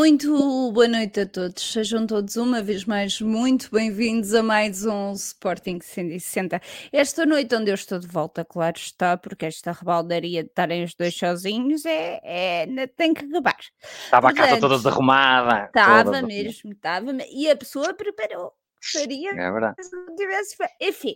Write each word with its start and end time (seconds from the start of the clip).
Muito 0.00 0.72
boa 0.72 0.88
noite 0.88 1.20
a 1.20 1.26
todos. 1.26 1.62
Sejam 1.62 2.06
todos 2.06 2.34
uma 2.36 2.62
vez 2.62 2.86
mais 2.86 3.20
muito 3.20 3.68
bem-vindos 3.70 4.32
a 4.32 4.42
mais 4.42 4.86
um 4.86 5.12
Sporting 5.12 5.78
160. 5.78 6.58
Esta 6.90 7.26
noite 7.26 7.54
onde 7.54 7.70
eu 7.70 7.74
estou 7.74 7.98
de 7.98 8.06
volta, 8.06 8.42
claro 8.42 8.78
está, 8.78 9.18
porque 9.18 9.44
esta 9.44 9.72
rebaldaria 9.72 10.42
de 10.42 10.48
estarem 10.48 10.84
os 10.84 10.94
dois 10.94 11.14
sozinhos 11.14 11.84
é, 11.84 12.18
é 12.24 12.86
tem 12.86 13.12
que 13.12 13.26
acabar. 13.26 13.58
Estava 14.06 14.30
a 14.30 14.32
casa 14.32 14.58
toda 14.58 14.78
desarrumada. 14.78 15.66
Estava 15.66 16.22
mesmo, 16.22 16.72
estava. 16.72 17.12
E 17.30 17.50
a 17.50 17.54
pessoa 17.54 17.92
preparou 17.92 18.54
faria 18.80 19.30
é 19.30 19.50
verdade. 19.52 19.76
se 19.82 19.94
não 19.94 20.14
tivesse 20.16 20.56
Enfim, 20.80 21.14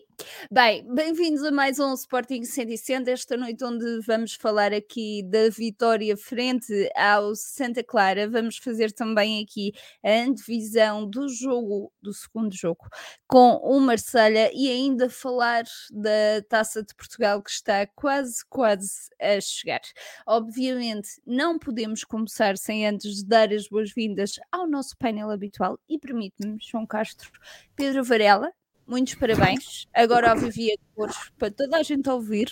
bem, 0.51 0.87
bem-vindos 0.95 1.43
a 1.45 1.51
mais 1.51 1.79
um 1.79 1.95
Sporting 1.95 2.45
160, 2.45 3.11
esta 3.11 3.37
noite 3.37 3.65
onde 3.65 4.01
vamos 4.07 4.35
falar 4.35 4.73
aqui 4.73 5.23
da 5.25 5.49
vitória 5.49 6.17
frente 6.17 6.91
ao 6.95 7.35
Santa 7.35 7.83
Clara. 7.83 8.29
Vamos 8.29 8.59
fazer 8.59 8.93
também 8.93 9.43
aqui 9.43 9.73
a 10.05 10.11
antevisão 10.11 11.09
do 11.09 11.29
jogo, 11.29 11.91
do 12.03 12.13
segundo 12.13 12.55
jogo, 12.55 12.87
com 13.27 13.57
o 13.57 13.81
Marselha 13.81 14.51
e 14.53 14.69
ainda 14.69 15.09
falar 15.09 15.65
da 15.91 16.43
Taça 16.49 16.83
de 16.83 16.95
Portugal 16.95 17.43
que 17.43 17.51
está 17.51 17.87
quase, 17.95 18.45
quase 18.49 19.09
a 19.21 19.41
chegar. 19.41 19.81
Obviamente, 20.27 21.09
não 21.27 21.59
podemos 21.59 22.05
começar 22.05 22.59
sem 22.59 22.87
antes 22.87 23.23
dar 23.25 23.53
as 23.53 23.69
boas-vindas 23.69 24.39
ao 24.53 24.67
nosso 24.67 24.97
painel 24.99 25.31
habitual 25.31 25.79
e 25.89 25.99
permite-me, 25.99 26.59
João 26.61 26.87
Castro, 26.87 27.31
Pedro 27.77 28.05
Varela, 28.05 28.51
muitos 28.87 29.15
parabéns. 29.15 29.87
Agora 29.93 30.31
ao 30.31 30.39
Vivi 30.39 30.73
a 30.73 30.77
cores 30.95 31.17
para 31.39 31.51
toda 31.51 31.79
a 31.79 31.83
gente 31.83 32.09
ouvir. 32.09 32.49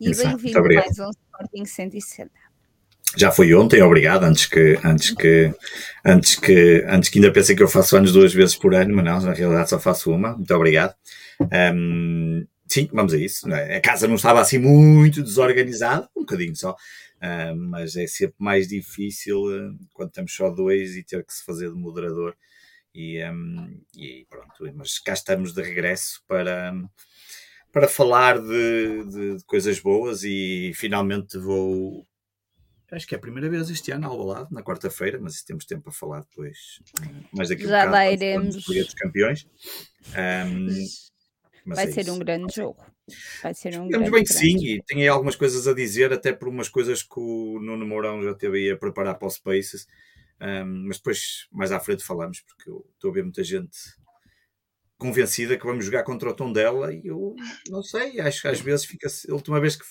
E 0.00 0.14
bem-vindo 0.14 0.58
a 0.58 0.62
mais 0.62 0.98
um 0.98 1.10
Sporting 1.10 1.64
160. 1.64 2.30
Já 3.16 3.30
foi 3.32 3.52
ontem, 3.54 3.82
obrigado. 3.82 4.24
Antes 4.24 4.46
que, 4.46 4.78
antes 4.84 5.10
que, 5.10 5.52
antes 6.04 6.36
que, 6.36 6.84
antes 6.86 7.08
que 7.08 7.18
ainda 7.18 7.32
pensem 7.32 7.56
que 7.56 7.62
eu 7.62 7.68
faço 7.68 7.96
anos 7.96 8.12
duas 8.12 8.32
vezes 8.32 8.56
por 8.56 8.74
ano, 8.74 8.94
mas 8.94 9.04
não, 9.04 9.20
na 9.20 9.32
realidade 9.32 9.70
só 9.70 9.80
faço 9.80 10.12
uma. 10.12 10.36
Muito 10.36 10.54
obrigado. 10.54 10.94
Um, 11.74 12.46
sim, 12.68 12.88
vamos 12.92 13.12
a 13.12 13.18
isso. 13.18 13.50
É? 13.52 13.76
A 13.76 13.80
casa 13.80 14.06
não 14.06 14.14
estava 14.14 14.40
assim 14.40 14.58
muito 14.58 15.22
desorganizada, 15.22 16.08
um 16.16 16.20
bocadinho 16.20 16.54
só. 16.54 16.76
Mas 17.56 17.96
é 17.96 18.06
sempre 18.06 18.36
mais 18.38 18.68
difícil 18.68 19.42
uh, 19.42 19.76
quando 19.92 20.08
estamos 20.08 20.32
só 20.32 20.48
dois 20.48 20.96
e 20.96 21.02
ter 21.02 21.24
que 21.24 21.34
se 21.34 21.44
fazer 21.44 21.68
de 21.68 21.76
moderador 21.76 22.34
e, 22.94 23.24
um, 23.24 23.80
e 23.94 24.26
pronto, 24.28 24.72
mas 24.74 24.98
cá 24.98 25.12
estamos 25.12 25.52
de 25.52 25.62
regresso 25.62 26.22
para, 26.26 26.72
para 27.72 27.88
falar 27.88 28.38
de, 28.40 29.04
de, 29.04 29.36
de, 29.36 29.44
coisas 29.44 29.78
boas 29.80 30.22
e 30.24 30.72
finalmente 30.74 31.38
vou. 31.38 32.06
Acho 32.90 33.06
que 33.06 33.14
é 33.14 33.18
a 33.18 33.20
primeira 33.20 33.48
vez 33.48 33.70
este 33.70 33.92
ano 33.92 34.08
ao 34.08 34.26
lado, 34.26 34.48
na 34.50 34.64
quarta-feira, 34.64 35.18
mas 35.20 35.44
temos 35.44 35.64
tempo 35.64 35.84
para 35.84 35.92
falar 35.92 36.20
depois. 36.22 36.58
Mais 37.32 37.48
daqui 37.48 37.64
Já 37.64 37.86
um 37.86 37.90
lá 37.90 38.10
iremos. 38.10 38.64
Dos 38.64 38.94
campeões. 38.94 39.46
Um, 40.08 40.66
Vai 41.66 41.84
é 41.84 41.92
ser 41.92 42.00
isso. 42.00 42.14
um 42.14 42.18
grande 42.18 42.52
jogo. 42.52 42.84
Vai 43.42 43.54
ser 43.54 43.78
um 43.78 43.86
Digamos 43.86 44.10
bem 44.10 44.24
que 44.24 44.32
sim, 44.32 44.56
e 44.64 44.82
tenho 44.82 45.02
aí 45.02 45.08
algumas 45.08 45.36
coisas 45.36 45.68
a 45.68 45.74
dizer, 45.74 46.12
até 46.12 46.32
por 46.32 46.48
umas 46.48 46.68
coisas 46.68 47.02
que 47.02 47.18
o 47.18 47.60
Nuno 47.60 47.86
Mourão 47.86 48.22
já 48.22 48.34
teve 48.34 48.58
aí 48.58 48.70
a 48.70 48.76
preparar 48.76 49.16
para 49.18 49.28
o 49.28 49.30
Spaces 49.30 49.86
um, 50.40 50.86
mas 50.86 50.96
depois, 50.96 51.46
mais 51.52 51.72
à 51.72 51.80
frente, 51.80 52.04
falamos, 52.04 52.40
porque 52.40 52.70
eu 52.70 52.86
estou 52.94 53.10
a 53.10 53.14
ver 53.14 53.22
muita 53.22 53.44
gente 53.44 53.78
convencida 54.98 55.58
que 55.58 55.66
vamos 55.66 55.84
jogar 55.84 56.04
contra 56.04 56.30
o 56.30 56.34
tom 56.34 56.52
dela 56.52 56.92
e 56.92 57.06
eu 57.06 57.34
não 57.68 57.82
sei, 57.82 58.20
acho 58.20 58.42
que 58.42 58.48
às 58.48 58.60
vezes 58.60 58.84
fica. 58.84 59.08
A 59.28 59.34
última 59.34 59.60
vez 59.60 59.76
que, 59.76 59.84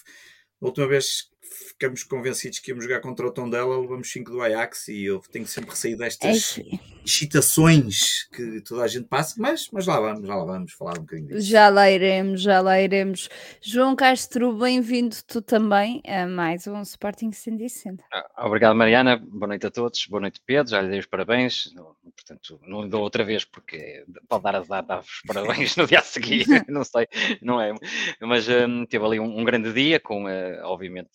a 0.61 0.65
última 0.65 0.87
vez 0.87 1.28
ficamos 1.49 2.03
convencidos 2.03 2.59
que 2.59 2.71
íamos 2.71 2.83
jogar 2.83 3.01
contra 3.01 3.25
o 3.27 3.31
Tondela, 3.31 3.79
levamos 3.79 4.11
5 4.11 4.31
do 4.31 4.41
Ajax 4.41 4.87
e 4.87 5.05
eu 5.05 5.19
tenho 5.31 5.47
sempre 5.47 5.71
receio 5.71 5.97
destas 5.97 6.57
é 6.59 6.99
excitações 7.09 8.27
que 8.31 8.61
toda 8.61 8.83
a 8.83 8.87
gente 8.87 9.07
passa, 9.07 9.35
mas, 9.39 9.69
mas 9.71 9.87
lá 9.87 9.99
vamos, 9.99 10.27
já 10.27 10.35
lá 10.35 10.45
vamos 10.45 10.71
falar 10.73 10.97
um 10.99 11.01
bocadinho 11.01 11.27
disso. 11.29 11.41
Já 11.41 11.69
lá 11.69 11.89
iremos, 11.89 12.41
já 12.41 12.61
lá 12.61 12.79
iremos. 12.79 13.29
João 13.61 13.95
Castro, 13.95 14.53
bem-vindo 14.53 15.15
tu 15.27 15.41
também 15.41 16.01
a 16.05 16.27
mais 16.27 16.67
um 16.67 16.81
Sporting 16.83 17.31
160. 17.31 18.03
Ah, 18.11 18.45
obrigado, 18.45 18.75
Mariana. 18.75 19.17
Boa 19.17 19.47
noite 19.47 19.65
a 19.65 19.71
todos. 19.71 20.05
Boa 20.05 20.21
noite, 20.21 20.39
Pedro. 20.45 20.69
Já 20.69 20.81
lhe 20.81 20.89
dei 20.89 20.99
os 20.99 21.07
parabéns. 21.07 21.73
Portanto, 22.15 22.59
não 22.67 22.83
lhe 22.83 22.89
dou 22.89 23.01
outra 23.01 23.23
vez 23.23 23.43
porque 23.43 24.05
pode 24.27 24.43
dar 24.43 24.55
a 24.55 24.81
dar 24.81 24.99
os 24.99 25.21
parabéns 25.25 25.75
no 25.77 25.87
dia 25.87 25.99
a 25.99 26.03
seguir. 26.03 26.45
não 26.69 26.83
sei, 26.83 27.07
não 27.41 27.59
é. 27.59 27.73
Mas 28.21 28.47
um, 28.47 28.85
teve 28.85 29.03
ali 29.03 29.19
um, 29.19 29.39
um 29.39 29.43
grande 29.43 29.73
dia 29.73 29.99
com, 29.99 30.25
uh, 30.25 30.63
obviamente, 30.63 31.09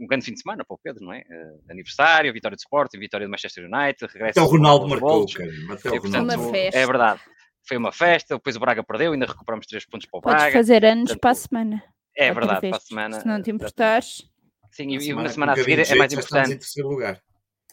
um 0.00 0.06
grande 0.06 0.24
fim 0.24 0.32
de 0.32 0.40
semana 0.40 0.64
para 0.64 0.74
o 0.74 0.78
Pedro, 0.78 1.04
não 1.04 1.12
é? 1.12 1.20
Uh, 1.20 1.70
aniversário, 1.70 2.32
vitória 2.32 2.56
de 2.56 2.62
Sporting, 2.62 2.98
vitória 2.98 3.26
do 3.26 3.30
Manchester 3.30 3.64
United, 3.64 4.12
regresso. 4.12 4.38
Até 4.38 4.40
o 4.40 4.50
Ronaldo 4.50 4.88
marcou, 4.88 5.26
cara. 5.26 5.50
Até 5.70 5.90
o 5.90 6.00
Ronaldo. 6.00 6.34
Uma 6.34 6.50
festa. 6.52 6.78
É 6.78 6.86
verdade. 6.86 7.20
Foi 7.68 7.76
uma 7.76 7.92
festa, 7.92 8.36
depois 8.36 8.56
o 8.56 8.60
Braga 8.60 8.84
perdeu, 8.84 9.12
ainda 9.12 9.26
recuperamos 9.26 9.66
três 9.66 9.84
pontos 9.84 10.06
para 10.08 10.18
o 10.18 10.20
Braga. 10.20 10.38
Podes 10.38 10.52
fazer 10.54 10.84
anos 10.84 11.10
Portanto, 11.10 11.20
para 11.20 11.30
a 11.30 11.34
semana. 11.34 11.82
É 12.16 12.32
verdade, 12.32 12.60
vez, 12.60 12.70
para 12.70 12.76
a 12.78 12.80
semana. 12.80 13.20
Se 13.20 13.26
não 13.26 13.42
te 13.42 13.50
importares. 13.50 14.24
Sim, 14.70 14.94
e, 14.94 15.00
semana, 15.00 15.22
na 15.22 15.28
semana 15.28 15.52
a 15.52 15.56
seguir 15.56 15.78
é 15.78 15.94
mais 15.94 16.12
importante. 16.12 16.58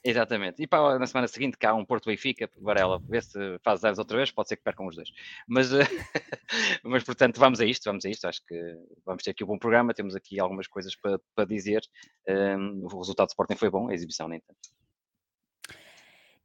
Exatamente. 0.06 0.62
E 0.62 0.68
na 1.00 1.08
semana 1.08 1.28
seguinte 1.30 1.58
cá 1.58 1.74
um 1.74 1.86
Porto 1.86 2.08
Benfica, 2.08 2.50
Varela, 2.58 3.02
vê 3.08 3.22
se 3.22 3.40
faz 3.64 3.80
zeros 3.80 3.98
outra 3.98 4.18
vez, 4.18 4.32
pode 4.32 4.50
ser 4.50 4.58
que 4.58 4.64
percam 4.64 4.86
os 4.86 4.96
dois. 4.96 5.10
Mas, 5.48 5.70
mas 6.84 7.04
portanto, 7.04 7.40
vamos 7.40 7.62
a 7.62 7.66
isto, 7.66 7.86
vamos 7.86 8.06
a 8.06 8.10
isto. 8.10 8.28
Acho 8.28 8.44
que 8.46 8.56
vamos 9.06 9.24
ter 9.24 9.32
aqui 9.32 9.46
um 9.46 9.48
bom 9.48 9.58
programa, 9.58 9.94
temos 9.94 10.14
aqui 10.14 10.40
algumas 10.40 10.68
coisas 10.68 10.94
para, 10.96 11.20
para 11.34 11.46
dizer. 11.46 11.82
Um, 12.28 12.84
o 12.84 13.00
resultado 13.00 13.28
do 13.28 13.32
Sporting 13.32 13.56
foi 13.56 13.70
bom, 13.70 13.90
a 13.90 13.94
exibição 13.94 14.28
nem 14.28 14.42
tanto. 14.42 14.83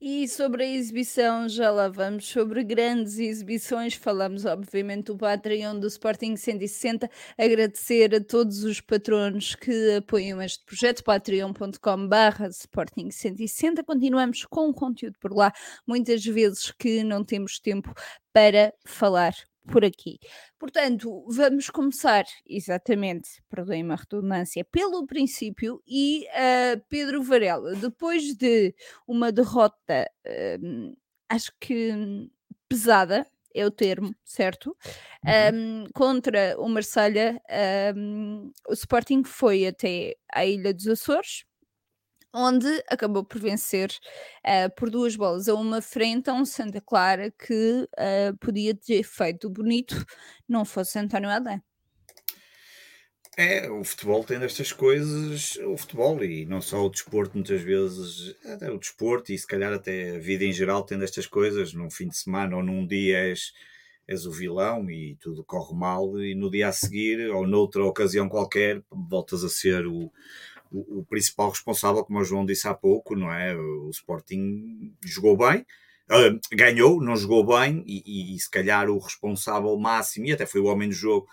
E 0.00 0.28
sobre 0.28 0.62
a 0.62 0.66
exibição, 0.68 1.48
já 1.48 1.70
lá 1.72 1.88
vamos. 1.88 2.26
Sobre 2.28 2.62
grandes 2.62 3.18
exibições, 3.18 3.94
falamos 3.94 4.44
obviamente 4.44 5.06
do 5.06 5.16
Patreon 5.18 5.78
do 5.80 5.88
Sporting 5.88 6.36
160. 6.36 7.10
Agradecer 7.36 8.14
a 8.14 8.20
todos 8.22 8.62
os 8.62 8.80
patronos 8.80 9.56
que 9.56 9.96
apoiam 9.96 10.40
este 10.40 10.64
projeto, 10.64 11.02
patreon.com/barra 11.02 12.46
Sporting 12.48 13.10
160. 13.10 13.82
Continuamos 13.82 14.44
com 14.44 14.72
conteúdo 14.72 15.18
por 15.20 15.32
lá, 15.34 15.52
muitas 15.86 16.24
vezes 16.24 16.70
que 16.70 17.02
não 17.02 17.24
temos 17.24 17.58
tempo 17.58 17.92
para 18.32 18.72
falar 18.86 19.34
por 19.68 19.84
aqui. 19.84 20.18
Portanto, 20.58 21.24
vamos 21.28 21.70
começar 21.70 22.24
exatamente, 22.46 23.42
perdoem-me 23.48 23.92
a 23.92 23.96
redundância, 23.96 24.64
pelo 24.64 25.06
princípio 25.06 25.82
e 25.86 26.26
uh, 26.26 26.82
Pedro 26.88 27.22
Varela, 27.22 27.74
depois 27.74 28.34
de 28.34 28.74
uma 29.06 29.30
derrota, 29.30 30.10
uh, 30.26 30.96
acho 31.28 31.52
que 31.60 31.92
pesada, 32.68 33.26
é 33.54 33.66
o 33.66 33.70
termo, 33.70 34.14
certo? 34.24 34.76
Um, 35.52 35.84
contra 35.94 36.54
o 36.58 36.68
Marselha, 36.68 37.40
um, 37.96 38.52
o 38.68 38.72
Sporting 38.72 39.24
foi 39.24 39.66
até 39.66 40.14
à 40.32 40.44
Ilha 40.44 40.72
dos 40.72 40.86
Açores, 40.86 41.44
onde 42.32 42.68
acabou 42.88 43.24
por 43.24 43.40
vencer 43.40 43.90
uh, 44.44 44.74
por 44.76 44.90
duas 44.90 45.16
bolas 45.16 45.48
a 45.48 45.54
uma 45.54 45.80
frente 45.80 46.30
a 46.30 46.34
um 46.34 46.44
Santa 46.44 46.80
Clara 46.80 47.30
que 47.30 47.82
uh, 47.82 48.36
podia 48.38 48.74
ter 48.74 49.02
feito 49.02 49.48
bonito 49.48 49.94
não 50.48 50.64
fosse 50.64 50.98
António 50.98 51.30
Adé. 51.30 51.60
É, 53.40 53.70
o 53.70 53.84
futebol 53.84 54.24
tem 54.24 54.36
destas 54.36 54.72
coisas, 54.72 55.54
o 55.64 55.76
futebol 55.76 56.24
e 56.24 56.44
não 56.44 56.60
só 56.60 56.84
o 56.84 56.90
desporto, 56.90 57.36
muitas 57.36 57.60
vezes, 57.60 58.34
até 58.44 58.68
o 58.68 58.76
desporto 58.76 59.32
e 59.32 59.38
se 59.38 59.46
calhar 59.46 59.72
até 59.72 60.16
a 60.16 60.18
vida 60.18 60.44
em 60.44 60.52
geral 60.52 60.82
tem 60.82 60.98
destas 60.98 61.24
coisas, 61.24 61.72
num 61.72 61.88
fim 61.88 62.08
de 62.08 62.16
semana 62.16 62.56
ou 62.56 62.64
num 62.64 62.84
dia 62.84 63.18
és, 63.28 63.52
és 64.08 64.26
o 64.26 64.32
vilão 64.32 64.90
e 64.90 65.16
tudo 65.20 65.44
corre 65.44 65.72
mal 65.72 66.18
e 66.20 66.34
no 66.34 66.50
dia 66.50 66.66
a 66.66 66.72
seguir 66.72 67.30
ou 67.30 67.46
noutra 67.46 67.84
ocasião 67.84 68.28
qualquer 68.28 68.82
voltas 68.90 69.44
a 69.44 69.48
ser 69.48 69.86
o, 69.86 70.10
o, 70.70 71.00
o, 71.00 71.06
principal 71.06 71.50
responsável, 71.50 72.04
como 72.04 72.18
o 72.18 72.24
João 72.24 72.46
disse 72.46 72.68
há 72.68 72.74
pouco, 72.74 73.16
não 73.16 73.32
é? 73.32 73.56
O 73.56 73.90
Sporting 73.90 74.94
jogou 75.04 75.36
bem, 75.36 75.66
uh, 76.10 76.38
ganhou, 76.52 77.02
não 77.02 77.16
jogou 77.16 77.44
bem, 77.44 77.82
e, 77.86 78.02
e, 78.06 78.36
e, 78.36 78.38
se 78.38 78.50
calhar 78.50 78.88
o 78.88 78.98
responsável 78.98 79.76
máximo, 79.78 80.26
e 80.26 80.32
até 80.32 80.46
foi 80.46 80.60
o 80.60 80.66
homem 80.66 80.88
do 80.88 80.94
jogo, 80.94 81.26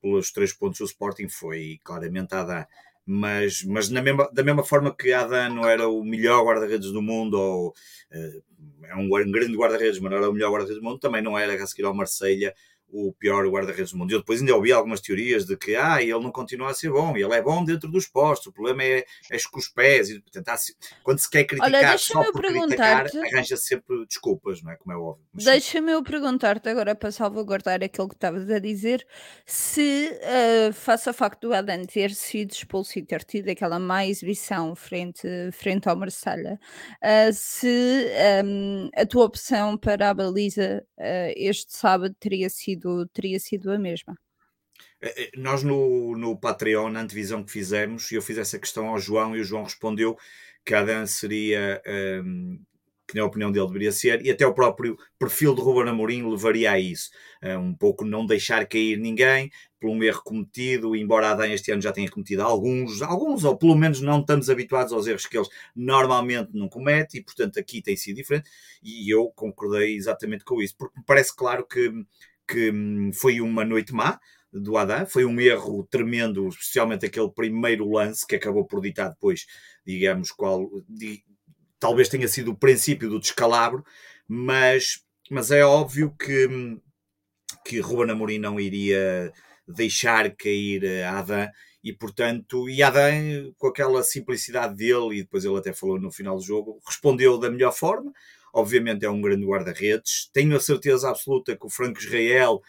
pelos 0.00 0.32
três 0.32 0.52
pontos 0.52 0.78
do 0.78 0.84
Sporting, 0.86 1.28
foi 1.28 1.78
claramente 1.84 2.34
Adam. 2.34 2.64
Mas, 3.06 3.64
mas 3.64 3.88
na 3.88 4.02
mesma, 4.02 4.30
da 4.32 4.44
mesma 4.44 4.62
forma 4.62 4.94
que 4.94 5.12
Adam 5.12 5.54
não 5.54 5.68
era 5.68 5.88
o 5.88 6.04
melhor 6.04 6.44
guarda-redes 6.44 6.92
do 6.92 7.02
mundo, 7.02 7.34
ou 7.34 7.68
uh, 7.68 8.84
é 8.84 8.94
um, 8.96 9.06
um 9.06 9.32
grande 9.32 9.56
guarda-redes, 9.56 9.98
mas 10.00 10.10
não 10.10 10.18
era 10.18 10.30
o 10.30 10.32
melhor 10.32 10.50
guarda-redes 10.50 10.80
do 10.80 10.84
mundo, 10.84 10.98
também 10.98 11.22
não 11.22 11.38
era 11.38 11.54
a 11.54 11.66
seguir 11.66 11.84
ao 11.84 11.94
Marselha 11.94 12.54
o 12.92 13.12
pior 13.12 13.46
guarda-redes 13.48 13.92
do 13.92 13.98
mundo. 13.98 14.10
Eu 14.12 14.18
depois 14.20 14.40
ainda 14.40 14.54
ouvi 14.54 14.72
algumas 14.72 15.00
teorias 15.00 15.46
de 15.46 15.56
que 15.56 15.76
ah, 15.76 16.02
ele 16.02 16.12
não 16.12 16.30
continua 16.30 16.70
a 16.70 16.74
ser 16.74 16.90
bom, 16.90 17.16
ele 17.16 17.32
é 17.32 17.42
bom 17.42 17.64
dentro 17.64 17.90
dos 17.90 18.06
postos, 18.06 18.48
o 18.48 18.52
problema 18.52 18.82
é, 18.82 19.04
é 19.30 19.38
com 19.50 19.58
os 19.58 19.68
pés. 19.68 20.10
E, 20.10 20.20
portanto, 20.20 20.50
quando 21.02 21.18
se 21.18 21.30
quer 21.30 21.44
criticar 21.44 21.72
Olha, 21.72 21.98
só 21.98 22.22
por 22.32 22.42
criticar, 22.42 23.06
arranja 23.32 23.56
sempre 23.56 24.04
desculpas, 24.06 24.62
não 24.62 24.72
é? 24.72 24.76
Como 24.76 24.92
é 24.92 24.96
óbvio. 24.96 25.24
Deixa-me 25.34 25.92
eu 25.92 26.02
perguntar-te 26.02 26.68
agora 26.68 26.94
para 26.94 27.10
salvaguardar 27.10 27.82
aquilo 27.82 28.08
que 28.08 28.14
estavas 28.14 28.50
a 28.50 28.58
dizer, 28.58 29.06
se 29.46 30.10
uh, 30.10 30.72
face 30.72 31.08
ao 31.08 31.14
facto 31.14 31.48
do 31.48 31.54
Adam 31.54 31.84
ter 31.84 32.10
sido 32.10 32.52
expulso 32.52 32.98
e 32.98 33.02
ter 33.02 33.24
tido 33.24 33.48
aquela 33.48 33.78
má 33.78 34.06
exibição 34.06 34.74
frente, 34.74 35.28
frente 35.52 35.88
ao 35.88 35.96
Marselha, 35.96 36.58
uh, 37.02 37.32
se 37.32 37.66
um, 38.44 38.88
ehm, 38.88 38.90
a 38.94 39.06
tua 39.06 39.24
opção 39.24 39.76
para 39.76 40.10
a 40.10 40.14
baliza 40.14 40.84
uh, 40.98 41.32
este 41.36 41.76
sábado 41.76 42.14
teria 42.18 42.48
sido 42.48 42.79
sido, 42.80 43.06
teria 43.08 43.38
sido 43.38 43.70
a 43.70 43.78
mesma. 43.78 44.16
Eh, 45.00 45.24
eh, 45.24 45.30
nós 45.36 45.62
no, 45.62 46.16
no 46.16 46.38
Patreon, 46.38 46.90
na 46.90 47.02
antevisão 47.02 47.44
que 47.44 47.52
fizemos, 47.52 48.10
eu 48.10 48.22
fiz 48.22 48.38
essa 48.38 48.58
questão 48.58 48.88
ao 48.88 48.98
João 48.98 49.36
e 49.36 49.40
o 49.40 49.44
João 49.44 49.64
respondeu 49.64 50.16
que 50.64 50.74
a 50.74 50.82
Dan 50.82 51.06
seria, 51.06 51.82
um, 52.24 52.60
que 53.08 53.16
na 53.16 53.24
opinião 53.24 53.50
dele 53.50 53.66
deveria 53.66 53.92
ser, 53.92 54.24
e 54.24 54.30
até 54.30 54.46
o 54.46 54.54
próprio 54.54 54.96
perfil 55.18 55.54
de 55.54 55.60
Ruben 55.60 55.90
Amorim 55.90 56.28
levaria 56.28 56.72
a 56.72 56.78
isso. 56.78 57.10
Uh, 57.42 57.58
um 57.58 57.74
pouco 57.74 58.04
não 58.04 58.26
deixar 58.26 58.66
cair 58.66 58.98
ninguém 58.98 59.50
por 59.80 59.88
um 59.90 60.02
erro 60.02 60.22
cometido, 60.22 60.94
embora 60.94 61.30
a 61.30 61.34
Dan 61.34 61.48
este 61.48 61.72
ano 61.72 61.80
já 61.80 61.90
tenha 61.90 62.10
cometido 62.10 62.42
alguns, 62.42 63.00
alguns, 63.00 63.44
ou 63.44 63.56
pelo 63.56 63.74
menos 63.74 64.02
não 64.02 64.20
estamos 64.20 64.50
habituados 64.50 64.92
aos 64.92 65.06
erros 65.06 65.24
que 65.24 65.38
eles 65.38 65.48
normalmente 65.74 66.50
não 66.52 66.68
cometem, 66.68 67.20
e 67.20 67.24
portanto 67.24 67.58
aqui 67.58 67.80
tem 67.80 67.96
sido 67.96 68.16
diferente, 68.16 68.48
e 68.82 69.12
eu 69.12 69.32
concordei 69.34 69.96
exatamente 69.96 70.44
com 70.44 70.60
isso, 70.60 70.76
porque 70.76 70.98
me 70.98 71.04
parece 71.06 71.34
claro 71.34 71.66
que 71.66 71.90
que 72.50 72.70
hum, 72.70 73.12
foi 73.14 73.40
uma 73.40 73.64
noite 73.64 73.94
má 73.94 74.18
do 74.52 74.76
Adam, 74.76 75.06
foi 75.06 75.24
um 75.24 75.40
erro 75.40 75.86
tremendo, 75.88 76.48
especialmente 76.48 77.06
aquele 77.06 77.30
primeiro 77.30 77.88
lance 77.88 78.26
que 78.26 78.34
acabou 78.34 78.66
por 78.66 78.80
ditar 78.80 79.10
depois, 79.10 79.46
digamos, 79.86 80.32
qual 80.32 80.68
di, 80.88 81.22
talvez 81.78 82.08
tenha 82.08 82.26
sido 82.26 82.50
o 82.50 82.56
princípio 82.56 83.08
do 83.08 83.20
descalabro, 83.20 83.84
mas, 84.26 85.04
mas 85.30 85.50
é 85.52 85.64
óbvio 85.64 86.14
que, 86.18 86.48
hum, 86.48 86.80
que 87.64 87.78
Ruben 87.78 88.10
Amorim 88.10 88.38
não 88.38 88.58
iria 88.58 89.32
deixar 89.68 90.34
cair 90.34 90.84
a 91.04 91.18
Adam 91.18 91.48
e 91.82 91.92
portanto, 91.92 92.68
e 92.68 92.82
Adam 92.82 93.54
com 93.56 93.68
aquela 93.68 94.02
simplicidade 94.02 94.76
dele, 94.76 95.18
e 95.18 95.22
depois 95.22 95.44
ele 95.44 95.56
até 95.56 95.72
falou 95.72 95.98
no 95.98 96.12
final 96.12 96.36
do 96.36 96.42
jogo, 96.42 96.80
respondeu 96.84 97.38
da 97.38 97.50
melhor 97.50 97.72
forma, 97.72 98.12
obviamente 98.52 99.04
é 99.04 99.10
um 99.10 99.20
grande 99.20 99.46
guarda-redes. 99.46 100.30
Tenho 100.32 100.56
a 100.56 100.60
certeza 100.60 101.08
absoluta 101.08 101.56
que 101.56 101.66
o 101.66 101.70
Franco 101.70 101.98
Israel 101.98 102.60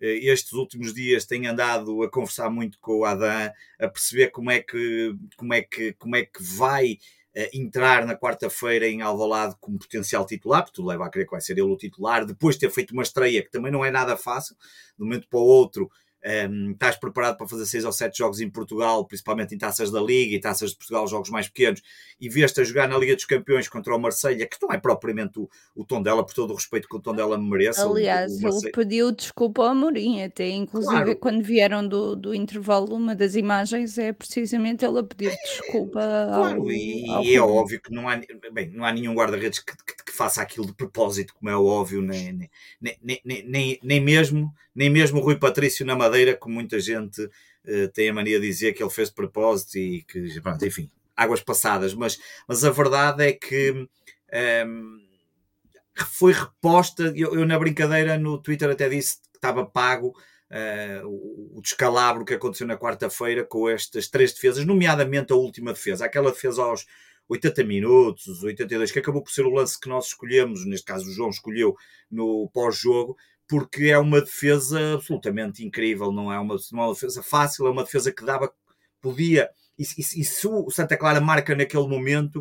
eh, 0.00 0.30
estes 0.30 0.52
últimos 0.52 0.94
dias 0.94 1.26
tem 1.26 1.46
andado 1.46 2.02
a 2.02 2.10
conversar 2.10 2.50
muito 2.50 2.78
com 2.80 3.00
o 3.00 3.04
Adam, 3.04 3.50
a 3.80 3.88
perceber 3.88 4.30
como 4.30 4.50
é 4.50 4.60
que, 4.60 5.14
como 5.36 5.54
é 5.54 5.62
que, 5.62 5.92
como 5.94 6.16
é 6.16 6.24
que 6.24 6.42
vai 6.42 6.98
eh, 7.34 7.50
entrar 7.54 8.06
na 8.06 8.16
quarta-feira 8.16 8.88
em 8.88 9.02
Alvalade 9.02 9.56
como 9.60 9.78
potencial 9.78 10.26
titular, 10.26 10.62
porque 10.62 10.76
tudo 10.76 10.88
leva 10.88 11.06
a 11.06 11.10
crer 11.10 11.24
que 11.24 11.32
vai 11.32 11.40
ser 11.40 11.52
ele 11.52 11.62
o 11.62 11.76
titular, 11.76 12.24
depois 12.24 12.56
de 12.56 12.60
ter 12.60 12.70
feito 12.70 12.92
uma 12.92 13.02
estreia 13.02 13.42
que 13.42 13.50
também 13.50 13.72
não 13.72 13.84
é 13.84 13.90
nada 13.90 14.16
fácil, 14.16 14.56
de 14.96 15.02
um 15.02 15.06
momento 15.06 15.28
para 15.28 15.38
o 15.38 15.44
outro 15.44 15.90
um, 16.24 16.72
estás 16.72 16.96
preparado 16.96 17.36
para 17.36 17.46
fazer 17.46 17.66
seis 17.66 17.84
ou 17.84 17.92
sete 17.92 18.18
jogos 18.18 18.40
em 18.40 18.50
Portugal, 18.50 19.04
principalmente 19.04 19.54
em 19.54 19.58
taças 19.58 19.90
da 19.90 20.00
Liga 20.00 20.34
e 20.34 20.40
taças 20.40 20.70
de 20.70 20.76
Portugal, 20.76 21.06
jogos 21.06 21.30
mais 21.30 21.48
pequenos, 21.48 21.80
e 22.20 22.28
vês-te 22.28 22.60
a 22.60 22.64
jogar 22.64 22.88
na 22.88 22.98
Liga 22.98 23.14
dos 23.14 23.24
Campeões 23.24 23.68
contra 23.68 23.94
o 23.94 23.98
Marselha, 23.98 24.46
que 24.46 24.56
não 24.60 24.72
é 24.72 24.78
propriamente 24.78 25.38
o, 25.38 25.48
o 25.74 25.84
tom 25.84 26.02
dela, 26.02 26.24
por 26.24 26.34
todo 26.34 26.50
o 26.52 26.56
respeito 26.56 26.88
que 26.88 26.96
o 26.96 27.00
tom 27.00 27.14
dela 27.14 27.38
me 27.38 27.48
merece. 27.48 27.80
Aliás, 27.80 28.32
o, 28.42 28.46
o 28.46 28.58
ele 28.58 28.72
pediu 28.72 29.12
desculpa 29.12 29.68
ao 29.68 29.74
Mourinho, 29.74 30.26
até 30.26 30.48
inclusive 30.48 30.92
claro. 30.92 31.16
quando 31.16 31.42
vieram 31.42 31.86
do, 31.86 32.16
do 32.16 32.34
intervalo, 32.34 32.94
uma 32.94 33.14
das 33.14 33.36
imagens 33.36 33.96
é 33.98 34.12
precisamente 34.12 34.84
ele 34.84 34.98
a 34.98 35.02
pedir 35.04 35.36
desculpa 35.44 36.00
claro, 36.00 36.62
ao, 36.62 36.70
e, 36.70 37.08
ao 37.08 37.24
e 37.24 37.34
é 37.34 37.40
óbvio 37.40 37.80
que 37.80 37.92
não 37.92 38.08
há, 38.08 38.20
bem, 38.52 38.70
não 38.70 38.84
há 38.84 38.92
nenhum 38.92 39.14
guarda-redes 39.14 39.60
que, 39.60 39.72
que, 39.76 40.04
que, 40.04 40.12
faça 40.12 40.42
aquilo 40.42 40.66
de 40.66 40.74
propósito, 40.74 41.32
como 41.34 41.48
é 41.48 41.56
óbvio, 41.56 42.02
nem, 42.02 42.32
nem, 42.32 42.50
nem, 42.80 43.20
nem, 43.24 43.44
nem, 43.46 43.78
nem 43.82 44.00
mesmo 44.00 44.52
nem 44.78 44.88
mesmo 44.88 45.18
o 45.18 45.22
Rui 45.24 45.34
Patrício 45.34 45.84
na 45.84 45.96
Madeira, 45.96 46.07
como 46.38 46.54
muita 46.54 46.80
gente 46.80 47.22
uh, 47.22 47.88
tem 47.92 48.08
a 48.08 48.14
mania 48.14 48.40
de 48.40 48.46
dizer 48.46 48.72
que 48.72 48.82
ele 48.82 48.90
fez 48.90 49.08
de 49.08 49.14
propósito 49.14 49.78
e 49.78 50.02
que, 50.02 50.40
pronto, 50.40 50.64
enfim, 50.64 50.90
águas 51.16 51.40
passadas, 51.40 51.94
mas, 51.94 52.18
mas 52.46 52.64
a 52.64 52.70
verdade 52.70 53.26
é 53.26 53.32
que 53.32 53.72
um, 53.72 53.88
ehm, 54.32 54.98
foi 56.06 56.32
reposta. 56.32 57.12
Eu, 57.16 57.34
eu, 57.34 57.46
na 57.46 57.58
brincadeira 57.58 58.16
no 58.18 58.38
Twitter 58.38 58.70
até 58.70 58.88
disse 58.88 59.16
que 59.16 59.36
estava 59.36 59.66
pago 59.66 60.14
uh, 60.50 61.56
o 61.56 61.60
descalabro 61.60 62.24
que 62.24 62.34
aconteceu 62.34 62.66
na 62.66 62.76
quarta-feira 62.76 63.44
com 63.44 63.68
estas 63.68 64.08
três 64.08 64.32
defesas, 64.32 64.64
nomeadamente 64.64 65.32
a 65.32 65.36
última 65.36 65.72
defesa, 65.72 66.04
aquela 66.04 66.30
defesa 66.30 66.62
aos 66.62 66.86
80 67.28 67.64
minutos, 67.64 68.26
os 68.26 68.42
82, 68.42 68.90
que 68.90 68.98
acabou 68.98 69.22
por 69.22 69.30
ser 69.30 69.44
o 69.44 69.50
lance 69.50 69.78
que 69.78 69.88
nós 69.88 70.06
escolhemos, 70.06 70.64
neste 70.64 70.86
caso 70.86 71.08
o 71.08 71.12
João 71.12 71.30
escolheu 71.30 71.76
no 72.10 72.48
pós-jogo, 72.52 73.16
porque 73.48 73.86
é 73.86 73.98
uma 73.98 74.20
defesa 74.20 74.94
absolutamente 74.94 75.64
incrível, 75.64 76.12
não 76.12 76.32
é 76.32 76.38
uma, 76.38 76.54
é 76.54 76.74
uma 76.74 76.92
defesa 76.92 77.22
fácil, 77.22 77.66
é 77.66 77.70
uma 77.70 77.84
defesa 77.84 78.12
que 78.12 78.24
dava, 78.24 78.52
podia, 79.00 79.48
e, 79.78 79.82
e, 79.82 80.00
e 80.00 80.24
se 80.24 80.46
o 80.46 80.70
Santa 80.70 80.96
Clara 80.96 81.20
marca 81.20 81.56
naquele 81.56 81.88
momento, 81.88 82.40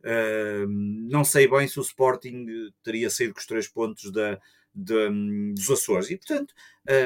uh, 0.00 0.66
não 0.68 1.24
sei 1.24 1.48
bem 1.48 1.66
se 1.66 1.78
o 1.78 1.82
Sporting 1.82 2.46
teria 2.82 3.10
saído 3.10 3.34
com 3.34 3.40
os 3.40 3.46
três 3.46 3.66
pontos 3.68 4.12
da, 4.12 4.38
de, 4.74 5.52
dos 5.54 5.70
Açores. 5.70 6.10
E, 6.10 6.16
portanto, 6.16 6.54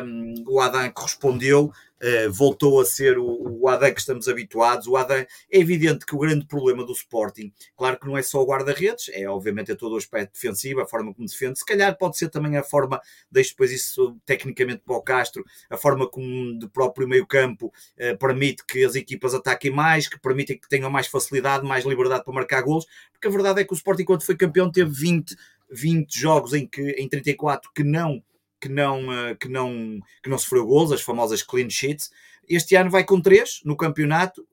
um, 0.05 0.35
o 0.49 0.61
Adam 0.61 0.91
correspondeu, 0.91 1.67
uh, 1.67 2.33
voltou 2.33 2.81
a 2.81 2.85
ser 2.85 3.17
o, 3.19 3.61
o 3.61 3.69
Adam 3.69 3.93
que 3.93 4.01
estamos 4.01 4.27
habituados. 4.27 4.87
O 4.87 4.97
Adam, 4.97 5.19
é 5.19 5.29
evidente 5.51 6.05
que 6.05 6.17
o 6.17 6.19
grande 6.19 6.47
problema 6.47 6.85
do 6.85 6.93
Sporting, 6.93 7.53
claro 7.77 7.99
que 7.99 8.07
não 8.07 8.17
é 8.17 8.23
só 8.23 8.43
o 8.43 8.47
guarda-redes, 8.47 9.09
é 9.13 9.29
obviamente 9.29 9.71
é 9.71 9.77
todo 9.77 9.93
o 9.93 9.97
aspecto 9.97 10.33
defensivo, 10.33 10.81
a 10.81 10.87
forma 10.87 11.15
como 11.15 11.29
defende, 11.29 11.59
se 11.59 11.65
calhar 11.65 11.97
pode 11.97 12.19
ser 12.19 12.29
também 12.29 12.57
a 12.57 12.63
forma, 12.63 13.01
deixo 13.31 13.51
depois 13.51 13.71
isso 13.71 14.17
tecnicamente 14.27 14.83
para 14.85 14.97
o 14.97 15.03
Castro, 15.03 15.45
a 15.71 15.77
forma 15.77 16.09
como 16.09 16.59
de 16.59 16.69
próprio 16.69 17.07
meio-campo 17.07 17.67
uh, 17.67 18.19
permite 18.19 18.65
que 18.67 18.85
as 18.85 18.95
equipas 18.95 19.35
ataquem 19.35 19.71
mais, 19.71 20.09
que 20.09 20.19
permite 20.19 20.57
que 20.57 20.69
tenham 20.69 20.91
mais 20.91 21.07
facilidade, 21.07 21.67
mais 21.67 21.85
liberdade 21.85 22.25
para 22.25 22.35
marcar 22.35 22.63
golos, 22.63 22.87
porque 23.13 23.29
a 23.29 23.31
verdade 23.31 23.61
é 23.61 23.65
que 23.65 23.73
o 23.73 23.77
Sporting, 23.77 24.05
quando 24.05 24.23
foi 24.23 24.37
campeão, 24.37 24.71
teve 24.71 24.91
20 24.91 25.37
20 25.71 26.19
jogos 26.19 26.53
em 26.53 26.67
que 26.67 26.83
em 26.93 27.09
34 27.09 27.71
que 27.75 27.85
não 27.85 28.23
que 28.61 28.69
não 28.69 29.13
eh, 29.13 29.35
que 29.35 29.49
não 29.49 30.01
que 30.23 30.31
não 30.31 30.39
sofreu 30.39 30.67
gols, 30.67 30.93
as 30.93 31.03
famosas 31.03 31.43
clean 31.43 31.71
sheets. 31.71 32.11
Este 32.49 32.75
ano 32.77 32.91
vai 32.91 33.05
com 33.05 33.21
3 33.21 33.61
no 33.65 33.77
campeonato. 33.77 34.47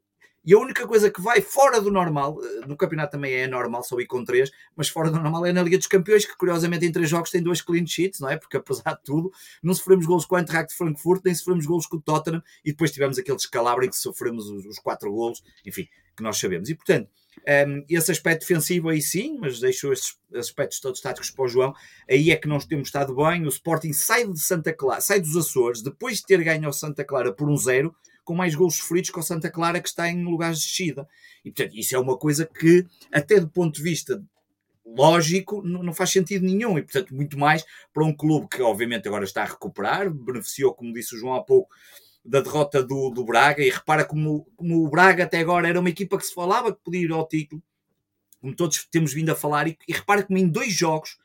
E 0.47 0.53
a 0.53 0.59
única 0.59 0.85
coisa 0.85 1.09
que 1.09 1.19
vai 1.19 1.41
fora 1.41 1.81
do 1.81 1.89
normal, 1.89 2.37
eh, 2.43 2.67
no 2.67 2.77
campeonato 2.77 3.13
também 3.13 3.33
é 3.33 3.47
normal 3.47 3.81
só 3.81 3.99
ir 3.99 4.05
com 4.05 4.23
3, 4.23 4.51
mas 4.75 4.87
fora 4.87 5.09
do 5.09 5.19
normal 5.19 5.43
é 5.47 5.51
na 5.51 5.63
Liga 5.63 5.75
dos 5.75 5.87
Campeões, 5.87 6.23
que 6.23 6.37
curiosamente 6.37 6.85
em 6.85 6.91
3 6.91 7.09
jogos 7.09 7.31
tem 7.31 7.41
dois 7.41 7.63
clean 7.63 7.87
sheets, 7.87 8.19
não 8.19 8.29
é? 8.29 8.37
Porque 8.37 8.57
apesar 8.57 8.93
de 8.93 9.03
tudo, 9.03 9.31
não 9.63 9.73
sofremos 9.73 10.05
gols 10.05 10.23
com 10.23 10.35
o 10.35 10.37
Eintracht 10.37 10.69
de 10.69 10.77
Frankfurt, 10.77 11.23
nem 11.25 11.33
sofremos 11.33 11.65
gols 11.65 11.87
com 11.87 11.97
o 11.97 12.01
Tottenham, 12.01 12.43
e 12.63 12.71
depois 12.71 12.91
tivemos 12.91 13.17
aquele 13.17 13.37
descalabro 13.37 13.85
em 13.85 13.89
que 13.89 13.97
sofremos 13.97 14.47
os, 14.47 14.65
os 14.67 14.77
4 14.77 15.11
gols, 15.11 15.41
enfim, 15.65 15.87
que 16.15 16.21
nós 16.21 16.37
sabemos. 16.37 16.69
E 16.69 16.75
portanto, 16.75 17.09
um, 17.67 17.85
esse 17.89 18.11
aspecto 18.11 18.41
defensivo 18.41 18.89
aí 18.89 19.01
sim, 19.01 19.37
mas 19.39 19.59
deixo 19.59 19.91
esses 19.91 20.17
aspectos 20.33 20.79
todos 20.79 21.01
táticos 21.01 21.29
para 21.29 21.45
o 21.45 21.47
João. 21.47 21.73
Aí 22.09 22.31
é 22.31 22.35
que 22.35 22.47
nós 22.47 22.65
temos 22.65 22.87
estado 22.87 23.15
bem. 23.15 23.45
O 23.45 23.49
Sporting 23.49 23.93
sai 23.93 24.27
de 24.27 24.39
Santa 24.39 24.73
Clara, 24.73 25.01
sai 25.01 25.19
dos 25.19 25.35
Açores, 25.35 25.81
depois 25.81 26.17
de 26.17 26.25
ter 26.25 26.43
ganho 26.43 26.65
ao 26.65 26.73
Santa 26.73 27.03
Clara 27.03 27.31
por 27.31 27.49
um 27.49 27.57
zero, 27.57 27.95
com 28.23 28.33
mais 28.33 28.55
gols 28.55 28.77
sofridos 28.77 29.11
que 29.11 29.19
o 29.19 29.23
Santa 29.23 29.51
Clara, 29.51 29.79
que 29.79 29.87
está 29.87 30.09
em 30.09 30.23
lugares 30.23 30.59
de 30.59 30.65
descida. 30.65 31.07
E 31.43 31.51
portanto, 31.51 31.77
isso 31.77 31.95
é 31.95 31.99
uma 31.99 32.17
coisa 32.17 32.45
que, 32.45 32.85
até 33.11 33.39
do 33.39 33.47
ponto 33.47 33.75
de 33.75 33.83
vista 33.83 34.21
lógico, 34.85 35.61
não 35.63 35.93
faz 35.93 36.11
sentido 36.11 36.45
nenhum. 36.45 36.77
E 36.77 36.83
portanto, 36.83 37.13
muito 37.13 37.37
mais 37.37 37.63
para 37.93 38.05
um 38.05 38.15
clube 38.15 38.47
que, 38.47 38.61
obviamente, 38.61 39.07
agora 39.07 39.23
está 39.23 39.43
a 39.43 39.47
recuperar, 39.47 40.09
beneficiou, 40.11 40.73
como 40.73 40.93
disse 40.93 41.15
o 41.15 41.19
João 41.19 41.35
há 41.35 41.43
pouco 41.43 41.69
da 42.25 42.41
derrota 42.41 42.83
do, 42.83 43.11
do 43.11 43.23
Braga 43.23 43.63
e 43.63 43.69
repara 43.69 44.03
como, 44.03 44.45
como 44.55 44.83
o 44.83 44.89
Braga 44.89 45.25
até 45.25 45.39
agora 45.39 45.69
era 45.69 45.79
uma 45.79 45.89
equipa 45.89 46.17
que 46.17 46.25
se 46.25 46.33
falava 46.33 46.73
que 46.73 46.81
podia 46.83 47.01
ir 47.01 47.11
ao 47.11 47.27
título, 47.27 47.61
como 48.41 48.55
todos 48.55 48.85
temos 48.89 49.13
vindo 49.13 49.29
a 49.29 49.35
falar, 49.35 49.67
e, 49.67 49.77
e 49.87 49.93
repara 49.93 50.23
como 50.23 50.39
em 50.39 50.47
dois 50.47 50.73
jogos 50.73 51.17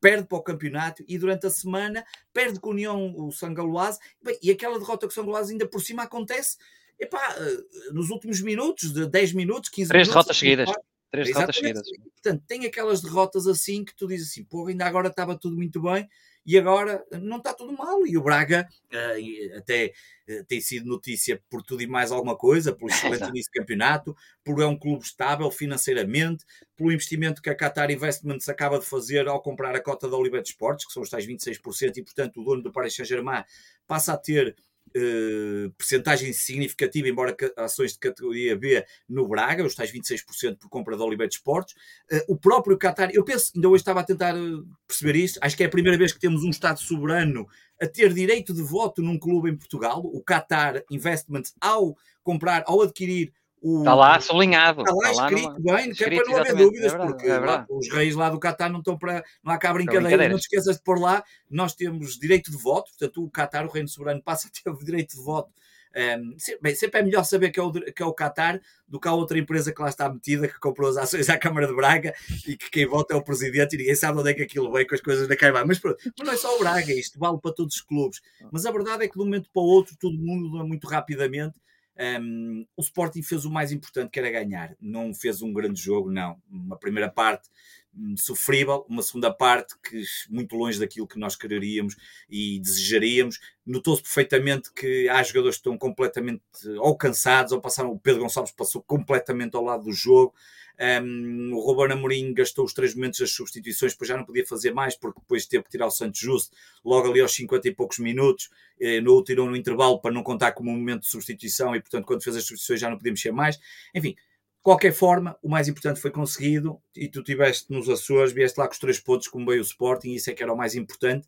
perde 0.00 0.26
para 0.26 0.38
o 0.38 0.42
campeonato 0.42 1.04
e 1.08 1.18
durante 1.18 1.46
a 1.46 1.50
semana 1.50 2.04
perde 2.32 2.60
com 2.60 2.70
a 2.70 2.72
União 2.72 3.14
o 3.16 3.32
Sangaloase 3.32 3.98
e 4.42 4.50
aquela 4.50 4.78
derrota 4.78 5.06
com 5.06 5.12
o 5.12 5.14
Sangaloase 5.14 5.52
ainda 5.52 5.66
por 5.66 5.80
cima 5.80 6.04
acontece 6.04 6.56
epá, 6.98 7.36
eh, 7.36 7.92
nos 7.92 8.10
últimos 8.10 8.40
minutos, 8.40 8.92
de 8.92 9.06
10 9.06 9.32
minutos, 9.32 9.70
15 9.70 9.88
Três 9.88 10.08
minutos. 10.08 10.14
derrotas 10.14 10.36
seguidas. 10.36 10.70
Três 11.10 11.28
derrotas 11.28 11.56
seguidas. 11.56 11.88
Portanto, 12.12 12.44
tem 12.46 12.66
aquelas 12.66 13.00
derrotas 13.00 13.46
assim 13.46 13.84
que 13.84 13.94
tu 13.94 14.06
dizes 14.06 14.30
assim, 14.30 14.44
pô, 14.44 14.66
ainda 14.66 14.86
agora 14.86 15.08
estava 15.08 15.36
tudo 15.36 15.56
muito 15.56 15.80
bem 15.80 16.08
e 16.44 16.58
agora 16.58 17.04
não 17.20 17.38
está 17.38 17.52
tudo 17.52 17.72
mal. 17.72 18.06
E 18.06 18.16
o 18.16 18.22
Braga 18.22 18.68
uh, 18.92 19.58
até 19.58 19.92
uh, 20.28 20.44
tem 20.46 20.60
sido 20.60 20.88
notícia 20.88 21.42
por 21.48 21.62
tudo 21.62 21.82
e 21.82 21.86
mais 21.86 22.10
alguma 22.10 22.36
coisa, 22.36 22.74
pelo 22.74 22.90
excelente 22.90 23.28
início 23.28 23.50
do 23.52 23.60
campeonato, 23.60 24.16
por 24.44 24.60
é 24.62 24.66
um 24.66 24.78
clube 24.78 25.04
estável 25.04 25.50
financeiramente, 25.50 26.44
pelo 26.76 26.92
investimento 26.92 27.42
que 27.42 27.50
a 27.50 27.54
Qatar 27.54 27.90
Investments 27.90 28.48
acaba 28.48 28.78
de 28.78 28.86
fazer 28.86 29.28
ao 29.28 29.42
comprar 29.42 29.74
a 29.74 29.80
cota 29.80 30.08
da 30.08 30.16
Olivet 30.16 30.48
Sports, 30.48 30.86
que 30.86 30.92
são 30.92 31.02
os 31.02 31.10
tais 31.10 31.26
26%, 31.26 31.96
e 31.96 32.02
portanto 32.02 32.40
o 32.40 32.44
dono 32.44 32.62
do 32.62 32.72
Paris 32.72 32.94
Saint-Germain 32.94 33.44
passa 33.86 34.12
a 34.12 34.16
ter 34.16 34.54
Uh, 34.96 35.70
percentagem 35.76 36.32
significativa, 36.32 37.08
embora 37.08 37.36
ações 37.56 37.92
de 37.92 37.98
categoria 37.98 38.56
B 38.56 38.84
no 39.08 39.26
Braga, 39.28 39.64
os 39.64 39.74
tais 39.74 39.92
26% 39.92 40.58
por 40.58 40.68
compra 40.68 40.96
da 40.96 41.04
Oliveira 41.04 41.30
Esportes. 41.30 41.74
Uh, 42.10 42.32
o 42.32 42.36
próprio 42.36 42.78
Qatar, 42.78 43.10
eu 43.12 43.24
penso, 43.24 43.52
ainda 43.54 43.68
hoje 43.68 43.82
estava 43.82 44.00
a 44.00 44.04
tentar 44.04 44.36
eh, 44.36 44.62
perceber 44.86 45.16
isto, 45.16 45.38
acho 45.42 45.56
que 45.56 45.62
é 45.62 45.66
a 45.66 45.70
primeira 45.70 45.98
vez 45.98 46.12
que 46.12 46.20
temos 46.20 46.42
um 46.42 46.50
Estado 46.50 46.80
soberano 46.80 47.46
a 47.80 47.86
ter 47.86 48.12
direito 48.12 48.52
de 48.52 48.62
voto 48.62 49.02
num 49.02 49.18
clube 49.18 49.50
em 49.50 49.56
Portugal, 49.56 50.00
o 50.04 50.22
Qatar 50.22 50.82
Investments, 50.90 51.54
ao 51.60 51.96
comprar, 52.22 52.64
ao 52.66 52.82
adquirir 52.82 53.32
o, 53.62 53.78
está 53.78 53.94
lá 53.94 54.20
sublinhado. 54.20 54.82
Está 54.82 54.94
lá 54.94 55.10
está 55.10 55.26
escrito 55.26 55.62
lá 55.64 55.76
bem, 55.76 55.92
que 55.92 56.04
é 56.04 56.10
para 56.10 56.24
não 56.24 56.36
haver 56.36 56.56
dúvidas, 56.56 56.92
é 56.92 56.96
verdade, 56.96 57.12
porque 57.12 57.26
é 57.26 57.38
lá, 57.38 57.66
os 57.68 57.92
reis 57.92 58.14
lá 58.14 58.30
do 58.30 58.38
Qatar 58.38 58.70
não 58.70 58.78
estão 58.78 58.98
para. 58.98 59.24
Não 59.42 59.52
há 59.52 59.58
cá 59.58 59.72
brincadeira, 59.72 60.28
não 60.28 60.36
te 60.36 60.42
esqueças 60.42 60.76
de 60.76 60.82
pôr 60.82 61.00
lá. 61.00 61.22
Nós 61.50 61.74
temos 61.74 62.18
direito 62.18 62.50
de 62.50 62.56
voto, 62.56 62.90
portanto, 62.90 63.24
o 63.24 63.30
Qatar, 63.30 63.66
o 63.66 63.70
reino 63.70 63.88
soberano, 63.88 64.22
passa 64.22 64.48
a 64.48 64.50
ter 64.50 64.70
o 64.70 64.84
direito 64.84 65.16
de 65.16 65.22
voto. 65.22 65.50
Um, 65.96 66.36
bem, 66.60 66.74
sempre 66.74 67.00
é 67.00 67.02
melhor 67.02 67.24
saber 67.24 67.50
que 67.50 67.58
é, 67.58 67.62
o, 67.62 67.72
que 67.72 68.02
é 68.02 68.06
o 68.06 68.14
Qatar 68.14 68.60
do 68.86 69.00
que 69.00 69.08
a 69.08 69.12
outra 69.12 69.38
empresa 69.38 69.72
que 69.72 69.82
lá 69.82 69.88
está 69.88 70.08
metida, 70.08 70.46
que 70.46 70.58
comprou 70.60 70.88
as 70.88 70.96
ações 70.96 71.28
à 71.28 71.38
Câmara 71.38 71.66
de 71.66 71.74
Braga 71.74 72.14
e 72.46 72.56
que 72.56 72.70
quem 72.70 72.86
vota 72.86 73.14
é 73.14 73.16
o 73.16 73.22
presidente 73.22 73.74
e 73.74 73.78
ninguém 73.78 73.94
sabe 73.94 74.18
onde 74.18 74.30
é 74.30 74.34
que 74.34 74.42
aquilo 74.42 74.70
vem 74.70 74.86
com 74.86 74.94
as 74.94 75.00
coisas 75.00 75.26
da 75.26 75.36
Caimã. 75.36 75.64
Mas, 75.66 75.80
mas 75.82 75.96
não 76.24 76.32
é 76.32 76.36
só 76.36 76.54
o 76.54 76.58
Braga, 76.60 76.92
isto 76.92 77.18
vale 77.18 77.38
para 77.40 77.52
todos 77.52 77.76
os 77.76 77.80
clubes. 77.80 78.20
Mas 78.52 78.66
a 78.66 78.70
verdade 78.70 79.04
é 79.04 79.08
que 79.08 79.14
de 79.14 79.20
um 79.20 79.24
momento 79.24 79.50
para 79.52 79.62
o 79.62 79.66
outro 79.66 79.96
todo 79.98 80.16
mundo 80.16 80.64
muito 80.64 80.86
rapidamente 80.86 81.58
um, 81.98 82.64
o 82.76 82.82
Sporting 82.82 83.22
fez 83.22 83.44
o 83.44 83.50
mais 83.50 83.72
importante, 83.72 84.10
que 84.10 84.18
era 84.20 84.30
ganhar. 84.30 84.76
Não 84.80 85.12
fez 85.12 85.42
um 85.42 85.52
grande 85.52 85.80
jogo, 85.80 86.10
não. 86.10 86.40
Uma 86.48 86.76
primeira 86.78 87.10
parte 87.10 87.48
hum, 87.92 88.14
sofrível, 88.16 88.86
uma 88.88 89.02
segunda 89.02 89.32
parte 89.32 89.74
que 89.82 90.02
muito 90.30 90.54
longe 90.54 90.78
daquilo 90.78 91.08
que 91.08 91.18
nós 91.18 91.34
quereríamos 91.34 91.96
e 92.30 92.60
desejaríamos. 92.60 93.40
Notou-se 93.66 94.02
perfeitamente 94.02 94.72
que 94.72 95.08
há 95.08 95.22
jogadores 95.24 95.56
que 95.56 95.60
estão 95.60 95.76
completamente 95.76 96.42
ou 96.78 96.96
cansados, 96.96 97.52
ou 97.52 97.60
passaram. 97.60 97.90
O 97.90 97.98
Pedro 97.98 98.22
Gonçalves 98.22 98.52
passou 98.52 98.80
completamente 98.80 99.56
ao 99.56 99.64
lado 99.64 99.84
do 99.84 99.92
jogo. 99.92 100.34
Um, 100.80 101.52
o 101.54 101.60
Ruben 101.60 101.92
Amorim 101.92 102.32
gastou 102.32 102.64
os 102.64 102.72
três 102.72 102.94
momentos 102.94 103.18
das 103.18 103.32
substituições, 103.32 103.92
depois 103.92 104.08
já 104.08 104.16
não 104.16 104.24
podia 104.24 104.46
fazer 104.46 104.72
mais, 104.72 104.96
porque 104.96 105.20
depois 105.20 105.44
teve 105.46 105.64
que 105.64 105.70
tirar 105.70 105.86
o 105.86 105.90
Santos 105.90 106.20
Justo 106.20 106.56
logo 106.84 107.08
ali 107.08 107.20
aos 107.20 107.34
50 107.34 107.68
e 107.68 107.74
poucos 107.74 107.98
minutos. 107.98 108.48
Eh, 108.80 109.00
no 109.00 109.22
tirou 109.24 109.48
no 109.48 109.56
intervalo 109.56 110.00
para 110.00 110.12
não 110.12 110.22
contar 110.22 110.52
como 110.52 110.70
um 110.70 110.76
momento 110.76 111.00
de 111.00 111.08
substituição 111.08 111.74
e, 111.74 111.80
portanto, 111.80 112.04
quando 112.04 112.22
fez 112.22 112.36
as 112.36 112.44
substituições 112.44 112.80
já 112.80 112.88
não 112.88 112.96
podia 112.96 113.12
mexer 113.12 113.32
mais. 113.32 113.58
Enfim, 113.94 114.10
de 114.10 114.62
qualquer 114.62 114.92
forma, 114.92 115.36
o 115.42 115.48
mais 115.48 115.66
importante 115.66 116.00
foi 116.00 116.10
conseguido 116.10 116.80
e 116.94 117.08
tu 117.08 117.22
tiveste 117.22 117.72
nos 117.72 117.88
Açores, 117.88 118.32
vieste 118.32 118.58
lá 118.58 118.66
com 118.66 118.72
os 118.72 118.78
três 118.78 119.00
pontos, 119.00 119.26
como 119.26 119.46
veio 119.46 119.60
o 119.60 119.64
Sporting, 119.64 120.12
isso 120.12 120.30
é 120.30 120.34
que 120.34 120.42
era 120.42 120.52
o 120.52 120.56
mais 120.56 120.74
importante. 120.76 121.26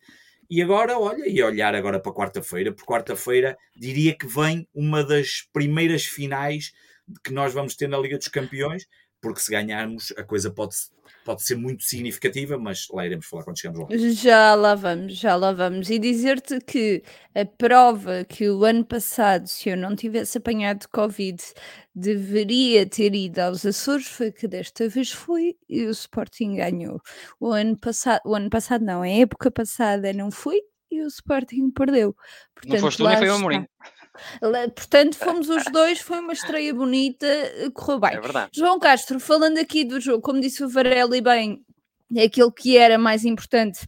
E 0.49 0.61
agora, 0.61 0.99
olha, 0.99 1.29
e 1.29 1.41
olhar 1.43 1.75
agora 1.75 2.01
para 2.01 2.13
quarta-feira, 2.13 2.73
por 2.73 2.85
quarta-feira 2.85 3.57
diria 3.77 4.17
que 4.17 4.27
vem 4.27 4.69
uma 4.75 5.05
das 5.05 5.49
primeiras 5.53 6.05
finais 6.05 6.73
que 7.25 7.33
nós 7.33 7.53
vamos 7.53 7.75
ter 7.77 7.89
na 7.89 7.99
Liga 7.99 8.19
dos 8.19 8.29
Campeões, 8.29 8.87
porque 9.21 9.41
se 9.41 9.51
ganharmos 9.51 10.13
a 10.17 10.25
coisa 10.25 10.51
pode, 10.51 10.75
pode 11.25 11.43
ser 11.43 11.55
muito 11.55 11.85
significativa, 11.85 12.59
mas 12.59 12.89
lá 12.91 13.05
iremos 13.05 13.27
falar 13.27 13.45
quando 13.45 13.59
chegamos 13.59 13.81
lá. 13.81 13.97
Já 14.13 14.55
lá 14.55 14.75
vamos, 14.75 15.17
já 15.17 15.37
lá 15.37 15.53
vamos. 15.53 15.91
E 15.91 15.99
dizer-te 15.99 16.59
que 16.61 17.03
a 17.35 17.45
prova 17.45 18.25
que 18.25 18.49
o 18.49 18.65
ano 18.65 18.85
passado, 18.85 19.47
se 19.47 19.69
eu 19.69 19.77
não 19.77 19.95
tivesse 19.95 20.39
apanhado 20.39 20.89
Covid, 20.91 21.43
deveria 21.95 22.87
ter 22.87 23.15
ido 23.15 23.41
aos 23.41 23.67
Açores, 23.67 24.07
foi 24.07 24.33
que 24.33 24.49
desta 24.49 24.89
vez 24.89 25.13
foi 25.13 25.57
e 25.69 25.85
o 25.87 25.91
Sporting 25.91 26.57
ganhou. 26.57 27.01
O 27.39 27.51
ano 27.51 27.77
passado, 27.77 28.21
o 28.25 28.35
ano 28.35 28.49
passado 28.49 28.85
não, 28.85 29.03
a 29.03 29.09
época 29.09 29.51
passada 29.51 30.13
não 30.13 30.31
foi 30.31 30.61
e 30.91 31.03
o 31.03 31.07
Sporting 31.07 31.71
perdeu. 31.71 32.17
Portanto, 32.55 32.73
não 32.75 32.81
foste 32.81 32.97
tu 32.99 33.09
nem 33.09 33.19
foi 33.19 33.29
o 33.29 33.35
Amorim. 33.35 33.67
Portanto, 34.75 35.17
fomos 35.17 35.49
os 35.49 35.65
dois, 35.73 36.01
foi 36.01 36.21
uma 36.21 36.33
estreia 36.33 36.75
bonita, 36.75 37.27
eh, 37.27 37.71
correu 37.73 37.99
bem. 37.99 38.15
É 38.15 38.21
verdade. 38.21 38.51
João 38.53 38.79
Castro, 38.79 39.19
falando 39.21 39.59
aqui 39.59 39.85
do 39.85 40.01
jogo, 40.01 40.23
como 40.23 40.41
disse 40.41 40.63
o 40.65 40.69
Varela 40.69 41.17
e 41.17 41.21
bem, 41.21 41.63
é 42.15 42.25
aquilo 42.25 42.53
que 42.53 42.77
era 42.77 42.99
mais 42.99 43.25
importante 43.25 43.87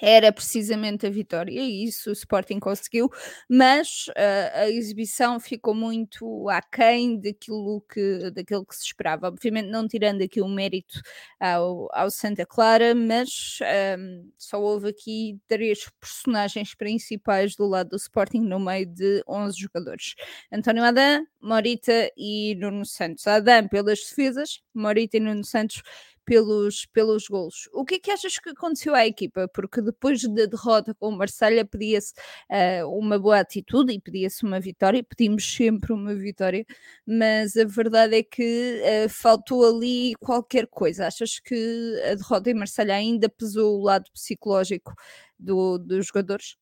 era 0.00 0.32
precisamente 0.32 1.06
a 1.06 1.10
vitória, 1.10 1.60
e 1.60 1.84
isso 1.84 2.10
o 2.10 2.12
Sporting 2.12 2.58
conseguiu, 2.60 3.10
mas 3.48 4.06
uh, 4.08 4.50
a 4.54 4.70
exibição 4.70 5.40
ficou 5.40 5.74
muito 5.74 6.48
aquém 6.48 7.20
daquilo 7.20 7.80
que, 7.92 8.30
daquilo 8.30 8.64
que 8.64 8.76
se 8.76 8.84
esperava. 8.84 9.28
Obviamente, 9.28 9.68
não 9.68 9.86
tirando 9.88 10.22
aqui 10.22 10.40
o 10.40 10.48
mérito 10.48 11.00
ao, 11.40 11.88
ao 11.92 12.10
Santa 12.10 12.46
Clara, 12.46 12.94
mas 12.94 13.58
um, 13.60 13.64
ehm, 13.64 14.32
só 14.36 14.60
houve 14.60 14.88
aqui 14.88 15.38
três 15.46 15.88
personagens 16.00 16.74
principais 16.74 17.56
do 17.56 17.66
lado 17.66 17.90
do 17.90 17.96
Sporting 17.96 18.40
no 18.40 18.60
meio 18.60 18.86
de 18.86 19.22
11 19.28 19.58
jogadores: 19.58 20.14
António 20.52 20.84
Adam, 20.84 21.26
Morita 21.40 22.10
e 22.16 22.54
Nuno 22.56 22.84
Santos. 22.84 23.26
Adam 23.26 23.68
pelas 23.68 23.98
defesas, 24.00 24.60
Morita 24.74 25.16
e 25.16 25.20
Nuno 25.20 25.44
Santos 25.44 25.82
pelos, 26.28 26.84
pelos 26.84 27.26
golos. 27.26 27.70
O 27.72 27.86
que 27.86 27.94
é 27.94 27.98
que 27.98 28.10
achas 28.10 28.38
que 28.38 28.50
aconteceu 28.50 28.94
à 28.94 29.06
equipa? 29.06 29.48
Porque 29.48 29.80
depois 29.80 30.22
da 30.24 30.44
derrota 30.44 30.94
com 30.94 31.08
o 31.08 31.16
Marselha 31.16 31.64
pedia-se 31.64 32.12
uh, 32.50 32.86
uma 32.86 33.18
boa 33.18 33.40
atitude 33.40 33.94
e 33.94 33.98
pedia-se 33.98 34.44
uma 34.44 34.60
vitória, 34.60 35.02
pedimos 35.02 35.50
sempre 35.50 35.90
uma 35.90 36.14
vitória, 36.14 36.66
mas 37.06 37.56
a 37.56 37.64
verdade 37.64 38.16
é 38.16 38.22
que 38.22 38.78
uh, 38.82 39.08
faltou 39.08 39.66
ali 39.66 40.14
qualquer 40.16 40.66
coisa. 40.66 41.06
Achas 41.06 41.40
que 41.40 41.98
a 42.04 42.14
derrota 42.14 42.50
em 42.50 42.54
Marselha 42.54 42.94
ainda 42.94 43.26
pesou 43.30 43.80
o 43.80 43.82
lado 43.82 44.04
psicológico 44.12 44.92
do, 45.38 45.78
dos 45.78 46.08
jogadores? 46.08 46.58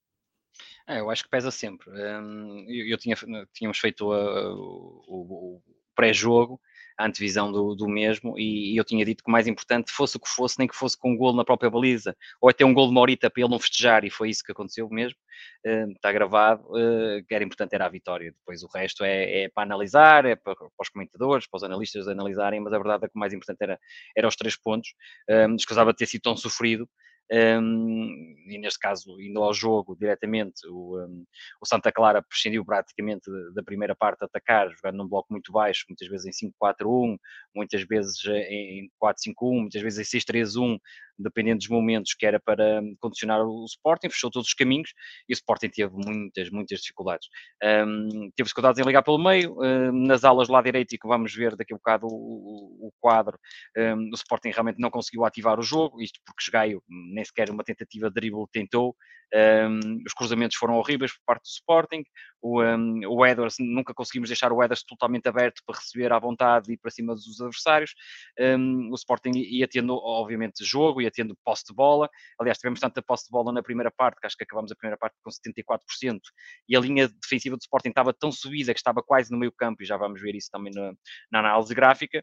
É, 0.86 1.00
eu 1.00 1.10
acho 1.10 1.24
que 1.24 1.30
pesa 1.30 1.50
sempre. 1.50 1.90
Um, 1.90 2.64
eu, 2.68 2.86
eu 2.86 2.98
tinha, 2.98 3.16
tínhamos 3.52 3.78
feito 3.80 4.12
a, 4.12 4.54
o, 4.54 5.02
o 5.08 5.62
pré-jogo 5.92 6.60
a 6.98 7.06
antevisão 7.06 7.52
do, 7.52 7.74
do 7.74 7.88
mesmo, 7.88 8.38
e, 8.38 8.72
e, 8.72 8.76
eu 8.76 8.84
tinha 8.84 9.04
dito 9.04 9.22
que 9.22 9.28
o 9.28 9.32
mais 9.32 9.46
importante 9.46 9.92
fosse 9.92 10.16
o 10.16 10.20
que 10.20 10.28
fosse, 10.28 10.58
nem 10.58 10.66
que 10.66 10.74
fosse 10.74 10.98
com 10.98 11.12
um 11.12 11.16
golo 11.16 11.36
na 11.36 11.44
própria 11.44 11.70
baliza, 11.70 12.16
ou 12.40 12.48
até 12.48 12.64
um 12.64 12.72
golo 12.72 12.88
de 12.88 12.94
Maurita 12.94 13.30
para 13.30 13.42
ele 13.42 13.50
não 13.50 13.58
festejar, 13.58 14.04
e 14.04 14.10
foi 14.10 14.30
isso 14.30 14.42
que 14.42 14.52
aconteceu 14.52 14.88
mesmo, 14.88 15.18
uh, 15.66 15.90
está 15.92 16.10
gravado, 16.10 16.62
uh, 16.70 17.24
que 17.28 17.34
era 17.34 17.44
importante 17.44 17.74
era 17.74 17.86
a 17.86 17.88
vitória, 17.88 18.32
depois 18.32 18.62
o 18.62 18.68
resto 18.68 19.04
é, 19.04 19.42
é 19.42 19.48
para 19.48 19.62
analisar, 19.62 20.24
é 20.24 20.36
para, 20.36 20.54
para, 20.54 20.68
os 20.80 20.88
comentadores, 20.88 21.46
para 21.46 21.58
os 21.58 21.64
analistas 21.64 22.08
analisarem, 22.08 22.60
mas 22.60 22.72
a 22.72 22.78
verdade 22.78 23.04
é 23.04 23.08
que 23.08 23.16
o 23.16 23.18
mais 23.18 23.32
importante 23.32 23.58
era, 23.60 23.78
era 24.16 24.28
os 24.28 24.36
três 24.36 24.56
pontos, 24.56 24.94
um, 25.28 25.56
escusava 25.56 25.92
de 25.92 25.98
ter 25.98 26.06
sido 26.06 26.22
tão 26.22 26.36
sofrido, 26.36 26.88
um, 27.32 28.36
e 28.46 28.58
neste 28.58 28.78
caso, 28.78 29.20
indo 29.20 29.42
ao 29.42 29.52
jogo 29.52 29.96
diretamente, 29.96 30.66
o, 30.68 30.98
um, 30.98 31.24
o 31.60 31.66
Santa 31.66 31.90
Clara 31.90 32.22
prescindiu 32.22 32.64
praticamente 32.64 33.28
da 33.52 33.62
primeira 33.62 33.94
parte 33.94 34.22
a 34.22 34.26
atacar, 34.26 34.70
jogando 34.70 34.98
num 34.98 35.08
bloco 35.08 35.32
muito 35.32 35.50
baixo, 35.50 35.86
muitas 35.88 36.08
vezes 36.08 36.42
em 36.42 36.50
5-4-1, 36.62 37.18
muitas 37.54 37.82
vezes 37.82 38.24
em 38.26 38.90
4-5-1, 39.02 39.60
muitas 39.60 39.82
vezes 39.82 40.14
em 40.14 40.18
6-3-1, 40.18 40.78
dependendo 41.18 41.58
dos 41.58 41.68
momentos 41.68 42.14
que 42.14 42.26
era 42.26 42.40
para 42.40 42.80
hum, 42.80 42.94
condicionar 42.98 43.40
o 43.42 43.64
Sporting, 43.64 44.10
fechou 44.10 44.30
todos 44.30 44.48
os 44.48 44.54
caminhos 44.54 44.92
e 45.28 45.32
o 45.32 45.34
Sporting 45.34 45.68
teve 45.68 45.92
muitas, 45.94 46.50
muitas 46.50 46.80
dificuldades. 46.80 47.28
Um, 47.62 48.30
teve 48.34 48.44
dificuldades 48.44 48.80
em 48.80 48.84
ligar 48.84 49.02
pelo 49.02 49.18
meio, 49.18 49.56
um, 49.60 50.06
nas 50.06 50.24
alas 50.24 50.48
lá 50.48 50.62
direito, 50.62 50.94
e 50.94 50.98
que 50.98 51.08
vamos 51.08 51.34
ver 51.34 51.56
daqui 51.56 51.72
a 51.72 51.76
bocado 51.76 52.06
o, 52.06 52.88
o 52.88 52.92
quadro, 53.00 53.38
um, 53.76 54.10
o 54.10 54.14
Sporting 54.14 54.50
realmente 54.50 54.78
não 54.78 54.90
conseguiu 54.90 55.24
ativar 55.24 55.58
o 55.58 55.62
jogo, 55.62 56.00
isto 56.00 56.20
porque 56.24 56.50
Gaio 56.50 56.82
nem 56.88 57.24
sequer 57.24 57.50
uma 57.50 57.64
tentativa 57.64 58.08
de 58.08 58.14
dribble 58.14 58.46
tentou, 58.52 58.96
um, 59.34 60.02
os 60.06 60.12
cruzamentos 60.14 60.56
foram 60.56 60.74
horríveis 60.76 61.12
por 61.12 61.24
parte 61.26 61.42
do 61.42 61.48
Sporting. 61.48 62.04
O, 62.40 62.62
um, 62.62 63.00
o 63.08 63.26
Edwards, 63.26 63.56
nunca 63.58 63.92
conseguimos 63.92 64.28
deixar 64.28 64.52
o 64.52 64.62
Edwards 64.62 64.84
totalmente 64.84 65.28
aberto 65.28 65.62
para 65.66 65.78
receber 65.78 66.12
à 66.12 66.18
vontade 66.18 66.72
e 66.72 66.76
para 66.76 66.90
cima 66.90 67.14
dos 67.14 67.40
adversários. 67.40 67.94
Um, 68.38 68.90
o 68.90 68.94
Sporting 68.94 69.32
ia 69.34 69.66
tendo, 69.66 69.94
obviamente, 69.96 70.64
jogo, 70.64 71.02
ia 71.06 71.10
tendo 71.10 71.36
posse 71.44 71.64
de 71.68 71.74
bola. 71.74 72.08
Aliás, 72.38 72.58
tivemos 72.58 72.80
tanta 72.80 73.02
posse 73.02 73.24
de 73.24 73.30
bola 73.30 73.52
na 73.52 73.62
primeira 73.62 73.90
parte, 73.90 74.20
que 74.20 74.26
acho 74.26 74.36
que 74.36 74.44
acabamos 74.44 74.70
a 74.70 74.76
primeira 74.76 74.98
parte 74.98 75.16
com 75.22 75.30
74%. 75.30 76.20
E 76.68 76.76
a 76.76 76.80
linha 76.80 77.08
defensiva 77.08 77.56
do 77.56 77.60
Sporting 77.60 77.88
estava 77.88 78.12
tão 78.12 78.30
subida 78.30 78.72
que 78.72 78.80
estava 78.80 79.02
quase 79.02 79.30
no 79.30 79.38
meio 79.38 79.52
campo, 79.52 79.82
e 79.82 79.86
já 79.86 79.96
vamos 79.96 80.20
ver 80.20 80.34
isso 80.34 80.50
também 80.50 80.72
na, 80.74 80.92
na 81.30 81.38
análise 81.40 81.74
gráfica. 81.74 82.22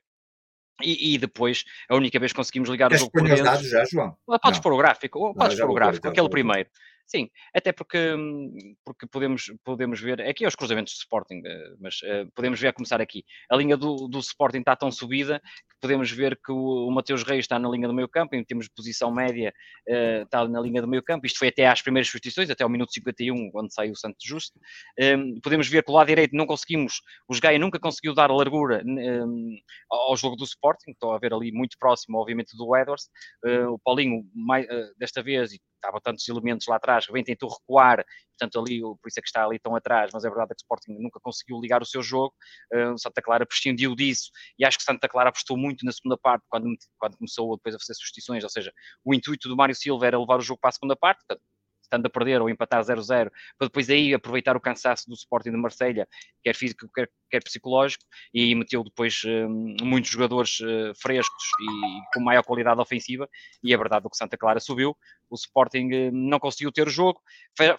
E, 0.81 1.13
e, 1.13 1.17
depois, 1.17 1.63
a 1.87 1.95
única 1.95 2.19
vez 2.19 2.31
que 2.31 2.37
conseguimos 2.37 2.67
ligar 2.67 2.87
Queres 2.87 3.03
o 3.03 3.05
jogo 3.05 3.11
por 3.11 3.23
dentro... 3.23 3.43
dados 3.43 3.69
já, 3.69 3.85
João? 3.85 4.17
Podes 4.41 4.59
pôr 4.59 4.73
o 4.73 4.77
gráfico, 4.77 5.33
podes 5.35 5.59
pôr 5.59 5.69
o 5.69 5.73
gráfico, 5.73 6.07
aquele 6.07 6.29
primeiro. 6.29 6.69
Sim, 7.13 7.29
até 7.53 7.71
porque, 7.71 8.15
hum, 8.15 8.75
porque 8.83 9.05
podemos, 9.05 9.53
podemos 9.63 10.01
ver, 10.01 10.19
aqui 10.21 10.45
é 10.45 10.47
os 10.47 10.55
cruzamentos 10.55 10.93
de 10.93 10.99
Sporting, 11.01 11.43
eh, 11.45 11.75
mas 11.79 11.97
uh, 12.01 12.27
podemos 12.33 12.59
ver 12.59 12.69
a 12.69 12.73
começar 12.73 12.99
aqui. 12.99 13.23
A 13.51 13.55
linha 13.55 13.77
do, 13.77 14.07
do 14.07 14.17
Sporting 14.17 14.61
está 14.61 14.75
tão 14.75 14.91
subida 14.91 15.39
que 15.39 15.75
podemos 15.79 16.09
ver 16.09 16.39
que 16.43 16.51
o, 16.51 16.87
o 16.87 16.91
Mateus 16.91 17.21
Reis 17.21 17.41
está 17.41 17.59
na 17.59 17.69
linha 17.69 17.87
do 17.87 17.93
meio 17.93 18.09
campo, 18.09 18.35
em 18.35 18.43
termos 18.43 18.65
de 18.65 18.71
posição 18.75 19.13
média, 19.13 19.53
uh, 19.87 20.23
está 20.23 20.47
na 20.47 20.59
linha 20.59 20.81
do 20.81 20.87
meio 20.87 21.03
campo. 21.03 21.27
Isto 21.27 21.37
foi 21.37 21.49
até 21.49 21.67
às 21.67 21.83
primeiras 21.83 22.07
substituições, 22.07 22.49
até 22.49 22.63
ao 22.63 22.69
minuto 22.69 22.91
51, 22.91 23.51
quando 23.51 23.71
saiu 23.71 23.91
o 23.91 23.95
Santos 23.95 24.25
Justo. 24.25 24.59
Um, 24.99 25.39
podemos 25.39 25.67
ver 25.67 25.83
que 25.83 25.91
o 25.91 25.93
lado 25.93 26.07
direito 26.07 26.35
não 26.35 26.47
conseguimos, 26.47 26.95
os 27.29 27.39
Gaia 27.39 27.59
nunca 27.59 27.79
conseguiu 27.79 28.15
dar 28.15 28.31
largura 28.31 28.81
um, 28.83 29.55
ao 29.87 30.17
jogo 30.17 30.35
do 30.35 30.45
Sporting, 30.45 30.89
estou 30.89 31.11
a 31.11 31.19
ver 31.19 31.31
ali 31.31 31.51
muito 31.51 31.77
próximo, 31.79 32.17
obviamente, 32.17 32.57
do 32.57 32.75
Edwards. 32.75 33.07
Uh, 33.45 33.73
o 33.73 33.77
Paulinho, 33.77 34.23
mais, 34.33 34.65
desta 34.97 35.21
vez, 35.21 35.51
estava 35.83 35.99
tantos 36.01 36.27
elementos 36.27 36.65
lá 36.67 36.77
atrás, 36.77 37.05
bem 37.07 37.23
tentou 37.23 37.49
recuar, 37.49 38.05
portanto 38.37 38.59
ali, 38.59 38.81
por 38.81 39.07
isso 39.07 39.19
é 39.19 39.21
que 39.21 39.27
está 39.27 39.45
ali 39.45 39.59
tão 39.59 39.75
atrás, 39.75 40.11
mas 40.13 40.23
é 40.23 40.29
verdade 40.29 40.49
que 40.49 40.55
o 40.55 40.63
Sporting 40.63 40.93
nunca 40.99 41.19
conseguiu 41.19 41.59
ligar 41.59 41.81
o 41.81 41.85
seu 41.85 42.01
jogo, 42.01 42.33
uh, 42.73 42.97
Santa 42.97 43.21
Clara 43.21 43.45
prescindiu 43.45 43.95
disso, 43.95 44.31
e 44.57 44.65
acho 44.65 44.77
que 44.77 44.83
Santa 44.83 45.07
Clara 45.09 45.29
apostou 45.29 45.57
muito 45.57 45.85
na 45.85 45.91
segunda 45.91 46.17
parte, 46.17 46.43
quando, 46.49 46.67
quando 46.97 47.17
começou 47.17 47.55
depois 47.57 47.75
a 47.75 47.79
fazer 47.79 47.93
substituições, 47.95 48.43
ou 48.43 48.49
seja, 48.49 48.71
o 49.03 49.13
intuito 49.13 49.49
do 49.49 49.55
Mário 49.55 49.75
Silva 49.75 50.07
era 50.07 50.19
levar 50.19 50.37
o 50.37 50.41
jogo 50.41 50.59
para 50.59 50.69
a 50.69 50.73
segunda 50.73 50.95
parte, 50.95 51.19
portanto, 51.27 51.43
estando 51.93 52.05
a 52.07 52.09
perder 52.09 52.41
ou 52.41 52.49
empatar 52.49 52.81
0-0, 52.81 53.29
para 53.57 53.67
depois 53.67 53.89
aí 53.89 54.13
aproveitar 54.13 54.57
o 54.57 54.59
cansaço 54.59 55.07
do 55.07 55.13
Sporting 55.13 55.51
de 55.51 55.57
Marselha, 55.57 56.07
quer 56.43 56.55
físico, 56.55 56.87
quer, 56.93 57.09
quer 57.29 57.43
psicológico, 57.43 58.03
e 58.33 58.55
meteu 58.55 58.83
depois 58.83 59.21
um, 59.25 59.75
muitos 59.81 60.09
jogadores 60.09 60.59
uh, 60.59 60.93
frescos 60.99 61.43
e 61.61 62.13
com 62.13 62.23
maior 62.23 62.43
qualidade 62.43 62.81
ofensiva, 62.81 63.29
e 63.63 63.73
é 63.73 63.77
verdade 63.77 64.03
que 64.09 64.15
o 64.15 64.17
Santa 64.17 64.37
Clara 64.37 64.59
subiu, 64.59 64.97
o 65.33 65.35
Sporting 65.35 65.89
uh, 65.91 66.11
não 66.11 66.39
conseguiu 66.39 66.71
ter 66.71 66.87
o 66.87 66.91
jogo, 66.91 67.19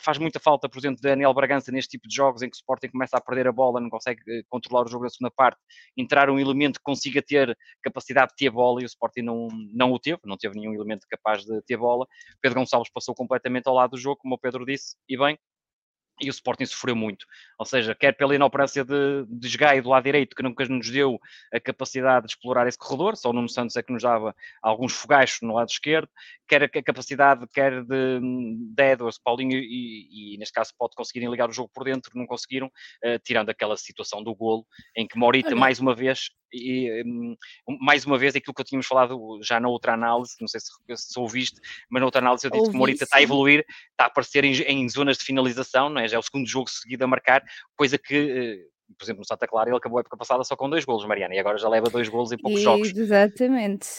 faz 0.01 0.19
muita 0.19 0.41
falta, 0.41 0.69
por 0.69 0.79
exemplo, 0.79 1.01
Daniel 1.01 1.33
Bragança 1.33 1.71
neste 1.71 1.93
tipo 1.93 2.09
de 2.09 2.15
jogos 2.15 2.43
em 2.43 2.51
que 2.51 2.57
o 2.57 2.59
Sporting 2.59 2.89
começa 2.89 3.17
a 3.17 3.21
perder 3.21 3.47
a 3.47 3.53
bola, 3.53 3.81
não 3.81 3.89
consegue 3.89 4.21
uh, 4.23 4.45
controlar 4.49 4.87
o 4.87 4.91
jogo 4.91 5.05
na 5.05 5.11
segunda 5.11 5.31
parte, 5.31 5.61
entrar 5.97 6.29
um 6.29 6.39
elemento 6.39 6.79
que 6.79 6.85
consiga 6.85 7.23
ter 7.23 7.57
capacidade 7.83 8.31
de 8.31 8.37
ter 8.37 8.51
bola, 8.51 8.81
e 8.83 8.85
o 8.85 8.87
Sporting 8.87 9.23
não, 9.23 9.49
não 9.73 9.93
o 9.93 9.99
teve, 9.99 10.19
não 10.25 10.37
teve 10.37 10.59
nenhum 10.59 10.75
elemento 10.75 11.07
capaz 11.09 11.45
de 11.45 11.63
ter 11.63 11.77
bola, 11.77 12.07
Pedro 12.41 12.61
Gonçalves 12.61 12.91
passou 12.93 13.15
completamente 13.15 13.69
ao 13.69 13.75
lado 13.75 13.93
do 13.93 13.99
jogo, 13.99 14.17
como 14.17 14.35
o 14.35 14.39
Pedro 14.39 14.67
disse, 14.67 14.97
e 15.09 15.17
bem, 15.17 15.39
e 16.21 16.29
o 16.29 16.31
Sporting 16.31 16.67
sofreu 16.67 16.95
muito. 16.95 17.27
Ou 17.59 17.67
seja, 17.67 17.95
quer 17.95 18.13
pela 18.13 18.35
inoperância 18.35 18.85
de, 18.85 19.27
de 19.27 19.39
desgaio 19.39 19.83
do 19.83 19.89
lado 19.89 20.05
direito, 20.05 20.35
que 20.35 20.43
nunca 20.43 20.65
nos 20.67 20.89
deu 20.91 21.19
a 21.53 21.59
capacidade 21.59 22.27
de 22.27 22.33
explorar 22.33 22.67
esse 22.69 22.79
corredor, 22.79 23.17
só 23.17 23.31
o 23.31 23.33
Nuno 23.33 23.49
Santos 23.49 23.77
é 23.77 23.83
que 23.83 23.93
nos 23.93 24.03
dava 24.03 24.35
alguns 24.63 24.93
fogachos 24.93 25.41
no 25.43 25.55
lado 25.55 25.69
esquerdo, 25.69 26.09
quer 26.49 26.63
a 26.63 26.69
capacidade, 26.69 27.47
quer 27.53 27.83
de, 27.85 28.21
de 28.21 28.83
Edwards, 28.83 29.19
Paulinho 29.23 29.59
e, 29.59 30.35
e, 30.35 30.39
neste 30.39 30.53
caso 30.53 30.73
pode 30.79 30.95
conseguirem 30.95 31.31
ligar 31.31 31.49
o 31.49 31.53
jogo 31.53 31.71
por 31.73 31.85
dentro, 31.85 32.13
não 32.15 32.27
conseguiram, 32.27 32.69
uh, 32.69 33.19
tirando 33.25 33.51
aquela 33.51 33.77
situação 33.77 34.23
do 34.23 34.35
golo, 34.35 34.67
em 34.97 35.07
que 35.07 35.19
Morita, 35.19 35.55
mais 35.57 35.81
uma 35.81 35.95
vez, 35.95 36.31
e 36.55 37.03
um, 37.05 37.37
mais 37.81 38.07
uma 38.07 38.17
vez 38.17 38.37
aquilo 38.37 38.55
que 38.55 38.61
eu 38.61 38.65
tínhamos 38.65 38.87
falado 38.87 39.41
já 39.43 39.59
na 39.59 39.69
outra 39.69 39.95
análise, 39.95 40.37
não 40.41 40.47
sei 40.47 40.61
se, 40.61 40.71
se 40.97 41.19
ouviste, 41.19 41.61
mas 41.91 42.01
na 42.01 42.07
outra 42.07 42.21
análise 42.21 42.47
eu 42.47 42.51
disse 42.51 42.61
Ouvi, 42.61 42.73
que 42.73 42.79
Morita 42.79 42.99
sim. 42.99 43.05
está 43.05 43.17
a 43.17 43.23
evoluir, 43.23 43.65
está 43.91 44.05
a 44.05 44.07
aparecer 44.07 44.45
em, 44.45 44.53
em, 44.63 44.89
zonas 44.89 45.19
de 45.19 45.25
finalização, 45.25 45.89
não 45.89 46.01
é? 46.01 46.04
É 46.13 46.19
o 46.19 46.23
segundo 46.23 46.47
jogo 46.47 46.69
seguido 46.69 47.05
a 47.05 47.07
marcar, 47.07 47.43
coisa 47.77 47.99
que 47.99 48.67
uh, 48.69 48.75
por 48.99 49.05
exemplo, 49.05 49.21
no 49.21 49.27
Santa 49.27 49.47
Clara 49.47 49.69
ele 49.71 49.77
acabou 49.77 49.99
a 49.99 50.01
época 50.01 50.17
passada 50.17 50.45
só 50.45 50.57
com 50.57 50.69
dois 50.69 50.85
golos, 50.85 51.07
Mariana, 51.07 51.35
e 51.35 51.39
agora 51.39 51.59
já 51.59 51.69
leva 51.69 51.89
dois 51.91 52.09
golos 52.09 52.33
em 52.33 52.39
poucos 52.39 52.61
jogos. 52.61 52.95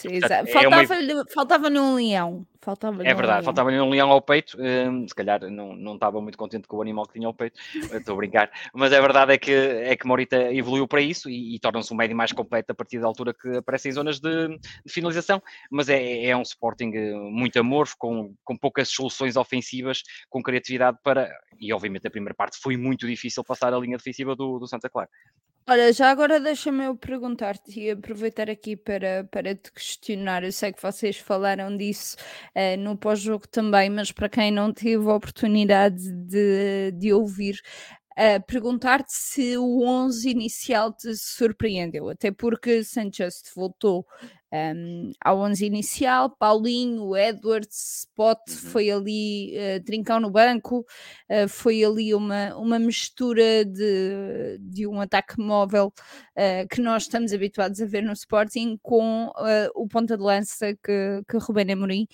Exatamente. 0.08 0.52
Faltava-lhe 0.52 1.12
é 1.12 1.16
uma... 1.16 1.26
faltava 1.34 1.68
um 1.70 1.96
leão. 1.96 2.46
Faltava 2.66 3.08
é 3.08 3.14
verdade, 3.14 3.42
um 3.42 3.44
faltava-lhe 3.44 3.80
um 3.80 3.92
leão 3.92 4.10
ao 4.10 4.20
peito. 4.20 4.58
Um, 4.60 5.08
se 5.08 5.14
calhar 5.14 5.40
não, 5.52 5.76
não 5.76 5.94
estava 5.94 6.20
muito 6.20 6.36
contente 6.36 6.68
com 6.68 6.78
o 6.78 6.82
animal 6.82 7.06
que 7.06 7.14
tinha 7.14 7.28
ao 7.28 7.34
peito, 7.34 7.60
estou 7.94 8.16
a 8.16 8.18
brincar. 8.18 8.50
Mas 8.74 8.92
a 8.92 9.00
verdade 9.00 9.34
é 9.34 9.38
que, 9.38 9.52
é 9.52 9.96
que 9.96 10.08
Morita 10.08 10.52
evoluiu 10.52 10.88
para 10.88 11.00
isso 11.00 11.30
e, 11.30 11.56
e 11.56 11.60
torna-se 11.60 11.94
um 11.94 11.96
médio 11.96 12.18
mais 12.18 12.32
completo 12.32 12.72
a 12.72 12.76
partir 12.76 13.00
da 13.00 13.06
altura 13.06 13.36
que 13.36 13.58
aparece 13.58 13.90
em 13.90 13.92
zonas 13.92 14.20
de, 14.20 14.48
de 14.48 14.92
finalização. 14.92 15.40
Mas 15.70 15.90
é, 15.90 16.26
é 16.26 16.36
um 16.36 16.42
Sporting 16.42 16.92
eh, 16.96 17.14
muito 17.14 17.60
amorfo, 17.60 17.96
com, 18.00 18.34
com 18.44 18.58
poucas 18.58 18.90
soluções 18.90 19.36
ofensivas, 19.36 20.02
com 20.28 20.42
criatividade 20.42 20.98
para. 21.04 21.30
E 21.60 21.72
obviamente 21.72 22.08
a 22.08 22.12
primeira 22.12 22.34
parte 22.34 22.58
foi 22.60 22.76
muito 22.78 23.06
difícil 23.06 23.44
passar 23.44 23.76
a 23.76 23.78
linha 23.78 23.98
defensiva 23.98 24.36
do, 24.36 24.58
do 24.58 24.68
Santa 24.68 24.90
Clara. 24.90 25.10
Olha, 25.68 25.92
já 25.92 26.12
agora 26.12 26.40
deixa-me 26.40 26.86
eu 26.86 26.96
perguntar-te 26.96 27.80
e 27.80 27.90
aproveitar 27.90 28.50
aqui 28.52 28.76
para, 28.78 29.24
para 29.32 29.56
te 29.56 29.72
questionar. 29.72 30.44
Eu 30.44 30.52
sei 30.52 30.72
que 30.72 30.82
vocês 30.82 31.18
falaram 31.18 31.76
disso 31.76 32.16
uh, 32.56 32.78
no 32.78 32.96
pós-jogo 32.96 33.48
também, 33.48 33.90
mas 33.90 34.12
para 34.12 34.30
quem 34.30 34.52
não 34.52 34.72
teve 34.72 35.10
a 35.10 35.16
oportunidade 35.16 36.12
de, 36.12 36.92
de 36.92 37.12
ouvir, 37.14 37.60
uh, 38.18 38.44
perguntar-te 38.46 39.12
se 39.12 39.58
o 39.58 39.82
11 39.84 40.30
inicial 40.30 40.94
te 40.94 41.16
surpreendeu, 41.16 42.10
até 42.10 42.32
porque 42.32 42.84
Sanchez 42.84 43.42
voltou 43.56 44.06
um, 44.76 45.12
ao 45.24 45.40
11 45.40 45.66
inicial, 45.66 46.30
Paulinho, 46.30 47.16
Edwards, 47.16 48.06
Spot 48.08 48.40
uhum. 48.48 48.56
foi 48.56 48.90
ali, 48.90 49.54
uh, 49.58 49.84
Trincão 49.84 50.20
no 50.20 50.30
banco, 50.30 50.86
uh, 51.30 51.48
foi 51.50 51.84
ali 51.84 52.14
uma, 52.14 52.56
uma 52.56 52.80
mistura 52.80 53.66
de, 53.66 54.58
de 54.60 54.88
um 54.88 55.02
ataque 55.02 55.40
móvel 55.40 55.94
uh, 56.38 56.68
que 56.70 56.82
nós 56.82 57.04
estamos 57.04 57.34
habituados 57.34 57.82
a 57.82 57.86
ver 57.86 58.04
no 58.04 58.14
Sporting 58.14 58.78
com 58.82 59.32
o 59.76 59.88
ponta 59.88 60.18
de 60.18 60.24
lança 60.24 60.74
que, 60.84 61.22
que 61.28 61.38
Rubén 61.38 61.72
Amorim 61.72 62.08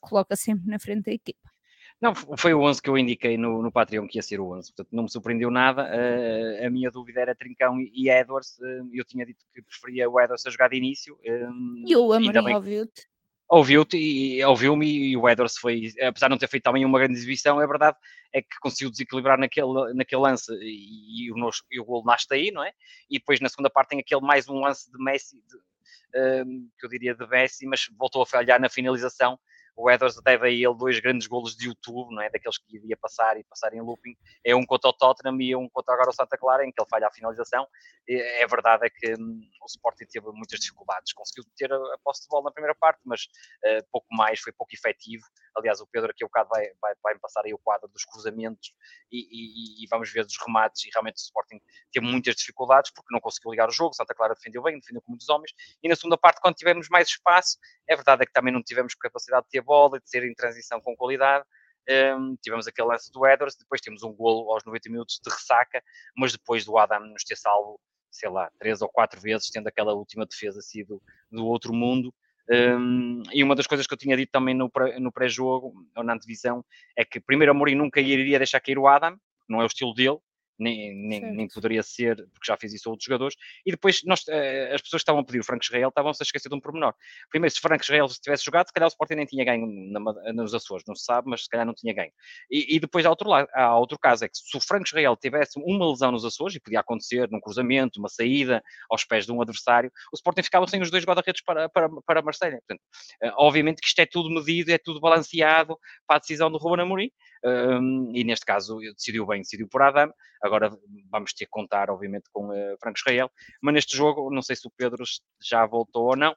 coloca 0.00 0.36
sempre 0.36 0.66
na 0.68 0.78
frente 0.78 1.04
da 1.04 1.12
equipa. 1.12 1.55
Não, 2.00 2.14
foi 2.14 2.52
o 2.52 2.60
11 2.60 2.82
que 2.82 2.90
eu 2.90 2.98
indiquei 2.98 3.38
no, 3.38 3.62
no 3.62 3.72
Patreon 3.72 4.06
que 4.06 4.18
ia 4.18 4.22
ser 4.22 4.38
o 4.38 4.52
11, 4.52 4.72
portanto 4.72 4.88
não 4.92 5.04
me 5.04 5.10
surpreendeu 5.10 5.50
nada. 5.50 5.84
Uh, 5.84 6.66
a 6.66 6.70
minha 6.70 6.90
dúvida 6.90 7.20
era 7.20 7.34
Trincão 7.34 7.80
e 7.80 8.10
Edwards. 8.10 8.58
Uh, 8.58 8.88
eu 8.92 9.04
tinha 9.04 9.24
dito 9.24 9.44
que 9.54 9.62
preferia 9.62 10.08
o 10.08 10.20
Edwards 10.20 10.46
a 10.46 10.50
jogar 10.50 10.68
de 10.68 10.76
início. 10.76 11.14
Uh, 11.14 11.88
e 11.88 11.96
o 11.96 12.12
Amorim 12.12 12.54
ouviu-te? 12.54 13.08
Ouviu-te 13.48 13.96
e 13.96 14.44
ouviu-me 14.44 14.86
e 14.86 15.16
o 15.16 15.26
Edwards 15.28 15.56
foi, 15.56 15.92
apesar 16.02 16.26
de 16.26 16.30
não 16.32 16.38
ter 16.38 16.48
feito 16.48 16.64
também 16.64 16.84
uma 16.84 16.98
grande 16.98 17.14
exibição, 17.14 17.62
é 17.62 17.66
verdade, 17.66 17.96
é 18.32 18.42
que 18.42 18.58
conseguiu 18.60 18.90
desequilibrar 18.90 19.38
naquele, 19.38 19.94
naquele 19.94 20.20
lance 20.20 20.52
e, 20.52 21.28
e, 21.28 21.32
o, 21.32 21.50
e 21.70 21.80
o 21.80 21.84
gol 21.84 22.04
nasce 22.04 22.26
daí, 22.28 22.50
não 22.50 22.62
é? 22.62 22.72
E 23.08 23.18
depois 23.18 23.40
na 23.40 23.48
segunda 23.48 23.70
parte 23.70 23.90
tem 23.90 24.00
aquele 24.00 24.20
mais 24.20 24.48
um 24.48 24.60
lance 24.60 24.90
de 24.90 24.98
Messi, 25.02 25.36
de, 25.36 26.44
que 26.78 26.86
eu 26.86 26.90
diria 26.90 27.14
de 27.14 27.26
Messi, 27.26 27.66
mas 27.66 27.86
voltou 27.96 28.20
a 28.20 28.26
falhar 28.26 28.60
na 28.60 28.68
finalização 28.68 29.38
o 29.76 29.90
Edwards 29.90 30.18
deve 30.22 30.46
a 30.46 30.50
ele 30.50 30.74
dois 30.74 30.98
grandes 31.00 31.26
golos 31.26 31.54
de 31.54 31.66
YouTube, 31.66 32.14
não 32.14 32.22
é? 32.22 32.30
Daqueles 32.30 32.56
que 32.56 32.76
iria 32.76 32.96
passar 32.96 33.38
e 33.38 33.44
passar 33.44 33.74
em 33.74 33.80
looping. 33.82 34.16
É 34.42 34.56
um 34.56 34.64
contra 34.64 34.88
o 34.88 34.92
Tottenham 34.92 35.38
e 35.40 35.54
um 35.54 35.68
contra 35.68 35.92
agora 35.92 36.08
o 36.08 36.12
Santa 36.14 36.38
Clara, 36.38 36.64
em 36.64 36.72
que 36.72 36.80
ele 36.80 36.88
falha 36.88 37.06
a 37.06 37.12
finalização. 37.12 37.68
É 38.08 38.46
verdade 38.46 38.86
é 38.86 38.90
que 38.90 39.20
hum, 39.20 39.40
o 39.60 39.66
Sporting 39.66 40.06
teve 40.06 40.26
muitas 40.32 40.60
dificuldades. 40.60 41.12
Conseguiu 41.12 41.44
ter 41.56 41.70
a, 41.70 41.98
posse 42.02 42.22
de 42.22 42.28
bola 42.28 42.44
na 42.44 42.52
primeira 42.52 42.74
parte, 42.74 43.00
mas 43.04 43.22
uh, 43.22 43.86
pouco 43.92 44.06
mais, 44.12 44.40
foi 44.40 44.52
pouco 44.52 44.74
efetivo. 44.74 45.24
Aliás, 45.54 45.80
o 45.80 45.86
Pedro 45.86 46.10
aqui 46.10 46.24
o 46.24 46.28
bocado 46.28 46.48
vai, 46.48 46.66
vai, 46.80 46.94
vai 47.02 47.18
passar 47.18 47.42
aí 47.44 47.52
o 47.52 47.58
quadro 47.58 47.88
dos 47.88 48.04
cruzamentos 48.04 48.72
e, 49.12 49.26
e, 49.30 49.84
e, 49.84 49.86
vamos 49.90 50.10
ver 50.10 50.24
dos 50.24 50.36
remates. 50.46 50.84
E 50.84 50.90
realmente 50.92 51.16
o 51.16 51.24
Sporting 51.24 51.60
teve 51.92 52.06
muitas 52.06 52.34
dificuldades 52.36 52.90
porque 52.94 53.12
não 53.12 53.20
conseguiu 53.20 53.50
ligar 53.50 53.68
o 53.68 53.72
jogo. 53.72 53.94
Santa 53.94 54.14
Clara 54.14 54.34
defendeu 54.34 54.62
bem, 54.62 54.78
defendeu 54.78 55.02
com 55.02 55.12
muitos 55.12 55.28
homens. 55.28 55.52
E 55.82 55.88
na 55.88 55.96
segunda 55.96 56.16
parte, 56.16 56.40
quando 56.40 56.54
tivemos 56.54 56.88
mais 56.88 57.08
espaço, 57.08 57.58
é 57.88 57.94
verdade 57.94 58.22
é 58.22 58.26
que 58.26 58.32
também 58.32 58.52
não 58.52 58.62
tivemos 58.62 58.94
capacidade 58.94 59.44
de 59.44 59.50
ter 59.50 59.65
bola, 59.66 60.00
de 60.00 60.08
ser 60.08 60.24
em 60.24 60.34
transição 60.34 60.80
com 60.80 60.96
qualidade. 60.96 61.44
Um, 61.88 62.36
tivemos 62.42 62.66
aquele 62.66 62.88
lance 62.88 63.12
do 63.12 63.26
Edwards, 63.26 63.56
depois 63.58 63.80
temos 63.80 64.02
um 64.02 64.12
golo 64.12 64.52
aos 64.52 64.64
90 64.64 64.90
minutos 64.90 65.20
de 65.22 65.30
ressaca, 65.30 65.82
mas 66.16 66.32
depois 66.32 66.64
do 66.64 66.76
Adam 66.78 67.00
nos 67.00 67.22
ter 67.22 67.36
salvo, 67.36 67.78
sei 68.10 68.28
lá, 68.28 68.50
três 68.58 68.82
ou 68.82 68.88
quatro 68.88 69.20
vezes, 69.20 69.50
tendo 69.50 69.68
aquela 69.68 69.94
última 69.94 70.26
defesa 70.26 70.60
sido 70.60 71.00
do 71.30 71.46
outro 71.46 71.72
mundo. 71.72 72.12
Um, 72.48 73.22
e 73.32 73.42
uma 73.42 73.54
das 73.54 73.66
coisas 73.66 73.86
que 73.86 73.94
eu 73.94 73.98
tinha 73.98 74.16
dito 74.16 74.30
também 74.30 74.54
no, 74.54 74.70
pré-jogo, 75.12 75.74
ou 75.96 76.04
na 76.04 76.14
antevisão, 76.14 76.64
é 76.96 77.04
que 77.04 77.20
primeiro 77.20 77.52
a 77.52 77.54
Mourinho 77.54 77.78
nunca 77.78 78.00
iria 78.00 78.38
deixar 78.38 78.60
cair 78.60 78.78
o 78.78 78.88
Adam, 78.88 79.16
não 79.48 79.60
é 79.60 79.64
o 79.64 79.66
estilo 79.66 79.94
dele, 79.94 80.18
nem, 80.58 80.94
nem, 80.94 81.20
nem, 81.20 81.48
poderia 81.48 81.82
ser, 81.82 82.16
porque 82.16 82.46
já 82.46 82.56
fiz 82.56 82.72
isso 82.72 82.88
a 82.88 82.92
outros 82.92 83.04
jogadores. 83.04 83.36
E 83.64 83.70
depois 83.70 84.00
nós, 84.04 84.20
uh, 84.22 84.74
as 84.74 84.82
pessoas 84.82 85.02
que 85.02 85.04
estavam 85.04 85.20
a 85.20 85.24
pedir 85.24 85.40
o 85.40 85.44
Franco 85.44 85.64
Israel 85.64 85.88
estavam-se 85.88 86.22
a 86.22 86.24
esquecer 86.24 86.48
de 86.48 86.54
um 86.54 86.60
pormenor. 86.60 86.94
Primeiro, 87.30 87.54
se 87.54 87.60
Franco 87.60 87.82
Israel 87.82 88.06
tivesse 88.08 88.44
jogado, 88.44 88.66
se 88.66 88.72
calhar 88.72 88.86
o 88.86 88.90
Sporting 88.90 89.14
nem 89.14 89.26
tinha 89.26 89.44
ganho 89.44 89.66
na, 89.66 90.32
nos 90.32 90.54
Açores, 90.54 90.84
não 90.86 90.94
se 90.94 91.04
sabe, 91.04 91.28
mas 91.28 91.44
se 91.44 91.48
calhar 91.48 91.66
não 91.66 91.74
tinha 91.74 91.92
ganho. 91.92 92.12
E, 92.50 92.76
e 92.76 92.80
depois 92.80 93.04
há 93.06 93.10
outro, 93.10 93.28
lado, 93.28 93.48
há 93.54 93.76
outro 93.78 93.98
caso, 93.98 94.24
é 94.24 94.28
que 94.28 94.36
se 94.36 94.56
o 94.56 94.60
Franco 94.60 94.86
Israel 94.86 95.16
tivesse 95.16 95.58
uma 95.58 95.90
lesão 95.90 96.10
nos 96.12 96.24
Açores, 96.24 96.56
e 96.56 96.60
podia 96.60 96.80
acontecer 96.80 97.28
num 97.30 97.40
cruzamento, 97.40 97.98
uma 97.98 98.08
saída 98.08 98.62
aos 98.90 99.04
pés 99.04 99.26
de 99.26 99.32
um 99.32 99.40
adversário, 99.40 99.90
o 100.12 100.16
Sporting 100.16 100.42
ficava 100.42 100.66
sem 100.66 100.80
os 100.80 100.90
dois 100.90 101.04
guarda-redes 101.04 101.42
para, 101.42 101.68
para, 101.68 101.88
para 102.06 102.22
Marselha. 102.22 102.60
Portanto, 102.66 102.80
uh, 103.22 103.34
obviamente 103.38 103.80
que 103.80 103.86
isto 103.86 103.98
é 103.98 104.06
tudo 104.06 104.30
medido, 104.30 104.70
é 104.70 104.78
tudo 104.78 105.00
balanceado 105.00 105.78
para 106.06 106.16
a 106.16 106.18
decisão 106.18 106.50
do 106.50 106.58
Ruben 106.58 106.84
Amorim, 106.84 107.10
um, 107.46 108.10
e 108.12 108.24
neste 108.24 108.44
caso 108.44 108.78
decidiu 108.96 109.24
bem, 109.24 109.42
decidiu 109.42 109.68
por 109.68 109.80
Adam. 109.80 110.12
Agora 110.42 110.70
vamos 111.10 111.32
ter 111.32 111.44
que 111.44 111.50
contar, 111.50 111.90
obviamente, 111.90 112.24
com 112.32 112.48
uh, 112.48 112.76
Franco 112.80 112.98
Israel. 112.98 113.30
Mas 113.62 113.74
neste 113.74 113.96
jogo, 113.96 114.30
não 114.30 114.42
sei 114.42 114.56
se 114.56 114.66
o 114.66 114.72
Pedro 114.76 115.04
já 115.40 115.64
voltou 115.64 116.06
ou 116.06 116.16
não, 116.16 116.34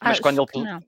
mas 0.00 0.12
Acho 0.12 0.22
quando 0.22 0.40
ele. 0.42 0.86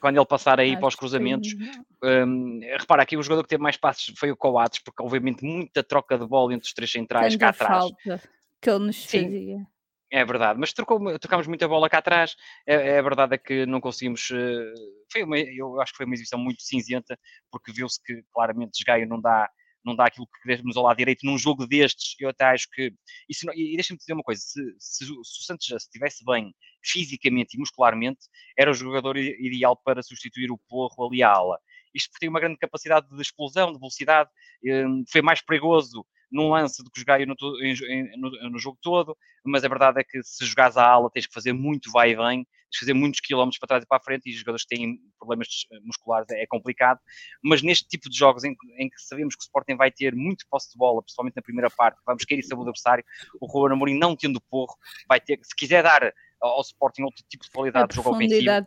Quando 0.00 0.16
ele 0.16 0.26
passar 0.26 0.60
aí 0.60 0.70
Acho 0.70 0.78
para 0.78 0.88
os 0.88 0.94
cruzamentos. 0.94 1.56
Um, 2.04 2.60
repara, 2.78 3.02
aqui 3.02 3.16
o 3.16 3.22
jogador 3.22 3.42
que 3.42 3.48
teve 3.48 3.62
mais 3.62 3.76
passos 3.76 4.14
foi 4.16 4.30
o 4.30 4.36
Coates, 4.36 4.80
porque 4.80 5.02
obviamente 5.02 5.44
muita 5.44 5.82
troca 5.82 6.16
de 6.16 6.24
bola 6.24 6.54
entre 6.54 6.68
os 6.68 6.72
três 6.72 6.92
centrais 6.92 7.34
Tanta 7.34 7.40
cá 7.40 7.64
atrás. 7.64 7.84
falta 7.84 8.28
que 8.60 8.70
ele 8.70 8.78
nos 8.78 9.04
Sim. 9.04 9.66
É 10.10 10.24
verdade, 10.24 10.58
mas 10.58 10.72
trocámos 10.72 11.46
muita 11.46 11.68
bola 11.68 11.88
cá 11.88 11.98
atrás. 11.98 12.34
É, 12.66 12.74
é 12.96 13.02
verdade 13.02 13.34
é 13.34 13.38
que 13.38 13.66
não 13.66 13.80
conseguimos. 13.80 14.30
Uh, 14.30 14.72
foi 15.12 15.22
uma, 15.22 15.38
eu 15.38 15.78
acho 15.82 15.92
que 15.92 15.98
foi 15.98 16.06
uma 16.06 16.14
exibição 16.14 16.38
muito 16.38 16.62
cinzenta, 16.62 17.18
porque 17.50 17.72
viu-se 17.72 18.02
que 18.02 18.22
claramente 18.32 18.72
Desgaio 18.72 19.06
não 19.06 19.20
dá, 19.20 19.50
não 19.84 19.94
dá 19.94 20.06
aquilo 20.06 20.26
que 20.26 20.40
queremos 20.40 20.78
ao 20.78 20.84
lado 20.84 20.96
direito 20.96 21.26
num 21.26 21.36
jogo 21.36 21.66
destes. 21.66 22.14
Eu 22.18 22.30
até 22.30 22.46
acho 22.46 22.66
que. 22.72 22.90
E, 23.28 23.74
e 23.74 23.76
deixa-me 23.76 23.98
dizer 23.98 24.14
uma 24.14 24.22
coisa: 24.22 24.40
se, 24.40 24.62
se, 24.78 25.04
se 25.04 25.12
o 25.12 25.22
Santos 25.44 25.66
já 25.66 25.76
estivesse 25.76 26.24
bem 26.24 26.54
fisicamente 26.82 27.56
e 27.56 27.58
muscularmente, 27.58 28.20
era 28.58 28.70
o 28.70 28.74
jogador 28.74 29.18
ideal 29.18 29.76
para 29.76 30.02
substituir 30.02 30.50
o 30.50 30.58
Porro 30.68 31.06
ali 31.06 31.22
à 31.22 31.30
ala. 31.30 31.58
Isto 31.94 32.12
tem 32.18 32.30
uma 32.30 32.40
grande 32.40 32.56
capacidade 32.56 33.06
de 33.10 33.20
explosão, 33.20 33.72
de 33.72 33.78
velocidade, 33.78 34.30
um, 34.64 35.04
foi 35.10 35.20
mais 35.20 35.42
perigoso 35.42 36.06
num 36.30 36.50
lance 36.50 36.82
do 36.82 36.90
que 36.90 37.00
jogar 37.00 37.18
no, 37.26 37.34
no, 37.38 38.50
no, 38.50 38.58
jogo 38.58 38.78
todo, 38.82 39.16
mas 39.44 39.64
a 39.64 39.68
verdade 39.68 40.00
é 40.00 40.04
que 40.04 40.22
se 40.22 40.44
jogares 40.44 40.76
à 40.76 40.86
ala 40.86 41.10
tens 41.10 41.26
que 41.26 41.32
fazer 41.32 41.52
muito 41.52 41.90
vai 41.90 42.10
e 42.10 42.16
vem, 42.16 42.44
tens 42.44 42.70
que 42.72 42.78
fazer 42.80 42.94
muitos 42.94 43.20
quilómetros 43.20 43.58
para 43.58 43.68
trás 43.68 43.84
e 43.84 43.86
para 43.86 43.98
a 43.98 44.02
frente 44.02 44.28
e 44.28 44.32
os 44.32 44.38
jogadores 44.38 44.64
que 44.64 44.76
têm 44.76 44.98
problemas 45.18 45.48
musculares 45.82 46.28
é, 46.30 46.46
complicado, 46.46 47.00
mas 47.42 47.62
neste 47.62 47.88
tipo 47.88 48.10
de 48.10 48.16
jogos 48.16 48.44
em, 48.44 48.54
em, 48.78 48.88
que 48.88 49.00
sabemos 49.00 49.34
que 49.34 49.42
o 49.42 49.46
Sporting 49.46 49.76
vai 49.76 49.90
ter 49.90 50.14
muito 50.14 50.44
posse 50.50 50.70
de 50.70 50.76
bola, 50.76 51.02
principalmente 51.02 51.36
na 51.36 51.42
primeira 51.42 51.70
parte, 51.70 51.98
vamos 52.06 52.24
querer 52.24 52.42
saber 52.42 52.60
o 52.60 52.62
adversário, 52.64 53.04
o 53.40 53.46
Ruben 53.46 53.74
Amorim 53.74 53.98
não 53.98 54.14
tendo 54.14 54.40
porro, 54.50 54.76
vai 55.08 55.20
ter, 55.20 55.38
se 55.42 55.54
quiser 55.56 55.82
dar 55.82 56.12
ao 56.40 56.60
Sporting 56.60 57.02
outro 57.02 57.24
tipo 57.28 57.44
de 57.44 57.50
qualidade 57.50 57.88
de 57.88 57.96
jogo 57.96 58.10
ofensivo, 58.10 58.66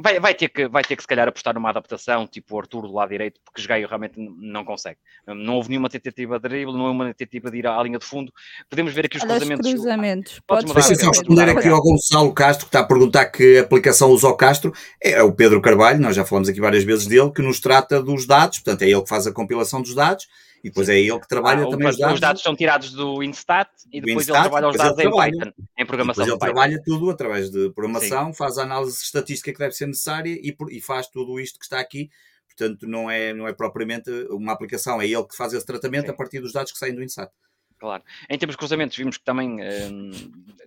Vai, 0.00 0.20
vai, 0.20 0.34
ter 0.34 0.48
que, 0.48 0.68
vai 0.68 0.84
ter 0.84 0.94
que, 0.94 1.02
se 1.02 1.08
calhar, 1.08 1.26
apostar 1.26 1.54
numa 1.54 1.70
adaptação, 1.70 2.26
tipo 2.26 2.54
o 2.54 2.58
Arthur 2.60 2.82
do 2.82 2.92
lado 2.92 3.08
direito, 3.08 3.40
porque 3.44 3.66
Gaio 3.66 3.88
realmente 3.88 4.14
não 4.16 4.64
consegue. 4.64 4.98
Não 5.26 5.56
houve 5.56 5.70
nenhuma 5.70 5.88
tentativa 5.88 6.38
de 6.38 6.48
drible, 6.48 6.72
não 6.72 6.82
houve 6.82 6.94
uma 6.94 7.06
tentativa 7.06 7.50
de 7.50 7.58
ir 7.58 7.66
à, 7.66 7.82
linha 7.82 7.98
de 7.98 8.04
fundo. 8.04 8.32
Podemos 8.70 8.92
ver 8.94 9.06
aqui 9.06 9.16
os 9.16 9.24
cruzamentos. 9.24 9.70
cruzamentos. 9.70 10.40
Deixa 10.74 10.94
só 10.94 11.08
responder 11.08 11.48
aqui 11.50 11.68
ao 11.68 11.82
Gonçalo 11.82 12.32
Castro, 12.32 12.66
que 12.66 12.68
está 12.68 12.80
a 12.80 12.84
perguntar 12.84 13.26
que 13.26 13.58
aplicação 13.58 14.10
usa 14.10 14.28
o 14.28 14.36
Castro. 14.36 14.72
É 15.02 15.22
o 15.22 15.32
Pedro 15.32 15.60
Carvalho, 15.60 16.00
nós 16.00 16.14
já 16.14 16.24
falamos 16.24 16.48
aqui 16.48 16.60
várias 16.60 16.84
vezes 16.84 17.06
dele, 17.06 17.32
que 17.32 17.42
nos 17.42 17.60
trata 17.60 18.02
dos 18.02 18.26
dados, 18.26 18.58
portanto, 18.58 18.82
é 18.82 18.88
ele 18.88 19.02
que 19.02 19.08
faz 19.08 19.26
a 19.26 19.32
compilação 19.32 19.82
dos 19.82 19.94
dados 19.94 20.26
e 20.62 20.68
depois 20.68 20.88
é 20.88 20.98
ele 20.98 21.18
que 21.20 21.28
trabalha 21.28 21.64
ah, 21.66 21.70
também 21.70 21.88
os 21.88 21.96
dados. 21.96 22.14
Os 22.14 22.20
dados 22.20 22.42
são 22.42 22.56
tirados 22.56 22.92
do 22.92 23.22
Instat 23.22 23.70
e 23.92 24.00
depois 24.00 24.26
Instat, 24.26 24.40
ele 24.40 24.48
trabalha 24.48 24.68
os 24.68 24.76
dados 24.76 24.98
em 24.98 25.10
Python, 25.10 25.52
em 25.78 25.86
programação. 25.86 26.24
Depois 26.24 26.42
ele 26.42 26.52
trabalha 26.52 26.82
tudo 26.84 27.10
através 27.10 27.50
de 27.50 27.70
programação, 27.70 28.26
Sim. 28.26 28.34
faz 28.34 28.58
a 28.58 28.62
análise 28.62 29.02
estatística 29.02 29.52
que 29.52 29.58
deve 29.58 29.72
ser 29.72 29.86
necessária 29.86 30.32
e, 30.32 30.56
e 30.70 30.80
faz 30.80 31.06
tudo 31.06 31.38
isto 31.38 31.58
que 31.58 31.64
está 31.64 31.78
aqui. 31.78 32.10
Portanto, 32.46 32.88
não 32.88 33.08
é, 33.08 33.32
não 33.32 33.46
é 33.46 33.52
propriamente 33.52 34.10
uma 34.30 34.52
aplicação, 34.52 35.00
é 35.00 35.06
ele 35.06 35.24
que 35.24 35.36
faz 35.36 35.52
esse 35.52 35.64
tratamento 35.64 36.06
Sim. 36.06 36.10
a 36.10 36.14
partir 36.14 36.40
dos 36.40 36.52
dados 36.52 36.72
que 36.72 36.78
saem 36.78 36.94
do 36.94 37.02
Instat. 37.02 37.30
Claro. 37.78 38.02
Em 38.28 38.36
termos 38.36 38.54
de 38.54 38.58
cruzamentos, 38.58 38.96
vimos 38.96 39.16
que 39.16 39.24
também 39.24 39.58
um, 39.62 40.10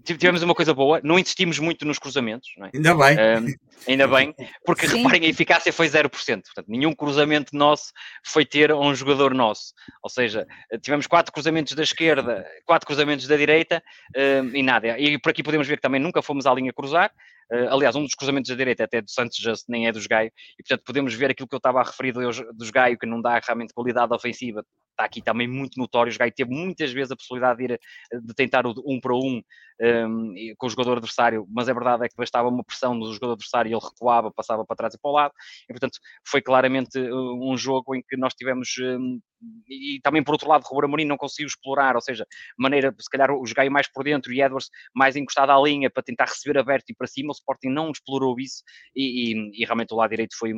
tivemos 0.03 0.41
uma 0.41 0.55
coisa 0.55 0.73
boa, 0.73 1.01
não 1.03 1.19
insistimos 1.19 1.59
muito 1.59 1.85
nos 1.85 1.99
cruzamentos. 1.99 2.49
É? 2.59 2.69
Ainda 2.73 2.95
bem. 2.95 3.17
Um, 3.17 3.55
ainda 3.87 4.07
bem, 4.07 4.35
porque 4.65 4.87
Sim. 4.87 4.97
reparem, 4.97 5.25
a 5.25 5.29
eficácia 5.29 5.73
foi 5.73 5.87
0%. 5.87 6.09
Portanto, 6.09 6.65
nenhum 6.69 6.93
cruzamento 6.93 7.55
nosso 7.55 7.91
foi 8.23 8.45
ter 8.45 8.71
um 8.73 8.95
jogador 8.95 9.33
nosso. 9.33 9.73
Ou 10.01 10.09
seja, 10.09 10.47
tivemos 10.81 11.05
quatro 11.05 11.33
cruzamentos 11.33 11.73
da 11.73 11.83
esquerda, 11.83 12.45
quatro 12.65 12.87
cruzamentos 12.87 13.27
da 13.27 13.35
direita 13.35 13.83
um, 14.15 14.55
e 14.55 14.63
nada. 14.63 14.97
E 14.97 15.17
por 15.17 15.31
aqui 15.31 15.43
podemos 15.43 15.67
ver 15.67 15.75
que 15.75 15.81
também 15.81 15.99
nunca 15.99 16.21
fomos 16.21 16.45
à 16.45 16.53
linha 16.53 16.71
cruzar. 16.71 17.11
Uh, 17.51 17.67
aliás, 17.69 17.95
um 17.95 18.03
dos 18.03 18.15
cruzamentos 18.15 18.49
da 18.49 18.55
direita 18.55 18.85
até 18.85 19.01
do 19.01 19.11
Santos 19.11 19.37
Just 19.37 19.65
nem 19.67 19.87
é 19.87 19.91
dos 19.91 20.07
Gaio, 20.07 20.31
e 20.57 20.63
portanto 20.63 20.85
podemos 20.85 21.13
ver 21.13 21.31
aquilo 21.31 21.47
que 21.47 21.55
eu 21.55 21.57
estava 21.57 21.81
a 21.81 21.83
referir 21.83 22.13
dos, 22.13 22.69
Gaio, 22.69 22.97
que 22.97 23.05
não 23.05 23.21
dá 23.21 23.39
realmente 23.39 23.73
qualidade 23.73 24.13
ofensiva, 24.13 24.63
está 24.91 25.05
aqui 25.05 25.21
também 25.21 25.47
muito 25.47 25.77
notório. 25.77 26.13
O 26.13 26.17
Gaio 26.17 26.31
teve 26.31 26.51
muitas 26.51 26.91
vezes 26.93 27.11
a 27.11 27.15
possibilidade 27.15 27.57
de, 27.57 27.73
ir, 27.73 27.79
de 28.21 28.33
tentar 28.33 28.65
o 28.65 28.73
um 28.85 28.99
para 28.99 29.15
um, 29.15 29.41
um 29.81 30.33
com 30.57 30.67
o 30.67 30.69
jogador 30.69 30.97
adversário, 30.97 31.45
mas 31.49 31.67
a 31.67 31.73
verdade 31.73 32.05
é 32.05 32.09
que 32.09 32.15
bastava 32.15 32.47
uma 32.47 32.63
pressão 32.63 32.97
do 32.97 33.11
jogador 33.13 33.33
adversário 33.33 33.69
e 33.69 33.73
ele 33.73 33.83
recuava, 33.83 34.31
passava 34.31 34.65
para 34.65 34.75
trás 34.75 34.93
e 34.93 34.99
para 34.99 35.11
o 35.11 35.13
lado, 35.13 35.33
e 35.63 35.73
portanto 35.73 35.99
foi 36.25 36.41
claramente 36.41 36.99
uh, 36.99 37.51
um 37.51 37.57
jogo 37.57 37.95
em 37.95 38.03
que 38.07 38.15
nós 38.15 38.33
tivemos 38.33 38.69
um, 38.79 39.19
e 39.67 39.99
também 40.03 40.23
por 40.23 40.33
outro 40.33 40.47
lado 40.47 40.63
Ruben 40.65 40.87
Amorim 40.87 41.05
não 41.05 41.17
conseguiu 41.17 41.47
explorar, 41.47 41.95
ou 41.95 42.01
seja, 42.01 42.25
maneira, 42.57 42.93
se 42.99 43.09
calhar 43.09 43.31
o 43.31 43.43
Gaio 43.55 43.71
mais 43.71 43.91
por 43.91 44.03
dentro 44.03 44.31
e 44.31 44.41
Edwards 44.41 44.69
mais 44.93 45.15
encostado 45.15 45.51
à 45.51 45.59
linha 45.59 45.89
para 45.89 46.03
tentar 46.03 46.25
receber 46.25 46.59
aberto 46.59 46.89
e 46.89 46.95
para 46.95 47.07
cima, 47.07 47.31
Sporting 47.41 47.69
não 47.69 47.91
explorou 47.91 48.39
isso 48.39 48.63
e, 48.95 49.33
e, 49.33 49.61
e, 49.61 49.65
realmente 49.65 49.93
o 49.93 49.97
lado 49.97 50.09
direito 50.09 50.35
foi, 50.37 50.53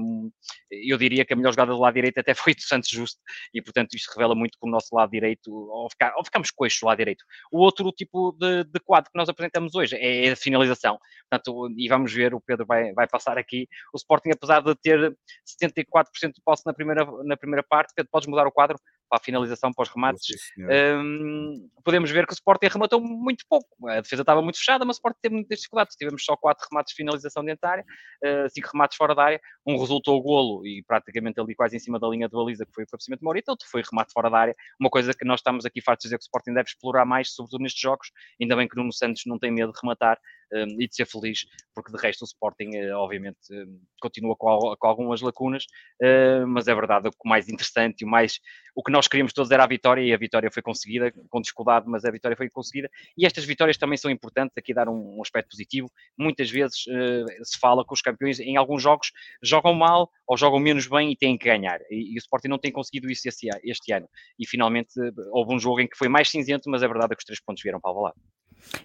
eu 0.71 0.97
diria 0.97 1.25
que 1.25 1.33
a 1.33 1.35
melhor 1.35 1.51
jogada 1.51 1.71
do 1.71 1.79
lado 1.79 1.93
direito 1.93 2.19
até 2.19 2.33
foi 2.35 2.53
do 2.53 2.61
Santos 2.61 2.89
Justo 2.89 3.19
e 3.53 3.61
portanto 3.61 3.95
isto 3.95 4.11
revela 4.13 4.35
muito 4.35 4.57
que 4.59 4.67
o 4.67 4.69
nosso 4.69 4.95
lado 4.95 5.11
direito, 5.11 5.51
ou, 5.51 5.89
ficar, 5.89 6.13
ou 6.15 6.23
ficamos 6.23 6.51
coxos 6.51 6.79
do 6.79 6.87
lado 6.87 6.97
direito. 6.97 7.23
O 7.51 7.59
outro 7.59 7.91
tipo 7.91 8.31
de, 8.33 8.63
de 8.63 8.79
quadro 8.79 9.11
que 9.11 9.17
nós 9.17 9.29
apresentamos 9.29 9.75
hoje 9.75 9.95
é 9.97 10.31
a 10.31 10.35
finalização, 10.35 10.99
portanto, 11.29 11.69
e 11.77 11.87
vamos 11.87 12.13
ver, 12.13 12.33
o 12.33 12.41
Pedro 12.41 12.65
vai, 12.65 12.93
vai 12.93 13.07
passar 13.07 13.37
aqui, 13.37 13.67
o 13.93 13.97
Sporting 13.97 14.31
apesar 14.31 14.61
de 14.61 14.75
ter 14.75 15.15
74% 15.63 16.33
de 16.33 16.41
posse 16.43 16.63
na 16.65 16.73
primeira, 16.73 17.05
na 17.23 17.37
primeira 17.37 17.63
parte, 17.63 17.93
Pedro, 17.95 18.09
podes 18.11 18.27
mudar 18.27 18.45
o 18.47 18.51
quadro, 18.51 18.77
para 19.09 19.19
a 19.19 19.23
finalização, 19.23 19.71
para 19.71 19.83
os 19.83 19.89
remates, 19.89 20.35
um, 20.57 21.69
podemos 21.83 22.09
ver 22.09 22.25
que 22.25 22.33
o 22.33 22.35
Sporting 22.35 22.65
arrematou 22.65 22.99
muito 22.99 23.45
pouco. 23.47 23.87
A 23.87 24.01
defesa 24.01 24.23
estava 24.23 24.41
muito 24.41 24.57
fechada, 24.57 24.83
mas 24.85 24.97
o 24.97 24.99
Sporting 24.99 25.19
teve 25.21 25.35
muitas 25.35 25.59
dificuldades. 25.59 25.95
Tivemos 25.95 26.23
só 26.23 26.35
quatro 26.35 26.67
remates 26.69 26.91
de 26.91 26.97
finalização 26.97 27.43
dentro 27.43 27.61
da 27.61 27.69
área, 27.69 27.85
uh, 28.23 28.49
cinco 28.49 28.69
remates 28.73 28.97
fora 28.97 29.13
da 29.13 29.23
área. 29.23 29.41
Um 29.65 29.77
resultou 29.77 30.17
o 30.17 30.21
golo 30.21 30.65
e 30.65 30.83
praticamente 30.83 31.39
ali 31.39 31.55
quase 31.55 31.75
em 31.75 31.79
cima 31.79 31.99
da 31.99 32.07
linha 32.07 32.27
de 32.27 32.33
baliza, 32.35 32.65
que 32.65 32.73
foi 32.73 32.83
o 32.83 32.87
cabeceamento 32.87 33.19
de 33.19 33.25
Morita, 33.25 33.51
outro 33.51 33.67
foi 33.69 33.81
remate 33.81 34.11
fora 34.11 34.29
da 34.29 34.37
área. 34.37 34.55
Uma 34.79 34.89
coisa 34.89 35.13
que 35.13 35.25
nós 35.25 35.39
estamos 35.39 35.65
aqui 35.65 35.81
fartos 35.81 36.03
de 36.03 36.07
dizer 36.07 36.17
que 36.17 36.23
o 36.23 36.27
Sporting 36.27 36.53
deve 36.53 36.69
explorar 36.69 37.05
mais, 37.05 37.33
sobretudo 37.33 37.61
nestes 37.61 37.81
jogos. 37.81 38.11
Ainda 38.41 38.55
bem 38.55 38.67
que 38.67 38.75
Nuno 38.75 38.91
Santos 38.91 39.23
não 39.25 39.37
tem 39.37 39.51
medo 39.51 39.71
de 39.71 39.79
rematar 39.79 40.19
um, 40.53 40.81
e 40.81 40.87
de 40.87 40.95
ser 40.95 41.05
feliz, 41.05 41.45
porque 41.73 41.91
de 41.91 41.97
resto 41.97 42.21
o 42.21 42.25
Sporting, 42.25 42.69
uh, 42.77 42.97
obviamente, 42.97 43.39
uh, 43.51 43.81
continua 44.01 44.35
com, 44.35 44.75
com, 44.77 44.87
algumas 44.87 45.21
lacunas, 45.21 45.65
uh, 46.01 46.47
mas 46.47 46.67
é 46.67 46.75
verdade, 46.75 47.07
o 47.07 47.29
mais 47.29 47.49
interessante 47.49 48.01
e 48.01 48.05
o 48.05 48.07
mais. 48.07 48.39
O 48.75 48.83
que 48.83 48.91
nós 48.91 49.07
queríamos 49.07 49.33
todos 49.33 49.51
era 49.51 49.63
a 49.63 49.67
vitória 49.67 50.01
e 50.01 50.13
a 50.13 50.17
vitória 50.17 50.49
foi 50.51 50.63
conseguida, 50.63 51.11
com 51.29 51.41
dificuldade, 51.41 51.85
mas 51.87 52.05
a 52.05 52.11
vitória 52.11 52.35
foi 52.35 52.49
conseguida. 52.49 52.89
E 53.17 53.25
estas 53.25 53.45
vitórias 53.45 53.77
também 53.77 53.97
são 53.97 54.09
importantes, 54.09 54.57
aqui 54.57 54.73
dar 54.73 54.89
um, 54.89 55.17
um 55.17 55.21
aspecto 55.21 55.49
positivo. 55.49 55.91
Muitas 56.17 56.49
vezes 56.49 56.83
se 57.43 57.59
fala 57.59 57.85
que 57.85 57.93
os 57.93 58.01
campeões, 58.01 58.39
em 58.39 58.57
alguns 58.57 58.81
jogos, 58.81 59.11
jogam 59.43 59.75
mal 59.75 60.09
ou 60.27 60.35
jogam 60.35 60.59
menos 60.59 60.87
bem 60.87 61.11
e 61.11 61.15
têm 61.15 61.37
que 61.37 61.45
ganhar. 61.45 61.79
E, 61.89 62.13
e 62.13 62.15
o 62.15 62.17
Sporting 62.17 62.47
não 62.47 62.57
tem 62.57 62.71
conseguido 62.71 63.11
isso 63.11 63.27
este, 63.27 63.47
este 63.63 63.93
ano. 63.93 64.09
E 64.39 64.47
finalmente 64.47 64.93
houve 65.31 65.53
um 65.53 65.59
jogo 65.59 65.79
em 65.79 65.87
que 65.87 65.97
foi 65.97 66.07
mais 66.07 66.29
cinzento, 66.29 66.67
mas 66.67 66.81
a 66.81 66.87
verdade 66.87 67.13
é 67.13 67.15
que 67.15 67.21
os 67.21 67.25
três 67.25 67.39
pontos 67.39 67.61
vieram 67.61 67.79
para 67.79 67.91
o 67.91 68.01
lado. 68.01 68.15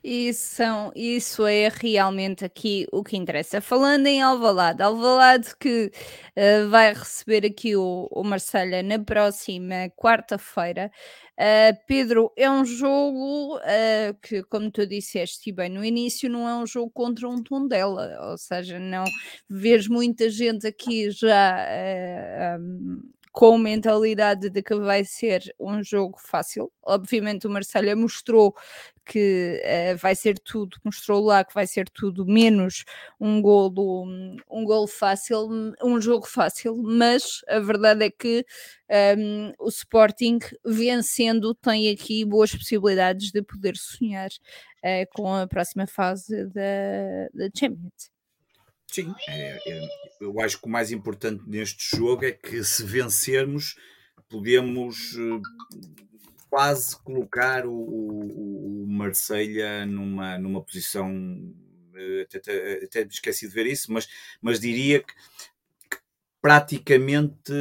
E 0.02 0.32
são, 0.32 0.92
isso 0.94 1.46
é 1.46 1.68
realmente 1.68 2.44
aqui 2.44 2.86
o 2.92 3.02
que 3.02 3.16
interessa. 3.16 3.60
Falando 3.60 4.06
em 4.06 4.22
Alvalade, 4.22 4.82
Alvalade 4.82 5.56
que 5.58 5.90
uh, 6.36 6.68
vai 6.68 6.92
receber 6.92 7.46
aqui 7.46 7.76
o, 7.76 8.08
o 8.10 8.24
Marselha 8.24 8.82
na 8.82 8.98
próxima 8.98 9.90
quarta-feira. 9.96 10.90
Uh, 11.38 11.76
Pedro, 11.86 12.32
é 12.36 12.50
um 12.50 12.64
jogo 12.64 13.58
uh, 13.58 14.14
que, 14.20 14.42
como 14.44 14.70
tu 14.70 14.86
disseste 14.86 15.52
bem 15.52 15.68
no 15.68 15.84
início, 15.84 16.28
não 16.28 16.48
é 16.48 16.54
um 16.56 16.66
jogo 16.66 16.90
contra 16.90 17.28
um 17.28 17.42
Tondela, 17.42 18.30
ou 18.30 18.36
seja, 18.36 18.78
não 18.78 19.04
vês 19.48 19.86
muita 19.86 20.28
gente 20.28 20.66
aqui 20.66 21.10
já 21.10 21.64
um, 22.58 23.00
com 23.32 23.58
mentalidade 23.58 24.50
de 24.50 24.62
que 24.62 24.74
vai 24.74 25.04
ser 25.04 25.42
um 25.58 25.82
jogo 25.82 26.18
fácil. 26.18 26.72
Obviamente 26.82 27.46
o 27.46 27.50
Marselha 27.50 27.94
mostrou 27.94 28.54
que 29.04 29.62
uh, 29.64 29.96
vai 29.96 30.14
ser 30.14 30.38
tudo, 30.38 30.76
mostrou 30.84 31.24
lá 31.24 31.44
que 31.44 31.54
vai 31.54 31.66
ser 31.66 31.88
tudo 31.88 32.26
menos 32.26 32.84
um 33.18 33.40
golo, 33.40 34.06
um 34.50 34.64
golo 34.64 34.86
fácil, 34.86 35.48
um 35.82 36.00
jogo 36.00 36.26
fácil, 36.26 36.76
mas 36.76 37.40
a 37.48 37.58
verdade 37.58 38.04
é 38.04 38.10
que 38.10 38.44
um, 38.90 38.94
ehm, 38.94 39.52
o 39.58 39.68
Sporting 39.68 40.38
vencendo 40.64 41.54
tem 41.54 41.90
aqui 41.90 42.24
boas 42.24 42.54
possibilidades 42.54 43.30
de 43.32 43.42
poder 43.42 43.76
sonhar 43.76 44.28
uh, 44.28 45.06
com 45.14 45.34
a 45.34 45.46
próxima 45.46 45.86
fase 45.86 46.46
da, 46.46 47.28
da 47.32 47.48
Champions. 47.54 48.17
Sim, 48.90 49.14
é, 49.28 49.58
é, 49.66 49.88
eu 50.20 50.40
acho 50.40 50.58
que 50.60 50.66
o 50.66 50.70
mais 50.70 50.90
importante 50.90 51.42
neste 51.46 51.96
jogo 51.96 52.24
é 52.24 52.32
que 52.32 52.64
se 52.64 52.82
vencermos 52.84 53.76
podemos 54.28 55.14
uh, 55.14 55.40
quase 56.48 56.96
colocar 57.02 57.66
o, 57.66 57.72
o, 57.72 58.84
o 58.84 58.86
Marselha 58.86 59.86
numa, 59.86 60.38
numa 60.38 60.62
posição. 60.62 61.10
Eh, 61.94 62.26
até, 62.34 62.84
até, 62.84 63.02
esqueci 63.02 63.48
de 63.48 63.54
ver 63.54 63.66
isso, 63.66 63.92
mas, 63.92 64.08
mas 64.40 64.60
diria 64.60 65.00
que, 65.00 65.12
praticamente 66.40 67.52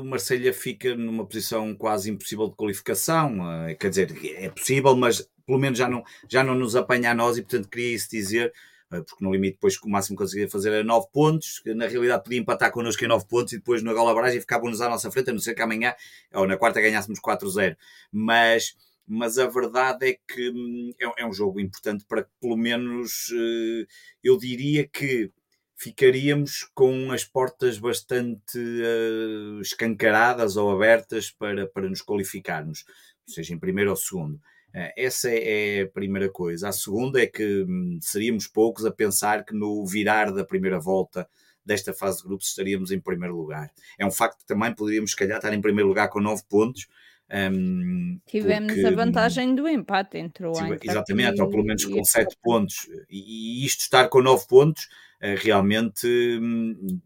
o 0.00 0.04
Marselha 0.04 0.52
fica 0.52 0.94
numa 0.96 1.24
posição 1.24 1.74
quase 1.74 2.10
impossível 2.10 2.48
de 2.48 2.56
qualificação. 2.56 3.68
Eh, 3.68 3.74
quer 3.74 3.90
dizer, 3.90 4.12
é 4.36 4.50
possível, 4.50 4.96
mas 4.96 5.28
pelo 5.46 5.58
menos 5.58 5.78
já 5.78 5.88
não, 5.88 6.02
já 6.28 6.42
não 6.44 6.54
nos 6.54 6.76
apanha 6.76 7.12
a 7.12 7.14
nós 7.14 7.38
e, 7.38 7.42
portanto, 7.42 7.68
queria 7.68 7.94
isso 7.94 8.10
dizer 8.10 8.48
eh, 8.48 8.52
porque 8.88 9.24
no 9.24 9.32
limite 9.32 9.54
depois 9.54 9.76
o 9.82 9.88
máximo 9.88 10.16
que 10.16 10.22
conseguia 10.22 10.48
fazer 10.48 10.72
era 10.72 10.84
9 10.84 11.08
pontos, 11.12 11.58
que 11.58 11.74
na 11.74 11.86
realidade 11.86 12.24
podia 12.24 12.38
empatar 12.38 12.70
connosco 12.70 13.04
em 13.04 13.08
9 13.08 13.26
pontos 13.26 13.52
e 13.52 13.58
depois 13.58 13.82
na 13.82 13.92
gola 13.92 14.30
ficavam-nos 14.32 14.80
à 14.80 14.88
nossa 14.88 15.10
frente, 15.10 15.30
a 15.30 15.32
não 15.32 15.40
ser 15.40 15.54
que 15.54 15.62
amanhã 15.62 15.94
ou 16.32 16.46
na 16.46 16.56
quarta 16.56 16.80
ganhássemos 16.80 17.20
4-0. 17.20 17.76
Mas, 18.12 18.76
mas 19.06 19.38
a 19.38 19.46
verdade 19.46 20.10
é 20.10 20.12
que 20.14 20.50
hum, 20.50 20.92
é, 21.00 21.22
é 21.22 21.26
um 21.26 21.32
jogo 21.32 21.60
importante 21.60 22.04
para 22.06 22.24
que 22.24 22.30
pelo 22.40 22.56
menos 22.56 23.30
eh, 23.32 23.86
eu 24.22 24.36
diria 24.36 24.86
que 24.86 25.32
ficaríamos 25.76 26.64
com 26.74 27.12
as 27.12 27.24
portas 27.24 27.78
bastante 27.78 28.58
uh, 28.58 29.60
escancaradas 29.60 30.56
ou 30.56 30.70
abertas 30.70 31.30
para, 31.30 31.66
para 31.66 31.88
nos 31.88 32.00
qualificarmos, 32.00 32.84
seja 33.26 33.54
em 33.54 33.58
primeiro 33.58 33.90
ou 33.90 33.96
segundo. 33.96 34.40
Uh, 34.76 34.92
essa 34.94 35.30
é, 35.30 35.78
é 35.78 35.82
a 35.82 35.88
primeira 35.88 36.28
coisa. 36.28 36.68
A 36.68 36.72
segunda 36.72 37.22
é 37.22 37.26
que 37.26 37.64
hum, 37.66 37.98
seríamos 38.02 38.46
poucos 38.46 38.84
a 38.84 38.90
pensar 38.90 39.42
que 39.42 39.54
no 39.54 39.86
virar 39.86 40.30
da 40.30 40.44
primeira 40.44 40.78
volta 40.78 41.26
desta 41.64 41.94
fase 41.94 42.18
de 42.18 42.24
grupos 42.24 42.48
estaríamos 42.48 42.90
em 42.90 43.00
primeiro 43.00 43.34
lugar. 43.34 43.70
É 43.98 44.04
um 44.04 44.10
facto 44.10 44.40
que 44.40 44.46
também 44.46 44.74
poderíamos, 44.74 45.12
se 45.12 45.16
calhar, 45.16 45.38
estar 45.38 45.52
em 45.54 45.60
primeiro 45.60 45.88
lugar 45.88 46.08
com 46.08 46.20
nove 46.20 46.42
pontos. 46.48 46.86
Um, 47.32 48.20
Tivemos 48.26 48.72
porque, 48.74 48.86
a 48.86 48.90
vantagem 48.92 49.54
do 49.54 49.66
empate 49.66 50.18
entre 50.18 50.46
o 50.46 50.54
sim, 50.54 50.76
Exatamente, 50.82 51.40
ou 51.40 51.48
pelo 51.48 51.64
menos 51.64 51.84
com 51.84 52.04
sete 52.04 52.36
pontos. 52.42 52.86
E, 53.10 53.62
e 53.62 53.66
isto 53.66 53.80
estar 53.80 54.08
com 54.08 54.20
nove 54.20 54.46
pontos 54.46 54.88
eh, 55.20 55.34
realmente 55.36 56.06
hum, 56.06 57.00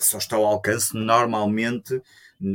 só 0.00 0.18
está 0.18 0.36
ao 0.36 0.44
alcance 0.44 0.96
normalmente 0.96 2.00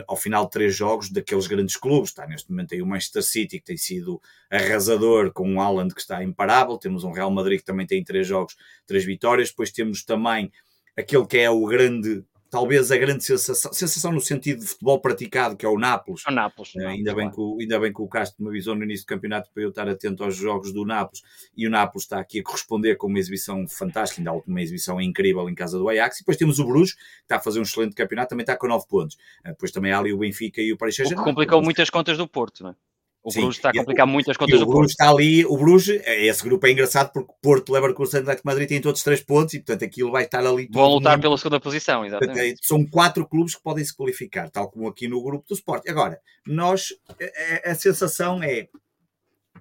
ao 0.07 0.15
final 0.15 0.45
de 0.45 0.51
três 0.51 0.75
jogos 0.75 1.09
daqueles 1.09 1.47
grandes 1.47 1.75
clubes. 1.75 2.09
Está 2.09 2.25
neste 2.25 2.49
momento 2.49 2.73
aí 2.73 2.81
o 2.81 2.85
Manchester 2.85 3.23
City, 3.23 3.59
que 3.59 3.65
tem 3.65 3.77
sido 3.77 4.21
arrasador, 4.49 5.31
com 5.31 5.49
um 5.49 5.59
Haaland 5.59 5.93
que 5.93 6.01
está 6.01 6.23
imparável. 6.23 6.77
Temos 6.77 7.03
um 7.03 7.11
Real 7.11 7.31
Madrid 7.31 7.59
que 7.59 7.65
também 7.65 7.85
tem 7.85 8.03
três 8.03 8.25
jogos, 8.25 8.55
três 8.85 9.03
vitórias. 9.03 9.49
Depois 9.49 9.71
temos 9.71 10.03
também 10.03 10.51
aquele 10.97 11.25
que 11.25 11.37
é 11.37 11.49
o 11.49 11.65
grande 11.65 12.23
talvez 12.53 12.91
a 12.91 12.97
grande 12.97 13.23
sensação, 13.23 13.73
sensação 13.73 14.11
no 14.11 14.21
sentido 14.21 14.59
de 14.59 14.67
futebol 14.67 15.01
praticado, 15.01 15.57
que 15.57 15.65
é 15.65 15.69
o 15.69 15.75
Nápoles. 15.75 16.23
O 16.27 16.31
Nápoles. 16.31 16.75
Uh, 16.75 16.85
ainda, 16.85 17.15
bem 17.15 17.27
que 17.31 17.41
o, 17.41 17.57
ainda 17.59 17.79
bem 17.79 17.91
que 17.91 17.99
o 17.99 18.07
Castro 18.07 18.43
me 18.43 18.49
avisou 18.49 18.75
no 18.75 18.83
início 18.83 19.07
do 19.07 19.07
campeonato 19.07 19.49
para 19.51 19.63
eu 19.63 19.69
estar 19.69 19.89
atento 19.89 20.23
aos 20.23 20.35
jogos 20.35 20.71
do 20.71 20.85
Nápoles 20.85 21.23
e 21.57 21.65
o 21.67 21.71
Nápoles 21.71 22.03
está 22.03 22.19
aqui 22.19 22.41
a 22.41 22.43
corresponder 22.43 22.95
com 22.95 23.07
uma 23.07 23.17
exibição 23.17 23.67
fantástica, 23.67 24.21
ainda 24.21 24.43
uma 24.45 24.61
exibição 24.61 25.01
incrível 25.01 25.49
em 25.49 25.55
casa 25.55 25.79
do 25.79 25.89
Ajax. 25.89 26.17
E 26.17 26.19
depois 26.19 26.37
temos 26.37 26.59
o 26.59 26.65
Bruges, 26.67 26.93
que 26.93 27.01
está 27.23 27.37
a 27.37 27.39
fazer 27.39 27.57
um 27.57 27.63
excelente 27.63 27.95
campeonato, 27.95 28.29
também 28.29 28.43
está 28.43 28.55
com 28.55 28.67
9 28.67 28.85
pontos. 28.87 29.15
Uh, 29.43 29.47
depois 29.49 29.71
também 29.71 29.91
há 29.91 29.97
ali 29.97 30.13
o 30.13 30.19
Benfica 30.19 30.61
e 30.61 30.71
o 30.71 30.77
Paris 30.77 30.95
Saint-Germain. 30.95 31.25
Complicou 31.25 31.59
muitas 31.59 31.89
contas 31.89 32.19
do 32.19 32.27
Porto, 32.27 32.61
não 32.61 32.69
é? 32.69 32.75
O 33.23 33.31
Sim. 33.31 33.41
Bruges 33.41 33.57
está 33.57 33.69
a 33.69 33.73
complicar 33.73 34.05
muito 34.05 34.29
as 34.29 34.35
contas 34.35 34.59
do 34.59 34.65
Porto. 34.65 34.89
está 34.89 35.09
ali, 35.09 35.45
o 35.45 35.55
Bruges, 35.55 36.01
é, 36.03 36.25
esse 36.25 36.43
grupo 36.43 36.67
é 36.67 36.71
engraçado 36.71 37.09
porque 37.13 37.33
Porto, 37.41 37.71
Leverkusen 37.71 38.19
e 38.19 38.21
Atlético 38.21 38.47
Madrid 38.47 38.67
têm 38.67 38.81
todos 38.81 39.01
três 39.01 39.21
pontos 39.21 39.53
e 39.53 39.59
portanto 39.59 39.85
aquilo 39.85 40.11
vai 40.11 40.25
estar 40.25 40.45
ali. 40.45 40.67
Vão 40.69 40.95
lutar 40.95 41.19
pela 41.21 41.37
segunda 41.37 41.57
posição, 41.57 42.05
exatamente. 42.05 42.39
É, 42.39 42.53
são 42.61 42.85
quatro 42.85 43.25
clubes 43.25 43.55
que 43.55 43.63
podem 43.63 43.85
se 43.85 43.95
qualificar, 43.95 44.49
tal 44.49 44.69
como 44.69 44.89
aqui 44.89 45.07
no 45.07 45.23
grupo 45.23 45.47
do 45.47 45.55
Sport. 45.55 45.87
Agora, 45.87 46.19
nós, 46.45 46.93
a, 47.09 47.23
é, 47.23 47.71
a 47.71 47.75
sensação 47.75 48.43
é, 48.43 48.67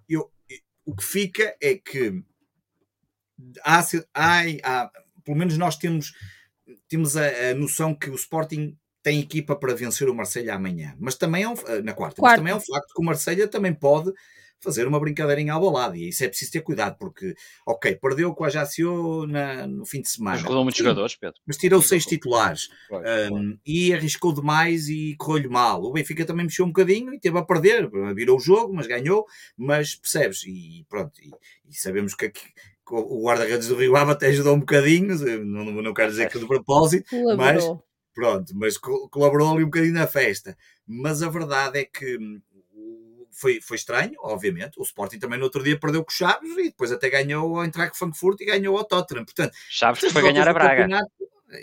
eu, 0.08 0.28
o 0.84 0.96
que 0.96 1.04
fica 1.04 1.54
é 1.62 1.76
que 1.76 2.20
há, 3.64 3.80
há, 4.12 4.42
há 4.64 4.90
pelo 5.24 5.38
menos 5.38 5.56
nós 5.56 5.76
temos, 5.76 6.12
temos 6.88 7.16
a, 7.16 7.50
a 7.50 7.54
noção 7.54 7.94
que 7.94 8.10
o 8.10 8.16
Sporting 8.16 8.76
tem 9.02 9.20
equipa 9.20 9.56
para 9.56 9.74
vencer 9.74 10.08
o 10.08 10.14
Marselha 10.14 10.54
amanhã, 10.54 10.94
mas 10.98 11.16
também 11.16 11.42
é 11.42 11.48
um, 11.48 11.54
eh, 11.66 11.82
na 11.82 11.92
quarta, 11.92 12.22
mas 12.22 12.36
também 12.36 12.52
é 12.52 12.56
um 12.56 12.60
facto 12.60 12.94
que 12.94 13.02
o 13.02 13.04
Marselha 13.04 13.48
também 13.48 13.74
pode 13.74 14.12
fazer 14.62 14.86
uma 14.86 15.00
brincadeirinha 15.00 15.54
ao 15.54 15.70
lado 15.70 15.96
e 15.96 16.08
isso 16.08 16.24
é 16.24 16.28
preciso 16.28 16.52
ter 16.52 16.60
cuidado 16.60 16.96
porque, 16.96 17.34
ok, 17.66 17.96
perdeu 17.96 18.32
com 18.32 18.44
a 18.44 18.46
Ajaccio 18.46 19.26
no 19.26 19.84
fim 19.84 20.00
de 20.00 20.08
semana. 20.08 20.36
Mas 20.36 20.46
rodou 20.46 20.62
muitos 20.62 20.78
Sim, 20.78 20.84
jogadores, 20.84 21.16
Pedro. 21.16 21.40
Mas 21.44 21.56
tirou 21.56 21.82
seis 21.82 22.06
titulares. 22.06 22.68
Um, 23.32 23.58
e 23.66 23.92
arriscou 23.92 24.32
demais 24.32 24.88
e 24.88 25.16
correu-lhe 25.18 25.48
mal. 25.48 25.82
O 25.82 25.92
Benfica 25.92 26.24
também 26.24 26.46
mexeu 26.46 26.64
um 26.64 26.68
bocadinho 26.68 27.12
e 27.12 27.18
teve 27.18 27.36
a 27.36 27.42
perder, 27.42 27.90
virou 28.14 28.36
o 28.36 28.40
jogo, 28.40 28.72
mas 28.72 28.86
ganhou, 28.86 29.26
mas 29.56 29.96
percebes, 29.96 30.44
e 30.46 30.86
pronto, 30.88 31.12
e, 31.20 31.30
e 31.68 31.74
sabemos 31.74 32.14
que 32.14 32.26
aqui, 32.26 32.46
o 32.88 33.26
guarda-redes 33.26 33.68
do 33.68 33.76
Rio 33.76 33.96
Ave 33.96 34.12
até 34.12 34.28
ajudou 34.28 34.54
um 34.54 34.60
bocadinho, 34.60 35.16
não, 35.44 35.64
não 35.82 35.94
quero 35.94 36.10
dizer 36.10 36.30
que 36.30 36.38
de 36.38 36.46
propósito, 36.46 37.06
mas 37.36 37.64
Pronto, 38.14 38.52
mas 38.54 38.76
colaborou 38.76 39.52
ali 39.52 39.62
um 39.62 39.66
bocadinho 39.66 39.94
na 39.94 40.06
festa. 40.06 40.56
Mas 40.86 41.22
a 41.22 41.28
verdade 41.28 41.78
é 41.78 41.84
que 41.84 42.18
hum, 42.18 42.40
foi, 43.30 43.60
foi 43.60 43.76
estranho, 43.76 44.14
obviamente. 44.20 44.78
O 44.78 44.82
Sporting 44.82 45.18
também 45.18 45.38
no 45.38 45.44
outro 45.44 45.62
dia 45.62 45.78
perdeu 45.78 46.04
com 46.04 46.10
o 46.10 46.14
Chaves 46.14 46.50
e 46.52 46.64
depois 46.64 46.92
até 46.92 47.08
ganhou 47.08 47.56
ao 47.56 47.64
Eintracht 47.64 47.96
Frankfurt 47.98 48.40
e 48.40 48.46
ganhou 48.46 48.76
ao 48.76 48.84
Tottenham. 48.84 49.24
Portanto, 49.24 49.54
Chaves 49.68 50.00
que 50.00 50.10
foi 50.10 50.22
ganhar 50.22 50.46
a 50.46 50.52
Braga. 50.52 50.86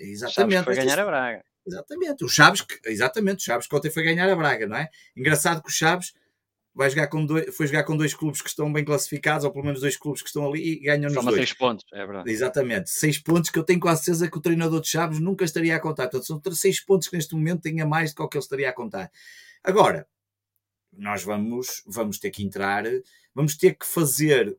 Exatamente. 0.01 0.33
Chaves 0.33 0.65
foi 0.65 0.75
ganhar 0.75 0.99
a 0.99 1.05
Braga. 1.05 1.43
Exatamente. 1.65 2.25
O 2.25 2.27
Chaves, 2.27 2.61
que, 2.61 2.79
exatamente, 2.85 3.37
o 3.37 3.45
Chaves 3.45 3.67
que 3.67 3.75
ontem 3.75 3.91
foi 3.91 4.03
ganhar 4.03 4.29
a 4.29 4.35
Braga, 4.35 4.67
não 4.67 4.77
é? 4.77 4.89
Engraçado 5.15 5.61
que 5.61 5.69
o 5.69 5.71
Chaves 5.71 6.13
vai 6.79 6.89
jogar 6.89 7.07
com 7.07 7.25
dois, 7.25 7.53
foi 7.53 7.67
jogar 7.67 7.83
com 7.83 7.97
dois 7.97 8.13
clubes 8.13 8.41
que 8.41 8.47
estão 8.47 8.71
bem 8.71 8.85
classificados, 8.85 9.43
ou 9.43 9.51
pelo 9.51 9.65
menos 9.65 9.81
dois 9.81 9.97
clubes 9.97 10.21
que 10.21 10.29
estão 10.29 10.47
ali 10.47 10.61
e 10.61 10.79
ganham 10.79 11.11
nos 11.11 11.25
dois. 11.25 11.35
seis 11.35 11.51
pontos, 11.51 11.85
é 11.91 12.05
verdade. 12.05 12.31
Exatamente, 12.31 12.89
seis 12.89 13.17
pontos 13.17 13.49
que 13.49 13.59
eu 13.59 13.65
tenho 13.65 13.81
quase 13.81 14.05
certeza 14.05 14.31
que 14.31 14.37
o 14.37 14.41
treinador 14.41 14.79
de 14.79 14.87
Chaves 14.87 15.19
nunca 15.19 15.43
estaria 15.43 15.75
a 15.75 15.79
contar. 15.81 16.07
Portanto, 16.07 16.25
são 16.25 16.41
seis 16.53 16.79
pontos 16.79 17.09
que 17.09 17.17
neste 17.17 17.35
momento 17.35 17.63
tem 17.63 17.81
a 17.81 17.85
mais 17.85 18.13
do 18.13 18.29
que 18.29 18.37
ele 18.37 18.41
estaria 18.41 18.69
a 18.69 18.73
contar. 18.73 19.11
Agora, 19.61 20.07
nós 20.93 21.21
vamos, 21.21 21.83
vamos 21.85 22.17
ter 22.17 22.31
que 22.31 22.45
entrar, 22.45 22.85
vamos 23.35 23.57
ter 23.57 23.75
que 23.75 23.85
fazer 23.85 24.57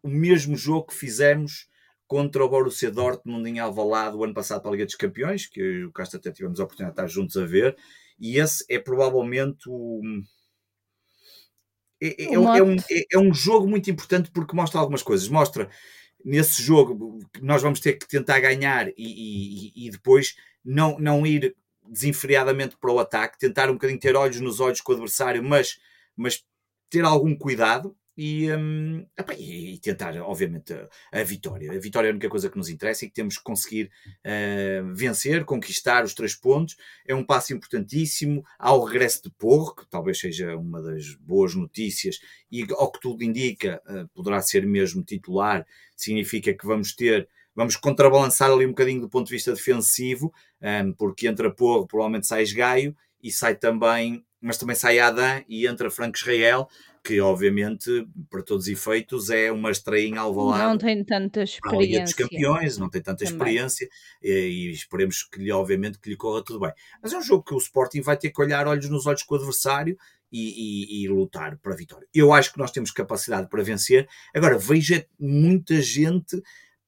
o 0.00 0.08
mesmo 0.08 0.56
jogo 0.56 0.86
que 0.86 0.94
fizemos 0.94 1.66
contra 2.06 2.44
o 2.44 2.48
Borussia 2.48 2.92
Dortmund 2.92 3.50
em 3.50 3.58
Alvalade 3.58 4.16
o 4.16 4.22
ano 4.22 4.32
passado 4.32 4.62
para 4.62 4.70
a 4.70 4.72
Liga 4.74 4.86
dos 4.86 4.94
Campeões, 4.94 5.46
que 5.46 5.84
o 5.86 5.90
Castro 5.90 6.20
até 6.20 6.30
tivemos 6.30 6.60
a 6.60 6.64
oportunidade 6.64 6.94
de 6.94 7.02
estar 7.02 7.12
juntos 7.12 7.36
a 7.36 7.44
ver, 7.44 7.76
e 8.16 8.38
esse 8.38 8.64
é 8.68 8.78
provavelmente 8.78 9.68
o 9.68 10.00
é, 12.00 12.34
é, 12.34 12.38
um, 12.38 12.76
é, 12.76 13.04
é, 13.12 13.18
um 13.18 13.34
jogo 13.34 13.66
muito 13.66 13.90
importante 13.90 14.30
porque 14.30 14.54
mostra 14.54 14.80
algumas 14.80 15.02
coisas. 15.02 15.28
Mostra 15.28 15.68
nesse 16.24 16.62
jogo 16.62 17.18
que 17.32 17.42
nós 17.44 17.62
vamos 17.62 17.80
ter 17.80 17.94
que 17.94 18.06
tentar 18.06 18.40
ganhar 18.40 18.88
e, 18.88 18.94
e, 18.96 19.86
e, 19.86 19.90
depois 19.90 20.36
não, 20.64 20.98
não 20.98 21.26
ir 21.26 21.56
desenfreadamente 21.88 22.76
para 22.76 22.92
o 22.92 22.98
ataque, 22.98 23.38
tentar 23.38 23.70
um 23.70 23.74
bocadinho 23.74 23.98
ter 23.98 24.14
olhos 24.14 24.40
nos 24.40 24.60
olhos 24.60 24.80
com 24.80 24.92
o 24.92 24.94
adversário, 24.94 25.42
mas, 25.42 25.78
mas 26.16 26.44
ter 26.90 27.04
algum 27.04 27.34
cuidado 27.36 27.96
e, 28.20 28.52
um, 28.52 29.06
e, 29.38 29.78
tentar, 29.78 30.16
obviamente, 30.16 30.72
a, 30.72 30.88
a, 31.12 31.22
vitória. 31.22 31.70
A 31.70 31.78
vitória 31.78 32.08
é 32.08 32.10
a 32.10 32.12
única 32.12 32.28
coisa 32.28 32.50
que 32.50 32.58
nos 32.58 32.68
interessa 32.68 33.04
e 33.04 33.08
que 33.08 33.14
temos 33.14 33.38
que 33.38 33.44
conseguir 33.44 33.92
uh, 34.24 34.92
vencer, 34.92 35.44
conquistar 35.44 36.04
os 36.04 36.14
três 36.14 36.34
pontos. 36.34 36.76
É 37.06 37.14
um 37.14 37.22
passo 37.22 37.54
importantíssimo. 37.54 38.44
ao 38.58 38.82
regresso 38.82 39.22
de 39.22 39.30
Porro, 39.30 39.72
que 39.72 39.86
talvez 39.86 40.18
seja 40.18 40.56
uma 40.56 40.82
das 40.82 41.14
boas 41.14 41.54
notícias, 41.54 42.18
e 42.50 42.66
ao 42.72 42.90
que 42.90 42.98
tudo 43.00 43.22
indica, 43.22 43.80
uh, 43.86 44.08
poderá 44.08 44.42
ser 44.42 44.66
mesmo 44.66 45.04
titular. 45.04 45.64
Significa 45.94 46.52
que 46.52 46.66
vamos 46.66 46.96
ter 46.96 47.28
vamos 47.54 47.76
contrabalançar 47.76 48.50
ali 48.50 48.66
um 48.66 48.70
bocadinho 48.70 49.00
do 49.00 49.08
ponto 49.08 49.26
de 49.28 49.32
vista 49.32 49.52
defensivo, 49.52 50.32
um, 50.60 50.92
porque 50.92 51.28
entra 51.28 51.52
Porro, 51.52 51.86
provavelmente 51.86 52.26
sai 52.26 52.44
Gaio 52.46 52.96
e 53.22 53.30
sai 53.30 53.54
também, 53.56 54.24
mas 54.40 54.58
também 54.58 54.76
sai 54.76 54.98
Adam 54.98 55.42
e 55.48 55.66
entra 55.66 55.90
Franco 55.90 56.16
Israel, 56.16 56.68
que 57.04 57.20
obviamente, 57.20 58.06
para 58.30 58.42
todos 58.42 58.66
os 58.66 58.72
efeitos, 58.72 59.30
é 59.30 59.50
uma 59.50 59.70
estreia 59.70 60.06
em 60.06 60.16
Alvalade. 60.16 60.64
Não 60.64 60.78
tem 60.78 61.04
tanta 61.04 61.42
experiência. 61.42 62.04
dos 62.04 62.14
Campeões, 62.14 62.78
não 62.78 62.88
tem 62.88 63.00
tanta 63.00 63.24
Também. 63.24 63.32
experiência 63.32 63.88
e, 64.22 64.30
e, 64.30 64.70
esperemos 64.70 65.22
que 65.22 65.38
lhe, 65.38 65.52
obviamente, 65.52 65.98
que 65.98 66.10
lhe 66.10 66.16
corra 66.16 66.42
tudo 66.44 66.60
bem. 66.60 66.72
Mas 67.02 67.12
é 67.12 67.18
um 67.18 67.22
jogo 67.22 67.44
que 67.44 67.54
o 67.54 67.58
Sporting 67.58 68.00
vai 68.00 68.16
ter 68.16 68.30
que 68.30 68.40
olhar 68.40 68.66
olhos 68.66 68.88
nos 68.88 69.06
olhos 69.06 69.22
com 69.22 69.34
o 69.34 69.38
adversário 69.38 69.96
e, 70.30 71.00
e, 71.00 71.04
e, 71.04 71.08
lutar 71.08 71.56
para 71.58 71.72
a 71.72 71.76
vitória. 71.76 72.06
Eu 72.14 72.32
acho 72.32 72.52
que 72.52 72.58
nós 72.58 72.70
temos 72.70 72.90
capacidade 72.90 73.48
para 73.48 73.62
vencer. 73.62 74.08
Agora, 74.34 74.58
veja 74.58 75.06
muita 75.18 75.80
gente 75.80 76.40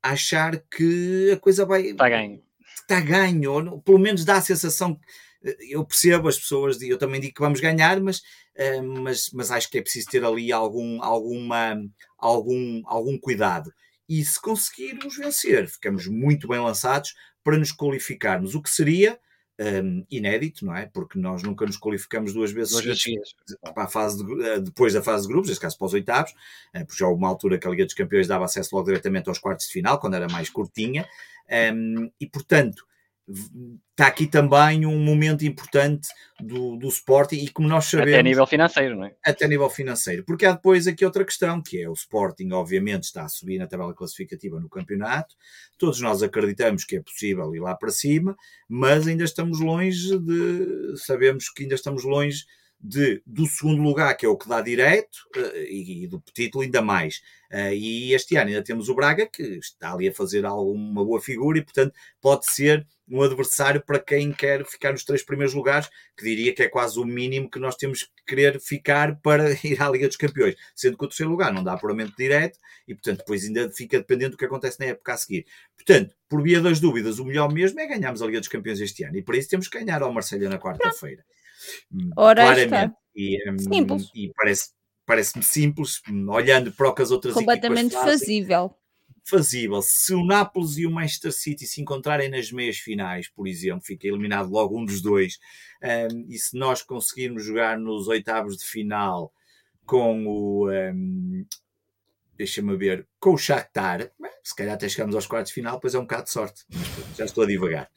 achar 0.03 0.59
que 0.59 1.31
a 1.33 1.37
coisa 1.37 1.65
vai. 1.65 1.87
Está 1.87 2.09
ganho. 2.09 2.43
Está 2.75 3.01
ganho, 3.01 3.53
ou 3.53 3.81
pelo 3.81 3.99
menos 3.99 4.25
dá 4.25 4.37
a 4.37 4.43
sensação 4.43 4.95
que 4.95 5.01
eu 5.71 5.85
percebo 5.85 6.29
as 6.29 6.39
pessoas, 6.39 6.81
eu 6.83 6.99
também 6.99 7.21
digo 7.21 7.35
que 7.35 7.41
vamos 7.41 7.61
ganhar, 7.61 7.99
mas, 8.01 8.23
mas, 9.03 9.31
mas 9.33 9.51
acho 9.51 9.71
que 9.71 9.79
é 9.79 9.83
preciso 9.83 10.09
ter 10.11 10.25
ali 10.25 10.53
algum, 10.53 11.03
alguma, 11.03 11.83
algum, 12.19 12.83
algum 12.85 13.19
cuidado. 13.19 13.73
E 14.09 14.25
se 14.25 14.41
conseguirmos 14.41 15.17
vencer, 15.17 15.69
ficamos 15.69 16.07
muito 16.07 16.49
bem 16.49 16.59
lançados 16.59 17.15
para 17.43 17.57
nos 17.57 17.73
qualificarmos, 17.73 18.55
o 18.55 18.63
que 18.63 18.71
seria 18.71 19.19
um, 19.61 20.05
inédito, 20.11 20.65
não 20.65 20.75
é? 20.75 20.87
Porque 20.87 21.19
nós 21.19 21.43
nunca 21.43 21.67
nos 21.67 21.77
qualificamos 21.77 22.33
duas 22.33 22.51
vezes, 22.51 22.73
duas 22.73 22.85
para 23.75 23.85
a 23.85 23.89
fase 23.89 24.25
de, 24.25 24.43
eh, 24.43 24.61
depois 24.61 24.95
da 24.95 25.03
fase 25.03 25.27
de 25.27 25.33
grupos, 25.33 25.51
neste 25.51 25.61
caso 25.61 25.77
para 25.77 25.87
os 25.87 25.93
oitavos, 25.93 26.35
eh, 26.73 26.83
porque 26.85 26.99
já 26.99 27.07
houve 27.07 27.19
uma 27.19 27.29
altura 27.29 27.59
que 27.59 27.67
a 27.67 27.71
Liga 27.71 27.85
dos 27.85 27.95
Campeões 27.95 28.27
dava 28.27 28.47
acesso 28.47 28.75
logo 28.75 28.87
diretamente 28.87 29.29
aos 29.29 29.39
quartos 29.39 29.67
de 29.67 29.73
final, 29.73 30.01
quando 30.01 30.15
era 30.15 30.29
mais 30.29 30.49
curtinha, 30.49 31.07
um, 31.75 32.11
e 32.19 32.27
portanto 32.27 32.87
está 33.91 34.07
aqui 34.07 34.27
também 34.27 34.87
um 34.87 34.99
momento 34.99 35.45
importante 35.45 36.09
do, 36.41 36.77
do 36.77 36.89
Sporting 36.89 37.37
e 37.37 37.49
como 37.49 37.69
nós 37.69 37.85
sabemos... 37.85 38.13
Até 38.13 38.21
a 38.21 38.23
nível 38.23 38.47
financeiro, 38.47 38.97
não 38.97 39.05
é? 39.05 39.15
Até 39.25 39.45
a 39.45 39.49
nível 39.49 39.69
financeiro. 39.69 40.25
Porque 40.25 40.47
há 40.47 40.53
depois 40.53 40.87
aqui 40.87 41.05
outra 41.05 41.25
questão, 41.25 41.63
que 41.63 41.83
é 41.83 41.89
o 41.89 41.93
Sporting 41.93 42.51
obviamente 42.53 43.05
está 43.05 43.25
a 43.25 43.29
subir 43.29 43.59
na 43.59 43.67
tabela 43.67 43.95
classificativa 43.95 44.59
no 44.59 44.69
campeonato, 44.69 45.35
todos 45.79 46.01
nós 46.01 46.23
acreditamos 46.23 46.85
que 46.85 46.97
é 46.97 47.03
possível 47.03 47.55
ir 47.55 47.61
lá 47.61 47.75
para 47.75 47.91
cima, 47.91 48.37
mas 48.69 49.07
ainda 49.07 49.25
estamos 49.25 49.61
longe 49.61 50.19
de... 50.19 50.97
sabemos 50.97 51.51
que 51.51 51.65
ainda 51.65 51.75
estamos 51.75 52.05
longe 52.05 52.45
de, 52.81 53.23
do 53.27 53.47
segundo 53.47 53.83
lugar, 53.83 54.17
que 54.17 54.25
é 54.25 54.29
o 54.29 54.37
que 54.37 54.49
dá 54.49 54.61
direito, 54.61 55.19
eh, 55.37 55.67
e, 55.69 56.05
e 56.05 56.07
do 56.07 56.23
título 56.33 56.65
ainda 56.65 56.81
mais. 56.81 57.21
Uh, 57.53 57.75
e 57.75 58.15
este 58.15 58.37
ano 58.37 58.49
ainda 58.49 58.63
temos 58.63 58.89
o 58.89 58.95
Braga, 58.95 59.27
que 59.27 59.43
está 59.43 59.93
ali 59.93 60.09
a 60.09 60.15
fazer 60.15 60.47
alguma 60.47 61.05
boa 61.05 61.21
figura 61.21 61.59
e, 61.59 61.63
portanto, 61.63 61.93
pode 62.21 62.47
ser 62.47 62.87
um 63.09 63.21
adversário 63.23 63.83
para 63.85 63.99
quem 63.99 64.33
quer 64.33 64.65
ficar 64.65 64.93
nos 64.93 65.05
três 65.05 65.23
primeiros 65.23 65.53
lugares, 65.53 65.91
que 66.17 66.25
diria 66.25 66.55
que 66.55 66.63
é 66.63 66.69
quase 66.69 66.99
o 66.99 67.05
mínimo 67.05 67.51
que 67.51 67.59
nós 67.59 67.75
temos 67.75 68.05
que 68.05 68.11
querer 68.27 68.61
ficar 68.61 69.21
para 69.21 69.51
ir 69.67 69.83
à 69.83 69.91
Liga 69.91 70.07
dos 70.07 70.17
Campeões, 70.17 70.55
sendo 70.75 70.97
que 70.97 71.05
o 71.05 71.09
terceiro 71.09 71.31
lugar 71.31 71.53
não 71.53 71.65
dá 71.65 71.77
puramente 71.77 72.15
direto 72.17 72.59
e, 72.87 72.95
portanto, 72.95 73.19
depois 73.19 73.45
ainda 73.45 73.69
fica 73.71 73.99
dependendo 73.99 74.33
do 74.33 74.37
que 74.37 74.45
acontece 74.45 74.79
na 74.79 74.87
época 74.87 75.13
a 75.13 75.17
seguir. 75.17 75.45
Portanto, 75.77 76.15
por 76.29 76.41
via 76.43 76.61
das 76.61 76.79
dúvidas, 76.79 77.19
o 77.19 77.25
melhor 77.25 77.53
mesmo 77.53 77.81
é 77.81 77.87
ganharmos 77.87 78.23
a 78.23 78.27
Liga 78.27 78.39
dos 78.39 78.49
Campeões 78.49 78.81
este 78.81 79.03
ano 79.05 79.17
e 79.17 79.23
para 79.23 79.37
isso 79.37 79.51
temos 79.51 79.67
que 79.67 79.79
ganhar 79.79 80.03
ao 80.03 80.13
Marselha 80.13 80.49
na 80.49 80.59
quarta-feira. 80.59 81.25
Ora 82.17 82.43
claramente. 82.43 82.95
E, 83.15 83.51
um, 83.51 83.57
e 84.15 84.33
parece, 84.37 84.71
parece-me 85.05 85.43
simples, 85.45 86.01
olhando 86.29 86.73
para 86.73 86.89
o 86.89 86.95
que 86.95 87.03
as 87.03 87.11
outras 87.11 87.35
Completamente 87.35 87.93
fazem, 87.93 88.19
fazível. 88.19 88.75
Fazível. 89.25 89.83
Se 89.83 90.15
o 90.15 90.25
Nápoles 90.25 90.77
e 90.79 90.87
o 90.87 90.91
Manchester 90.91 91.33
City 91.33 91.67
se 91.67 91.81
encontrarem 91.81 92.29
nas 92.29 92.51
meias 92.51 92.79
finais, 92.79 93.29
por 93.29 93.47
exemplo, 93.47 93.83
fica 93.85 94.07
eliminado 94.07 94.51
logo 94.51 94.79
um 94.79 94.85
dos 94.85 95.03
dois, 95.03 95.39
um, 95.83 96.27
e 96.29 96.39
se 96.39 96.57
nós 96.57 96.83
conseguirmos 96.83 97.45
jogar 97.45 97.79
nos 97.79 98.09
oitavos 98.09 98.57
de 98.57 98.65
final 98.65 99.33
com 99.85 100.27
o. 100.27 100.71
Um, 100.71 101.45
deixa-me 102.37 102.75
ver, 102.77 103.07
com 103.19 103.35
o 103.35 103.39
Shakhtar, 103.39 104.11
se 104.43 104.55
calhar 104.55 104.75
até 104.75 104.89
chegamos 104.89 105.15
aos 105.15 105.27
quartos 105.27 105.51
de 105.51 105.55
final, 105.55 105.75
depois 105.75 105.95
é 105.95 105.99
um 105.99 106.03
bocado 106.03 106.25
de 106.25 106.31
sorte, 106.31 106.65
já 107.15 107.27
estou 107.27 107.45
a 107.45 107.47
divagar. 107.47 107.91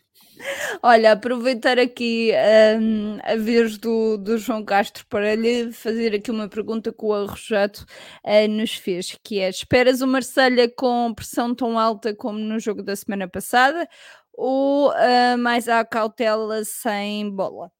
Olha, 0.82 1.12
aproveitar 1.12 1.78
aqui 1.78 2.32
hum, 2.80 3.18
a 3.24 3.36
vez 3.36 3.78
do, 3.78 4.18
do 4.18 4.38
João 4.38 4.64
Castro 4.64 5.06
para 5.08 5.36
lhe 5.36 5.72
fazer 5.72 6.16
aqui 6.16 6.32
uma 6.32 6.48
pergunta 6.48 6.92
que 6.92 7.06
o 7.06 7.14
Arrojato 7.14 7.86
uh, 8.26 8.48
nos 8.50 8.74
fez, 8.74 9.18
que 9.24 9.40
é, 9.40 9.50
esperas 9.50 10.02
o 10.02 10.08
Marselha 10.08 10.70
com 10.70 11.14
pressão 11.14 11.54
tão 11.54 11.78
alta 11.78 12.16
como 12.16 12.40
no 12.40 12.60
jogo 12.60 12.82
da 12.82 12.96
semana 12.96 13.28
passada 13.28 13.88
ou 14.34 14.90
uh, 14.92 15.38
mais 15.38 15.68
à 15.70 15.84
cautela 15.86 16.64
sem 16.64 17.30
bola? 17.30 17.72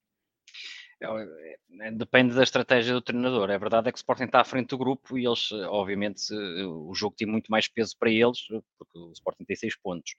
É, 1.04 1.92
depende 1.92 2.34
da 2.34 2.44
estratégia 2.44 2.94
do 2.94 3.02
treinador. 3.02 3.50
A 3.50 3.58
verdade 3.58 3.90
é 3.90 3.92
que 3.92 3.98
o 3.98 4.00
Sporting 4.00 4.26
está 4.26 4.42
à 4.42 4.44
frente 4.44 4.70
do 4.70 4.78
grupo 4.78 5.18
e 5.18 5.26
eles, 5.26 5.52
obviamente, 5.52 6.34
o 6.34 6.94
jogo 6.94 7.16
tem 7.18 7.28
muito 7.28 7.52
mais 7.52 7.68
peso 7.68 7.96
para 8.00 8.10
eles, 8.10 8.40
porque 8.78 8.98
o 8.98 9.12
Sporting 9.12 9.44
tem 9.44 9.56
seis 9.56 9.76
pontos. 9.76 10.16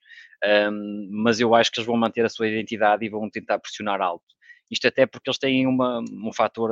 Um, 0.71 1.09
mas 1.11 1.39
eu 1.39 1.55
acho 1.55 1.71
que 1.71 1.79
eles 1.79 1.87
vão 1.87 1.97
manter 1.97 2.25
a 2.25 2.29
sua 2.29 2.47
identidade 2.47 3.05
e 3.05 3.09
vão 3.09 3.29
tentar 3.29 3.59
pressionar 3.59 4.01
alto. 4.01 4.25
Isto 4.69 4.87
até 4.87 5.05
porque 5.05 5.29
eles 5.29 5.37
têm 5.37 5.67
uma, 5.67 6.01
um 6.01 6.33
fator 6.33 6.71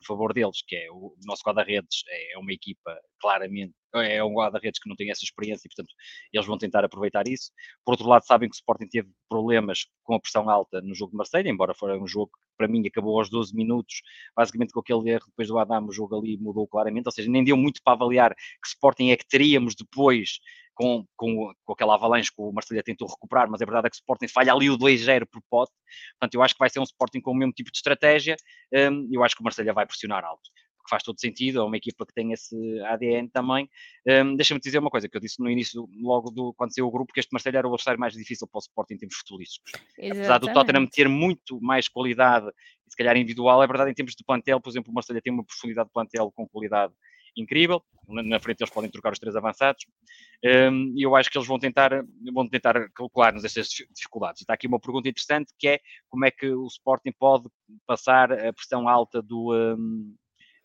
a, 0.00 0.06
favor 0.06 0.32
deles, 0.32 0.62
que 0.66 0.76
é 0.76 0.90
o 0.90 1.14
nosso 1.24 1.42
guarda-redes 1.44 2.02
é 2.08 2.38
uma 2.38 2.52
equipa 2.52 2.98
claramente 3.20 3.74
é 3.94 4.22
um 4.22 4.34
guarda-redes 4.34 4.78
que 4.80 4.88
não 4.88 4.96
tem 4.96 5.10
essa 5.10 5.24
experiência 5.24 5.66
e, 5.66 5.70
portanto, 5.70 5.94
eles 6.32 6.46
vão 6.46 6.58
tentar 6.58 6.84
aproveitar 6.84 7.26
isso. 7.26 7.50
Por 7.84 7.92
outro 7.92 8.06
lado, 8.06 8.24
sabem 8.26 8.48
que 8.48 8.54
o 8.54 8.58
Sporting 8.58 8.86
teve 8.86 9.08
problemas 9.28 9.86
com 10.02 10.14
a 10.14 10.20
pressão 10.20 10.48
alta 10.50 10.80
no 10.82 10.94
jogo 10.94 11.12
de 11.12 11.16
Marseille, 11.16 11.48
embora 11.48 11.74
fora 11.74 11.98
um 11.98 12.06
jogo 12.06 12.30
que, 12.32 12.38
para 12.56 12.68
mim, 12.68 12.86
acabou 12.86 13.18
aos 13.18 13.30
12 13.30 13.54
minutos, 13.54 14.02
basicamente 14.36 14.72
com 14.72 14.80
aquele 14.80 15.10
erro 15.10 15.24
depois 15.28 15.48
do 15.48 15.58
Adam, 15.58 15.86
o 15.86 15.92
jogo 15.92 16.18
ali 16.18 16.36
mudou 16.36 16.66
claramente, 16.66 17.06
ou 17.06 17.12
seja, 17.12 17.30
nem 17.30 17.44
deu 17.44 17.56
muito 17.56 17.80
para 17.82 17.94
avaliar 17.94 18.34
que 18.34 18.68
Sporting 18.68 19.10
é 19.10 19.16
que 19.16 19.26
teríamos 19.26 19.74
depois 19.74 20.38
com, 20.78 21.04
com, 21.16 21.52
com 21.64 21.72
aquela 21.72 21.94
avalanche 21.94 22.30
que 22.30 22.40
o 22.40 22.52
Marseille 22.52 22.84
tentou 22.84 23.08
recuperar, 23.08 23.50
mas 23.50 23.60
a 23.60 23.64
verdade 23.64 23.88
é 23.88 23.90
que 23.90 23.96
o 23.96 23.98
Sporting 23.98 24.28
falha 24.28 24.52
ali 24.52 24.70
o 24.70 24.78
2-0 24.78 25.26
por 25.28 25.42
pote, 25.50 25.72
portanto 26.12 26.34
eu 26.34 26.42
acho 26.42 26.54
que 26.54 26.60
vai 26.60 26.70
ser 26.70 26.78
um 26.78 26.84
Sporting 26.84 27.20
com 27.20 27.32
o 27.32 27.34
mesmo 27.34 27.52
tipo 27.52 27.72
de 27.72 27.78
estratégia, 27.78 28.36
um, 28.72 29.08
eu 29.10 29.24
acho 29.24 29.34
que 29.34 29.40
o 29.40 29.44
Marseille 29.44 29.72
vai 29.72 29.84
pressionar 29.84 30.24
alto 30.24 30.48
faz 30.88 31.02
todo 31.02 31.20
sentido, 31.20 31.60
é 31.60 31.62
uma 31.62 31.76
equipa 31.76 32.06
que 32.06 32.14
tem 32.14 32.32
esse 32.32 32.56
ADN 32.86 33.28
também. 33.28 33.68
Um, 34.06 34.34
Deixa-me 34.36 34.58
dizer 34.58 34.78
uma 34.78 34.88
coisa 34.88 35.06
que 35.06 35.14
eu 35.14 35.20
disse 35.20 35.38
no 35.38 35.50
início, 35.50 35.86
logo 36.00 36.30
do, 36.30 36.54
quando 36.54 36.74
saiu 36.74 36.86
o 36.86 36.90
grupo, 36.90 37.12
que 37.12 37.20
este 37.20 37.30
Marseille 37.30 37.58
era 37.58 37.66
o 37.66 37.70
adversário 37.70 38.00
mais 38.00 38.14
difícil 38.14 38.46
para 38.46 38.58
o 38.58 38.60
Sporting 38.60 38.94
em 38.94 38.98
termos 38.98 39.16
futebolísticos. 39.16 39.72
Apesar 39.98 40.38
do 40.38 40.50
Tottenham 40.50 40.86
ter 40.86 41.06
muito 41.06 41.60
mais 41.60 41.88
qualidade, 41.88 42.50
se 42.88 42.96
calhar 42.96 43.16
individual, 43.18 43.62
é 43.62 43.66
verdade 43.66 43.90
em 43.90 43.94
termos 43.94 44.14
de 44.14 44.24
plantel, 44.24 44.62
por 44.62 44.70
exemplo, 44.70 44.90
o 44.90 44.94
Marseille 44.94 45.20
tem 45.20 45.32
uma 45.32 45.44
profundidade 45.44 45.88
de 45.88 45.92
plantel 45.92 46.32
com 46.34 46.48
qualidade 46.48 46.94
incrível. 47.40 47.82
Na 48.08 48.40
frente 48.40 48.62
eles 48.62 48.72
podem 48.72 48.90
trocar 48.90 49.12
os 49.12 49.18
três 49.18 49.36
avançados. 49.36 49.84
Um, 50.44 50.94
e 50.96 51.02
eu 51.02 51.14
acho 51.14 51.30
que 51.30 51.36
eles 51.36 51.48
vão 51.48 51.58
tentar, 51.58 51.90
vão 52.32 52.48
tentar 52.48 52.88
calcular-nos 52.90 53.44
estas 53.44 53.68
dificuldades. 53.68 54.40
Está 54.40 54.54
aqui 54.54 54.66
uma 54.66 54.80
pergunta 54.80 55.08
interessante 55.08 55.52
que 55.58 55.68
é 55.68 55.80
como 56.08 56.24
é 56.24 56.30
que 56.30 56.48
o 56.50 56.66
Sporting 56.66 57.12
pode 57.18 57.48
passar 57.86 58.32
a 58.32 58.52
pressão 58.52 58.88
alta 58.88 59.20
do, 59.20 59.54
um, 59.54 60.14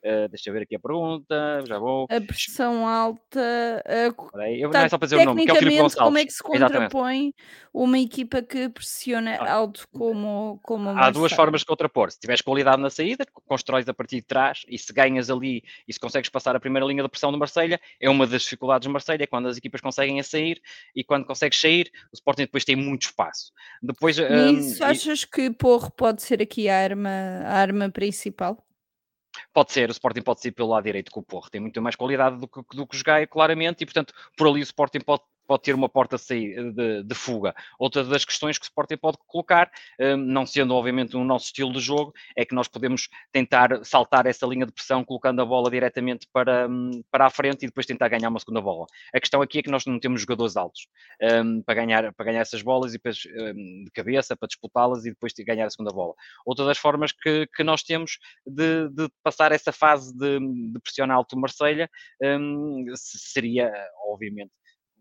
Uh, 0.06 0.28
deixa 0.28 0.50
eu 0.50 0.54
ver 0.54 0.64
aqui 0.64 0.76
a 0.76 0.80
pergunta, 0.80 1.64
já 1.66 1.80
vou. 1.80 2.08
A 2.10 2.20
pressão 2.20 2.86
alta. 2.86 3.40
Uh, 3.88 4.42
eu, 4.50 4.70
tá, 4.70 4.80
não 4.80 4.86
é 4.86 4.90
só 4.90 4.98
dizer 4.98 5.16
o 5.16 5.24
nome, 5.24 5.46
que 5.46 5.52
é 5.52 5.54
o 5.54 5.58
Filipe 5.58 5.78
Gonçalves. 5.78 5.96
Como 5.96 6.18
é 6.18 6.26
que 6.26 6.34
se 6.34 6.44
contrapõe 6.44 6.78
Exatamente. 6.78 7.36
uma 7.74 7.98
equipa 7.98 8.42
que 8.42 8.68
pressiona 8.68 9.38
ah, 9.38 9.54
alto 9.54 9.88
como, 9.94 10.60
como 10.62 10.90
Há 10.90 11.10
duas 11.10 11.32
formas 11.32 11.62
de 11.62 11.68
contrapor. 11.68 12.12
Se 12.12 12.20
tiveres 12.20 12.42
qualidade 12.42 12.82
na 12.82 12.90
saída, 12.90 13.26
constróis 13.48 13.88
a 13.88 13.94
partir 13.94 14.18
de 14.18 14.24
trás 14.24 14.66
e 14.68 14.78
se 14.78 14.92
ganhas 14.92 15.30
ali 15.30 15.64
e 15.88 15.94
se 15.94 16.00
consegues 16.00 16.30
passar 16.30 16.54
a 16.54 16.60
primeira 16.60 16.86
linha 16.86 17.02
de 17.02 17.08
pressão 17.08 17.32
do 17.32 17.38
Marselha, 17.38 17.80
é 17.98 18.10
uma 18.10 18.28
das 18.28 18.42
dificuldades 18.42 18.86
do 18.86 18.92
Marselha, 18.92 19.24
é 19.24 19.28
quando 19.28 19.48
as 19.48 19.56
equipas 19.56 19.80
conseguem 19.80 20.20
a 20.20 20.24
sair 20.24 20.62
e 20.94 21.02
quando 21.02 21.26
consegues 21.26 21.62
sair, 21.62 21.90
o 22.12 22.16
Sporting 22.16 22.42
depois 22.44 22.66
tem 22.66 22.76
muito 22.76 23.04
espaço. 23.04 23.54
Depois, 23.82 24.18
e 24.18 24.24
um, 24.24 24.60
isso, 24.60 24.84
achas 24.84 25.22
e... 25.22 25.28
que 25.30 25.50
Porro 25.50 25.90
pode 25.92 26.22
ser 26.22 26.42
aqui 26.42 26.68
a 26.68 26.78
arma, 26.78 27.10
a 27.46 27.54
arma 27.54 27.90
principal? 27.90 28.62
Pode 29.54 29.72
ser, 29.72 29.90
o 29.90 29.92
Sporting 29.92 30.22
pode 30.22 30.42
ser 30.42 30.52
pelo 30.52 30.70
lado 30.70 30.84
direito 30.84 31.12
com 31.12 31.20
o 31.20 31.24
Porro, 31.24 31.50
tem 31.50 31.62
muito 31.62 31.82
mais 31.82 31.96
qualidade 31.96 32.38
do 32.38 32.48
que, 32.48 32.62
do 32.76 32.88
que 32.88 32.98
o 32.98 33.04
Gaia, 33.04 33.28
claramente, 33.28 33.82
e 33.82 33.86
portanto, 33.86 34.14
por 34.38 34.48
ali 34.48 34.62
o 34.62 34.64
Sporting 34.64 35.02
pode 35.02 35.24
pode 35.48 35.64
ter 35.64 35.76
uma 35.76 35.90
porta 35.90 36.18
de, 36.18 37.04
de, 37.04 37.16
fuga. 37.16 37.54
Outra 37.78 38.04
das 38.04 38.26
questões 38.26 38.58
que 38.58 38.66
o 38.66 38.68
Sporting 38.68 38.98
pode 38.98 39.18
colocar, 39.28 39.72
hum, 40.00 40.18
não 40.18 40.46
sendo 40.46 40.74
obviamente 40.74 41.16
o 41.16 41.24
nosso 41.24 41.46
estilo 41.46 41.74
de 41.74 41.80
jogo, 41.80 42.14
é 42.36 42.46
que 42.46 42.56
nós 42.56 42.68
podemos 42.68 43.10
tentar 43.32 43.84
saltar 43.84 44.26
essa 44.26 44.46
linha 44.46 44.66
de 44.66 44.72
pressão 44.72 45.04
colocando 45.04 45.42
a 45.42 45.46
bola 45.46 45.70
diretamente 45.70 46.28
para, 46.32 46.68
hum, 46.68 47.04
para 47.12 47.26
a 47.26 47.30
frente 47.30 47.64
e 47.64 47.68
depois 47.68 47.86
tentar 47.86 48.08
ganhar 48.08 48.30
uma 48.30 48.40
segunda 48.40 48.62
bola. 48.62 48.86
A 49.14 49.20
questão 49.20 49.42
aqui 49.42 49.60
é 49.60 49.64
que 49.64 49.72
nós 49.72 49.86
não 49.86 50.00
temos 50.00 50.22
jogadores 50.22 50.56
altos 50.56 50.88
um, 51.22 51.62
para, 51.62 51.76
ganhar, 51.76 52.14
para 52.14 52.26
ganhar 52.26 52.42
essas 52.42 52.62
bolas 52.62 52.94
e 52.94 52.98
depois 52.98 53.24
um, 53.36 53.84
de 53.84 53.92
cabeça, 53.92 54.36
para 54.36 54.48
disputá-las 54.48 55.06
e 55.06 55.10
depois 55.10 55.34
ganhar 55.40 55.66
a 55.66 55.70
segunda 55.70 55.92
bola. 55.92 56.14
Outra 56.46 56.66
das 56.66 56.78
formas 56.78 57.12
que, 57.12 57.48
que 57.48 57.64
nós 57.64 57.84
temos 57.84 58.20
de, 58.46 58.90
de 58.90 59.10
passar 59.24 59.52
essa 59.52 59.72
fase 59.72 60.16
de, 60.18 60.40
de 60.72 60.80
pressionar 60.80 61.18
alto 61.18 61.38
Marselha 61.38 61.90
seria, 62.96 63.72
obviamente, 64.08 64.52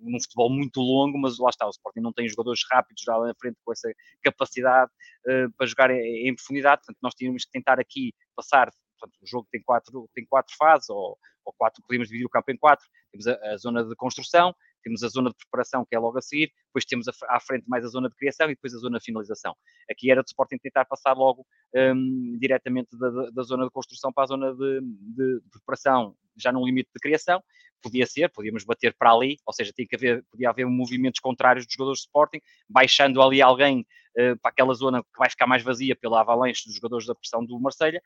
num 0.02 0.20
futebol 0.20 0.50
muito 0.50 0.80
longo, 0.80 1.18
mas 1.18 1.38
lá 1.38 1.50
está, 1.50 1.66
o 1.66 1.70
Sporting 1.70 2.00
não 2.00 2.12
tem 2.12 2.28
jogadores 2.28 2.60
rápidos 2.70 3.02
já 3.04 3.16
lá 3.16 3.28
na 3.28 3.34
frente 3.34 3.56
com 3.64 3.72
essa 3.72 3.88
capacidade 4.22 4.90
uh, 5.26 5.50
para 5.56 5.66
jogar 5.66 5.90
em, 5.90 6.28
em, 6.28 6.34
profundidade, 6.34 6.82
portanto 6.82 6.98
nós 7.02 7.14
tínhamos 7.14 7.44
que 7.44 7.50
tentar 7.50 7.78
aqui 7.80 8.12
passar, 8.34 8.70
portanto, 8.98 9.18
o 9.22 9.26
jogo 9.26 9.48
tem 9.50 9.62
quatro, 9.62 10.08
tem 10.14 10.26
quatro 10.26 10.54
fases, 10.56 10.88
ou, 10.90 11.16
ou 11.44 11.52
quatro, 11.56 11.82
podemos 11.86 12.08
dividir 12.08 12.26
o 12.26 12.30
campo 12.30 12.50
em 12.50 12.56
quatro, 12.56 12.86
temos 13.10 13.26
a, 13.26 13.34
a 13.52 13.56
zona 13.56 13.84
de 13.84 13.94
construção, 13.96 14.54
temos 14.82 15.02
a 15.02 15.08
zona 15.08 15.30
de 15.30 15.36
preparação, 15.36 15.84
que 15.88 15.94
é 15.94 15.98
logo 15.98 16.18
a 16.18 16.22
seguir, 16.22 16.52
depois 16.66 16.84
temos 16.84 17.06
à 17.28 17.40
frente 17.40 17.64
mais 17.68 17.84
a 17.84 17.88
zona 17.88 18.08
de 18.08 18.16
criação 18.16 18.46
e 18.46 18.54
depois 18.54 18.74
a 18.74 18.78
zona 18.78 18.98
de 18.98 19.04
finalização. 19.04 19.54
Aqui 19.90 20.10
era 20.10 20.22
do 20.22 20.26
Sporting 20.26 20.58
tentar 20.58 20.84
passar 20.84 21.12
logo 21.14 21.46
um, 21.74 22.38
diretamente 22.38 22.96
da, 22.96 23.30
da, 23.30 23.42
zona 23.42 23.64
de 23.64 23.70
construção 23.70 24.12
para 24.12 24.24
a 24.24 24.26
zona 24.26 24.54
de, 24.54 24.80
de, 24.80 25.40
de, 25.40 25.50
preparação, 25.50 26.14
já 26.36 26.52
no 26.52 26.64
limite 26.64 26.90
de 26.94 27.00
criação. 27.00 27.42
Podia 27.82 28.06
ser, 28.06 28.28
podíamos 28.30 28.64
bater 28.64 28.94
para 28.96 29.12
ali, 29.12 29.38
ou 29.44 29.52
seja, 29.52 29.72
tinha 29.74 29.86
que 29.86 29.96
haver, 29.96 30.24
podia 30.30 30.50
haver 30.50 30.66
movimentos 30.66 31.20
contrários 31.20 31.66
dos 31.66 31.74
jogadores 31.74 31.98
de 31.98 32.06
Sporting, 32.06 32.40
baixando 32.68 33.20
ali 33.20 33.42
alguém 33.42 33.80
uh, 33.80 34.38
para 34.40 34.50
aquela 34.50 34.72
zona 34.74 35.02
que 35.02 35.18
vai 35.18 35.28
ficar 35.28 35.46
mais 35.46 35.62
vazia 35.62 35.96
pela 35.96 36.20
avalanche 36.20 36.64
dos 36.64 36.76
jogadores 36.76 37.06
da 37.06 37.14
pressão 37.14 37.44
do 37.44 37.58
Marselha 37.58 38.00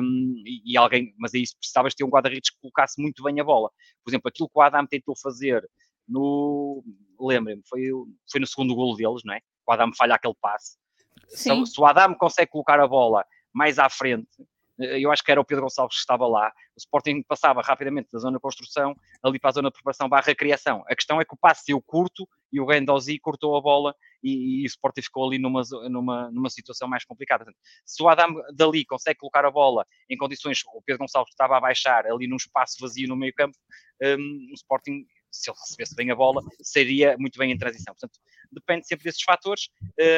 um, 0.00 0.34
e, 0.46 0.72
e, 0.72 0.76
alguém, 0.76 1.14
mas 1.18 1.34
aí 1.34 1.42
precisavas 1.58 1.94
ter 1.94 2.04
um 2.04 2.08
guarda-redes 2.08 2.50
que 2.50 2.60
colocasse 2.60 3.00
muito 3.00 3.22
bem 3.22 3.40
a 3.40 3.44
bola. 3.44 3.70
Por 4.04 4.10
exemplo, 4.10 4.28
aquilo 4.28 4.48
que 4.48 4.58
o 4.58 4.62
Adam 4.62 4.86
tentou 4.86 5.16
fazer 5.16 5.68
no. 6.08 6.82
Lembrem-me, 7.20 7.62
foi, 7.68 7.82
foi 8.30 8.40
no 8.40 8.46
segundo 8.46 8.74
golo 8.74 8.96
deles, 8.96 9.22
não 9.24 9.34
é? 9.34 9.40
O 9.66 9.72
Adam 9.72 9.90
falha 9.96 10.14
aquele 10.14 10.34
passe. 10.40 10.78
Se, 11.28 11.50
se, 11.66 11.80
o 11.80 11.84
Adam 11.84 12.14
consegue 12.14 12.50
colocar 12.50 12.80
a 12.80 12.86
bola 12.86 13.24
mais 13.52 13.78
à 13.78 13.88
frente, 13.90 14.28
eh, 14.80 15.00
eu 15.00 15.10
acho 15.10 15.22
que 15.22 15.30
era 15.30 15.40
o 15.40 15.44
Pedro 15.44 15.64
Gonçalves 15.64 15.96
que 15.96 16.00
estava 16.00 16.26
lá, 16.26 16.48
o 16.48 16.78
Sporting 16.78 17.22
passava 17.22 17.60
rapidamente 17.60 18.08
da 18.12 18.18
zona 18.18 18.38
de 18.38 18.40
construção 18.40 18.94
ali 19.22 19.38
para 19.38 19.50
a 19.50 19.52
zona 19.52 19.68
de 19.68 19.74
preparação 19.74 20.08
barra 20.08 20.34
criação. 20.34 20.84
A 20.88 20.94
questão 20.94 21.20
é 21.20 21.24
que 21.24 21.34
o 21.34 21.36
passe 21.36 21.64
deu 21.66 21.82
curto 21.82 22.26
e 22.52 22.60
o 22.60 22.72
Gendozi 22.72 23.18
cortou 23.18 23.56
a 23.56 23.60
bola 23.60 23.94
e, 24.22 24.62
e, 24.62 24.64
o 24.64 24.66
Sporting 24.66 25.02
ficou 25.02 25.26
ali 25.26 25.38
numa, 25.38 25.62
numa, 25.90 26.30
numa 26.30 26.50
situação 26.50 26.88
mais 26.88 27.04
complicada. 27.04 27.44
Portanto, 27.44 27.60
se 27.84 28.02
o 28.02 28.08
Adam 28.08 28.34
dali 28.54 28.84
consegue 28.84 29.18
colocar 29.18 29.44
a 29.44 29.50
bola 29.50 29.84
em 30.08 30.16
condições, 30.16 30.62
o 30.72 30.82
Pedro 30.82 31.00
Gonçalves 31.00 31.32
estava 31.32 31.56
a 31.56 31.60
baixar 31.60 32.06
ali 32.06 32.26
num 32.26 32.36
espaço 32.36 32.76
vazio 32.80 33.08
no 33.08 33.16
meio 33.16 33.34
campo, 33.34 33.56
um, 34.02 34.48
o 34.50 34.54
Sporting 34.54 35.04
se 35.38 35.50
ele 35.50 35.58
recebesse 35.58 35.94
bem 35.94 36.10
a 36.10 36.14
bola, 36.14 36.42
seria 36.62 37.16
muito 37.18 37.38
bem 37.38 37.52
em 37.52 37.58
transição. 37.58 37.94
Portanto, 37.94 38.18
depende 38.50 38.86
sempre 38.86 39.04
desses 39.04 39.22
fatores, 39.22 39.68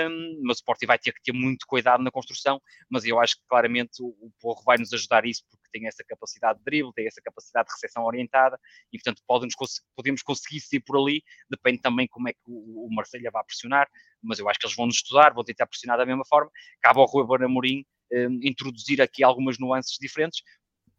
um, 0.09 0.41
mas 0.43 0.59
o 0.59 0.61
Sporting 0.61 0.87
vai 0.87 0.99
ter 0.99 1.13
que 1.13 1.23
ter 1.23 1.33
muito 1.33 1.67
cuidado 1.67 2.03
na 2.03 2.11
construção, 2.11 2.61
mas 2.89 3.05
eu 3.05 3.21
acho 3.21 3.37
que 3.37 3.43
claramente 3.49 4.03
o, 4.03 4.09
o 4.21 4.33
Porro 4.41 4.63
vai 4.65 4.79
nos 4.79 4.93
ajudar 4.93 5.25
isso, 5.27 5.45
porque 5.51 5.69
tem 5.73 5.87
essa 5.87 6.05
capacidade 6.05 6.59
de 6.59 6.65
drible, 6.65 6.93
tem 6.95 7.07
essa 7.07 7.21
capacidade 7.23 7.69
de 7.69 7.75
recepção 7.75 8.05
orientada, 8.05 8.59
e 8.93 8.99
portanto 8.99 9.23
podemos, 9.27 9.55
podemos 9.97 10.23
conseguir 10.23 10.61
sair 10.61 10.81
por 10.81 10.97
ali, 10.97 11.23
depende 11.51 11.81
também 11.81 12.07
como 12.09 12.29
é 12.29 12.33
que 12.33 12.41
o, 12.47 12.87
o 12.87 12.91
vai 13.33 13.45
pressionar, 13.45 13.89
mas 14.23 14.39
eu 14.39 14.49
acho 14.49 14.59
que 14.59 14.67
eles 14.67 14.77
vão 14.77 14.87
nos 14.87 14.97
estudar, 14.97 15.33
vão 15.33 15.45
tentar 15.45 15.67
pressionar 15.67 15.99
da 15.99 16.07
mesma 16.07 16.25
forma, 16.25 16.51
cabe 16.81 16.99
ao 16.99 17.07
Rui 17.07 17.25
Amorim 17.45 17.85
um, 18.13 18.41
introduzir 18.43 19.01
aqui 19.01 19.23
algumas 19.23 19.59
nuances 19.59 19.97
diferentes, 20.01 20.43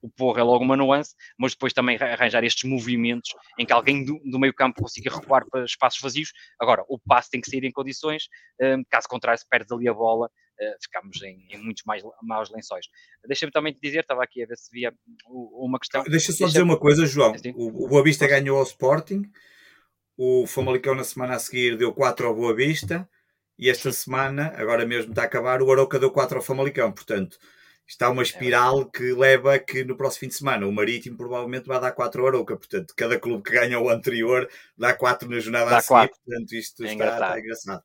o 0.02 0.10
porro 0.10 0.40
é 0.40 0.44
logo 0.44 0.64
uma 0.64 0.76
nuance, 0.76 1.16
mas 1.38 1.54
depois 1.54 1.74
também 1.74 1.98
arranjar 1.98 2.44
estes 2.44 2.70
movimentos 2.70 3.32
em 3.58 3.66
que 3.66 3.74
alguém 3.74 4.04
do, 4.04 4.20
do 4.26 4.40
meio 4.40 4.54
campo 4.54 4.82
consiga 4.82 5.14
recuar 5.14 5.46
para 5.50 5.64
espaços 5.64 6.02
vazios. 6.02 6.32
Agora, 6.60 6.84
o 6.90 7.00
passe 7.00 7.30
tem 7.30 7.40
que 7.40 7.50
sair 7.50 7.64
em 7.64 7.72
condições, 7.72 8.24
um, 8.62 8.84
caso 8.90 9.08
contrário, 9.08 9.40
se 9.40 9.48
perdes 9.48 9.72
ali 9.72 9.88
a 9.88 9.94
bola, 9.94 10.28
uh, 10.28 10.84
ficamos 10.84 11.22
em, 11.22 11.48
em, 11.52 11.58
muitos 11.64 11.84
mais 11.86 12.04
maus 12.24 12.50
lençóis. 12.50 12.86
Deixa-me 13.28 13.52
também 13.52 13.74
te 13.74 13.80
dizer, 13.82 14.00
estava 14.00 14.24
aqui 14.24 14.44
a 14.44 14.48
ver 14.48 14.58
se 14.58 14.72
via 14.72 14.94
uma 15.28 15.80
questão. 15.80 16.04
Deixa 16.04 16.32
só 16.32 16.46
Deixa 16.46 16.48
dizer 16.48 16.64
uma 16.64 16.80
coisa, 16.80 17.06
João. 17.06 17.34
O, 17.56 17.86
o 17.86 17.88
Boa 17.88 18.04
Vista 18.04 18.28
ganhou 18.28 18.58
ao 18.58 18.64
Sporting, 18.64 19.24
o 20.18 20.46
Famalicão 20.48 20.96
na 20.96 21.04
semana 21.04 21.36
a 21.36 21.40
seguir 21.40 21.78
deu 21.78 21.94
4 21.94 22.28
ao 22.28 22.36
Boa 22.36 22.56
Vista, 22.56 23.08
e 23.58 23.70
esta 23.70 23.92
semana, 23.92 24.52
agora 24.56 24.86
mesmo 24.86 25.12
está 25.12 25.22
a 25.22 25.26
acabar, 25.26 25.62
o 25.62 25.72
Aroca 25.72 26.00
deu 26.00 26.10
4 26.10 26.38
ao 26.38 26.44
Famalicão. 26.44 26.92
Portanto, 26.92 27.38
está 27.88 28.10
uma 28.10 28.22
é 28.22 28.24
espiral 28.24 28.86
que 28.90 29.14
leva 29.14 29.56
a 29.56 29.60
que 29.60 29.84
no 29.84 29.98
próximo 29.98 30.22
fim 30.22 30.28
de 30.28 30.36
semana 30.36 30.68
o 30.68 30.72
Marítimo 30.72 31.18
provavelmente 31.18 31.68
vai 31.68 31.80
dar 31.80 31.92
4 31.92 32.22
ao 32.22 32.28
Arouca. 32.28 32.58
Portanto, 32.58 32.94
cada 32.96 33.20
clube 33.20 33.44
que 33.44 33.52
ganha 33.52 33.80
o 33.80 33.90
anterior 33.90 34.50
dá 34.78 34.94
4 34.94 35.30
na 35.30 35.40
jornada 35.40 35.70
dá 35.70 35.78
a 35.78 35.82
seguir. 35.82 35.90
Quatro. 35.90 36.18
Portanto, 36.26 36.54
isto 36.54 36.84
é 36.84 36.86
está, 36.86 36.94
engraçado. 36.94 37.24
está 37.24 37.40
engraçado 37.40 37.84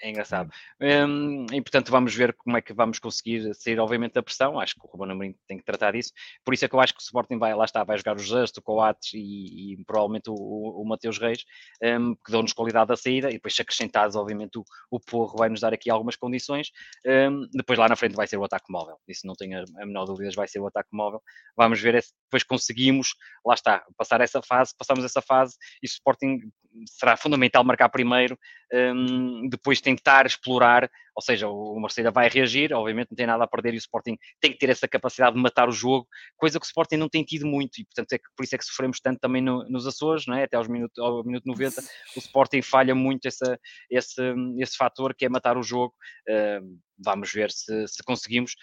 é 0.00 0.10
engraçado. 0.10 0.50
Um, 0.80 1.46
e 1.52 1.60
portanto 1.62 1.90
vamos 1.90 2.14
ver 2.14 2.34
como 2.34 2.56
é 2.56 2.60
que 2.60 2.72
vamos 2.72 2.98
conseguir 2.98 3.54
sair, 3.54 3.78
obviamente, 3.78 4.12
da 4.12 4.22
pressão. 4.22 4.58
Acho 4.60 4.74
que 4.74 4.80
o 4.84 4.88
Ruben 4.88 5.12
Amorim 5.12 5.34
tem 5.46 5.58
que 5.58 5.64
tratar 5.64 5.92
disso. 5.92 6.12
Por 6.44 6.54
isso 6.54 6.64
é 6.64 6.68
que 6.68 6.74
eu 6.74 6.80
acho 6.80 6.92
que 6.94 7.00
o 7.00 7.02
Sporting 7.02 7.38
vai, 7.38 7.54
lá 7.54 7.64
está, 7.64 7.82
vai 7.84 7.96
jogar 7.96 8.16
o 8.16 8.18
Justo, 8.18 8.60
o 8.60 8.62
Coates 8.62 9.14
e, 9.14 9.72
e 9.72 9.84
provavelmente 9.84 10.28
o, 10.28 10.34
o, 10.34 10.82
o 10.82 10.88
Mateus 10.88 11.18
Reis, 11.18 11.44
um, 11.82 12.14
que 12.14 12.30
dão-nos 12.30 12.52
qualidade 12.52 12.88
da 12.88 12.96
saída. 12.96 13.30
E 13.30 13.34
depois, 13.34 13.54
se 13.54 13.62
acrescentados, 13.62 14.16
obviamente, 14.16 14.58
o, 14.58 14.64
o 14.90 15.00
Porro 15.00 15.38
vai 15.38 15.48
nos 15.48 15.60
dar 15.60 15.72
aqui 15.72 15.90
algumas 15.90 16.16
condições. 16.16 16.70
Um, 17.06 17.48
depois 17.52 17.78
lá 17.78 17.88
na 17.88 17.96
frente 17.96 18.14
vai 18.14 18.26
ser 18.26 18.36
o 18.36 18.44
ataque 18.44 18.70
móvel. 18.70 18.98
Isso 19.08 19.26
não 19.26 19.34
tenho 19.34 19.64
a 19.78 19.86
menor 19.86 20.04
dúvida, 20.04 20.30
vai 20.36 20.48
ser 20.48 20.60
o 20.60 20.66
ataque 20.66 20.90
móvel. 20.92 21.22
Vamos 21.56 21.80
ver 21.80 22.02
se 22.02 22.12
depois 22.24 22.42
conseguimos, 22.42 23.14
lá 23.44 23.54
está, 23.54 23.84
passar 23.96 24.20
essa 24.20 24.42
fase, 24.42 24.74
passamos 24.76 25.04
essa 25.04 25.22
fase 25.22 25.56
e 25.82 25.86
o 25.86 25.88
Sporting 25.88 26.40
será 26.86 27.16
fundamental 27.16 27.64
marcar 27.64 27.88
primeiro, 27.88 28.38
um, 28.72 29.48
depois 29.48 29.80
tentar 29.80 30.26
explorar, 30.26 30.90
ou 31.16 31.22
seja, 31.22 31.48
o 31.48 31.80
Marseille 31.80 32.10
vai 32.10 32.28
reagir, 32.28 32.74
obviamente 32.74 33.08
não 33.10 33.16
tem 33.16 33.26
nada 33.26 33.42
a 33.44 33.48
perder 33.48 33.72
e 33.72 33.76
o 33.76 33.78
Sporting 33.78 34.18
tem 34.38 34.52
que 34.52 34.58
ter 34.58 34.68
essa 34.68 34.86
capacidade 34.86 35.34
de 35.34 35.42
matar 35.42 35.66
o 35.66 35.72
jogo, 35.72 36.06
coisa 36.36 36.60
que 36.60 36.66
o 36.66 36.68
Sporting 36.68 36.96
não 36.96 37.08
tem 37.08 37.24
tido 37.24 37.46
muito 37.46 37.80
e 37.80 37.84
portanto 37.86 38.12
é 38.12 38.18
que, 38.18 38.24
por 38.36 38.44
isso 38.44 38.54
é 38.54 38.58
que 38.58 38.64
sofremos 38.64 39.00
tanto 39.00 39.18
também 39.18 39.40
no, 39.40 39.66
nos 39.70 39.86
Açores, 39.86 40.28
é? 40.28 40.44
até 40.44 40.58
aos 40.58 40.68
minuto, 40.68 41.02
ao 41.02 41.24
minuto 41.24 41.46
90, 41.46 41.80
o 42.16 42.18
Sporting 42.18 42.60
falha 42.60 42.94
muito 42.94 43.26
essa, 43.26 43.58
esse, 43.90 44.22
esse 44.58 44.76
fator 44.76 45.14
que 45.14 45.24
é 45.24 45.28
matar 45.28 45.56
o 45.56 45.62
jogo. 45.62 45.94
Um, 46.28 46.78
vamos 46.98 47.30
ver 47.32 47.50
se, 47.50 47.86
se 47.86 48.02
conseguimos. 48.02 48.54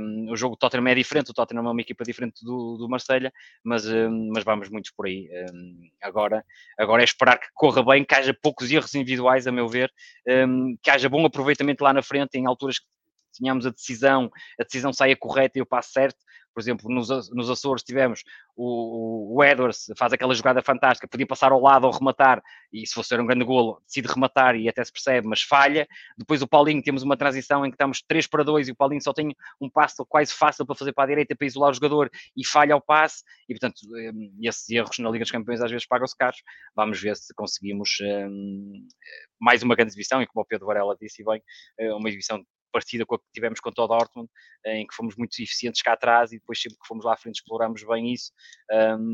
Um, 0.00 0.30
o 0.30 0.36
jogo 0.36 0.54
do 0.54 0.58
Tottenham 0.58 0.86
é 0.88 0.94
diferente, 0.94 1.30
o 1.30 1.34
Tottenham 1.34 1.66
é 1.66 1.70
uma 1.70 1.80
equipa 1.80 2.04
diferente 2.04 2.44
do, 2.44 2.76
do 2.76 2.88
Marselha, 2.88 3.32
mas, 3.64 3.86
um, 3.86 4.30
mas 4.32 4.44
vamos 4.44 4.68
muitos 4.68 4.92
por 4.92 5.06
aí. 5.06 5.28
Um, 5.52 5.90
agora, 6.02 6.44
agora 6.78 7.02
é 7.02 7.04
esperar 7.04 7.38
que 7.38 7.48
corra 7.54 7.82
bem, 7.84 8.04
que 8.04 8.14
haja 8.14 8.36
poucos 8.40 8.70
erros 8.70 8.94
individuais, 8.94 9.46
a 9.46 9.52
meu 9.52 9.68
ver, 9.68 9.90
que 10.82 10.90
haja 10.90 11.08
bom 11.08 11.24
aproveitamento 11.26 11.82
lá 11.82 11.91
na 11.92 12.02
frente, 12.02 12.36
em 12.38 12.46
alturas 12.46 12.78
que 12.78 12.86
tínhamos 13.32 13.66
a 13.66 13.70
decisão, 13.70 14.30
a 14.60 14.64
decisão 14.64 14.92
saia 14.92 15.16
correta 15.16 15.58
e 15.58 15.62
o 15.62 15.66
passo 15.66 15.92
certo, 15.92 16.18
por 16.52 16.60
exemplo, 16.60 16.90
nos, 16.90 17.08
nos 17.30 17.50
Açores 17.50 17.82
tivemos 17.82 18.22
o, 18.54 19.36
o 19.36 19.44
Edwards, 19.44 19.86
faz 19.96 20.12
aquela 20.12 20.34
jogada 20.34 20.62
fantástica, 20.62 21.08
podia 21.08 21.26
passar 21.26 21.52
ao 21.52 21.60
lado 21.60 21.86
ou 21.86 21.92
rematar, 21.92 22.42
e 22.72 22.86
se 22.86 22.94
fosse 22.94 23.14
um 23.16 23.26
grande 23.26 23.44
golo, 23.44 23.80
decide 23.86 24.08
rematar 24.08 24.54
e 24.56 24.68
até 24.68 24.84
se 24.84 24.92
percebe, 24.92 25.26
mas 25.26 25.42
falha. 25.42 25.86
Depois 26.16 26.42
o 26.42 26.48
Paulinho, 26.48 26.82
temos 26.82 27.02
uma 27.02 27.16
transição 27.16 27.64
em 27.64 27.70
que 27.70 27.74
estamos 27.74 28.02
3 28.02 28.26
para 28.26 28.42
2 28.42 28.68
e 28.68 28.72
o 28.72 28.76
Paulinho 28.76 29.02
só 29.02 29.12
tem 29.12 29.34
um 29.60 29.70
passo 29.70 30.04
quase 30.06 30.32
fácil 30.32 30.66
para 30.66 30.74
fazer 30.74 30.92
para 30.92 31.04
a 31.04 31.06
direita, 31.06 31.34
para 31.34 31.46
isolar 31.46 31.70
o 31.70 31.74
jogador 31.74 32.10
e 32.36 32.46
falha 32.46 32.76
o 32.76 32.80
passe, 32.80 33.22
e 33.48 33.54
portanto, 33.54 33.80
um, 33.90 34.38
esses 34.42 34.68
erros 34.68 34.98
na 34.98 35.10
Liga 35.10 35.24
dos 35.24 35.30
Campeões 35.30 35.60
às 35.60 35.70
vezes 35.70 35.86
pagam-se 35.86 36.16
caros. 36.16 36.42
Vamos 36.74 37.00
ver 37.00 37.16
se 37.16 37.34
conseguimos 37.34 37.90
um, 38.02 38.86
mais 39.40 39.62
uma 39.62 39.74
grande 39.74 39.90
exibição, 39.90 40.20
e 40.22 40.26
como 40.26 40.42
o 40.42 40.46
Pedro 40.46 40.66
Varela 40.66 40.96
disse 41.00 41.24
bem, 41.24 41.42
eh, 41.78 41.92
uma 41.94 42.08
exibição 42.08 42.44
parecida 42.72 43.04
com 43.04 43.14
a 43.14 43.18
que 43.18 43.24
tivemos 43.32 43.60
com 43.60 43.68
o 43.68 43.72
Dortmund, 43.72 44.28
em 44.66 44.86
que 44.86 44.94
fomos 44.94 45.16
muito 45.16 45.40
eficientes 45.40 45.82
cá 45.82 45.92
atrás 45.92 46.32
e 46.32 46.38
depois 46.38 46.60
sempre 46.60 46.78
que 46.78 46.86
fomos 46.86 47.04
lá 47.04 47.14
à 47.14 47.16
frente 47.16 47.36
exploramos 47.36 47.84
bem 47.84 48.12
isso, 48.12 48.32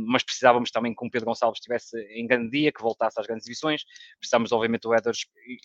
mas 0.07 0.23
precisávamos 0.23 0.71
também 0.71 0.95
que 0.95 1.05
o 1.05 1.11
Pedro 1.11 1.27
Gonçalves 1.27 1.59
estivesse 1.59 1.99
em 2.13 2.27
grande 2.27 2.51
dia, 2.51 2.73
que 2.73 2.81
voltasse 2.81 3.21
às 3.21 3.27
grandes 3.27 3.45
divisões, 3.45 3.83
precisávamos 4.19 4.53
obviamente 4.53 4.83
do 4.83 4.95
Éder 4.95 5.13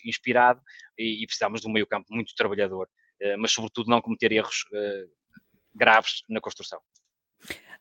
inspirado 0.04 0.60
e, 0.98 1.24
precisávamos 1.26 1.60
de 1.60 1.68
um 1.68 1.72
meio 1.72 1.86
campo 1.86 2.06
muito 2.10 2.34
trabalhador, 2.34 2.88
uh, 3.22 3.38
mas 3.38 3.52
sobretudo 3.52 3.90
não 3.90 4.00
cometer 4.00 4.32
erros 4.32 4.64
uh, 4.72 5.10
graves 5.74 6.22
na 6.28 6.40
construção. 6.40 6.80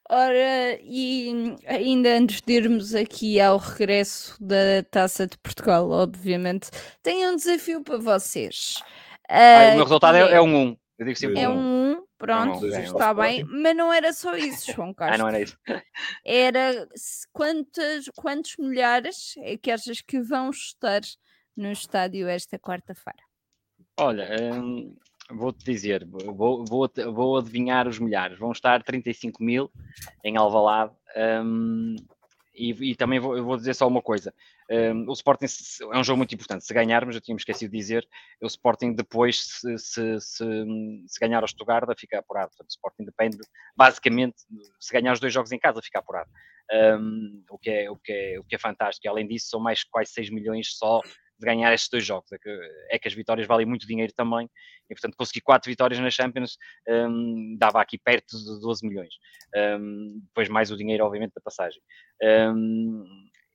Ora, 0.09 0.79
e 0.81 1.55
ainda 1.65 2.17
antes 2.17 2.41
de 2.41 2.53
irmos 2.53 2.93
aqui 2.93 3.39
ao 3.39 3.57
regresso 3.57 4.35
da 4.43 4.83
Taça 4.91 5.25
de 5.25 5.37
Portugal, 5.37 5.89
obviamente, 5.89 6.69
tenho 7.01 7.31
um 7.31 7.35
desafio 7.37 7.81
para 7.81 7.97
vocês. 7.97 8.83
Ah, 9.29 9.71
o 9.71 9.75
meu 9.75 9.83
resultado 9.83 10.17
é, 10.17 10.21
é, 10.21 10.35
é 10.35 10.41
um 10.41 10.55
1. 10.55 10.77
Eu 10.99 11.05
digo 11.05 11.17
sempre 11.17 11.39
é 11.39 11.49
um 11.49 11.93
1, 11.93 12.03
pronto, 12.17 12.65
é 12.65 12.79
um 12.79 12.83
está 12.83 13.13
bem. 13.13 13.43
Mas 13.43 13.75
não 13.75 13.91
era 13.91 14.13
só 14.13 14.35
isso, 14.35 14.71
João 14.71 14.93
Castro. 14.93 15.15
ah, 15.15 15.17
não 15.17 15.27
era 15.27 15.41
isso. 15.41 15.57
Era 16.25 16.87
quantos, 17.31 18.09
quantos 18.15 18.55
milhares 18.57 19.35
é 19.39 19.57
que 19.57 19.71
achas 19.71 20.01
que 20.01 20.21
vão 20.21 20.49
estar 20.49 21.01
no 21.55 21.71
estádio 21.71 22.27
esta 22.27 22.59
quarta-feira? 22.59 23.19
Olha, 23.97 24.27
hum, 24.41 24.95
vou-te 25.29 25.63
dizer, 25.63 26.05
vou, 26.05 26.65
vou, 26.65 26.89
vou 27.13 27.37
adivinhar 27.37 27.87
os 27.87 27.99
milhares. 27.99 28.37
Vão 28.37 28.51
estar 28.51 28.81
35 28.83 29.43
mil 29.43 29.71
em 30.23 30.37
Alvalade. 30.37 30.93
Hum, 31.15 31.95
e, 32.53 32.91
e, 32.91 32.95
também 32.95 33.19
vou, 33.19 33.43
vou, 33.43 33.57
dizer 33.57 33.73
só 33.73 33.87
uma 33.87 34.01
coisa: 34.01 34.33
um, 34.69 35.09
o 35.09 35.13
Sporting 35.13 35.45
é 35.91 35.97
um 35.97 36.03
jogo 36.03 36.17
muito 36.17 36.33
importante. 36.33 36.65
Se 36.65 36.73
ganharmos, 36.73 37.15
eu 37.15 37.21
tinha 37.21 37.35
esquecido 37.35 37.71
de 37.71 37.77
dizer, 37.77 38.07
o 38.41 38.47
Sporting 38.47 38.93
depois, 38.93 39.43
se, 39.45 39.77
se, 39.77 40.21
se, 40.21 40.45
se 41.07 41.19
ganhar 41.19 41.41
ao 41.41 41.47
Stuttgart, 41.47 41.87
fica 41.99 42.19
apurado. 42.19 42.49
Portanto, 42.49 42.69
o 42.69 42.73
Sporting 42.73 43.05
depende, 43.05 43.37
basicamente, 43.75 44.35
se 44.79 44.93
ganhar 44.93 45.13
os 45.13 45.19
dois 45.19 45.33
jogos 45.33 45.51
em 45.51 45.59
casa, 45.59 45.81
fica 45.81 45.99
apurado. 45.99 46.29
Um, 46.71 47.43
o, 47.49 47.57
que 47.57 47.69
é, 47.69 47.91
o, 47.91 47.97
que 47.97 48.11
é, 48.11 48.39
o 48.39 48.43
que 48.43 48.55
é 48.55 48.59
fantástico. 48.59 49.05
E, 49.05 49.09
além 49.09 49.27
disso, 49.27 49.49
são 49.49 49.59
mais 49.59 49.83
quase 49.83 50.11
6 50.11 50.29
milhões 50.29 50.77
só 50.77 51.01
de 51.39 51.45
ganhar 51.45 51.73
estes 51.73 51.89
dois 51.89 52.05
jogos. 52.05 52.31
É 52.31 52.37
que, 52.37 52.59
é 52.91 52.99
que 52.99 53.07
as 53.07 53.13
vitórias 53.13 53.47
valem 53.47 53.65
muito 53.65 53.85
dinheiro 53.85 54.13
também, 54.13 54.49
e 54.89 54.93
portanto 54.93 55.15
conseguir 55.17 55.41
quatro 55.41 55.69
vitórias 55.69 55.99
na 55.99 56.09
Champions 56.09 56.57
um, 56.87 57.55
dava 57.57 57.81
aqui 57.81 57.97
perto 57.97 58.37
de 58.37 58.59
12 58.61 58.87
milhões. 58.87 59.13
Depois 60.27 60.49
mais 60.49 60.71
o 60.71 60.77
dinheiro, 60.77 61.05
obviamente, 61.05 61.33
da 61.33 61.41
passagem. 61.41 61.81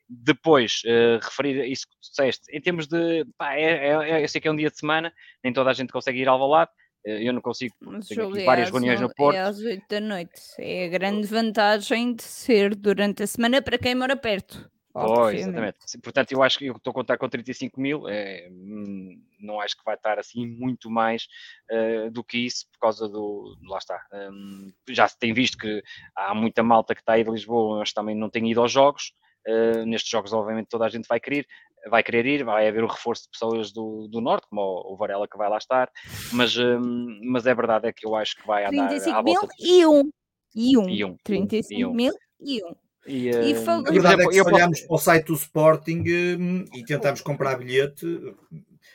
Depois, 0.09 0.83
uh, 0.87 1.23
referir 1.23 1.71
isso 1.71 1.87
que 1.87 1.95
tu 1.97 2.01
disseste, 2.01 2.45
em 2.51 2.61
termos 2.61 2.87
de. 2.87 3.27
Pá, 3.37 3.55
é, 3.55 3.89
é, 3.89 4.11
é, 4.11 4.25
eu 4.25 4.29
sei 4.29 4.41
que 4.41 4.49
é 4.49 4.51
um 4.51 4.57
dia 4.57 4.71
de 4.71 4.79
semana, 4.79 5.13
nem 5.45 5.53
toda 5.53 5.71
a 5.71 5.75
gente 5.75 5.93
consegue 5.93 6.21
ir 6.21 6.29
ao 6.29 6.39
valado. 6.39 6.71
Eh, 7.05 7.29
eu 7.29 7.33
não 7.33 7.41
consigo, 7.41 7.75
tenho 8.09 8.29
aqui 8.29 8.45
várias 8.45 8.71
reuniões 8.71 9.01
no 9.01 9.13
Porto. 9.15 9.37
É 9.37 9.41
às 9.41 9.59
8 9.59 9.85
da 9.89 10.01
noite. 10.01 10.41
É 10.59 10.87
a 10.87 10.89
grande 10.89 11.27
vantagem 11.27 12.15
de 12.15 12.23
ser 12.23 12.75
durante 12.75 13.23
a 13.23 13.27
semana 13.27 13.63
para 13.63 13.79
quem 13.79 13.95
mora 13.95 14.17
perto. 14.17 14.71
Pois, 14.93 15.41
exatamente. 15.41 15.77
Portanto, 16.03 16.33
eu 16.33 16.43
acho 16.43 16.59
que 16.59 16.67
eu 16.67 16.77
estou 16.77 16.91
a 16.91 16.95
contar 16.95 17.19
com 17.19 17.29
35 17.29 17.81
mil, 17.81 18.09
é, 18.09 18.49
hum, 18.51 19.23
não 19.39 19.61
acho 19.61 19.77
que 19.77 19.85
vai 19.85 19.95
estar 19.95 20.19
assim 20.19 20.47
muito 20.47 20.91
mais 20.91 21.29
uh, 21.71 22.11
do 22.11 22.25
que 22.25 22.39
isso, 22.39 22.67
por 22.73 22.81
causa 22.81 23.09
do. 23.09 23.57
Lá 23.63 23.79
está. 23.79 24.01
Um, 24.13 24.73
já 24.89 25.07
se 25.07 25.19
tem 25.19 25.33
visto 25.33 25.57
que 25.57 25.83
há 26.17 26.35
muita 26.35 26.63
malta 26.63 26.95
que 26.95 27.01
está 27.01 27.13
aí 27.13 27.23
de 27.23 27.31
Lisboa, 27.31 27.79
mas 27.79 27.93
também 27.93 28.17
não 28.17 28.29
tem 28.29 28.51
ido 28.51 28.61
aos 28.61 28.73
jogos. 28.73 29.13
Uh, 29.47 29.86
nestes 29.86 30.11
jogos, 30.11 30.32
obviamente, 30.32 30.68
toda 30.68 30.84
a 30.84 30.89
gente 30.89 31.07
vai 31.09 31.18
querer, 31.20 31.47
vai 31.89 32.03
querer 32.03 32.26
ir, 32.26 32.45
vai 32.45 32.68
haver 32.68 32.82
o 32.84 32.89
reforço 32.89 33.22
de 33.24 33.30
pessoas 33.30 33.72
do, 33.72 34.07
do 34.11 34.20
Norte, 34.20 34.47
como 34.51 34.61
o, 34.61 34.93
o 34.93 34.97
Varela 34.97 35.26
que 35.28 35.39
vai 35.39 35.49
lá 35.49 35.57
estar. 35.59 35.91
Mas, 36.32 36.57
hum, 36.57 37.20
mas 37.24 37.47
é 37.47 37.55
verdade, 37.55 37.86
é 37.89 37.93
que 37.93 38.07
eu 38.07 38.14
acho 38.14 38.36
que 38.36 38.47
vai 38.47 38.64
andar 38.66 38.89
35 38.89 39.22
mil 39.22 39.41
e 39.61 39.86
um. 39.86 40.11
E 40.55 40.76
um. 40.78 40.89
E 40.89 41.05
um. 41.05 41.16
35 41.24 41.80
E 41.80 41.84
um. 41.86 41.93
mil 41.95 42.12
e 42.41 42.64
um. 42.64 42.74
E, 43.07 43.28
E 43.30 43.55
hum, 43.57 43.64
falando- 43.64 43.82
A 43.82 43.84
por 43.86 43.93
verdade 43.95 44.14
é 44.14 44.24
exemplo, 44.24 44.30
que 44.32 44.36
eu 44.39 44.45
se 44.45 44.51
posso- 44.51 44.55
olharmos 44.57 44.80
para 44.82 44.95
o 44.95 44.99
site 44.99 45.26
do 45.26 45.34
Sporting 45.34 46.05
hum, 46.39 46.64
e 46.74 46.84
tentarmos 46.84 47.20
comprar 47.22 47.57
bilhete, 47.57 48.05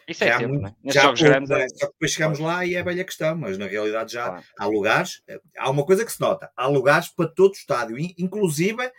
Isso 0.08 0.24
é 0.24 0.28
já 0.28 0.34
sempre, 0.38 0.48
muito- 0.60 0.62
né? 0.64 0.76
Já 0.86 1.02
jogos 1.04 1.20
pouco, 1.22 1.54
é? 1.54 1.64
é- 1.64 1.70
Só 1.70 1.86
que 1.88 1.94
depois 1.94 2.12
chegamos 2.12 2.40
lá 2.40 2.64
e 2.66 2.76
é 2.76 2.80
a 2.80 2.84
velha 2.84 3.04
questão, 3.04 3.36
mas 3.36 3.58
na 3.58 3.66
realidade 3.66 4.14
já 4.14 4.26
Claro. 4.26 4.44
há 4.60 4.66
lugares, 4.68 5.22
eh, 5.28 5.40
há 5.58 5.70
uma 5.72 5.84
coisa 5.86 6.06
que 6.06 6.12
se 6.12 6.22
nota, 6.22 6.52
há 6.56 6.68
lugares 6.68 7.08
para 7.10 7.28
todo 7.30 7.52
o 7.52 7.56
estádio, 7.56 7.98
in- 7.98 8.14
inclusive 8.20 8.92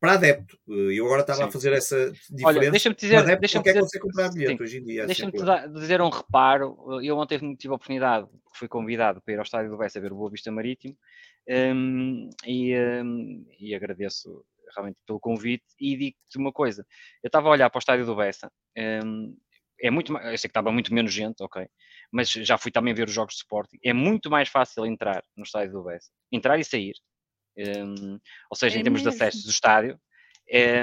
para 0.00 0.12
adepto. 0.12 0.58
Eh, 0.68 0.98
Eu 0.98 1.06
agora 1.06 1.22
estava 1.22 1.40
Sim. 1.42 1.48
a 1.48 1.50
fazer 1.50 1.72
essa 1.72 2.10
diferença. 2.10 2.46
Olha, 2.46 2.70
deixa-me 2.70 2.94
Um 2.94 2.96
dizer, 2.96 3.16
adepto 3.16 3.54
não 3.54 3.62
quer 3.62 3.70
dizer, 3.70 3.80
conseguir 3.80 4.02
comprar 4.02 4.30
bilhete 4.32 4.56
sim, 4.56 4.62
hoje 4.62 4.78
em 4.78 4.84
dia. 4.84 5.02
é 5.02 5.06
deixa-me 5.06 5.32
dizer 5.72 6.00
um 6.00 6.08
reparo. 6.08 6.76
Eu 7.02 7.16
ontem 7.18 7.54
tive 7.56 7.72
a 7.72 7.76
oportunidade, 7.76 8.28
fui 8.54 8.68
convidado 8.68 9.20
para 9.22 9.34
ir 9.34 9.36
ao 9.38 9.42
estádio 9.42 9.70
do 9.70 9.78
Bessa 9.78 10.00
ver 10.00 10.12
o 10.12 10.16
Boa 10.16 10.30
Vista 10.30 10.50
Marítimo 10.50 10.96
hum, 11.48 12.30
e, 12.46 12.76
hum, 12.76 13.46
e 13.58 13.74
agradeço 13.74 14.44
realmente 14.74 14.98
pelo 15.06 15.20
convite 15.20 15.64
e 15.80 15.96
digo-te 15.96 16.38
uma 16.38 16.52
coisa. 16.52 16.84
Eu 17.22 17.28
estava 17.28 17.48
a 17.48 17.52
olhar 17.52 17.70
para 17.70 17.78
o 17.78 17.80
estádio 17.80 18.04
do 18.06 18.16
Bessa, 18.16 18.50
hum, 19.04 19.36
é 19.80 19.90
muito, 19.90 20.12
eu 20.12 20.38
sei 20.38 20.38
que 20.38 20.46
estava 20.48 20.72
muito 20.72 20.92
menos 20.92 21.12
gente, 21.12 21.42
ok, 21.42 21.66
mas 22.10 22.30
já 22.30 22.56
fui 22.56 22.70
também 22.72 22.94
ver 22.94 23.08
os 23.08 23.14
jogos 23.14 23.34
de 23.34 23.40
Sporting. 23.40 23.78
É 23.84 23.92
muito 23.92 24.30
mais 24.30 24.48
fácil 24.48 24.86
entrar 24.86 25.22
no 25.36 25.44
estádio 25.44 25.72
do 25.72 25.82
Bessa, 25.84 26.10
entrar 26.32 26.58
e 26.58 26.64
sair. 26.64 26.94
Hum, 27.58 28.18
ou 28.50 28.56
seja, 28.56 28.76
É 28.76 28.80
em 28.80 28.82
termos 28.82 29.02
de 29.02 29.06
mesmo. 29.06 29.22
acessos 29.22 29.44
do 29.44 29.50
estádio, 29.50 29.98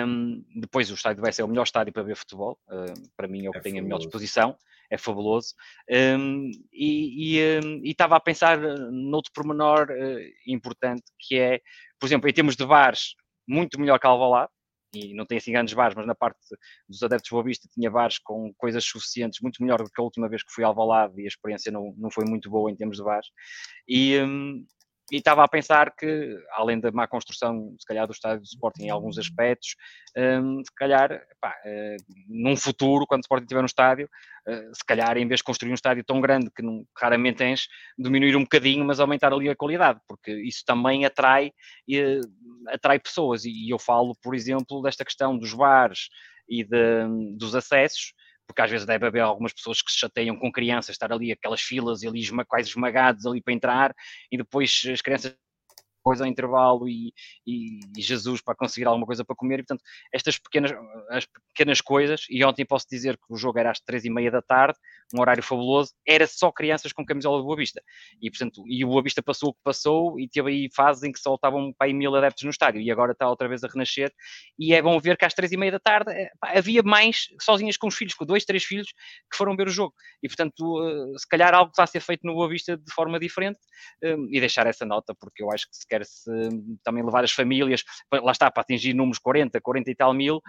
um, 0.07 0.43
depois 0.59 0.91
o 0.91 0.93
estádio 0.93 1.21
vai 1.21 1.31
ser 1.31 1.43
o 1.43 1.47
melhor 1.47 1.63
estádio 1.63 1.93
para 1.93 2.03
ver 2.03 2.15
futebol, 2.17 2.59
um, 2.69 2.85
para 3.15 3.27
mim 3.27 3.45
é 3.45 3.49
o 3.49 3.53
que 3.53 3.59
É 3.59 3.61
tem 3.61 3.79
a 3.79 3.81
melhor 3.81 3.99
fabuloso. 3.99 4.07
disposição, 4.07 4.57
é 4.89 4.97
fabuloso. 4.97 5.53
Um, 5.89 6.51
e 6.71 7.39
um, 7.63 7.81
estava 7.83 8.15
a 8.15 8.19
pensar 8.19 8.59
uh, 8.59 8.91
noutro 8.91 9.31
pormenor 9.33 9.89
uh, 9.89 10.19
importante 10.47 11.03
que 11.19 11.39
é, 11.39 11.61
por 11.99 12.05
exemplo, 12.07 12.29
em 12.29 12.33
termos 12.33 12.55
de 12.55 12.65
bares, 12.65 13.15
muito 13.47 13.79
melhor 13.79 13.99
que 13.99 14.07
Alvalade, 14.07 14.51
e 14.93 15.13
não 15.15 15.25
tem 15.25 15.37
assim 15.39 15.51
grandes 15.51 15.73
bares, 15.73 15.95
mas 15.95 16.05
na 16.05 16.13
parte 16.13 16.37
dos 16.87 17.01
adeptos 17.01 17.29
Boa 17.31 17.43
Vista 17.43 17.67
tinha 17.73 17.89
bares 17.89 18.19
com 18.19 18.53
coisas 18.55 18.83
suficientes, 18.85 19.39
muito 19.41 19.63
melhor 19.63 19.79
do 19.81 19.89
que 19.89 19.99
a 19.99 20.03
última 20.03 20.29
vez 20.29 20.43
que 20.43 20.51
fui 20.53 20.63
a 20.63 20.67
Alvalade 20.67 21.19
e 21.19 21.23
a 21.23 21.27
experiência 21.27 21.71
não, 21.71 21.95
não 21.97 22.11
foi 22.11 22.25
muito 22.25 22.49
boa 22.49 22.69
em 22.69 22.75
termos 22.75 22.97
de 22.97 23.03
bares. 23.03 23.27
E, 23.87 24.19
um, 24.19 24.63
e 25.11 25.17
estava 25.17 25.43
a 25.43 25.47
pensar 25.47 25.93
que, 25.95 26.37
além 26.51 26.79
da 26.79 26.91
má 26.91 27.07
construção, 27.07 27.75
se 27.79 27.85
calhar, 27.85 28.07
do 28.07 28.13
estádio 28.13 28.39
do 28.39 28.45
Sporting 28.45 28.85
em 28.85 28.89
alguns 28.89 29.17
aspectos, 29.17 29.75
um, 30.17 30.63
se 30.63 30.73
calhar, 30.75 31.21
pá, 31.41 31.53
uh, 31.65 31.97
num 32.27 32.55
futuro, 32.55 33.05
quando 33.05 33.21
o 33.21 33.25
Sporting 33.25 33.43
estiver 33.43 33.61
no 33.61 33.67
estádio, 33.67 34.09
uh, 34.47 34.73
se 34.75 34.83
calhar, 34.85 35.17
em 35.17 35.27
vez 35.27 35.39
de 35.39 35.43
construir 35.43 35.71
um 35.71 35.75
estádio 35.75 36.03
tão 36.03 36.21
grande 36.21 36.49
que 36.49 36.61
não, 36.61 36.85
raramente 36.97 37.39
tens, 37.39 37.67
diminuir 37.97 38.35
um 38.35 38.43
bocadinho, 38.43 38.85
mas 38.85 38.99
aumentar 38.99 39.33
ali 39.33 39.49
a 39.49 39.55
qualidade, 39.55 39.99
porque 40.07 40.31
isso 40.31 40.63
também 40.65 41.05
atrai, 41.05 41.47
uh, 41.89 42.69
atrai 42.69 42.97
pessoas. 42.97 43.43
E 43.43 43.69
eu 43.69 43.77
falo, 43.77 44.15
por 44.21 44.33
exemplo, 44.33 44.81
desta 44.81 45.03
questão 45.03 45.37
dos 45.37 45.53
bares 45.53 46.09
e 46.47 46.63
de, 46.63 47.35
dos 47.37 47.55
acessos, 47.55 48.13
porque 48.47 48.61
às 48.61 48.69
vezes 48.69 48.85
deve 48.85 49.05
haver 49.05 49.21
algumas 49.21 49.53
pessoas 49.53 49.81
que 49.81 49.91
se 49.91 49.99
chateiam 49.99 50.37
com 50.37 50.51
crianças, 50.51 50.89
estar 50.89 51.11
ali 51.11 51.31
aquelas 51.31 51.61
filas 51.61 52.03
e 52.03 52.07
ali 52.07 52.21
quase 52.47 52.69
esmagados 52.69 53.25
ali 53.25 53.41
para 53.41 53.53
entrar, 53.53 53.95
e 54.31 54.37
depois 54.37 54.81
as 54.91 55.01
crianças 55.01 55.35
depois 56.03 56.19
ao 56.19 56.27
intervalo 56.27 56.87
e, 56.87 57.13
e, 57.47 57.79
e, 57.97 58.01
Jesus 58.01 58.41
para 58.41 58.53
conseguir 58.53 58.85
alguma 58.85 59.05
coisa 59.05 59.23
para 59.23 59.35
comer, 59.35 59.59
e 59.59 59.63
portanto 59.63 59.81
estas 60.11 60.37
pequenas, 60.37 60.71
as 61.09 61.25
pequenas 61.53 61.79
coisas, 61.79 62.25
e 62.29 62.43
ontem 62.43 62.65
posso 62.65 62.85
dizer 62.89 63.15
que 63.15 63.23
o 63.29 63.37
jogo 63.37 63.57
era 63.57 63.71
às 63.71 63.79
três 63.79 64.03
e 64.03 64.09
meia 64.09 64.29
da 64.29 64.41
tarde, 64.41 64.77
um 65.15 65.21
horário 65.21 65.41
fabuloso, 65.41 65.93
era 66.05 66.27
só 66.27 66.51
crianças 66.51 66.91
com 66.91 67.05
camisola 67.05 67.37
de 67.37 67.45
Boa 67.45 67.55
Vista, 67.55 67.81
e 68.21 68.29
portanto, 68.29 68.61
e 68.67 68.83
o 68.83 68.89
Boa 68.89 69.01
Vista 69.01 69.23
passou 69.23 69.49
o 69.49 69.53
que 69.53 69.61
passou, 69.63 70.19
e 70.19 70.27
teve 70.27 70.49
aí 70.49 70.69
fases 70.75 71.03
em 71.03 71.11
que 71.11 71.19
só 71.19 71.35
estavam 71.35 71.73
para 71.77 71.87
aí 71.87 71.93
mil 71.93 72.13
adeptos 72.13 72.43
no 72.43 72.49
estádio, 72.49 72.81
e 72.81 72.91
agora 72.91 73.13
está 73.13 73.29
outra 73.29 73.47
vez 73.47 73.63
a 73.63 73.67
renascer, 73.67 74.11
e 74.59 74.73
é 74.73 74.81
bom 74.81 74.99
ver 74.99 75.17
que 75.17 75.23
às 75.23 75.33
três 75.33 75.51
e 75.53 75.57
meia 75.57 75.71
da 75.71 75.79
tarde 75.79 76.11
pá, 76.39 76.51
havia 76.57 76.83
mais 76.83 77.27
sozinhas 77.41 77.77
com 77.77 77.87
os 77.87 77.95
filhos, 77.95 78.13
com 78.13 78.25
dois, 78.25 78.43
três 78.43 78.63
filhos, 78.65 78.87
que 79.31 79.37
foram 79.37 79.55
ver 79.55 79.67
o 79.67 79.71
jogo, 79.71 79.93
e 80.21 80.27
portanto, 80.27 81.17
se 81.17 81.27
calhar 81.27 81.53
algo 81.53 81.69
está 81.69 81.83
a 81.83 81.87
ser 81.87 82.01
feito 82.01 82.27
no 82.27 82.33
Boa 82.33 82.49
Vista 82.49 82.75
de 82.75 82.93
forma 82.93 83.19
diferente, 83.19 83.59
e 84.01 84.39
deixar 84.39 84.67
essa 84.67 84.85
nota, 84.85 85.15
porque 85.15 85.41
eu 85.41 85.51
acho 85.51 85.69
que 85.69 85.77
se 85.77 85.87
quer-se 85.93 86.29
também 86.83 87.03
levar 87.03 87.23
as 87.23 87.31
famílias, 87.31 87.83
lá 88.11 88.31
está, 88.31 88.49
para 88.49 88.61
atingir 88.61 88.93
números 88.93 89.19
40, 89.19 89.61
40 89.61 89.91
e 89.91 89.95
tal 89.95 90.13
mil, 90.13 90.41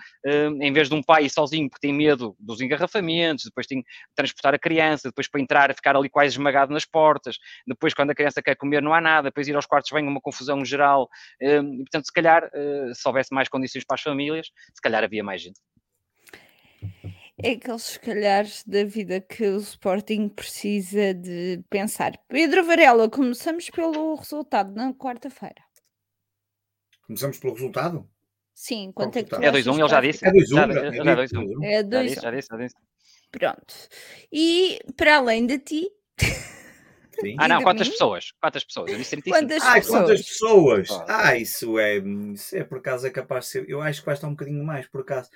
em 0.60 0.72
vez 0.72 0.88
de 0.88 0.94
um 0.94 1.02
pai 1.02 1.28
sozinho 1.28 1.68
porque 1.68 1.86
tem 1.86 1.94
medo 1.94 2.34
dos 2.38 2.60
engarrafamentos, 2.60 3.44
depois 3.44 3.66
tem 3.66 3.82
que 3.82 3.88
transportar 4.14 4.54
a 4.54 4.58
criança, 4.58 5.08
depois 5.08 5.28
para 5.28 5.40
entrar, 5.40 5.74
ficar 5.74 5.96
ali 5.96 6.08
quase 6.08 6.30
esmagado 6.34 6.72
nas 6.72 6.86
portas, 6.86 7.36
depois 7.66 7.92
quando 7.92 8.10
a 8.10 8.14
criança 8.14 8.42
quer 8.42 8.54
comer 8.56 8.80
não 8.80 8.94
há 8.94 9.00
nada, 9.00 9.28
depois 9.28 9.46
ir 9.48 9.56
aos 9.56 9.66
quartos 9.66 9.90
vem 9.92 10.06
uma 10.06 10.20
confusão 10.20 10.64
geral, 10.64 11.08
e 11.40 11.60
portanto, 11.78 12.06
se 12.06 12.12
calhar, 12.12 12.48
se 12.94 13.06
houvesse 13.06 13.34
mais 13.34 13.48
condições 13.48 13.84
para 13.84 13.96
as 13.96 14.02
famílias, 14.02 14.46
se 14.74 14.80
calhar 14.82 15.04
havia 15.04 15.22
mais 15.22 15.42
gente. 15.42 15.60
É 17.44 17.50
aqueles 17.50 17.82
se 17.82 18.00
calhar 18.00 18.46
da 18.66 18.84
vida 18.84 19.20
que 19.20 19.44
o 19.46 19.58
Sporting 19.58 20.30
precisa 20.30 21.12
de 21.12 21.62
pensar. 21.68 22.12
Pedro 22.26 22.64
Varela, 22.64 23.06
começamos 23.10 23.68
pelo 23.68 24.14
resultado 24.14 24.74
na 24.74 24.94
quarta-feira. 24.94 25.62
Começamos 27.06 27.38
pelo 27.38 27.52
resultado? 27.52 28.08
Sim, 28.54 28.90
quanto 28.94 29.18
é 29.18 29.24
que 29.24 29.28
tu 29.28 29.36
É 29.36 29.52
2-1, 29.52 29.74
um, 29.74 29.78
ele 29.78 29.88
já 29.88 30.00
disse. 30.00 30.26
É 30.26 30.30
2-1, 30.30 30.46
já, 30.46 30.66
já, 30.66 30.90
já, 30.90 31.04
já, 31.04 31.16
2-1. 31.16 31.58
um. 31.58 31.64
É 31.64 31.72
Já 31.76 31.82
2-1. 31.82 32.04
disse, 32.06 32.20
já 32.22 32.30
disse, 32.30 32.48
já 32.50 32.56
disse. 32.56 32.74
Pronto. 33.30 33.74
E 34.32 34.78
para 34.96 35.16
além 35.16 35.44
de 35.46 35.58
ti, 35.58 35.90
Sim. 37.20 37.36
Ah, 37.38 37.46
não, 37.46 37.62
quantas 37.62 37.88
pessoas? 37.88 38.32
Quantas 38.40 38.64
pessoas? 38.64 38.90
Eu 38.90 38.98
disse 38.98 39.10
35. 39.10 39.38
Quantas 39.38 39.62
Ai, 39.62 39.80
pessoas? 39.80 40.00
quantas 40.00 40.22
pessoas? 40.22 40.90
Ah. 40.90 41.28
Ah, 41.28 41.36
isso 41.36 41.78
é, 41.78 41.98
isso 41.98 42.56
é 42.56 42.64
por 42.64 42.78
acaso 42.78 43.06
é 43.06 43.10
capaz 43.10 43.44
de 43.44 43.50
ser. 43.52 43.68
Eu 43.68 43.80
acho 43.82 44.00
que 44.00 44.06
vai 44.06 44.14
estar 44.14 44.26
um 44.26 44.30
bocadinho 44.32 44.64
mais, 44.64 44.86
por 44.88 45.02
acaso. 45.02 45.30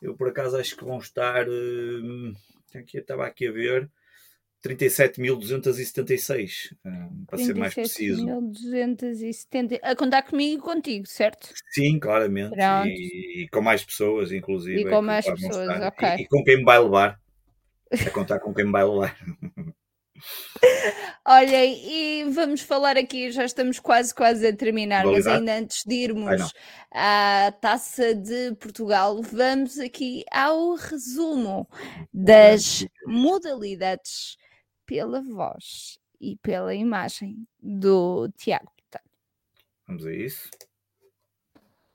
Eu 0.00 0.16
por 0.16 0.28
acaso 0.28 0.56
acho 0.56 0.76
que 0.76 0.84
vão 0.84 0.98
estar. 0.98 1.48
hum, 1.48 2.32
aqui, 2.74 2.98
estava 2.98 3.26
aqui 3.26 3.46
a 3.46 3.52
ver. 3.52 3.90
37.276, 4.64 6.74
hum, 6.84 7.24
para 7.28 7.38
ser 7.38 7.54
mais 7.54 7.74
preciso. 7.74 8.26
37.270. 8.26 9.78
A 9.82 9.94
contar 9.94 10.22
comigo 10.22 10.60
e 10.60 10.64
contigo, 10.64 11.06
certo? 11.06 11.54
Sim, 11.70 12.00
claramente. 12.00 12.56
E, 12.58 13.44
e 13.44 13.48
com 13.48 13.60
mais 13.60 13.84
pessoas, 13.84 14.32
inclusive. 14.32 14.80
E 14.80 14.84
com 14.84 14.96
é 14.96 15.00
mais 15.00 15.24
pessoas, 15.24 15.80
ok. 15.82 16.08
E, 16.08 16.22
e 16.22 16.26
com 16.26 16.42
quem 16.42 16.56
me 16.56 16.64
vai 16.64 16.80
levar. 16.80 17.20
A 17.90 18.10
contar 18.10 18.40
com 18.40 18.52
quem 18.52 18.64
me 18.64 18.72
vai 18.72 18.84
levar. 18.84 19.16
Olha, 21.26 21.64
e 21.64 22.24
vamos 22.30 22.60
falar 22.60 22.96
aqui, 22.96 23.30
já 23.30 23.44
estamos 23.44 23.78
quase, 23.78 24.14
quase 24.14 24.46
a 24.46 24.56
terminar, 24.56 25.04
mas 25.04 25.26
ainda 25.26 25.58
antes 25.58 25.82
de 25.84 25.94
irmos 25.94 26.52
à 26.90 27.52
Taça 27.60 28.14
de 28.14 28.54
Portugal, 28.56 29.22
vamos 29.22 29.78
aqui 29.78 30.24
ao 30.30 30.74
resumo 30.74 31.68
das 32.12 32.86
modalidades 33.06 34.36
pela 34.86 35.22
voz 35.22 35.98
e 36.20 36.36
pela 36.36 36.74
imagem 36.74 37.46
do 37.60 38.28
Tiago. 38.36 38.72
Vamos 39.88 40.04
a 40.04 40.12
isso. 40.12 40.50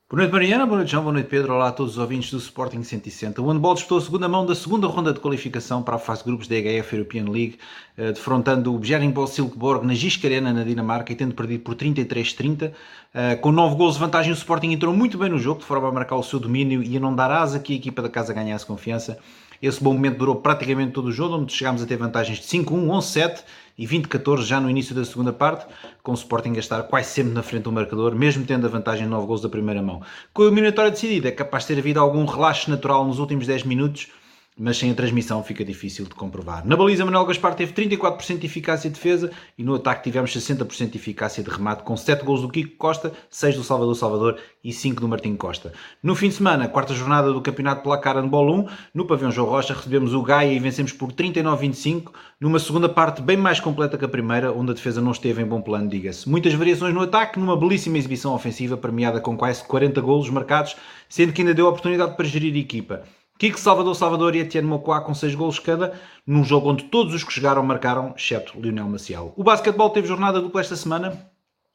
Boa 0.10 0.22
noite, 0.22 0.32
Mariana. 0.34 0.66
Boa 0.68 0.78
noite, 0.78 0.92
João. 0.92 1.04
Boa 1.04 1.14
noite, 1.14 1.28
Pedro. 1.28 1.54
Olá 1.56 1.70
a 1.70 1.72
todos 1.72 1.94
os 1.94 1.98
ouvintes 1.98 2.30
do 2.30 2.38
Sporting 2.38 2.84
160. 2.84 3.42
O 3.42 3.48
handball 3.52 3.74
disputou 3.74 3.98
a 3.98 4.02
segunda 4.02 4.30
mão 4.30 4.46
da 4.46 4.54
segunda 4.54 4.86
ronda 4.86 5.12
de 5.12 5.20
qualificação 5.20 5.82
para 5.82 5.96
a 5.96 5.98
fase 5.98 6.20
de 6.20 6.26
grupos 6.28 6.48
da 6.48 6.56
EHF 6.56 6.94
European 6.96 7.24
League, 7.32 7.58
eh, 7.98 8.12
defrontando 8.12 8.76
o 8.76 8.78
Bjerningbo 8.78 9.26
Silkeborg 9.26 9.88
na 9.88 9.96
Giska 9.96 10.28
Arena, 10.28 10.54
na 10.54 10.64
Dinamarca, 10.64 11.12
e 11.12 11.16
tendo 11.16 11.34
perdido 11.34 11.64
por 11.64 11.74
33-30. 11.74 12.74
Eh, 13.12 13.36
Com 13.38 13.52
9 13.52 13.76
gols 13.76 13.96
de 13.96 14.02
vantagem, 14.02 14.32
o 14.32 14.36
Sporting 14.36 14.72
entrou 14.72 14.94
muito 14.94 15.18
bem 15.18 15.30
no 15.30 15.40
jogo, 15.40 15.62
de 15.62 15.66
forma 15.66 15.88
a 15.88 15.92
marcar 15.92 16.16
o 16.18 16.24
seu 16.24 16.40
domínio 16.40 16.84
e 16.84 16.96
a 16.96 17.00
não 17.00 17.16
dar 17.16 17.32
asa 17.32 17.60
que 17.60 17.74
a 17.74 17.76
equipa 17.76 18.02
da 18.04 18.10
casa 18.10 18.34
ganhasse 18.34 18.68
confiança. 18.68 19.18
Esse 19.60 19.82
bom 19.82 19.94
momento 19.94 20.18
durou 20.18 20.36
praticamente 20.36 20.92
todo 20.92 21.08
o 21.08 21.12
jogo, 21.12 21.38
onde 21.38 21.54
chegámos 21.54 21.82
a 21.82 21.88
ter 21.88 21.96
vantagens 21.98 22.38
de 22.38 22.46
5-1, 22.46 22.86
11-7 22.88 23.44
e 23.78 23.88
20-14 23.88 24.44
já 24.44 24.60
no 24.60 24.70
início 24.70 24.94
da 24.94 25.04
segunda 25.04 25.34
parte, 25.34 25.66
com 26.02 26.12
o 26.12 26.16
Sporting 26.16 26.54
a 26.56 26.60
estar 26.60 26.84
quase 26.84 27.10
sempre 27.10 27.34
na 27.34 27.42
frente 27.42 27.64
do 27.64 27.72
marcador, 27.72 28.16
mesmo 28.16 28.46
tendo 28.46 28.68
a 28.68 28.70
vantagem 28.70 29.06
de 29.06 29.10
9 29.10 29.26
gols 29.26 29.42
da 29.42 29.50
primeira 29.50 29.82
mão. 29.82 30.02
Com 30.34 30.44
a 30.44 30.46
eliminatória 30.46 30.92
decidida, 30.92 31.28
é 31.28 31.32
capaz 31.32 31.64
de 31.64 31.74
ter 31.74 31.80
havido 31.80 32.00
algum 32.00 32.26
relaxo 32.26 32.70
natural 32.70 33.06
nos 33.06 33.20
últimos 33.20 33.48
10 33.48 33.64
minutos, 33.64 34.10
mas 34.58 34.78
sem 34.78 34.92
a 34.92 34.94
transmissão 34.94 35.44
fica 35.44 35.64
difícil 35.66 36.06
de 36.06 36.12
comprovar. 36.12 36.66
Na 36.66 36.76
baliza, 36.76 37.06
Manuel 37.06 37.26
Gaspar 37.26 37.56
teve 37.56 37.74
34% 37.74 38.38
de 38.38 38.46
eficácia 38.46 38.90
de 38.90 38.96
defesa 38.96 39.32
e 39.58 39.64
no 39.64 39.76
ataque 39.76 40.04
tivemos 40.04 40.36
60% 40.36 40.90
de 40.92 40.98
eficácia 40.98 41.44
de 41.44 41.50
remate, 41.50 41.84
com 41.84 41.98
7 41.98 42.24
gols 42.24 42.42
do 42.42 42.50
Kiko 42.50 42.78
Costa, 42.78 43.12
6 43.30 43.56
do 43.56 43.64
Salvador 43.64 43.96
Salvador 43.96 44.40
e 44.64 44.72
5 44.72 45.02
do 45.02 45.08
Martim 45.08 45.36
Costa. 45.36 45.74
No 46.02 46.16
fim 46.16 46.30
de 46.30 46.36
semana, 46.36 46.68
quarta 46.68 46.94
jornada 46.94 47.32
do 47.32 47.42
Campeonato 47.42 47.84
Placar 47.84 48.16
Handball 48.16 48.54
1, 48.60 48.68
no 48.94 49.06
pavilhão 49.06 49.32
João 49.32 49.50
Rocha, 49.50 49.74
recebemos 49.74 50.14
o 50.14 50.22
Gaia 50.22 50.54
e 50.54 50.60
vencemos 50.60 50.94
por 50.94 51.12
39-25, 51.12 52.12
numa 52.40 52.60
segunda 52.60 52.88
parte 52.88 53.22
bem 53.22 53.38
mais 53.38 53.60
completa 53.60 53.98
que 53.98 54.06
a 54.06 54.10
primeira, 54.10 54.52
onde 54.52 54.72
a 54.72 54.74
defesa 54.74 55.02
não 55.02 55.12
esteve 55.12 55.42
em 55.42 55.46
bom 55.46 55.62
plano, 55.62 55.90
diga-se. 55.90 56.30
Muitas 56.30 56.54
variações 56.54 56.94
no 56.94 57.02
ataque, 57.02 57.40
numa 57.40 57.58
belíssima 57.58 57.98
exibição 57.98 58.34
ofensiva, 58.34 58.78
premiada 58.78 59.20
com 59.20 59.36
quase 59.36 59.64
40 59.64 60.00
golos 60.02 60.30
marcados, 60.30 60.76
sendo 61.10 61.34
que 61.34 61.42
ainda 61.42 61.54
deu 61.54 61.68
oportunidade 61.68 62.16
para 62.16 62.26
gerir 62.26 62.54
a 62.54 62.58
equipa. 62.58 63.04
Kiko 63.38 63.60
Salvador 63.60 63.96
Salvador 63.96 64.36
e 64.36 64.40
Etienne 64.40 64.68
Mokoá 64.68 65.02
com 65.02 65.14
6 65.14 65.36
golos 65.36 65.60
cada, 65.60 66.00
num 66.26 66.44
jogo 66.44 66.70
onde 66.70 66.86
todos 66.86 67.14
os 67.14 67.24
que 67.24 67.34
jogaram 67.34 67.64
marcaram, 67.64 68.14
exceto 68.16 68.60
Lionel 68.60 68.88
Maciel. 68.88 69.34
O 69.36 69.44
basquetebol 69.44 69.90
teve 69.90 70.08
jornada 70.08 70.42
dupla 70.42 70.62
esta 70.62 70.76
semana. 70.76 71.33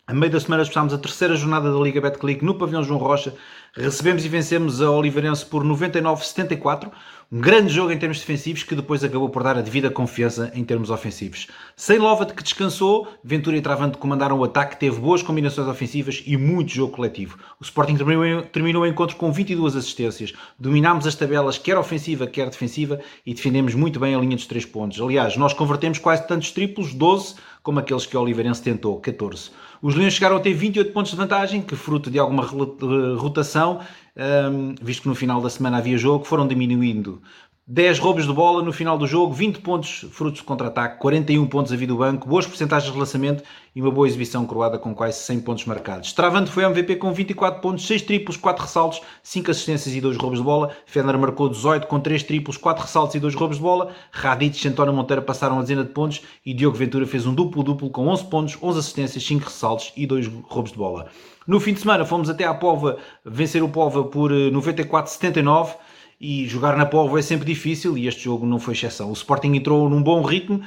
A 0.08 0.14
meio 0.14 0.32
da 0.32 0.40
semana 0.40 0.62
disputámos 0.62 0.94
a 0.94 0.96
terceira 0.96 1.36
jornada 1.36 1.70
da 1.70 1.78
Liga 1.78 2.00
Betclic 2.00 2.42
no 2.42 2.54
pavilhão 2.54 2.82
João 2.82 2.98
Rocha. 2.98 3.34
Recebemos 3.74 4.24
e 4.24 4.28
vencemos 4.30 4.80
a 4.80 4.90
Oliveirense 4.90 5.44
por 5.44 5.62
99-74. 5.62 6.90
Um 7.30 7.38
grande 7.38 7.74
jogo 7.74 7.92
em 7.92 7.98
termos 7.98 8.18
defensivos 8.18 8.62
que 8.62 8.74
depois 8.74 9.04
acabou 9.04 9.28
por 9.28 9.42
dar 9.42 9.58
a 9.58 9.60
devida 9.60 9.90
confiança 9.90 10.50
em 10.54 10.64
termos 10.64 10.88
ofensivos. 10.88 11.48
Sem 11.76 11.98
Lovat 11.98 12.32
que 12.32 12.42
descansou, 12.42 13.06
Ventura 13.22 13.58
e 13.58 13.60
Travante 13.60 13.98
comandaram 13.98 14.38
o 14.38 14.44
ataque, 14.44 14.80
teve 14.80 14.98
boas 14.98 15.22
combinações 15.22 15.68
ofensivas 15.68 16.22
e 16.26 16.38
muito 16.38 16.72
jogo 16.72 16.94
coletivo. 16.94 17.36
O 17.60 17.62
Sporting 17.62 17.98
terminou, 18.50 18.84
o 18.84 18.86
encontro 18.86 19.14
com 19.14 19.30
22 19.30 19.76
assistências. 19.76 20.32
Dominámos 20.58 21.06
as 21.06 21.16
tabelas, 21.16 21.58
quer 21.58 21.76
ofensiva, 21.76 22.26
quer 22.26 22.48
defensiva, 22.48 22.98
e 23.26 23.34
defendemos 23.34 23.74
muito 23.74 24.00
bem 24.00 24.14
a 24.14 24.18
linha 24.18 24.36
dos 24.36 24.46
3 24.46 24.64
pontos. 24.64 25.02
Aliás, 25.02 25.36
nós 25.36 25.52
convertemos 25.52 25.98
quase 25.98 26.26
tantos 26.26 26.50
triplos, 26.50 26.94
12, 26.94 27.34
como 27.62 27.78
aqueles 27.78 28.06
que 28.06 28.16
o 28.16 28.22
Oliveirense 28.22 28.62
tentou, 28.62 28.98
14. 28.98 29.50
Os 29.80 29.94
Leões 29.94 30.14
chegaram 30.14 30.36
a 30.36 30.40
ter 30.40 30.52
28 30.52 30.92
pontos 30.92 31.12
de 31.12 31.16
vantagem, 31.16 31.62
que 31.62 31.76
fruto 31.76 32.10
de 32.10 32.18
alguma 32.18 32.44
rotação, 33.16 33.80
visto 34.82 35.02
que 35.02 35.08
no 35.08 35.14
final 35.14 35.40
da 35.40 35.48
semana 35.48 35.78
havia 35.78 35.96
jogo, 35.96 36.24
foram 36.24 36.46
diminuindo 36.46 37.22
10 37.70 37.98
roubos 37.98 38.26
de 38.26 38.32
bola 38.32 38.62
no 38.62 38.72
final 38.72 38.96
do 38.96 39.06
jogo, 39.06 39.34
20 39.34 39.58
pontos 39.58 40.06
frutos 40.10 40.40
de 40.40 40.46
contra-ataque, 40.46 40.98
41 40.98 41.46
pontos 41.48 41.70
a 41.70 41.76
vida 41.76 41.92
do 41.92 41.98
banco, 41.98 42.26
boas 42.26 42.46
porcentagens 42.46 42.90
de 42.90 42.98
lançamento 42.98 43.44
e 43.76 43.82
uma 43.82 43.90
boa 43.90 44.06
exibição 44.08 44.46
coroada 44.46 44.78
com 44.78 44.94
quase 44.94 45.18
100 45.18 45.40
pontos 45.40 45.66
marcados. 45.66 46.14
Travando 46.14 46.50
foi 46.50 46.64
MVP 46.64 46.96
com 46.96 47.12
24 47.12 47.60
pontos, 47.60 47.86
6 47.86 48.00
triplos, 48.00 48.38
4 48.38 48.64
ressaltos, 48.64 49.02
5 49.22 49.50
assistências 49.50 49.94
e 49.94 50.00
2 50.00 50.16
roubos 50.16 50.38
de 50.38 50.44
bola. 50.46 50.74
Fedner 50.86 51.18
marcou 51.18 51.46
18 51.46 51.86
com 51.86 52.00
3 52.00 52.22
triplos, 52.22 52.56
4 52.56 52.84
ressaltos 52.84 53.16
e 53.16 53.20
2 53.20 53.34
roubos 53.34 53.58
de 53.58 53.62
bola. 53.62 53.92
Radic 54.12 54.64
e 54.64 54.68
António 54.70 54.94
Monteiro 54.94 55.20
passaram 55.20 55.58
a 55.58 55.60
dezena 55.60 55.84
de 55.84 55.90
pontos 55.90 56.22
e 56.46 56.54
Diogo 56.54 56.74
Ventura 56.74 57.06
fez 57.06 57.26
um 57.26 57.34
duplo-duplo 57.34 57.90
com 57.90 58.08
11 58.08 58.24
pontos, 58.30 58.58
11 58.62 58.78
assistências, 58.78 59.22
5 59.22 59.44
ressaltos 59.44 59.92
e 59.94 60.06
2 60.06 60.26
roubos 60.48 60.72
de 60.72 60.78
bola. 60.78 61.08
No 61.46 61.60
fim 61.60 61.74
de 61.74 61.80
semana 61.80 62.06
fomos 62.06 62.30
até 62.30 62.44
à 62.44 62.54
Pova 62.54 62.96
vencer 63.26 63.62
o 63.62 63.68
Pova 63.68 64.04
por 64.04 64.30
94-79 64.30 65.68
eh, 65.68 65.87
e 66.20 66.46
jogar 66.46 66.76
na 66.76 66.84
Póvoa 66.84 67.20
é 67.20 67.22
sempre 67.22 67.46
difícil 67.46 67.96
e 67.96 68.08
este 68.08 68.24
jogo 68.24 68.44
não 68.44 68.58
foi 68.58 68.74
exceção. 68.74 69.10
O 69.10 69.12
Sporting 69.12 69.54
entrou 69.54 69.88
num 69.88 70.02
bom 70.02 70.22
ritmo, 70.22 70.60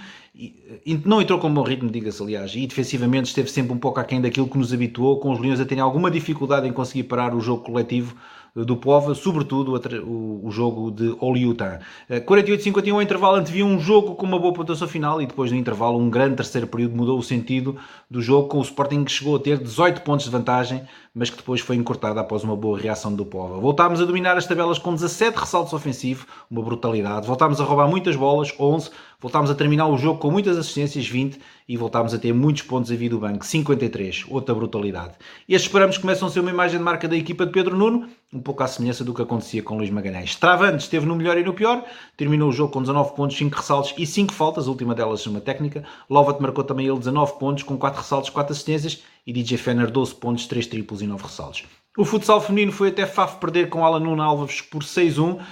não 1.05 1.21
entrou 1.21 1.39
com 1.39 1.49
um 1.49 1.53
bom 1.53 1.63
ritmo, 1.63 1.89
diga-se 1.89 2.23
aliás, 2.23 2.55
e 2.55 2.65
defensivamente 2.65 3.27
esteve 3.27 3.51
sempre 3.51 3.73
um 3.73 3.77
pouco 3.77 3.99
aquém 3.99 4.21
daquilo 4.21 4.47
que 4.47 4.57
nos 4.57 4.73
habituou, 4.73 5.19
com 5.19 5.31
os 5.31 5.39
Leões 5.39 5.59
a 5.59 5.65
terem 5.65 5.83
alguma 5.83 6.09
dificuldade 6.09 6.67
em 6.67 6.71
conseguir 6.71 7.03
parar 7.03 7.35
o 7.35 7.41
jogo 7.41 7.63
coletivo 7.63 8.15
do 8.55 8.75
Pova, 8.75 9.15
sobretudo 9.15 9.73
o, 10.05 10.51
jogo 10.51 10.91
de 10.91 11.15
Oliutan. 11.21 11.79
48-51 12.09 12.93
ao 12.93 13.01
intervalo 13.01 13.37
antevia 13.37 13.65
um 13.65 13.79
jogo 13.79 14.15
com 14.15 14.25
uma 14.25 14.37
boa 14.37 14.53
pontuação 14.53 14.87
final 14.87 15.21
e 15.21 15.25
depois 15.25 15.51
do 15.51 15.55
intervalo 15.55 15.97
um 15.97 16.09
grande 16.09 16.35
terceiro 16.35 16.67
período 16.67 16.95
mudou 16.95 17.17
o 17.17 17.23
sentido 17.23 17.77
do 18.09 18.21
jogo 18.21 18.49
com 18.49 18.57
o 18.57 18.61
Sporting 18.61 19.05
que 19.05 19.11
chegou 19.11 19.37
a 19.37 19.39
ter 19.39 19.57
18 19.57 20.01
pontos 20.01 20.25
de 20.25 20.31
vantagem, 20.31 20.83
mas 21.15 21.29
que 21.29 21.37
depois 21.37 21.61
foi 21.61 21.77
encurtada 21.77 22.19
após 22.19 22.43
uma 22.43 22.55
boa 22.55 22.77
reação 22.77 23.13
do 23.15 23.25
Pova. 23.25 23.57
Voltámos 23.59 24.01
a 24.01 24.05
dominar 24.05 24.37
as 24.37 24.45
tabelas 24.45 24.77
com 24.77 24.93
17 24.93 25.37
ressaltos 25.37 25.71
ofensivos, 25.71 26.25
uma 26.49 26.61
brutalidade. 26.61 27.27
Voltámos 27.27 27.61
a 27.61 27.63
roubar 27.63 27.87
muitas 27.87 28.17
bolas, 28.17 28.53
11. 28.59 28.89
Voltámos 29.22 29.51
a 29.51 29.55
terminar 29.55 29.86
o 29.86 29.99
jogo 29.99 30.17
com 30.17 30.32
muitas 30.32 30.57
assistências, 30.57 31.07
20 31.07 31.39
e 31.69 31.78
voltámos 31.78 32.11
a 32.11 32.17
ter 32.17 32.34
muitos 32.34 32.63
pontos 32.63 32.91
a 32.91 32.95
vir 32.95 33.09
do 33.09 33.19
banco, 33.19 33.45
53, 33.45 34.26
outra 34.28 34.55
brutalidade. 34.55 35.13
Estes 35.47 35.67
esperamos 35.67 35.99
começam 35.99 36.28
a 36.28 36.32
ser 36.32 36.39
uma 36.39 36.49
imagem 36.49 36.80
de 36.80 36.84
marca 36.84 37.07
da 37.07 37.15
equipa 37.15 37.45
de 37.45 37.51
Pedro 37.51 37.78
Nuno, 37.78 38.09
um 38.34 38.39
pouco 38.39 38.63
à 38.63 38.67
semelhança 38.67 39.03
do 39.03 39.13
que 39.13 39.22
acontecia 39.22 39.61
com 39.61 39.78
Luís 39.78 39.91
Magalhães. 39.91 40.36
Travando 40.36 40.78
esteve 40.78 41.05
no 41.05 41.15
melhor 41.15 41.38
e 41.38 41.43
no 41.43 41.53
pior, 41.53 41.86
terminou 42.17 42.49
o 42.49 42.51
jogo 42.51 42.74
com 42.74 42.82
19 42.82 43.13
pontos, 43.13 43.38
5 43.38 43.55
ressaltos 43.55 43.93
e 43.95 44.07
5 44.07 44.34
faltas, 44.34 44.65
a 44.65 44.72
última 44.72 44.95
delas 44.95 45.28
uma 45.28 45.39
técnica. 45.39 45.84
Lovat 46.09 46.41
marcou 46.41 46.63
também 46.63 46.88
ele 46.88 46.97
19 46.97 47.38
pontos, 47.38 47.61
com 47.61 47.78
4 47.78 48.01
ressaltos, 48.01 48.32
4 48.32 48.51
assistências 48.51 49.03
e 49.28 49.32
DJ 49.32 49.59
Fenner 49.59 49.91
12 49.91 50.15
pontos, 50.15 50.47
3 50.47 50.65
triplos 50.65 51.03
e 51.03 51.05
9 51.05 51.22
ressaltos. 51.22 51.63
O 51.97 52.05
futsal 52.05 52.39
feminino 52.39 52.72
foi 52.72 52.88
até 52.88 53.05
Faf 53.05 53.36
perder 53.36 53.67
com 53.67 53.86
Alan 53.86 53.99
Nuno 53.99 54.22
Alves 54.22 54.61
por 54.61 54.82
6-1, 54.82 55.38
eh, 55.38 55.43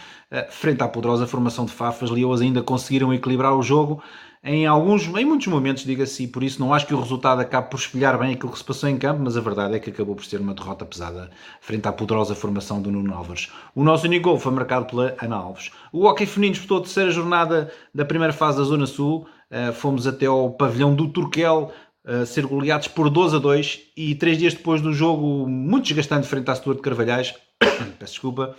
frente 0.50 0.82
à 0.84 0.88
poderosa 0.88 1.26
formação 1.26 1.66
de 1.66 1.72
Faf, 1.72 2.04
as 2.04 2.12
Leoas 2.12 2.42
ainda 2.42 2.62
conseguiram 2.62 3.14
equilibrar 3.14 3.56
o 3.56 3.62
jogo, 3.62 4.02
em 4.42 4.66
alguns, 4.66 5.06
em 5.06 5.26
muitos 5.26 5.48
momentos, 5.48 5.84
diga-se, 5.84 6.26
por 6.26 6.44
isso 6.44 6.62
não 6.62 6.74
acho 6.74 6.88
que 6.88 6.94
o 6.94 7.00
resultado 7.00 7.42
acabe 7.42 7.70
por 7.70 7.78
espelhar 7.78 8.18
bem 8.18 8.34
aquilo 8.34 8.54
que 8.54 8.58
se 8.58 8.64
passou 8.64 8.88
em 8.88 8.98
campo, 8.98 9.22
mas 9.22 9.36
a 9.36 9.42
verdade 9.42 9.76
é 9.76 9.80
que 9.80 9.90
acabou 9.90 10.16
por 10.16 10.24
ser 10.24 10.40
uma 10.40 10.54
derrota 10.54 10.86
pesada 10.86 11.30
frente 11.60 11.86
à 11.86 11.92
poderosa 11.92 12.34
formação 12.34 12.82
do 12.82 12.90
Nuno 12.90 13.14
Alves. 13.14 13.52
O 13.76 13.84
nosso 13.84 14.08
único 14.08 14.30
gol 14.30 14.40
foi 14.40 14.54
marcado 14.54 14.86
pela 14.86 15.14
Ana 15.22 15.36
Alves. 15.36 15.72
O 15.92 16.06
Hockey 16.06 16.26
Feminino 16.26 16.54
disputou 16.54 16.78
a 16.78 16.82
terceira 16.82 17.12
jornada 17.12 17.70
da 17.94 18.06
primeira 18.06 18.32
fase 18.32 18.60
da 18.60 18.64
Zona 18.64 18.88
Sul, 18.88 19.28
uh, 19.52 19.74
fomos 19.74 20.08
até 20.08 20.26
ao 20.26 20.52
pavilhão 20.52 20.96
do 20.96 21.10
Turquel, 21.10 21.72
Uh, 22.02 22.26
ser 22.26 22.46
goleados 22.46 22.88
por 22.88 23.10
12 23.10 23.36
a 23.36 23.40
2 23.40 23.80
e 23.96 24.16
três 24.16 24.38
dias 24.38 24.54
depois 24.54 24.82
do 24.82 24.94
jogo 24.94 25.46
muito 25.46 25.84
desgastante 25.84 26.26
frente 26.28 26.50
à 26.50 26.56
Setor 26.56 26.76
de 26.76 26.82
Carvalhais, 26.82 27.36
peço 28.00 28.14
desculpa, 28.14 28.56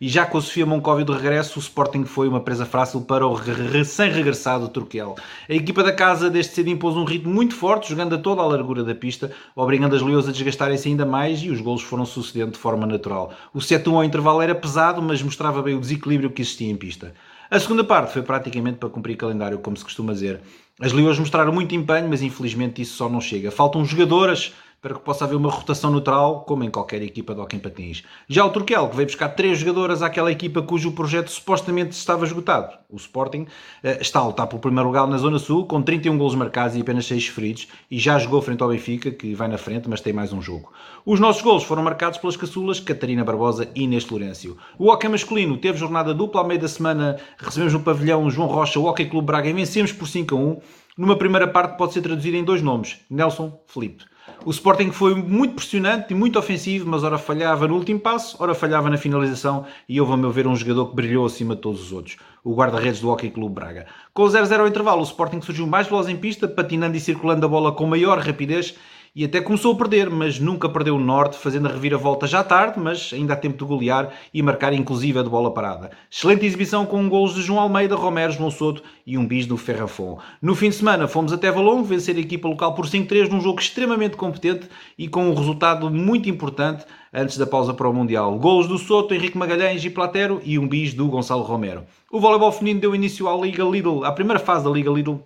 e 0.00 0.08
já 0.08 0.24
com 0.24 0.38
a 0.38 0.40
Sofia 0.40 0.64
Moncóvio 0.64 1.04
de 1.04 1.12
regresso, 1.12 1.58
o 1.58 1.62
Sporting 1.62 2.04
foi 2.06 2.26
uma 2.26 2.40
presa 2.40 2.64
fácil 2.64 3.02
para 3.02 3.26
o 3.26 3.34
recém-regressado 3.34 4.68
Turquel. 4.68 5.14
A 5.46 5.52
equipa 5.52 5.82
da 5.82 5.92
casa 5.92 6.30
desde 6.30 6.54
cedo 6.54 6.70
impôs 6.70 6.96
um 6.96 7.04
ritmo 7.04 7.34
muito 7.34 7.54
forte, 7.54 7.90
jogando 7.90 8.14
a 8.14 8.18
toda 8.18 8.40
a 8.40 8.46
largura 8.46 8.82
da 8.82 8.94
pista, 8.94 9.30
obrigando 9.54 9.94
as 9.94 10.00
Leões 10.00 10.26
a 10.26 10.32
desgastarem-se 10.32 10.88
ainda 10.88 11.04
mais 11.04 11.42
e 11.42 11.50
os 11.50 11.60
golos 11.60 11.82
foram 11.82 12.06
sucedendo 12.06 12.52
de 12.52 12.58
forma 12.58 12.86
natural. 12.86 13.34
O 13.52 13.58
7-1 13.58 13.94
ao 13.94 14.04
intervalo 14.04 14.40
era 14.40 14.54
pesado, 14.54 15.02
mas 15.02 15.22
mostrava 15.22 15.60
bem 15.60 15.74
o 15.74 15.80
desequilíbrio 15.80 16.30
que 16.30 16.40
existia 16.40 16.70
em 16.70 16.76
pista. 16.76 17.12
A 17.50 17.58
segunda 17.58 17.84
parte 17.84 18.12
foi 18.12 18.22
praticamente 18.22 18.78
para 18.78 18.88
cumprir 18.88 19.16
calendário, 19.16 19.58
como 19.58 19.76
se 19.76 19.84
costuma 19.84 20.12
dizer. 20.12 20.40
As 20.80 20.92
Leões 20.92 21.18
mostraram 21.18 21.52
muito 21.52 21.74
empenho, 21.74 22.08
mas 22.08 22.22
infelizmente 22.22 22.80
isso 22.80 22.96
só 22.96 23.06
não 23.06 23.20
chega. 23.20 23.50
Faltam 23.50 23.84
jogadoras 23.84 24.54
para 24.80 24.94
que 24.94 25.00
possa 25.00 25.24
haver 25.24 25.36
uma 25.36 25.50
rotação 25.50 25.90
neutral, 25.90 26.44
como 26.46 26.64
em 26.64 26.70
qualquer 26.70 27.02
equipa 27.02 27.34
de 27.34 27.40
hockey 27.40 27.58
patins. 27.58 28.02
Já 28.26 28.44
o 28.44 28.50
Turquel, 28.50 28.88
que 28.88 28.96
veio 28.96 29.06
buscar 29.06 29.28
três 29.30 29.58
jogadoras 29.58 30.02
àquela 30.02 30.32
equipa 30.32 30.62
cujo 30.62 30.92
projeto 30.92 31.30
supostamente 31.30 31.90
estava 31.90 32.24
esgotado, 32.24 32.78
o 32.88 32.96
Sporting, 32.96 33.46
eh, 33.82 33.98
está 34.00 34.20
a 34.20 34.26
lutar 34.26 34.46
pelo 34.46 34.60
primeiro 34.60 34.88
lugar 34.88 35.06
na 35.06 35.18
Zona 35.18 35.38
Sul, 35.38 35.66
com 35.66 35.82
31 35.82 36.16
golos 36.16 36.34
marcados 36.34 36.76
e 36.76 36.80
apenas 36.80 37.04
6 37.06 37.28
feridos, 37.28 37.68
e 37.90 37.98
já 37.98 38.18
jogou 38.18 38.40
frente 38.40 38.62
ao 38.62 38.70
Benfica, 38.70 39.10
que 39.10 39.34
vai 39.34 39.48
na 39.48 39.58
frente, 39.58 39.88
mas 39.88 40.00
tem 40.00 40.12
mais 40.12 40.32
um 40.32 40.40
jogo. 40.40 40.72
Os 41.04 41.20
nossos 41.20 41.42
golos 41.42 41.64
foram 41.64 41.82
marcados 41.82 42.18
pelas 42.18 42.36
caçulas 42.36 42.80
Catarina 42.80 43.24
Barbosa 43.24 43.68
e 43.74 43.82
Inês 43.82 44.08
Lourenço. 44.08 44.56
O 44.78 44.90
hockey 44.90 45.08
masculino 45.08 45.58
teve 45.58 45.78
jornada 45.78 46.14
dupla, 46.14 46.40
ao 46.40 46.46
meio 46.46 46.60
da 46.60 46.68
semana 46.68 47.18
recebemos 47.36 47.74
no 47.74 47.80
pavilhão 47.80 48.30
João 48.30 48.48
Rocha 48.48 48.80
o 48.80 48.86
Hockey 48.86 49.06
Clube 49.06 49.26
Braga 49.26 49.48
e 49.48 49.52
vencemos 49.52 49.92
por 49.92 50.08
5 50.08 50.34
a 50.34 50.38
1, 50.38 50.60
numa 51.00 51.16
primeira 51.16 51.48
parte 51.48 51.78
pode 51.78 51.94
ser 51.94 52.02
traduzida 52.02 52.36
em 52.36 52.44
dois 52.44 52.60
nomes, 52.60 53.00
Nelson 53.08 53.58
Felipe. 53.66 54.04
O 54.44 54.50
Sporting 54.50 54.90
foi 54.90 55.14
muito 55.14 55.54
pressionante 55.54 56.12
e 56.12 56.14
muito 56.14 56.38
ofensivo, 56.38 56.86
mas 56.86 57.02
ora 57.02 57.16
falhava 57.16 57.66
no 57.66 57.74
último 57.74 57.98
passo, 57.98 58.36
ora 58.38 58.54
falhava 58.54 58.90
na 58.90 58.98
finalização 58.98 59.64
e 59.88 59.98
houve, 59.98 60.12
a 60.12 60.16
meu 60.18 60.30
ver, 60.30 60.46
um 60.46 60.54
jogador 60.54 60.90
que 60.90 60.96
brilhou 60.96 61.24
acima 61.24 61.54
de 61.56 61.62
todos 61.62 61.80
os 61.80 61.90
outros, 61.90 62.18
o 62.44 62.54
guarda-redes 62.54 63.00
do 63.00 63.08
Hockey 63.08 63.30
Clube 63.30 63.54
Braga. 63.54 63.86
Com 64.12 64.24
o 64.24 64.26
0-0 64.26 64.60
ao 64.60 64.68
intervalo, 64.68 65.00
o 65.00 65.04
Sporting 65.04 65.40
surgiu 65.40 65.66
mais 65.66 65.86
veloz 65.86 66.06
em 66.06 66.18
pista, 66.18 66.46
patinando 66.46 66.94
e 66.94 67.00
circulando 67.00 67.46
a 67.46 67.48
bola 67.48 67.72
com 67.72 67.86
maior 67.86 68.18
rapidez 68.18 68.76
e 69.14 69.24
até 69.24 69.40
começou 69.40 69.74
a 69.74 69.76
perder, 69.76 70.08
mas 70.08 70.38
nunca 70.38 70.68
perdeu 70.68 70.96
o 70.96 71.00
norte, 71.00 71.36
fazendo 71.36 71.68
a 71.68 71.72
reviravolta 71.72 72.26
já 72.26 72.44
tarde, 72.44 72.78
mas 72.78 73.10
ainda 73.12 73.34
há 73.34 73.36
tempo 73.36 73.58
de 73.58 73.64
golear 73.64 74.12
e 74.32 74.42
marcar 74.42 74.72
inclusive 74.72 75.18
a 75.18 75.22
de 75.22 75.28
bola 75.28 75.52
parada. 75.52 75.90
Excelente 76.10 76.46
exibição 76.46 76.86
com 76.86 77.08
golos 77.08 77.34
de 77.34 77.42
João 77.42 77.60
Almeida, 77.60 77.96
Romero, 77.96 78.32
João 78.32 78.50
Soto 78.50 78.82
e 79.06 79.18
um 79.18 79.26
bis 79.26 79.46
do 79.46 79.56
Ferrafon. 79.56 80.18
No 80.40 80.54
fim 80.54 80.68
de 80.68 80.76
semana 80.76 81.08
fomos 81.08 81.32
até 81.32 81.50
Valongo 81.50 81.84
vencer 81.84 82.16
a 82.16 82.20
equipa 82.20 82.48
local 82.48 82.74
por 82.74 82.86
5-3 82.86 83.28
num 83.28 83.40
jogo 83.40 83.60
extremamente 83.60 84.16
competente 84.16 84.68
e 84.96 85.08
com 85.08 85.28
um 85.28 85.34
resultado 85.34 85.90
muito 85.90 86.28
importante 86.28 86.84
antes 87.12 87.36
da 87.36 87.46
pausa 87.46 87.74
para 87.74 87.88
o 87.88 87.92
Mundial. 87.92 88.38
Golos 88.38 88.68
do 88.68 88.78
Soto, 88.78 89.12
Henrique 89.12 89.36
Magalhães 89.36 89.84
e 89.84 89.90
Platero 89.90 90.40
e 90.44 90.58
um 90.58 90.68
bis 90.68 90.94
do 90.94 91.08
Gonçalo 91.08 91.42
Romero. 91.42 91.84
O 92.10 92.20
voleibol 92.20 92.52
feminino 92.52 92.80
deu 92.80 92.94
início 92.94 93.28
à 93.28 93.36
Liga 93.36 93.64
Lidl, 93.64 94.04
à 94.04 94.12
primeira 94.12 94.38
fase 94.38 94.64
da 94.64 94.70
Liga 94.70 94.90
Lidl 94.90 95.20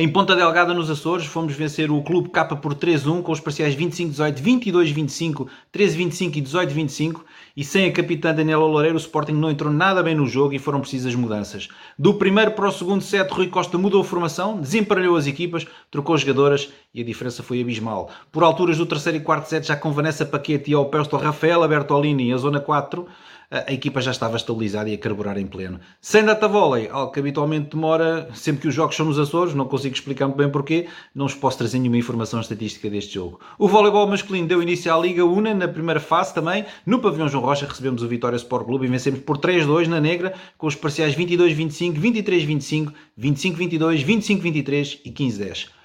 em 0.00 0.08
Ponta 0.08 0.36
Delgada, 0.36 0.72
nos 0.72 0.88
Açores, 0.88 1.26
fomos 1.26 1.56
vencer 1.56 1.90
o 1.90 2.00
Clube 2.02 2.28
K 2.28 2.54
por 2.54 2.72
3-1 2.72 3.20
com 3.20 3.32
os 3.32 3.40
parciais 3.40 3.74
25-18, 3.74 4.40
22-25, 4.40 5.48
13-25 5.74 6.36
e 6.36 6.42
18-25 6.42 7.20
e 7.56 7.64
sem 7.64 7.84
a 7.86 7.92
capitã 7.92 8.32
Daniela 8.32 8.64
Loureiro 8.64 8.94
o 8.94 9.00
Sporting 9.00 9.32
não 9.32 9.50
entrou 9.50 9.72
nada 9.72 10.00
bem 10.00 10.14
no 10.14 10.24
jogo 10.24 10.54
e 10.54 10.58
foram 10.60 10.80
precisas 10.80 11.16
mudanças. 11.16 11.66
Do 11.98 12.14
primeiro 12.14 12.52
para 12.52 12.68
o 12.68 12.70
segundo 12.70 13.02
set, 13.02 13.28
Rui 13.28 13.48
Costa 13.48 13.76
mudou 13.76 14.00
a 14.02 14.04
formação, 14.04 14.60
desemparelhou 14.60 15.16
as 15.16 15.26
equipas, 15.26 15.66
trocou 15.90 16.16
jogadoras 16.16 16.72
e 16.94 17.00
a 17.00 17.04
diferença 17.04 17.42
foi 17.42 17.60
abismal. 17.60 18.08
Por 18.30 18.44
alturas 18.44 18.78
do 18.78 18.86
terceiro 18.86 19.18
e 19.18 19.20
quarto 19.20 19.48
set, 19.48 19.66
já 19.66 19.74
com 19.74 19.90
Vanessa 19.90 20.24
Paquete 20.24 20.70
e 20.70 20.74
ao 20.74 20.86
Pesto 20.86 21.16
Rafaela 21.16 21.66
Bertolini, 21.66 22.32
a 22.32 22.36
zona 22.36 22.60
4, 22.60 23.04
a 23.50 23.72
equipa 23.72 24.00
já 24.00 24.10
estava 24.10 24.36
estabilizada 24.36 24.90
e 24.90 24.94
a 24.94 24.98
carburar 24.98 25.38
em 25.38 25.46
pleno. 25.46 25.80
Sem 26.00 26.22
data 26.24 26.46
vôlei, 26.46 26.88
algo 26.90 27.10
que 27.10 27.20
habitualmente 27.20 27.70
demora 27.70 28.28
sempre 28.34 28.62
que 28.62 28.68
os 28.68 28.74
jogos 28.74 28.94
são 28.94 29.06
nos 29.06 29.18
Açores, 29.18 29.54
não 29.54 29.66
consigo 29.66 29.94
explicar 29.94 30.26
muito 30.26 30.36
bem 30.36 30.50
porquê, 30.50 30.86
não 31.14 31.26
vos 31.26 31.34
posso 31.34 31.58
trazer 31.58 31.78
nenhuma 31.78 31.96
informação 31.96 32.40
estatística 32.40 32.90
deste 32.90 33.14
jogo. 33.14 33.40
O 33.58 33.66
voleibol 33.66 34.06
masculino 34.06 34.46
deu 34.46 34.62
início 34.62 34.92
à 34.92 34.98
Liga 34.98 35.24
Una 35.24 35.54
na 35.54 35.66
primeira 35.66 36.00
fase 36.00 36.34
também, 36.34 36.66
no 36.84 37.00
pavilhão 37.00 37.28
João 37.28 37.44
Rocha 37.44 37.66
recebemos 37.66 38.02
o 38.02 38.08
Vitória 38.08 38.36
Sport 38.36 38.66
Clube 38.66 38.86
e 38.86 38.90
vencemos 38.90 39.20
por 39.20 39.38
3-2 39.38 39.86
na 39.86 40.00
negra, 40.00 40.34
com 40.58 40.66
os 40.66 40.74
parciais 40.74 41.16
22-25, 41.16 41.98
23-25, 41.98 42.92
25-22, 43.18 44.04
25-23 44.04 45.00
e 45.04 45.10
15-10 45.10 45.77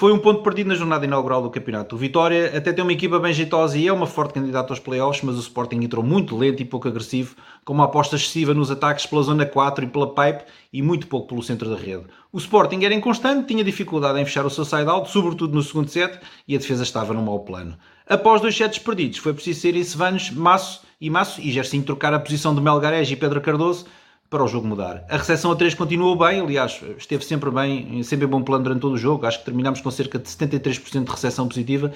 foi 0.00 0.14
um 0.14 0.18
ponto 0.18 0.42
perdido 0.42 0.68
na 0.68 0.74
jornada 0.74 1.04
inaugural 1.04 1.42
do 1.42 1.50
campeonato. 1.50 1.94
O 1.94 1.98
Vitória 1.98 2.56
até 2.56 2.72
tem 2.72 2.82
uma 2.82 2.94
equipa 2.94 3.18
bem 3.18 3.34
jeitosa 3.34 3.76
e 3.76 3.86
é 3.86 3.92
uma 3.92 4.06
forte 4.06 4.32
candidata 4.32 4.72
aos 4.72 4.80
playoffs, 4.80 5.22
mas 5.22 5.36
o 5.36 5.40
Sporting 5.40 5.76
entrou 5.76 6.02
muito 6.02 6.38
lento 6.38 6.62
e 6.62 6.64
pouco 6.64 6.88
agressivo, 6.88 7.36
com 7.66 7.74
uma 7.74 7.84
aposta 7.84 8.16
excessiva 8.16 8.54
nos 8.54 8.70
ataques 8.70 9.04
pela 9.04 9.22
zona 9.22 9.44
4 9.44 9.84
e 9.84 9.88
pela 9.88 10.06
pipe 10.14 10.44
e 10.72 10.80
muito 10.80 11.06
pouco 11.06 11.28
pelo 11.28 11.42
centro 11.42 11.68
da 11.68 11.76
rede. 11.76 12.06
O 12.32 12.38
Sporting 12.38 12.82
era 12.82 12.94
inconstante, 12.94 13.48
tinha 13.48 13.62
dificuldade 13.62 14.18
em 14.18 14.24
fechar 14.24 14.46
o 14.46 14.48
seu 14.48 14.64
side-out, 14.64 15.10
sobretudo 15.10 15.54
no 15.54 15.62
segundo 15.62 15.90
set, 15.90 16.18
e 16.48 16.54
a 16.54 16.58
defesa 16.58 16.82
estava 16.82 17.12
num 17.12 17.22
mau 17.22 17.40
plano. 17.40 17.76
Após 18.08 18.40
dois 18.40 18.56
sets 18.56 18.78
perdidos, 18.78 19.18
foi 19.18 19.34
preciso 19.34 19.60
ser 19.60 19.84
Sevanos, 19.84 20.30
Masso 20.30 20.80
e 20.98 21.10
Masso 21.10 21.42
e 21.42 21.52
Gersinho 21.52 21.82
trocar 21.82 22.14
a 22.14 22.18
posição 22.18 22.54
de 22.54 22.62
Melgares 22.62 23.10
e 23.10 23.16
Pedro 23.16 23.42
Cardoso 23.42 23.84
para 24.30 24.44
o 24.44 24.48
jogo 24.48 24.66
mudar. 24.66 25.04
A 25.10 25.16
recepção 25.16 25.50
a 25.50 25.56
3 25.56 25.74
continuou 25.74 26.14
bem, 26.14 26.40
aliás, 26.40 26.80
esteve 26.96 27.24
sempre 27.24 27.50
bem, 27.50 28.00
sempre 28.04 28.26
em 28.26 28.28
bom 28.28 28.40
plano 28.42 28.62
durante 28.62 28.80
todo 28.80 28.94
o 28.94 28.98
jogo. 28.98 29.26
Acho 29.26 29.40
que 29.40 29.44
terminámos 29.44 29.80
com 29.80 29.90
cerca 29.90 30.20
de 30.20 30.28
73% 30.28 31.04
de 31.04 31.10
recepção 31.10 31.48
positiva. 31.48 31.92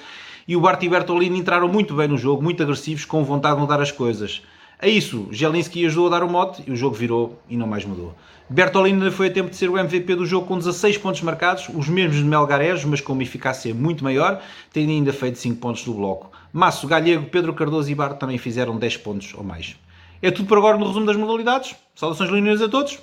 E 0.47 0.57
o 0.57 0.61
Bart 0.61 0.83
e 0.83 0.89
Bertolini 0.89 1.39
entraram 1.39 1.69
muito 1.69 1.95
bem 1.95 2.09
no 2.09 2.19
jogo, 2.19 2.43
muito 2.43 2.61
agressivos, 2.61 3.05
com 3.05 3.23
vontade 3.23 3.55
de 3.55 3.61
mudar 3.61 3.81
as 3.81 3.93
coisas. 3.93 4.43
A 4.81 4.89
isso, 4.89 5.29
Jelinski 5.31 5.87
ajudou 5.87 6.09
a 6.09 6.11
dar 6.11 6.25
o 6.25 6.29
mote 6.29 6.65
e 6.67 6.73
o 6.73 6.77
jogo 6.77 6.97
virou 6.97 7.39
e 7.49 7.57
não 7.57 7.69
mais 7.69 7.85
mudou. 7.85 8.13
Bertolini 8.51 9.11
foi 9.13 9.29
a 9.29 9.31
tempo 9.31 9.49
de 9.49 9.57
ser 9.57 9.71
o 9.71 9.79
MVP 9.79 10.17
do 10.17 10.27
jogo 10.27 10.47
com 10.49 10.59
16 10.59 10.99
pontos 10.99 11.23
marcados, 11.23 11.69
os 11.73 11.89
mesmos 11.89 12.17
de 12.17 12.25
Melgares, 12.25 12.85
mas 12.85 13.01
com 13.01 13.13
uma 13.13 13.23
eficácia 13.23 13.73
muito 13.73 14.03
maior, 14.03 14.43
tendo 14.73 14.91
ainda 14.91 15.13
feito 15.13 15.39
5 15.39 15.59
pontos 15.61 15.85
do 15.85 15.95
bloco. 15.95 16.31
Masso, 16.53 16.87
Galego, 16.89 17.27
Pedro 17.31 17.55
Cardoso 17.55 17.91
e 17.91 17.95
Bart 17.95 18.19
também 18.19 18.37
fizeram 18.37 18.77
10 18.77 18.97
pontos 18.99 19.33
ou 19.35 19.45
mais. 19.45 19.77
É 20.23 20.31
tudo 20.31 20.47
por 20.47 20.59
agora 20.59 20.79
no 20.79 20.87
resumo 20.87 21.07
das 21.07 21.17
modalidades. 21.17 21.75
Saudações 21.95 22.31
leoninas 22.31 22.63
a 22.63 22.69
todos. 22.69 22.99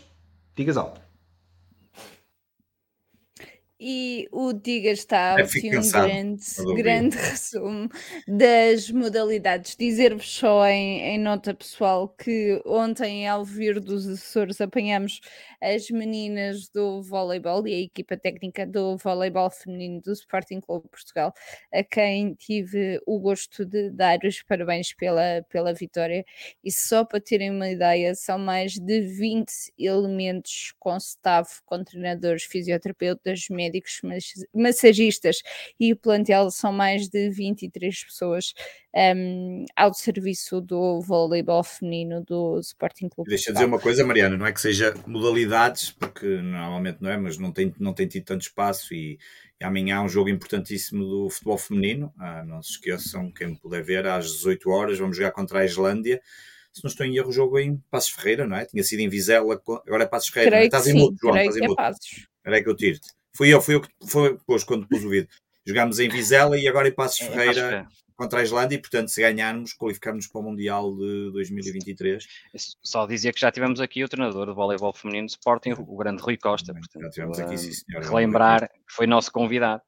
Digas 0.55 0.77
alto. 0.77 1.10
E 3.83 4.27
o 4.31 4.53
Diga 4.53 4.91
está 4.91 5.31
a 5.31 5.41
ouvir 5.41 5.75
um 5.75 5.89
grande, 5.89 6.45
grande 6.75 7.17
resumo 7.17 7.89
das 8.27 8.91
modalidades. 8.91 9.75
Dizer-vos 9.75 10.31
só 10.31 10.67
em, 10.67 11.01
em, 11.01 11.17
nota 11.17 11.51
pessoal 11.51 12.07
que 12.07 12.61
ontem, 12.63 13.27
ao 13.27 13.43
vir 13.43 13.79
dos 13.79 14.07
Açores, 14.07 14.61
apanhamos 14.61 15.19
as 15.59 15.89
meninas 15.89 16.69
do 16.69 17.01
voleibol 17.01 17.67
e 17.67 17.73
a 17.73 17.79
equipa 17.79 18.15
técnica 18.15 18.67
do 18.67 18.97
voleibol 18.97 19.49
feminino 19.49 19.99
do 19.99 20.13
Sporting 20.13 20.59
Clube 20.59 20.87
Portugal, 20.87 21.33
a 21.73 21.83
quem 21.83 22.35
tive 22.35 23.01
o 23.07 23.19
gosto 23.19 23.65
de 23.65 23.89
dar 23.89 24.19
os 24.23 24.43
parabéns 24.43 24.93
pela, 24.93 25.43
pela 25.49 25.73
vitória. 25.73 26.23
E 26.63 26.71
só 26.71 27.03
para 27.03 27.19
terem 27.19 27.49
uma 27.49 27.69
ideia, 27.69 28.13
são 28.13 28.37
mais 28.37 28.73
de 28.73 29.01
20 29.01 29.51
elementos 29.75 30.71
com 30.77 30.95
staff, 30.97 31.63
com 31.65 31.83
treinadores, 31.83 32.43
fisioterapeutas, 32.43 33.47
médicos, 33.49 33.70
massagistas 34.53 35.41
e 35.79 35.93
o 35.93 35.97
plantel 35.97 36.51
são 36.51 36.71
mais 36.71 37.07
de 37.07 37.29
23 37.29 38.03
pessoas 38.03 38.53
um, 38.93 39.65
ao 39.75 39.93
serviço 39.93 40.59
do 40.59 40.99
voleibol 41.01 41.63
feminino 41.63 42.23
do 42.23 42.59
Sporting 42.59 43.09
Clube. 43.09 43.29
Deixa 43.29 43.51
dizer 43.51 43.65
uma 43.65 43.79
coisa, 43.79 44.05
Mariana, 44.05 44.37
não 44.37 44.45
é 44.45 44.51
que 44.51 44.61
seja 44.61 44.93
modalidades, 45.07 45.91
porque 45.91 46.25
normalmente 46.25 46.97
não 47.01 47.09
é, 47.09 47.17
mas 47.17 47.37
não 47.37 47.51
tem, 47.51 47.73
não 47.79 47.93
tem 47.93 48.07
tido 48.07 48.25
tanto 48.25 48.41
espaço 48.41 48.93
e, 48.93 49.17
e 49.59 49.63
amanhã 49.63 49.97
há 49.97 50.03
um 50.03 50.09
jogo 50.09 50.29
importantíssimo 50.29 51.05
do 51.05 51.29
futebol 51.29 51.57
feminino. 51.57 52.13
Ah, 52.17 52.43
não 52.43 52.61
se 52.61 52.71
esqueçam, 52.71 53.31
quem 53.31 53.55
puder 53.55 53.83
ver, 53.83 54.05
às 54.05 54.25
18 54.31 54.69
horas 54.69 54.99
vamos 54.99 55.15
jogar 55.15 55.31
contra 55.31 55.59
a 55.59 55.65
Islândia. 55.65 56.21
Se 56.73 56.83
não 56.83 56.89
estou 56.89 57.05
em 57.05 57.17
erro, 57.17 57.29
o 57.29 57.33
jogo 57.33 57.59
em 57.59 57.77
Passos 57.89 58.11
Ferreira, 58.11 58.47
não 58.47 58.55
é? 58.55 58.65
Tinha 58.65 58.83
sido 58.83 59.01
em 59.01 59.09
Vizela, 59.09 59.61
agora 59.85 60.03
é 60.03 60.05
Passos 60.05 60.29
Ferreira. 60.29 60.51
Creio 60.51 60.65
estás 60.65 60.87
em 60.87 60.93
mudo, 60.93 61.17
João, 61.19 61.35
estás 61.35 61.57
em 61.57 61.63
é 61.63 61.67
mudo. 61.67 61.77
Era 62.45 62.63
que 62.63 62.69
eu 62.69 62.75
tiro-te. 62.75 63.20
Fui 63.35 63.53
eu, 63.53 63.61
fui 63.61 63.75
eu 63.75 63.81
que 63.81 63.89
foi, 64.07 64.37
depois 64.37 64.63
quando 64.63 64.87
pus 64.87 65.03
o 65.03 65.09
vídeo. 65.09 65.29
Jogámos 65.65 65.99
em 65.99 66.09
Vizela 66.09 66.57
e 66.57 66.67
agora 66.67 66.87
em 66.87 66.93
Passos 66.93 67.21
é, 67.21 67.29
Ferreira 67.29 67.87
contra 68.21 68.39
a 68.39 68.43
Islândia 68.43 68.75
e, 68.75 68.79
portanto, 68.79 69.07
se 69.09 69.19
ganharmos, 69.19 69.73
qualificarmos 69.73 70.27
para 70.27 70.41
o 70.41 70.43
Mundial 70.43 70.95
de 70.95 71.31
2023. 71.31 72.23
Só 72.83 73.07
dizia 73.07 73.33
que 73.33 73.39
já 73.39 73.51
tivemos 73.51 73.81
aqui 73.81 74.03
o 74.03 74.07
treinador 74.07 74.47
de 74.47 74.53
voleibol 74.53 74.93
feminino 74.93 75.25
de 75.25 75.31
Sporting, 75.31 75.71
o 75.71 75.97
grande 75.97 76.21
Rui 76.21 76.37
Costa. 76.37 76.71
Portanto, 76.71 77.03
já 77.03 77.09
tivemos 77.09 77.39
aqui, 77.39 77.57
sim, 77.57 77.71
senhor. 77.71 78.03
Relembrar 78.03 78.69
que 78.69 78.93
foi 78.93 79.07
nosso 79.07 79.31
convidado. 79.31 79.81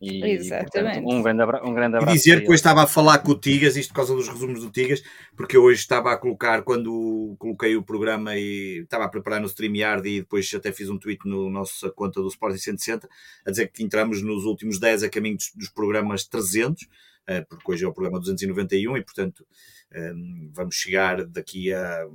E, 0.00 0.24
Exatamente. 0.24 0.68
E, 0.68 1.02
portanto, 1.02 1.12
um, 1.12 1.22
grande 1.22 1.42
abra 1.42 1.68
um 1.68 1.74
grande 1.74 1.96
abraço. 1.96 2.16
E 2.16 2.18
dizer 2.18 2.40
que 2.40 2.46
hoje 2.46 2.54
estava 2.54 2.84
a 2.84 2.86
falar 2.86 3.18
com 3.18 3.32
o 3.32 3.38
Tigas, 3.38 3.76
isto 3.76 3.90
por 3.90 3.96
causa 3.96 4.14
dos 4.14 4.28
resumos 4.28 4.60
do 4.62 4.70
Tigas, 4.70 5.02
porque 5.36 5.56
eu 5.56 5.62
hoje 5.62 5.80
estava 5.80 6.10
a 6.10 6.16
colocar, 6.16 6.62
quando 6.62 7.36
coloquei 7.38 7.76
o 7.76 7.82
programa 7.82 8.34
e 8.34 8.80
estava 8.82 9.04
a 9.04 9.08
preparar 9.08 9.40
no 9.40 9.46
StreamYard 9.46 10.08
e 10.08 10.20
depois 10.20 10.50
até 10.54 10.72
fiz 10.72 10.88
um 10.88 10.98
tweet 10.98 11.28
no 11.28 11.50
nossa 11.50 11.90
conta 11.90 12.22
do 12.22 12.28
Sporting 12.28 12.58
160, 12.58 13.08
a 13.46 13.50
dizer 13.50 13.70
que 13.70 13.82
entramos 13.82 14.22
nos 14.22 14.44
últimos 14.44 14.80
10 14.80 15.02
a 15.02 15.10
caminho 15.10 15.36
dos, 15.36 15.52
dos 15.54 15.68
programas 15.68 16.24
300, 16.24 16.88
eh, 17.26 17.42
porque 17.42 17.72
hoje 17.72 17.84
é 17.84 17.88
o 17.88 17.92
programa 17.92 18.18
291 18.18 18.96
e, 18.96 19.04
portanto, 19.04 19.46
eh, 19.90 20.12
vamos 20.52 20.76
chegar 20.76 21.26
daqui 21.26 21.74
a 21.74 22.08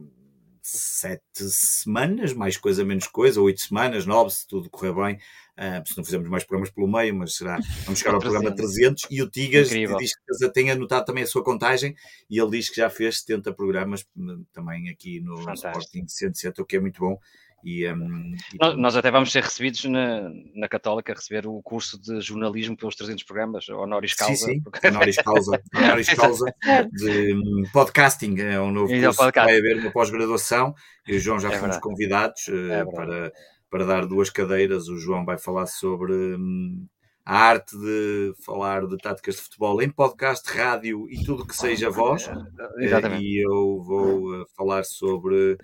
sete 0.68 1.22
semanas, 1.44 2.34
mais 2.34 2.58
coisa, 2.58 2.84
menos 2.84 3.06
coisa, 3.06 3.40
oito 3.40 3.62
semanas, 3.62 4.08
nove, 4.08 4.32
se 4.32 4.48
tudo 4.48 4.68
correr 4.68 4.94
bem, 4.94 5.16
uh, 5.16 5.88
se 5.88 5.96
não 5.96 6.04
fizermos 6.04 6.28
mais 6.28 6.44
programas 6.44 6.72
pelo 6.72 6.88
meio, 6.88 7.14
mas 7.14 7.36
será, 7.36 7.60
vamos 7.84 8.00
chegar 8.00 8.16
ao 8.16 8.20
programa 8.20 8.54
300, 8.54 9.06
e 9.12 9.22
o 9.22 9.30
Tigas 9.30 9.68
Incrível. 9.68 9.98
diz 9.98 10.14
que 10.16 10.50
tem 10.50 10.72
anotado 10.72 11.06
também 11.06 11.24
a 11.24 11.28
sua 11.28 11.44
contagem, 11.44 11.96
e 12.28 12.40
ele 12.40 12.50
diz 12.50 12.68
que 12.70 12.78
já 12.78 12.90
fez 12.90 13.20
70 13.20 13.54
programas 13.54 14.04
hum, 14.18 14.44
também 14.52 14.90
aqui 14.90 15.20
no 15.20 15.38
Fantástico. 15.38 15.80
Sporting 15.80 16.08
107, 16.08 16.62
o 16.62 16.66
que 16.66 16.78
é 16.78 16.80
muito 16.80 17.00
bom, 17.00 17.20
e, 17.66 17.92
um, 17.92 18.36
e... 18.54 18.78
Nós, 18.78 18.96
até 18.96 19.10
vamos 19.10 19.32
ser 19.32 19.42
recebidos 19.42 19.84
na, 19.86 20.30
na 20.54 20.70
Católica 20.70 21.12
a 21.12 21.16
receber 21.16 21.48
o 21.48 21.60
curso 21.64 22.00
de 22.00 22.22
jornalismo 22.22 22.78
pelos 22.78 22.96
300 22.96 23.24
programas, 23.24 23.68
honoris 23.68 24.14
causa. 24.14 24.36
Sim, 24.36 24.54
sim. 24.54 24.62
Porque... 24.62 24.88
honoris 24.88 25.16
causa, 25.16 25.60
honoris 25.76 26.14
causa 26.14 26.54
de 26.92 27.34
um, 27.34 27.64
podcasting, 27.74 28.40
é 28.40 28.62
um 28.62 28.72
novo 28.72 28.94
curso 28.94 29.32
que 29.32 29.40
vai 29.40 29.58
haver 29.58 29.80
uma 29.80 29.92
pós-graduação 29.92 30.76
e 31.08 31.16
o 31.16 31.20
João 31.20 31.40
já 31.40 31.48
é 31.48 31.52
fomos 31.54 31.62
verdade. 31.62 31.82
convidados 31.82 32.48
uh, 32.50 32.72
é 32.72 32.86
para, 32.86 33.34
para 33.68 33.86
dar 33.86 34.06
duas 34.06 34.30
cadeiras. 34.30 34.88
O 34.88 35.00
João 35.00 35.26
vai 35.26 35.40
falar 35.40 35.66
sobre 35.66 36.14
um, 36.14 36.86
a 37.26 37.36
arte 37.36 37.76
de 37.76 38.34
falar 38.46 38.86
de 38.86 38.96
táticas 38.98 39.38
de 39.38 39.42
futebol 39.42 39.82
em 39.82 39.90
podcast, 39.90 40.48
rádio 40.56 41.10
e 41.10 41.24
tudo 41.26 41.48
que 41.48 41.56
seja 41.56 41.90
voz. 41.90 42.30
Exatamente. 42.78 43.24
E 43.24 43.44
eu 43.44 43.82
vou 43.84 44.42
uh, 44.42 44.46
falar 44.56 44.84
sobre 44.84 45.58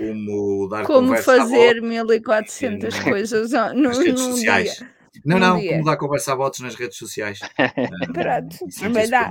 como 0.00 0.68
dar 0.68 0.84
como 0.84 1.16
fazer 1.16 1.82
1400 1.82 3.00
coisas 3.00 3.52
no, 3.52 3.74
nas 3.74 3.98
redes 3.98 4.20
sociais. 4.20 4.76
Dia. 4.76 4.90
Não, 5.24 5.38
não, 5.38 5.58
dia. 5.58 5.72
como 5.72 5.84
dar 5.84 5.96
conversa 5.96 6.32
a 6.32 6.36
votos 6.36 6.60
nas 6.60 6.74
redes 6.74 6.96
sociais. 6.96 7.38
Pronto, 8.12 8.56
também 8.78 9.08
dá. 9.08 9.30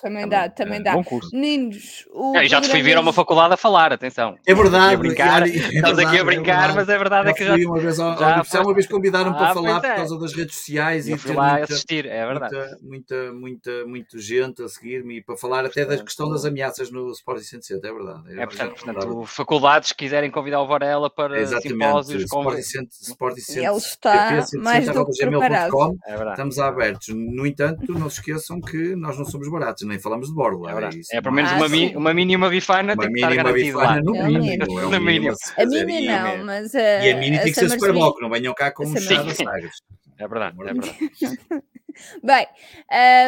Também 0.00 0.28
dá, 0.28 0.48
também 0.48 0.82
dá. 0.82 0.92
Bom 0.92 1.04
curso. 1.04 1.30
Meninos, 1.32 2.06
o 2.12 2.34
já 2.44 2.60
te 2.60 2.68
fui 2.68 2.82
vir 2.82 2.96
a 2.96 3.00
uma 3.00 3.12
faculdade 3.12 3.54
a 3.54 3.56
falar, 3.56 3.92
atenção. 3.92 4.38
É 4.46 4.54
verdade. 4.54 4.96
Brincar, 4.96 5.42
é 5.42 5.48
estás 5.48 5.98
aqui 5.98 6.18
a 6.18 6.24
brincar, 6.24 6.70
é 6.70 6.72
mas 6.74 6.88
é 6.88 6.98
verdade 6.98 7.30
é 7.30 7.32
que 7.32 7.44
já. 7.44 7.54
Uma 7.54 7.78
vez, 7.78 7.98
ao, 7.98 8.16
já 8.16 8.62
uma 8.62 8.74
vez 8.74 8.86
convidaram 8.86 9.30
ah, 9.32 9.34
para 9.34 9.54
falar 9.54 9.78
é. 9.78 9.88
por 9.88 9.96
causa 9.96 10.18
das 10.18 10.32
redes 10.32 10.56
sociais 10.56 11.08
eu 11.08 11.16
e 11.16 11.18
fui 11.18 11.32
lá 11.32 11.52
muita, 11.52 11.72
assistir, 11.72 12.06
é 12.06 12.26
verdade. 12.26 12.54
Muita, 12.54 12.78
muita, 12.82 13.32
muita, 13.32 13.86
muita 13.86 14.18
gente 14.18 14.62
a 14.62 14.68
seguir-me 14.68 15.18
e 15.18 15.22
para 15.22 15.36
falar 15.36 15.64
até 15.64 15.84
da 15.84 15.96
questão 15.98 16.30
das 16.30 16.44
ameaças 16.44 16.90
no 16.90 17.10
Sporting 17.10 17.44
160, 17.44 17.86
é 17.86 17.92
verdade. 17.92 18.38
É, 18.38 18.42
é 18.42 18.46
portanto, 18.46 18.74
portanto 18.84 19.24
faculdades 19.26 19.92
que 19.92 20.04
quiserem 20.04 20.30
convidar 20.30 20.60
o 20.60 20.66
Varela 20.66 21.10
para 21.10 21.40
Exatamente. 21.40 21.72
simpósios. 21.72 22.22
Sporting 22.22 22.62
160, 22.62 23.60
Ele 23.60 23.76
está 23.76 24.44
mais 24.58 24.86
do 24.86 25.06
que 25.06 25.26
preparado. 25.26 25.98
Estamos 26.30 26.58
abertos. 26.58 27.08
No 27.08 27.46
entanto, 27.46 27.92
não 27.92 28.08
se 28.08 28.18
esqueçam 28.18 28.60
que 28.60 28.94
nós 28.96 29.18
não 29.18 29.24
somos 29.24 29.48
baratos, 29.50 29.73
nem 29.82 29.98
falamos 29.98 30.28
de 30.28 30.34
borla. 30.34 30.70
É, 31.12 31.18
é 31.18 31.20
pelo 31.20 31.34
menos 31.34 31.52
ah, 31.52 31.56
uma, 31.56 31.68
mi, 31.68 31.96
uma 31.96 32.14
mini 32.14 32.34
e 32.34 32.36
uma 32.36 32.48
bifana 32.48 32.96
tem 32.96 33.10
que 33.10 33.16
estar 33.16 33.34
garantido 33.34 33.78
lá. 33.78 34.00
No 34.00 34.16
é 34.16 34.28
mínimo. 34.28 34.80
É 34.80 35.00
mínimo. 35.00 35.36
A 35.56 35.66
mini 35.66 36.06
não, 36.06 36.44
mas... 36.44 36.74
A, 36.74 37.06
e 37.06 37.12
a 37.12 37.16
mini 37.16 37.38
tem 37.38 37.52
que 37.52 37.60
ser 37.60 37.70
super 37.70 37.92
bom, 37.92 38.12
que 38.12 38.22
não 38.22 38.30
venham 38.30 38.54
cá 38.54 38.70
com 38.70 38.84
um 38.84 38.96
chá 38.96 39.24
sagres. 39.34 39.74
É 40.18 40.28
verdade, 40.28 40.56
é 40.60 40.64
verdade. 40.64 40.98
Bem, 42.22 42.46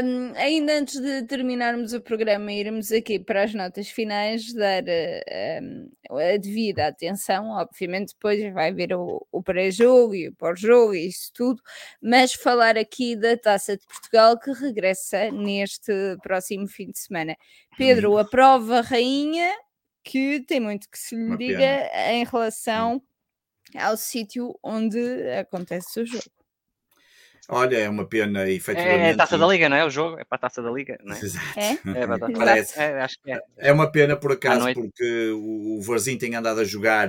um, 0.04 0.32
ainda 0.36 0.78
antes 0.78 1.00
de 1.00 1.22
terminarmos 1.22 1.92
o 1.92 2.00
programa, 2.00 2.52
irmos 2.52 2.90
aqui 2.90 3.18
para 3.18 3.44
as 3.44 3.54
notas 3.54 3.88
finais, 3.88 4.52
dar 4.52 4.82
um, 5.62 5.88
a 6.10 6.36
devida 6.36 6.88
atenção. 6.88 7.50
Obviamente, 7.50 8.12
depois 8.14 8.52
vai 8.52 8.72
ver 8.72 8.92
o, 8.94 9.24
o 9.30 9.42
pré-jogo 9.42 10.14
e 10.16 10.28
o 10.28 10.34
pós-jogo 10.34 10.94
e 10.94 11.06
isso 11.06 11.30
tudo, 11.32 11.62
mas 12.02 12.34
falar 12.34 12.76
aqui 12.76 13.14
da 13.14 13.36
Taça 13.36 13.76
de 13.76 13.86
Portugal 13.86 14.38
que 14.38 14.50
regressa 14.52 15.30
neste 15.30 15.92
próximo 16.22 16.66
fim 16.66 16.90
de 16.90 16.98
semana. 16.98 17.36
Pedro, 17.78 18.18
a 18.18 18.24
prova 18.24 18.80
rainha 18.80 19.52
que 20.02 20.40
tem 20.40 20.60
muito 20.60 20.88
que 20.90 20.98
se 20.98 21.14
lhe 21.14 21.24
Uma 21.24 21.36
diga 21.36 21.58
pena. 21.58 22.12
em 22.12 22.24
relação 22.24 23.02
ao 23.74 23.96
sítio 23.96 24.58
onde 24.62 24.98
acontece 25.38 26.00
o 26.00 26.06
jogo. 26.06 26.35
Olha, 27.48 27.76
é 27.76 27.88
uma 27.88 28.04
pena, 28.04 28.42
É, 28.44 28.52
efetivamente. 28.52 29.00
é 29.02 29.10
a 29.12 29.16
taça 29.16 29.38
da 29.38 29.46
Liga, 29.46 29.68
não 29.68 29.76
é? 29.76 29.84
O 29.84 29.90
jogo 29.90 30.18
é 30.18 30.24
para 30.24 30.36
a 30.36 30.40
taça 30.40 30.60
da 30.62 30.70
Liga, 30.70 30.98
não 31.04 31.14
é? 31.14 31.18
Exato. 31.20 31.46
É? 31.58 31.70
É, 31.72 32.06
para 32.06 32.14
a 32.16 32.18
taça- 32.18 32.32
Parece. 32.32 32.78
é, 32.80 33.00
acho 33.02 33.16
que 33.22 33.30
é. 33.30 33.40
É 33.56 33.72
uma 33.72 33.90
pena 33.90 34.16
por 34.16 34.32
acaso, 34.32 34.66
porque 34.74 35.30
o 35.34 35.80
Varzim 35.82 36.18
tem 36.18 36.34
andado 36.34 36.60
a 36.60 36.64
jogar 36.64 37.08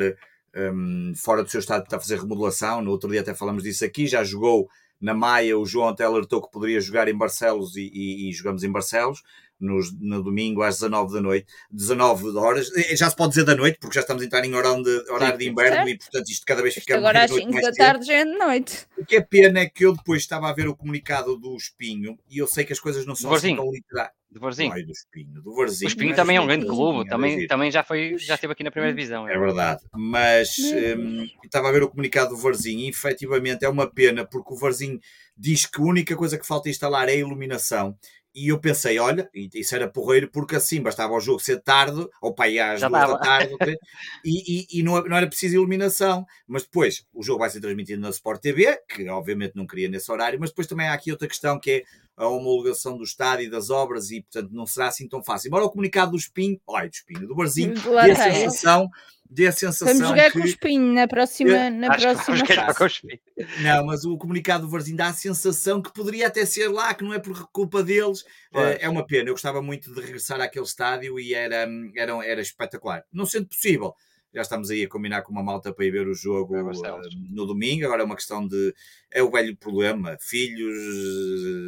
hum, 0.55 1.13
fora 1.15 1.43
do 1.43 1.49
seu 1.49 1.59
estado, 1.59 1.83
está 1.83 1.97
a 1.97 1.99
fazer 1.99 2.19
remodelação. 2.19 2.81
No 2.81 2.91
outro 2.91 3.09
dia 3.09 3.21
até 3.21 3.33
falamos 3.33 3.63
disso 3.63 3.83
aqui. 3.85 4.07
Já 4.07 4.23
jogou 4.23 4.67
na 4.99 5.13
Maia. 5.13 5.57
O 5.57 5.65
João 5.65 5.89
até 5.89 6.03
alertou 6.03 6.41
que 6.41 6.51
poderia 6.51 6.79
jogar 6.81 7.07
em 7.07 7.15
Barcelos 7.17 7.75
e, 7.75 7.89
e- 7.93 8.29
e 8.29 8.33
jogamos 8.33 8.63
em 8.63 8.71
Barcelos. 8.71 9.21
Nos, 9.59 9.91
no 9.99 10.21
domingo 10.21 10.61
às 10.61 10.75
19 10.75 11.13
da 11.13 11.21
noite, 11.21 11.47
19 11.71 12.37
horas, 12.37 12.69
já 12.93 13.09
se 13.09 13.15
pode 13.15 13.29
dizer 13.29 13.43
da 13.43 13.55
noite, 13.55 13.79
porque 13.79 13.95
já 13.95 14.01
estamos 14.01 14.21
a 14.21 14.25
entrar 14.25 14.45
em 14.45 14.53
horário 14.53 14.83
de, 14.83 15.11
horário 15.11 15.37
de 15.37 15.49
inverno 15.49 15.77
Certo. 15.77 15.89
e 15.89 15.97
portanto 15.97 16.29
isto 16.29 16.45
cada 16.45 16.61
vez 16.61 16.77
Isto 16.77 16.85
fica 16.85 16.97
agora 16.97 17.23
às 17.23 17.31
mais 17.31 17.43
5 17.43 17.53
mais 17.53 17.65
da 17.65 17.71
tarde 17.71 18.05
já 18.05 18.13
é 18.13 18.25
de 18.25 18.37
noite. 18.37 18.85
O 18.95 19.03
que 19.03 19.15
é 19.15 19.21
pena 19.21 19.59
é 19.59 19.65
que 19.67 19.83
eu 19.83 19.95
depois 19.95 20.21
estava 20.21 20.47
a 20.47 20.53
ver 20.53 20.67
o 20.67 20.75
comunicado 20.75 21.35
do 21.37 21.55
Espinho 21.55 22.19
e 22.29 22.37
eu 22.37 22.47
sei 22.47 22.65
que 22.65 22.73
as 22.73 22.79
coisas 22.79 23.05
não 23.05 23.15
são 23.15 23.31
Do 23.31 23.35
assim 23.35 23.55
tão 23.55 23.71
literais. 23.71 24.11
De 24.29 24.39
Varzinho. 24.39 24.73
Ai, 24.73 24.83
do 24.83 24.91
Espinho, 24.91 25.41
do 25.41 25.55
Varzim. 25.55 25.85
O 25.85 25.87
Espinho 25.87 26.15
também 26.15 26.35
é 26.35 26.41
um 26.41 26.45
grande 26.45 26.65
clube, 26.65 27.09
também, 27.09 27.47
também 27.47 27.71
já, 27.71 27.81
foi, 27.81 28.17
já 28.17 28.35
esteve 28.35 28.51
aqui 28.51 28.63
na 28.63 28.69
primeira 28.69 28.93
divisão. 28.93 29.27
É 29.27 29.37
verdade, 29.37 29.81
mas 29.95 30.49
hum, 30.59 31.25
estava 31.43 31.69
a 31.69 31.71
ver 31.71 31.81
o 31.81 31.89
comunicado 31.89 32.31
do 32.31 32.37
Varzim 32.37 32.79
e 32.79 32.89
efetivamente 32.89 33.63
é 33.63 33.69
uma 33.69 33.87
pena 33.87 34.25
porque 34.25 34.53
o 34.53 34.57
Varzim 34.57 34.99
diz 35.35 35.65
que 35.65 35.81
a 35.81 35.85
única 35.85 36.15
coisa 36.15 36.37
que 36.37 36.45
falta 36.45 36.69
instalar 36.69 37.07
é 37.07 37.13
a 37.13 37.15
iluminação. 37.15 37.97
E 38.37 38.49
eu 38.49 38.59
pensei, 38.59 38.99
olha, 38.99 39.27
isso 39.33 39.75
era 39.75 39.89
porreiro 39.89 40.29
porque 40.31 40.55
assim 40.55 40.79
bastava 40.79 41.11
o 41.11 41.19
jogo 41.19 41.39
ser 41.39 41.59
tarde, 41.59 42.07
ou 42.21 42.35
para 42.35 42.45
aí 42.45 42.59
às 42.59 42.79
Já 42.79 42.87
duas 42.87 43.01
da 43.01 43.07
dava. 43.07 43.19
tarde, 43.19 43.51
ou 43.51 43.57
três, 43.57 43.77
e, 44.23 44.67
e, 44.75 44.79
e 44.79 44.83
não, 44.83 45.03
não 45.05 45.17
era 45.17 45.25
preciso 45.25 45.55
iluminação. 45.55 46.23
Mas 46.47 46.61
depois 46.61 47.03
o 47.11 47.23
jogo 47.23 47.39
vai 47.39 47.49
ser 47.49 47.61
transmitido 47.61 47.99
na 47.99 48.09
Sport 48.11 48.39
TV, 48.39 48.77
que 48.87 49.09
obviamente 49.09 49.55
não 49.55 49.65
queria 49.65 49.89
nesse 49.89 50.11
horário, 50.11 50.39
mas 50.39 50.51
depois 50.51 50.67
também 50.67 50.87
há 50.87 50.93
aqui 50.93 51.11
outra 51.11 51.27
questão 51.27 51.59
que 51.59 51.71
é 51.71 51.83
a 52.17 52.27
homologação 52.27 52.97
do 52.97 53.03
estádio 53.03 53.45
e 53.45 53.49
das 53.49 53.69
obras 53.69 54.09
e 54.11 54.21
portanto 54.23 54.49
não 54.51 54.65
será 54.65 54.87
assim 54.87 55.07
tão 55.07 55.23
fácil. 55.23 55.47
Embora 55.47 55.63
o 55.65 55.69
comunicado 55.69 56.11
do 56.11 56.17
Espinho, 56.17 56.59
ai 56.75 56.89
do 56.89 56.93
Espinho, 56.93 57.27
do 57.27 57.35
Varzim, 57.35 57.73
Lá 57.85 58.05
dê 58.05 58.11
a 58.11 58.15
sensação, 58.15 58.89
dê 59.29 59.45
a 59.47 59.51
sensação 59.51 59.93
Vamos 59.93 60.07
jogar 60.09 60.31
com 60.31 60.39
o 60.39 60.41
que 60.41 60.47
espinho 60.47 60.93
na 60.93 61.07
próxima, 61.07 61.69
na 61.69 61.87
Acho 61.89 61.97
que 61.97 62.03
próxima 62.03 62.35
vamos 62.35 62.47
ganhar 62.49 62.65
fase. 62.65 62.77
com 62.79 62.83
o 62.83 62.87
Espinho. 62.87 63.19
não, 63.61 63.85
mas 63.85 64.03
o 64.03 64.17
comunicado 64.17 64.65
do 64.65 64.69
Varzim 64.71 64.95
dá 64.95 65.09
a 65.09 65.13
sensação 65.13 65.79
que 65.81 65.93
poderia 65.93 66.25
até 66.27 66.43
ser 66.45 66.69
lá, 66.69 66.91
que 66.95 67.03
não 67.03 67.13
é 67.13 67.19
por 67.19 67.47
culpa 67.51 67.83
deles. 67.83 68.23
Eh, 68.53 68.79
É 68.81 68.89
uma 68.89 69.05
pena. 69.05 69.29
Eu 69.29 69.33
gostava 69.35 69.61
muito 69.61 69.93
de 69.93 70.01
regressar 70.01 70.41
àquele 70.41 70.65
estádio 70.65 71.19
e 71.19 71.35
era, 71.35 71.67
era, 71.95 72.25
era 72.25 72.41
espetacular. 72.41 73.03
Não 73.13 73.25
sendo 73.27 73.47
possível, 73.47 73.93
já 74.33 74.41
estamos 74.41 74.69
aí 74.69 74.83
a 74.83 74.89
combinar 74.89 75.21
com 75.23 75.31
uma 75.31 75.43
malta 75.43 75.73
para 75.73 75.85
ir 75.85 75.91
ver 75.91 76.07
o 76.07 76.13
jogo 76.13 76.85
eh, 76.85 76.91
no 77.31 77.45
domingo. 77.45 77.85
Agora 77.85 78.01
é 78.03 78.05
uma 78.05 78.15
questão 78.15 78.47
de. 78.47 78.73
É 79.11 79.23
o 79.23 79.31
velho 79.31 79.55
problema: 79.57 80.17
filhos, 80.19 80.75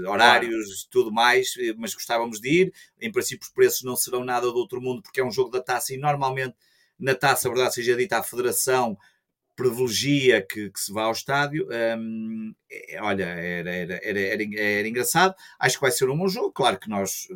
eh, 0.05 0.07
horários, 0.09 0.85
tudo 0.91 1.11
mais. 1.11 1.53
eh, 1.59 1.73
Mas 1.77 1.93
gostávamos 1.93 2.39
de 2.39 2.49
ir. 2.63 2.73
Em 3.01 3.11
princípio, 3.11 3.45
os 3.45 3.53
preços 3.53 3.83
não 3.83 3.95
serão 3.95 4.23
nada 4.23 4.47
do 4.51 4.57
outro 4.57 4.81
mundo, 4.81 5.01
porque 5.01 5.19
é 5.21 5.25
um 5.25 5.31
jogo 5.31 5.49
da 5.49 5.61
taça 5.61 5.93
e 5.93 5.97
normalmente 5.97 6.55
na 6.99 7.15
taça, 7.15 7.47
a 7.47 7.51
verdade 7.51 7.73
seja 7.75 7.95
dita, 7.95 8.17
a 8.17 8.23
federação 8.23 8.97
privilegia 9.55 10.41
que, 10.41 10.69
que 10.69 10.79
se 10.79 10.91
vá 10.93 11.03
ao 11.03 11.11
estádio. 11.11 11.67
Hum, 11.97 12.53
olha, 13.01 13.25
era, 13.25 13.75
era, 13.75 13.99
era, 14.03 14.19
era, 14.21 14.43
era 14.59 14.87
engraçado. 14.87 15.35
Acho 15.59 15.75
que 15.75 15.81
vai 15.81 15.91
ser 15.91 16.09
um 16.09 16.17
bom 16.17 16.27
jogo. 16.27 16.51
Claro 16.51 16.79
que 16.79 16.89
nós 16.89 17.27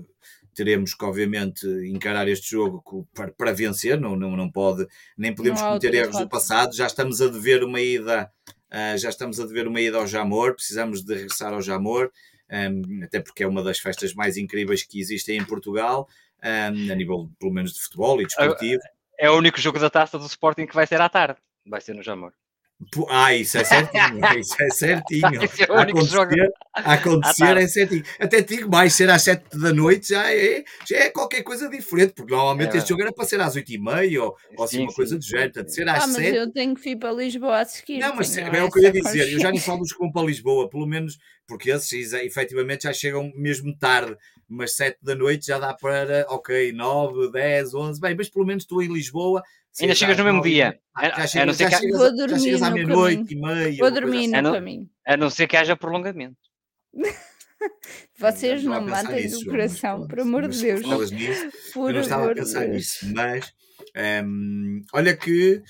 teremos 0.54 0.94
que, 0.94 1.06
obviamente, 1.06 1.66
encarar 1.88 2.28
este 2.28 2.52
jogo 2.52 3.08
para, 3.14 3.32
para 3.32 3.52
vencer. 3.52 4.00
Não, 4.00 4.16
não, 4.16 4.36
não 4.36 4.52
pode, 4.52 4.88
nem 5.18 5.34
podemos 5.34 5.62
Não 5.62 5.70
cometer 5.70 5.94
erros 5.94 6.18
do 6.18 6.30
passado. 6.30 6.76
Já 6.76 6.88
estamos 6.88 7.22
a 7.22 7.28
dever 7.28 7.64
uma 7.64 7.82
ida. 7.82 8.32
ah, 8.70 8.98
já 8.98 9.10
estamos 9.10 9.40
a 9.40 9.46
dever 9.46 9.68
uma 9.68 9.82
ida 9.82 9.98
ao 9.98 10.08
Jamor, 10.08 10.56
precisamos 10.56 11.04
de 11.04 11.14
regressar 11.14 11.54
ao 11.54 11.62
Jamor, 11.62 12.12
hum, 12.50 13.02
até 13.04 13.20
porque 13.20 13.44
é 13.44 13.48
uma 13.48 13.64
das 13.64 13.80
festas 13.80 14.14
mais 14.14 14.38
incríveis 14.38 14.84
que 14.84 15.00
existem 15.00 15.38
em 15.38 15.46
Portugal, 15.46 16.08
hum, 16.44 16.92
a 16.92 16.96
nível 16.96 17.30
pelo 17.40 17.54
menos 17.54 17.74
de 17.74 17.82
futebol 17.82 18.22
e 18.22 18.26
desportivo. 18.26 18.82
É 19.20 19.30
o 19.30 19.38
único 19.38 19.60
jogo 19.60 19.80
da 19.80 19.90
taça 19.90 20.18
do 20.18 20.26
Sporting 20.26 20.66
que 20.66 20.76
vai 20.76 20.88
ser 20.88 21.00
à 21.00 21.08
tarde. 21.08 21.40
Vai 21.66 21.80
ser 21.82 21.94
no 21.94 22.04
Jamor. 22.04 22.34
Ah, 23.10 23.34
isso 23.36 23.58
é 23.58 23.64
certinho, 23.64 24.28
isso 24.40 24.56
é 24.62 24.70
certinho. 24.70 25.42
Esse 25.44 25.64
é 25.64 25.68
o 25.72 25.76
A 25.76 25.82
único 25.82 26.06
jogo. 26.06 26.34
acontecer, 26.34 26.54
a 26.74 26.94
acontecer 26.94 27.44
À 27.44 27.48
tarde. 27.48 27.64
é 27.64 27.68
certinho. 27.68 28.04
Até 28.20 28.42
digo 28.42 28.70
mais, 28.70 28.94
ser 28.94 29.10
às 29.10 29.22
7 29.24 29.58
da 29.58 29.74
noite 29.74 30.10
já 30.10 30.32
é, 30.34 30.64
já 30.88 30.98
é 30.98 31.10
qualquer 31.10 31.44
coisa 31.44 31.70
diferente, 31.70 32.14
porque 32.14 32.34
normalmente 32.34 32.76
É 32.76 32.78
este 32.78 32.90
jogo 32.90 33.02
era 33.04 33.14
para 33.14 33.26
ser 33.26 33.40
às 33.42 33.56
8 33.56 33.72
e 33.72 33.78
meia 33.80 34.24
ou, 34.24 34.36
ou 34.58 34.64
assim 34.66 34.78
Sim, 34.78 34.84
uma 34.84 34.90
sim, 34.90 34.96
coisa 34.96 35.18
do 35.18 35.24
género. 35.24 35.54
Portanto, 35.54 35.70
ser 35.74 35.88
Ah, 35.90 35.94
às 35.98 36.08
mas 36.08 36.16
7 36.16 36.36
eu 36.36 36.52
tenho 36.52 36.76
que 36.76 36.90
ir 36.90 36.96
para 36.98 37.12
Lisboa 37.14 37.60
a 37.60 37.66
seguir. 37.66 38.00
não, 38.00 38.16
mas 38.16 38.36
é 38.38 38.64
o 38.64 38.72
que 38.72 38.80
eu 38.80 38.84
ia 38.84 38.92
dizer. 38.92 39.32
Eu 39.32 39.40
já 39.40 39.52
nem 39.52 39.60
falo 39.60 39.80
dos 39.80 39.92
que 39.94 40.00
vão 40.00 40.12
para 40.12 40.26
Lisboa, 40.26 40.70
pelo 40.70 40.86
menos 40.88 41.18
porque 41.48 41.72
esses 41.72 42.14
efetivamente 42.14 42.84
já 42.84 42.94
chegam 42.94 43.32
mesmo 43.36 43.76
tarde, 43.78 44.16
mas 44.48 44.76
7 44.76 44.98
da 45.02 45.14
noite 45.14 45.48
já 45.48 45.60
dá 45.60 45.74
para, 45.74 46.26
ok, 46.30 46.72
9, 46.72 47.32
10, 47.32 47.74
11, 47.74 48.00
bem, 48.00 48.16
mas 48.16 48.30
pelo 48.30 48.46
menos 48.46 48.64
estou 48.64 48.82
em 48.82 48.92
Lisboa. 48.92 49.44
Ainda 49.82 49.94
seja 49.94 49.96
chegas 49.96 50.18
no 50.18 50.24
mesmo 50.26 50.42
dia. 50.44 50.80
A- 50.96 51.26
Já 51.26 51.46
não 51.46 51.54
ser 51.54 51.64
já 51.64 51.70
que- 51.72 51.84
chegas, 51.86 51.98
Vou 52.00 52.10
já 52.10 52.16
dormir 52.16 52.40
chegas 52.42 52.62
à 52.62 52.70
no 52.70 52.76
meia-noite 52.76 53.34
e 53.34 53.40
meia. 53.42 53.78
Vou 53.80 53.92
dormir 53.92 54.18
assim. 54.20 54.36
É 54.36 54.42
no 54.42 54.50
no- 54.50 54.56
caminho. 54.56 54.90
A 55.08 55.18
não 55.18 55.30
ser 55.30 55.48
que 55.48 55.58
haja 55.58 55.76
prolongamento. 55.76 56.38
Vocês 58.20 58.62
Já 58.62 58.70
não 58.70 58.86
pensar 58.86 59.04
matem 59.04 59.30
do 59.30 59.46
coração, 59.46 60.00
mas 60.00 60.08
por 60.08 60.20
amor 60.20 60.48
de 60.48 60.62
Deus. 60.62 60.82
falas 60.82 61.12
nisso, 61.12 61.50
Por 61.74 61.90
eu 61.90 61.94
não 61.96 62.02
estava 62.02 62.32
a 62.32 62.36
pensar 62.36 62.60
Deus. 62.62 62.72
nisso, 62.76 63.14
mas 63.16 63.52
hum, 64.26 64.82
olha 64.94 65.16
que 65.16 65.62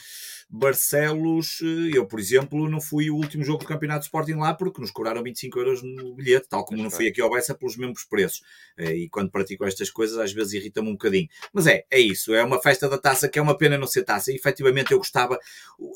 Barcelos, 0.56 1.62
eh, 1.64 1.97
eu 1.97 2.06
por 2.06 2.20
exemplo, 2.20 2.70
não 2.70 2.80
fui 2.80 3.10
o 3.10 3.16
último 3.16 3.43
jogo 3.43 3.64
do 3.64 3.66
Campeonato 3.66 4.01
de 4.01 4.06
Sporting 4.06 4.34
lá 4.34 4.54
porque 4.54 4.80
nos 4.80 4.91
cobraram 4.91 5.24
25 5.24 5.58
euros 5.60 5.82
no 5.82 6.14
bilhete, 6.14 6.47
tal 6.47 6.64
como 6.64 6.84
não 6.84 6.91
fui 6.91 7.08
aqui 7.08 7.20
ao 7.20 7.32
Bessa 7.32 7.56
pelos 7.56 7.76
mesmos 7.76 8.04
preços. 8.04 8.43
Eh, 8.78 8.95
E 8.97 9.10
quando 9.10 9.32
pratico 9.32 9.66
estas 9.66 9.89
coisas, 9.89 10.16
às 10.20 10.32
vezes 10.32 10.54
irrita-me 10.54 10.89
um 10.89 10.91
bocadinho. 10.91 11.28
Mas 11.51 11.66
é, 11.66 11.86
é 11.89 11.99
isso, 11.99 12.36
é 12.36 12.43
uma 12.43 12.62
festa 12.62 12.88
da 12.88 12.99
taça 12.99 13.28
que 13.28 13.39
é 13.39 13.41
uma 13.41 13.58
pena 13.58 13.80
não 13.80 13.88
ser 13.88 14.04
taça. 14.04 14.32
E 14.32 14.36
efetivamente 14.36 14.91
eu 14.91 14.99
gostava, 14.99 15.39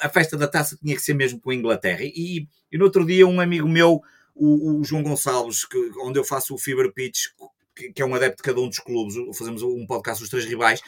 a 0.01 0.09
festa 0.09 0.35
da 0.35 0.47
taça 0.47 0.75
tinha 0.75 0.95
que 0.95 1.03
ser 1.03 1.13
mesmo 1.13 1.39
com 1.39 1.51
a 1.51 1.55
Inglaterra. 1.55 2.01
E, 2.01 2.47
e 2.71 2.77
no 2.79 2.85
outro 2.85 3.05
dia, 3.05 3.27
um 3.27 3.39
amigo 3.39 3.69
meu, 3.69 4.01
o, 4.33 4.79
o 4.79 4.83
João 4.83 5.03
Gonçalves, 5.03 5.65
que, 5.65 5.77
onde 6.01 6.17
eu 6.17 6.23
faço 6.23 6.55
o 6.55 6.57
Fever 6.57 6.91
Pitch, 6.91 7.27
que, 7.75 7.91
que 7.93 8.01
é 8.01 8.05
um 8.05 8.15
adepto 8.15 8.37
de 8.37 8.43
cada 8.43 8.59
um 8.59 8.67
dos 8.67 8.79
clubes, 8.79 9.15
fazemos 9.37 9.61
um 9.61 9.85
podcast 9.85 10.19
dos 10.19 10.31
três 10.31 10.45
rivais, 10.45 10.81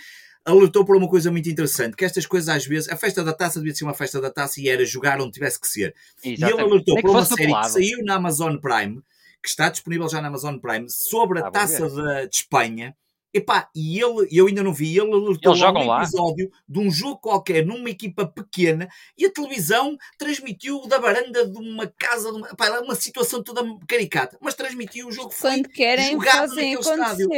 alertou 0.45 0.83
para 0.85 0.97
uma 0.97 1.07
coisa 1.07 1.31
muito 1.31 1.49
interessante, 1.49 1.95
que 1.95 2.05
estas 2.05 2.25
coisas 2.25 2.49
às 2.49 2.65
vezes, 2.65 2.89
a 2.89 2.95
festa 2.97 3.23
da 3.23 3.33
taça 3.33 3.59
devia 3.59 3.75
ser 3.75 3.83
uma 3.83 3.93
festa 3.93 4.19
da 4.21 4.31
taça 4.31 4.59
e 4.61 4.67
era 4.69 4.83
jogar 4.85 5.21
onde 5.21 5.31
tivesse 5.31 5.59
que 5.59 5.67
ser. 5.67 5.93
E 6.23 6.29
ele 6.29 6.35
Exatamente. 6.35 6.61
alertou 6.71 6.95
Nem 6.95 7.03
para 7.03 7.11
uma 7.11 7.25
série 7.25 7.35
que 7.41 7.45
pelado. 7.47 7.69
saiu 7.73 8.03
na 8.03 8.15
Amazon 8.15 8.55
Prime, 8.57 9.01
que 9.43 9.49
está 9.49 9.69
disponível 9.69 10.09
já 10.09 10.21
na 10.21 10.27
Amazon 10.29 10.57
Prime, 10.57 10.87
sobre 10.89 11.39
a 11.39 11.47
Ah, 11.47 11.51
taça 11.51 11.89
da- 11.89 12.25
de 12.25 12.35
Espanha. 12.35 12.95
Epá, 13.31 13.69
e 13.75 14.01
ele, 14.01 14.27
eu 14.31 14.47
ainda 14.47 14.63
não 14.63 14.73
vi, 14.73 14.97
ele 14.97 15.13
alertou 15.13 15.51
Eles 15.51 15.61
lá 15.61 15.67
jogam 15.67 15.83
um 15.83 15.87
lá? 15.87 16.01
episódio 16.01 16.49
de 16.67 16.79
um 16.79 16.89
jogo 16.89 17.17
qualquer 17.19 17.63
numa 17.63 17.87
equipa 17.87 18.25
pequena 18.25 18.89
e 19.15 19.23
a 19.23 19.31
televisão 19.31 19.95
transmitiu 20.17 20.87
da 20.87 20.97
varanda 20.97 21.45
de 21.47 21.55
uma 21.59 21.85
casa, 21.85 22.31
de 22.31 22.37
uma, 22.39 22.47
epá, 22.49 22.79
uma 22.79 22.95
situação 22.95 23.43
toda 23.43 23.61
caricata, 23.87 24.35
mas 24.41 24.55
transmitiu 24.55 25.09
o 25.09 25.11
jogo 25.11 25.29
foi 25.29 25.51
Quando 25.51 25.69
querem, 25.69 26.13
jogado 26.13 26.49
fazem 26.49 26.73
naquele 26.75 26.95
estádio. 26.95 27.29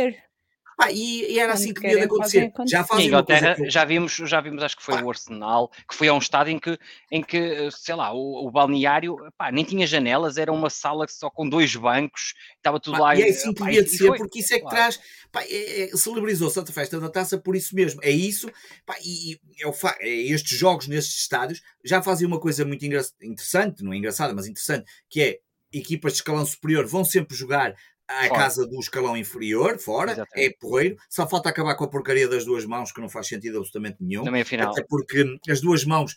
Pá, 0.81 0.91
e, 0.91 1.31
e 1.33 1.39
era 1.39 1.53
assim 1.53 1.73
que 1.73 1.81
devia 1.81 2.05
acontecer. 2.05 2.51
Já 2.67 2.83
fazem 2.83 3.05
Inglaterra 3.05 3.53
que 3.55 3.61
eu- 3.65 3.69
já 3.69 3.85
vimos, 3.85 4.13
já 4.13 4.41
vimos, 4.41 4.63
acho 4.63 4.75
que 4.75 4.81
foi 4.83 4.99
o 5.01 5.09
Arsenal, 5.09 5.69
que 5.87 5.93
foi 5.95 6.07
a 6.07 6.13
um 6.13 6.17
estádio 6.17 6.53
em 6.53 6.59
que, 6.59 6.75
em 7.11 7.21
que 7.21 7.69
sei 7.71 7.93
lá, 7.93 8.11
o, 8.11 8.47
o 8.47 8.51
balneário 8.51 9.15
pá, 9.37 9.51
nem 9.51 9.63
tinha 9.63 9.85
janelas, 9.85 10.37
era 10.37 10.51
uma 10.51 10.71
sala 10.71 11.05
só 11.07 11.29
com 11.29 11.47
dois 11.47 11.75
bancos, 11.75 12.33
estava 12.57 12.79
tudo 12.79 12.93
Pá, 12.97 12.99
lá. 13.03 13.15
e 13.15 13.21
é 13.21 13.29
assim 13.29 13.53
que 13.53 13.59
pá, 13.59 13.65
devia 13.65 13.83
de 13.83 13.89
ser, 13.91 14.07
foi- 14.07 14.17
porque 14.17 14.39
isso 14.39 14.53
é 14.53 14.57
que 14.57 14.61
claro. 14.63 14.75
traz. 14.77 14.99
Pá, 15.31 15.43
é, 15.43 15.83
é, 15.83 15.87
celebrizou-se 15.95 16.59
a 16.59 16.65
festa 16.65 16.99
da 16.99 17.09
taça 17.09 17.37
por 17.37 17.55
isso 17.55 17.75
mesmo. 17.75 18.01
É 18.03 18.09
isso. 18.09 18.49
Pá, 18.85 18.95
e 19.03 19.33
e 19.33 19.63
é 19.63 19.67
o 19.67 19.73
fa- 19.73 19.97
é 19.99 20.09
estes 20.09 20.57
jogos 20.57 20.87
nestes 20.87 21.21
estádios 21.21 21.61
já 21.85 22.01
fazem 22.01 22.25
uma 22.25 22.39
coisa 22.39 22.65
muito 22.65 22.83
engra- 22.83 23.05
interessante, 23.21 23.83
não 23.83 23.93
é 23.93 23.97
engraçada, 23.97 24.33
mas 24.33 24.47
interessante, 24.47 24.85
que 25.07 25.21
é 25.21 25.39
equipas 25.73 26.13
de 26.13 26.17
escalão 26.17 26.45
superior 26.45 26.85
vão 26.85 27.05
sempre 27.05 27.33
jogar 27.37 27.73
à 28.19 28.27
Fora. 28.27 28.39
casa 28.41 28.67
do 28.67 28.79
escalão 28.79 29.15
inferior, 29.17 29.77
fora, 29.79 30.11
Exatamente. 30.11 30.47
é 30.53 30.57
porreiro. 30.59 30.97
Só 31.09 31.27
falta 31.27 31.49
acabar 31.49 31.75
com 31.75 31.83
a 31.83 31.89
porcaria 31.89 32.27
das 32.27 32.45
duas 32.45 32.65
mãos, 32.65 32.91
que 32.91 33.01
não 33.01 33.09
faz 33.09 33.27
sentido 33.27 33.57
absolutamente 33.57 33.97
nenhum. 34.01 34.23
Na 34.23 34.31
meia 34.31 34.45
final. 34.45 34.71
Até 34.71 34.83
porque 34.87 35.25
as 35.49 35.61
duas 35.61 35.83
mãos 35.85 36.15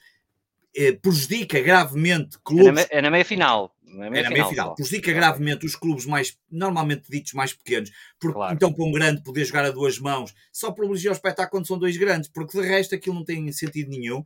eh, 0.77 0.93
prejudica 0.93 1.61
gravemente 1.61 2.37
É 2.37 2.39
na, 2.39 2.41
clubes 2.43 2.83
me- 2.83 2.87
é 2.91 3.03
na 3.03 3.11
meia 3.11 3.25
final. 3.25 3.74
Na 3.85 4.07
é 4.07 4.11
meia 4.11 4.23
na 4.23 4.29
final. 4.31 4.33
meia 4.33 4.49
final. 4.49 4.75
Prejudica 4.75 5.13
gravemente 5.13 5.67
os 5.67 5.77
clubes 5.77 6.07
mais, 6.07 6.37
normalmente 6.51 7.11
ditos 7.11 7.33
mais 7.33 7.53
pequenos, 7.53 7.91
porque 8.19 8.35
Claro. 8.35 8.55
então 8.55 8.73
para 8.73 8.85
um 8.85 8.93
grande 8.93 9.23
poder 9.23 9.45
jogar 9.45 9.65
a 9.65 9.71
duas 9.71 9.99
mãos 9.99 10.35
só 10.53 10.73
privilegia 10.73 11.11
o 11.11 11.15
espetáculo 11.15 11.51
quando 11.51 11.67
são 11.67 11.79
dois 11.79 11.97
grandes, 11.97 12.29
porque 12.29 12.61
de 12.61 12.67
resto 12.67 12.95
aquilo 12.95 13.15
não 13.15 13.25
tem 13.25 13.51
sentido 13.53 13.91
nenhum. 13.91 14.25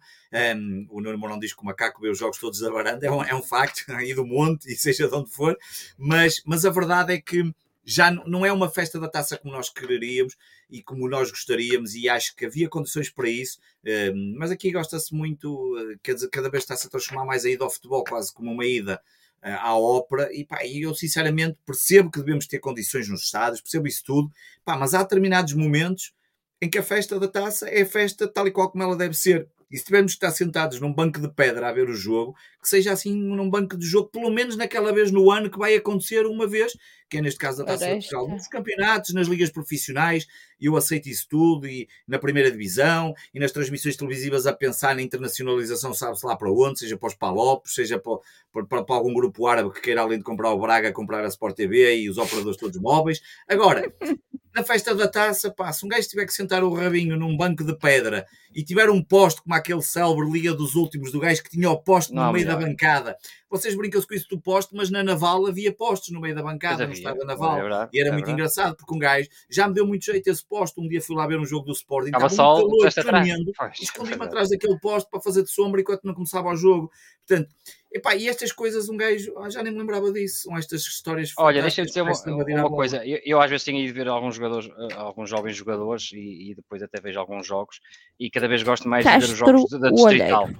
Um, 0.56 0.86
o 0.90 1.00
Nuno 1.00 1.18
Mourão 1.18 1.38
diz 1.38 1.52
que 1.52 1.60
o 1.62 1.64
macaco 1.64 2.00
vê 2.00 2.08
os 2.08 2.18
jogos 2.18 2.38
todos 2.38 2.60
da 2.60 2.70
varanda, 2.70 3.06
é 3.06 3.10
um, 3.10 3.22
é 3.22 3.34
um 3.34 3.42
facto, 3.42 3.84
e 4.02 4.14
do 4.14 4.24
monte, 4.26 4.72
e 4.72 4.76
seja 4.76 5.08
de 5.08 5.14
onde 5.14 5.30
for, 5.30 5.58
mas, 5.96 6.40
mas 6.46 6.64
a 6.64 6.70
verdade 6.70 7.12
é 7.12 7.20
que 7.20 7.52
já 7.84 8.10
não 8.10 8.44
é 8.44 8.52
uma 8.52 8.68
festa 8.68 9.00
da 9.00 9.08
taça 9.08 9.38
como 9.38 9.54
nós 9.54 9.70
quereríamos 9.70 10.36
e 10.70 10.82
como 10.82 11.08
nós 11.08 11.30
gostaríamos, 11.30 11.94
e 11.94 12.06
acho 12.06 12.36
que 12.36 12.44
havia 12.44 12.68
condições 12.68 13.08
para 13.08 13.30
isso, 13.30 13.58
mas 14.36 14.50
aqui 14.50 14.70
gosta-se 14.70 15.14
muito, 15.14 15.74
eh, 15.78 15.96
quer 16.02 16.12
dizer, 16.12 16.28
cada 16.28 16.50
vez 16.50 16.64
está-se 16.64 16.86
a 16.86 16.90
transformar 16.90 17.24
mais 17.24 17.46
a 17.46 17.50
ida 17.50 17.64
ao 17.64 17.70
futebol 17.70 18.04
quase 18.04 18.30
como 18.34 18.52
uma 18.52 18.66
ida 18.66 19.00
à 19.42 19.76
ópera, 19.76 20.28
e 20.32 20.44
pá, 20.44 20.58
eu 20.66 20.94
sinceramente 20.94 21.56
percebo 21.64 22.10
que 22.10 22.18
devemos 22.18 22.46
ter 22.46 22.58
condições 22.58 23.08
nos 23.08 23.22
estádios, 23.22 23.60
percebo 23.60 23.86
isso 23.86 24.02
tudo, 24.04 24.32
pá, 24.64 24.76
mas 24.76 24.94
há 24.94 25.02
determinados 25.02 25.54
momentos 25.54 26.12
em 26.60 26.68
que 26.68 26.78
a 26.78 26.82
festa 26.82 27.18
da 27.20 27.28
taça 27.28 27.68
é 27.68 27.82
a 27.82 27.86
festa 27.86 28.26
tal 28.26 28.46
e 28.48 28.50
qual 28.50 28.70
como 28.70 28.82
ela 28.82 28.96
deve 28.96 29.14
ser. 29.14 29.48
E 29.70 29.76
se 29.76 29.84
tivermos 29.84 30.12
que 30.12 30.16
estar 30.16 30.30
sentados 30.30 30.80
num 30.80 30.92
banco 30.92 31.20
de 31.20 31.28
pedra 31.28 31.68
a 31.68 31.72
ver 31.72 31.88
o 31.88 31.94
jogo, 31.94 32.34
que 32.68 32.76
seja 32.76 32.92
assim 32.92 33.14
num 33.14 33.48
banco 33.48 33.78
de 33.78 33.86
jogo, 33.86 34.10
pelo 34.10 34.30
menos 34.30 34.54
naquela 34.54 34.92
vez 34.92 35.10
no 35.10 35.30
ano 35.30 35.50
que 35.50 35.58
vai 35.58 35.74
acontecer 35.74 36.26
uma 36.26 36.46
vez, 36.46 36.76
que 37.08 37.16
é 37.16 37.22
neste 37.22 37.40
caso 37.40 37.58
da 37.58 37.64
Taça 37.64 37.86
de 37.86 37.92
Portugal, 37.92 38.28
nos 38.28 38.46
campeonatos, 38.46 39.14
nas 39.14 39.26
ligas 39.26 39.50
profissionais, 39.50 40.26
eu 40.60 40.76
aceito 40.76 41.08
isso 41.08 41.26
tudo, 41.30 41.66
e 41.66 41.88
na 42.06 42.18
primeira 42.18 42.50
divisão, 42.50 43.14
e 43.32 43.40
nas 43.40 43.50
transmissões 43.50 43.96
televisivas 43.96 44.46
a 44.46 44.52
pensar 44.52 44.94
na 44.94 45.00
internacionalização, 45.00 45.94
sabe-se 45.94 46.26
lá 46.26 46.36
para 46.36 46.52
onde, 46.52 46.80
seja 46.80 46.98
para 46.98 47.08
os 47.08 47.14
Palopes, 47.14 47.72
seja 47.74 47.98
para, 47.98 48.66
para, 48.66 48.84
para, 48.84 48.96
algum 48.96 49.14
grupo 49.14 49.46
árabe 49.46 49.72
que 49.72 49.80
queira, 49.80 50.02
além 50.02 50.18
de 50.18 50.24
comprar 50.24 50.50
o 50.50 50.60
Braga, 50.60 50.92
comprar 50.92 51.24
a 51.24 51.28
Sport 51.28 51.56
TV 51.56 51.96
e 51.96 52.10
os 52.10 52.18
operadores 52.18 52.58
todos 52.58 52.78
móveis. 52.78 53.22
Agora, 53.48 53.90
na 54.54 54.64
festa 54.64 54.94
da 54.94 55.06
taça, 55.06 55.50
pá, 55.50 55.72
se 55.72 55.86
um 55.86 55.88
gajo 55.88 56.08
tiver 56.08 56.26
que 56.26 56.32
sentar 56.32 56.64
o 56.64 56.74
rabinho 56.74 57.16
num 57.16 57.36
banco 57.36 57.64
de 57.64 57.76
pedra 57.76 58.26
e 58.54 58.64
tiver 58.64 58.90
um 58.90 59.02
posto 59.02 59.42
como 59.42 59.54
aquele 59.54 59.82
célebre 59.82 60.28
Liga 60.28 60.52
dos 60.52 60.74
Últimos 60.74 61.12
do 61.12 61.20
gajo 61.20 61.42
que 61.42 61.50
tinha 61.50 61.70
o 61.70 61.78
posto 61.78 62.12
no 62.12 62.32
meio 62.32 62.46
da 62.46 62.56
bancada. 62.58 63.16
Vocês 63.48 63.74
brincam-se 63.74 64.06
com 64.06 64.14
isso 64.14 64.28
do 64.28 64.40
posto, 64.40 64.76
mas 64.76 64.90
na 64.90 65.02
naval 65.02 65.46
havia 65.46 65.72
postos 65.72 66.10
no 66.10 66.20
meio 66.20 66.34
da 66.34 66.42
bancada, 66.42 66.86
no 66.86 66.92
estado 66.92 67.18
da 67.18 67.24
naval. 67.24 67.56
É 67.56 67.60
verdade, 67.60 67.90
e 67.94 68.00
era 68.00 68.08
é 68.08 68.12
muito 68.12 68.26
verdade. 68.26 68.32
engraçado, 68.32 68.76
porque 68.76 68.94
um 68.94 68.98
gajo 68.98 69.28
já 69.48 69.68
me 69.68 69.74
deu 69.74 69.86
muito 69.86 70.04
jeito 70.04 70.28
esse 70.28 70.44
posto. 70.44 70.80
Um 70.80 70.88
dia 70.88 71.00
fui 71.00 71.16
lá 71.16 71.26
ver 71.26 71.38
um 71.38 71.46
jogo 71.46 71.66
do 71.66 71.72
Sporting, 71.72 72.08
estava, 72.08 72.26
estava 72.26 72.54
um 72.54 72.68
calor 72.68 72.92
tremendo, 72.92 73.52
escondi-me 73.80 74.24
atrás 74.24 74.50
daquele 74.50 74.78
posto 74.78 75.08
para 75.10 75.20
fazer 75.20 75.42
de 75.42 75.50
sombra 75.50 75.80
enquanto 75.80 76.04
não 76.04 76.14
começava 76.14 76.48
o 76.48 76.56
jogo. 76.56 76.90
Portanto, 77.26 77.54
Epá, 77.90 78.14
e 78.14 78.28
estas 78.28 78.52
coisas, 78.52 78.90
um 78.90 78.96
gajo, 78.98 79.32
ah, 79.38 79.48
já 79.48 79.62
nem 79.62 79.72
me 79.72 79.78
lembrava 79.78 80.12
disso, 80.12 80.42
são 80.42 80.58
estas 80.58 80.82
histórias. 80.82 81.32
Olha, 81.38 81.62
deixa-me 81.62 81.88
dizer 81.88 82.02
uma, 82.02 82.12
uma 82.12 82.70
coisa. 82.70 83.04
Eu, 83.04 83.18
eu, 83.24 83.40
às 83.40 83.48
vezes 83.48 83.64
tenho 83.64 83.78
ido 83.78 83.94
ver 83.94 84.08
alguns 84.08 84.34
jogadores, 84.34 84.68
eh, 84.68 84.94
alguns 84.94 85.30
jovens 85.30 85.56
jogadores 85.56 86.12
e, 86.12 86.50
e, 86.50 86.54
depois 86.54 86.82
até 86.82 87.00
vejo 87.00 87.18
alguns 87.18 87.46
jogos 87.46 87.80
e 88.20 88.30
cada 88.30 88.46
vez 88.46 88.62
gosto 88.62 88.86
mais 88.86 89.04
Castro, 89.04 89.20
de 89.22 89.26
ver 89.28 89.32
os 89.32 89.38
jogos 89.38 89.80
da 89.80 89.90
Distrital. 89.90 90.50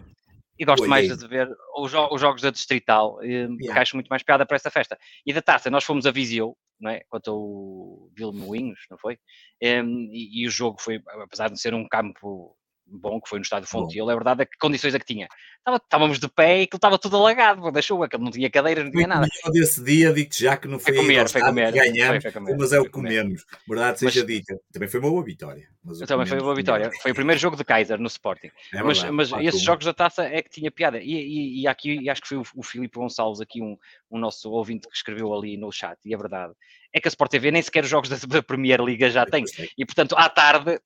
E 0.59 0.65
gosto 0.65 0.89
mais 0.89 1.17
de 1.17 1.29
ver 1.29 1.49
os, 1.77 1.93
os, 1.95 2.21
jogos 2.21 2.43
da 2.43 2.51
Distrital, 2.51 3.23
e, 3.23 3.47
yeah. 3.61 3.81
acho 3.81 3.97
muito 3.97 4.09
mais 4.09 4.23
piada 4.23 4.45
para 4.45 4.57
esta 4.57 4.71
festa. 4.71 4.99
E 5.25 5.33
da 5.33 5.41
taça, 5.41 5.71
nós 5.71 5.85
fomos 5.85 6.05
a 6.07 6.11
Viseu, 6.11 6.57
não 6.81 6.91
é? 6.91 7.03
Quanto 7.09 7.31
ao 7.31 8.11
Vilmoinhos, 8.17 8.81
não 8.91 8.99
foi? 8.99 9.19
E, 9.61 10.43
e, 10.43 10.47
o 10.47 10.51
jogo 10.51 10.81
foi, 10.81 11.01
apesar 11.23 11.49
de 11.49 11.61
ser 11.61 11.75
um 11.75 11.87
campo 11.87 12.58
bom, 12.91 13.21
que 13.21 13.29
foi 13.29 13.39
no 13.39 13.43
estádio 13.43 13.69
Fontil, 13.69 14.11
é 14.11 14.15
verdade 14.15 14.43
é 14.43 14.47
que 14.47 14.57
condições 14.59 14.95
é 14.95 14.99
que 14.99 15.05
tinha. 15.05 15.29
estávamos 15.67 16.19
de 16.19 16.29
pé 16.29 16.61
e 16.61 16.63
aquilo 16.63 16.79
estava 16.79 16.99
tudo 16.99 17.17
alagado 17.17 17.71
da 17.71 17.83
chuva, 17.83 18.09
que 18.09 18.17
não 18.19 18.31
tinha 18.31 18.51
cadeiras, 18.51 18.85
não 18.85 18.91
tinha 18.91 19.07
nada. 19.07 19.27
desse 19.53 19.83
dia, 19.83 20.13
digo-te 20.13 20.43
já 20.43 20.57
que 20.57 20.67
não 20.67 20.79
foi, 20.79 20.95
foi 20.95 21.03
comer, 21.03 21.29
foi 21.29 21.41
comer, 21.41 21.73
ganhamos, 21.73 22.23
foi, 22.23 22.33
foi 22.33 22.41
comer, 22.41 22.57
mas 22.57 22.73
é 22.73 22.81
o 22.81 22.85
que 22.85 22.91
comemos. 22.91 23.45
Verdade 23.69 23.99
seja 23.99 24.21
mas, 24.21 24.29
dita. 24.29 24.59
Também 24.73 24.89
foi 24.89 25.01
uma 25.01 25.11
boa 25.11 25.25
vitória. 25.25 25.69
Mas 25.85 25.99
também 26.01 26.27
foi 26.27 26.39
uma 26.39 26.45
boa 26.45 26.55
vitória. 26.55 26.91
Foi 27.03 27.13
o 27.13 27.15
primeiro 27.15 27.41
jogo 27.41 27.57
de 27.57 27.65
Kaiser 27.65 27.99
no 27.99 28.07
Sporting. 28.07 28.51
É 28.73 28.83
mas 28.83 29.03
mas 29.05 29.33
esses 29.33 29.63
jogos 29.63 29.85
da 29.85 29.95
taça 29.95 30.25
é 30.25 30.43
que 30.43 30.51
tinha 30.51 30.71
piada. 30.71 30.99
E, 30.99 31.13
e, 31.13 31.63
e 31.63 31.67
aqui, 31.67 32.01
e 32.01 32.11
acho 32.11 32.23
que 32.23 32.29
foi 32.29 32.39
o, 32.39 32.43
o 32.55 32.63
Filipe 32.63 32.99
Gonçalves, 32.99 33.41
aqui 33.41 33.61
um, 33.63 33.77
um 34.11 34.19
nosso 34.19 34.51
ouvinte 34.51 34.89
que 34.89 34.97
escreveu 34.97 35.33
ali 35.35 35.57
no 35.57 35.73
chat, 35.73 35.99
e 36.05 36.15
é 36.15 36.17
verdade. 36.17 36.53
É 36.93 37.01
que 37.01 37.09
a 37.09 37.11
Sport 37.11 37.31
TV 37.31 37.51
nem 37.51 37.63
sequer 37.63 37.85
os 37.85 37.91
jogos 37.91 38.09
da, 38.09 38.17
da 38.17 38.43
Premier 38.43 38.81
Liga 38.81 39.11
já 39.11 39.27
tem. 39.27 39.45
E 39.77 39.85
portanto, 39.85 40.15
à 40.17 40.29
tarde 40.29 40.81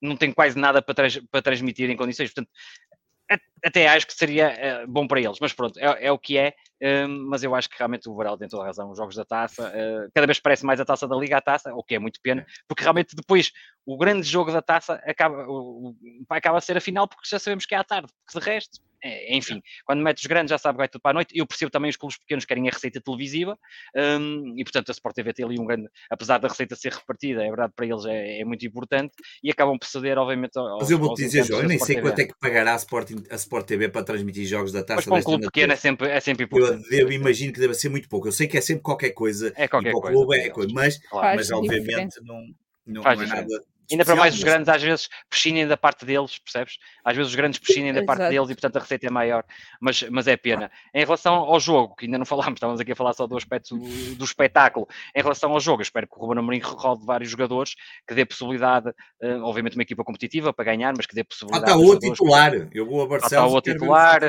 não 0.00 0.16
tem 0.16 0.32
quase 0.32 0.58
nada 0.58 0.80
para, 0.80 0.94
trans, 0.94 1.20
para 1.30 1.42
transmitir 1.42 1.90
em 1.90 1.96
condições. 1.96 2.32
Portanto, 2.32 2.50
até 3.64 3.88
acho 3.88 4.06
que 4.06 4.14
seria 4.14 4.84
uh, 4.84 4.90
bom 4.90 5.06
para 5.06 5.20
eles, 5.20 5.38
mas 5.40 5.52
pronto, 5.52 5.78
é, 5.78 6.06
é 6.06 6.12
o 6.12 6.18
que 6.18 6.38
é. 6.38 6.54
Uh, 6.80 7.08
mas 7.08 7.42
eu 7.42 7.54
acho 7.54 7.68
que 7.68 7.76
realmente 7.76 8.08
o 8.08 8.14
Varela 8.14 8.38
tem 8.38 8.48
toda 8.48 8.62
a 8.62 8.66
razão. 8.66 8.90
Os 8.90 8.96
jogos 8.96 9.16
da 9.16 9.24
taça, 9.24 9.68
uh, 9.68 10.10
cada 10.14 10.26
vez 10.26 10.38
parece 10.38 10.64
mais 10.64 10.80
a 10.80 10.84
taça 10.84 11.06
da 11.06 11.16
Liga 11.16 11.36
à 11.36 11.40
taça, 11.40 11.74
o 11.74 11.82
que 11.82 11.94
é 11.94 11.98
muito 11.98 12.20
pena, 12.22 12.46
porque 12.66 12.82
realmente 12.82 13.14
depois 13.14 13.52
o 13.84 13.98
grande 13.98 14.26
jogo 14.26 14.52
da 14.52 14.62
taça 14.62 14.94
acaba, 15.04 15.44
acaba 16.30 16.58
a 16.58 16.60
ser 16.60 16.76
a 16.76 16.80
final, 16.80 17.06
porque 17.06 17.28
já 17.28 17.38
sabemos 17.38 17.66
que 17.66 17.74
é 17.74 17.78
à 17.78 17.84
tarde, 17.84 18.12
porque 18.24 18.38
de 18.38 18.44
resto 18.44 18.80
é, 19.02 19.36
enfim, 19.36 19.62
quando 19.84 20.02
metes 20.02 20.22
os 20.22 20.26
grandes 20.26 20.50
já 20.50 20.58
sabe 20.58 20.76
que 20.76 20.78
vai 20.78 20.88
tudo 20.88 21.02
para 21.02 21.12
a 21.12 21.14
noite. 21.14 21.36
Eu 21.36 21.46
percebo 21.46 21.70
também 21.70 21.90
os 21.90 21.96
clubes 21.96 22.18
pequenos 22.18 22.44
querem 22.44 22.68
a 22.68 22.72
receita 22.72 23.00
televisiva 23.00 23.58
um, 23.96 24.54
e, 24.56 24.64
portanto, 24.64 24.90
a 24.90 24.92
Sport 24.92 25.14
TV 25.14 25.32
tem 25.32 25.44
ali 25.44 25.58
um 25.58 25.64
grande, 25.64 25.88
apesar 26.10 26.38
da 26.38 26.48
receita 26.48 26.74
ser 26.76 26.92
repartida, 26.92 27.42
é 27.42 27.48
verdade, 27.48 27.72
para 27.74 27.86
eles 27.86 28.04
é, 28.04 28.40
é 28.40 28.44
muito 28.44 28.66
importante 28.66 29.12
e 29.42 29.50
acabam 29.50 29.78
por 29.78 29.86
ceder, 29.86 30.18
obviamente, 30.18 30.58
aos, 30.58 30.80
Mas 30.80 30.90
eu 30.90 30.98
vou-te 30.98 31.22
dizer, 31.22 31.44
João, 31.44 31.62
eu 31.62 31.68
nem 31.68 31.78
sei 31.78 32.00
quanto 32.00 32.18
é 32.18 32.24
que 32.26 32.34
pagará 32.38 32.74
a 32.74 32.76
Sport, 32.76 33.10
a 33.30 33.34
Sport 33.36 33.66
TV 33.66 33.88
para 33.88 34.02
transmitir 34.02 34.46
jogos 34.46 34.72
da 34.72 34.82
taça. 34.82 34.96
Mas 34.96 35.04
para 35.06 35.18
um 35.18 35.22
clube 35.22 35.44
pequeno 35.46 35.72
é 35.72 35.76
sempre, 35.76 36.08
é 36.08 36.20
sempre 36.20 36.44
importante. 36.44 36.86
Eu, 36.90 37.00
eu, 37.00 37.12
imagino 37.12 37.52
que 37.52 37.60
deve 37.60 37.74
ser 37.74 37.88
muito 37.88 38.08
pouco. 38.08 38.28
Eu 38.28 38.32
sei 38.32 38.46
que 38.46 38.56
é 38.56 38.60
sempre 38.60 38.82
qualquer 38.82 39.10
coisa. 39.10 39.52
É 39.56 39.68
qualquer 39.68 39.92
coisa. 39.92 40.12
Clube, 40.12 40.36
é 40.36 40.50
coisa 40.50 40.72
mas, 40.72 40.98
claro. 41.08 41.36
mas 41.36 41.50
obviamente 41.50 42.20
não, 42.22 42.42
não, 42.86 43.02
não 43.02 43.10
é 43.10 43.26
nada 43.26 43.64
Ainda 43.90 44.04
para 44.04 44.16
mais 44.16 44.34
os 44.34 44.42
grandes, 44.42 44.68
às 44.68 44.82
vezes, 44.82 45.08
prescindem 45.30 45.66
da 45.66 45.76
parte 45.76 46.04
deles, 46.04 46.38
percebes? 46.38 46.78
Às 47.04 47.16
vezes 47.16 47.30
os 47.30 47.36
grandes 47.36 47.58
prescindem 47.58 47.92
da 47.92 48.04
parte 48.04 48.28
deles 48.28 48.50
e, 48.50 48.54
portanto, 48.54 48.76
a 48.76 48.80
receita 48.80 49.06
é 49.06 49.10
maior, 49.10 49.44
mas, 49.80 50.02
mas 50.10 50.26
é 50.26 50.36
pena. 50.36 50.70
Em 50.92 51.04
relação 51.04 51.34
ao 51.34 51.58
jogo, 51.58 51.96
que 51.96 52.04
ainda 52.04 52.18
não 52.18 52.26
falámos, 52.26 52.56
estávamos 52.56 52.80
aqui 52.80 52.92
a 52.92 52.96
falar 52.96 53.14
só 53.14 53.26
do 53.26 53.36
aspecto 53.36 53.76
do, 53.76 54.24
espetáculo. 54.24 54.86
Em 55.14 55.22
relação 55.22 55.52
ao 55.52 55.60
jogo, 55.60 55.80
espero 55.80 56.06
que 56.06 56.16
o 56.16 56.20
Ruben 56.20 56.38
Amorim 56.38 56.60
rode 56.62 57.04
vários 57.06 57.30
jogadores, 57.30 57.74
que 58.06 58.14
dê 58.14 58.26
possibilidade, 58.26 58.88
uh, 58.88 59.42
obviamente, 59.42 59.74
uma 59.74 59.82
equipa 59.82 60.04
competitiva 60.04 60.52
para 60.52 60.66
ganhar, 60.66 60.94
mas 60.96 61.06
que 61.06 61.14
dê 61.14 61.24
possibilidade. 61.24 61.72
Ah, 61.72 61.76
está 61.76 61.88
o 61.88 61.98
titular. 61.98 62.68
Eu 62.72 62.86
vou 62.86 63.02
a 63.02 63.06
Barcelos. 63.06 63.32
Está 63.32 63.46
o 63.46 63.60
titular. 63.60 64.20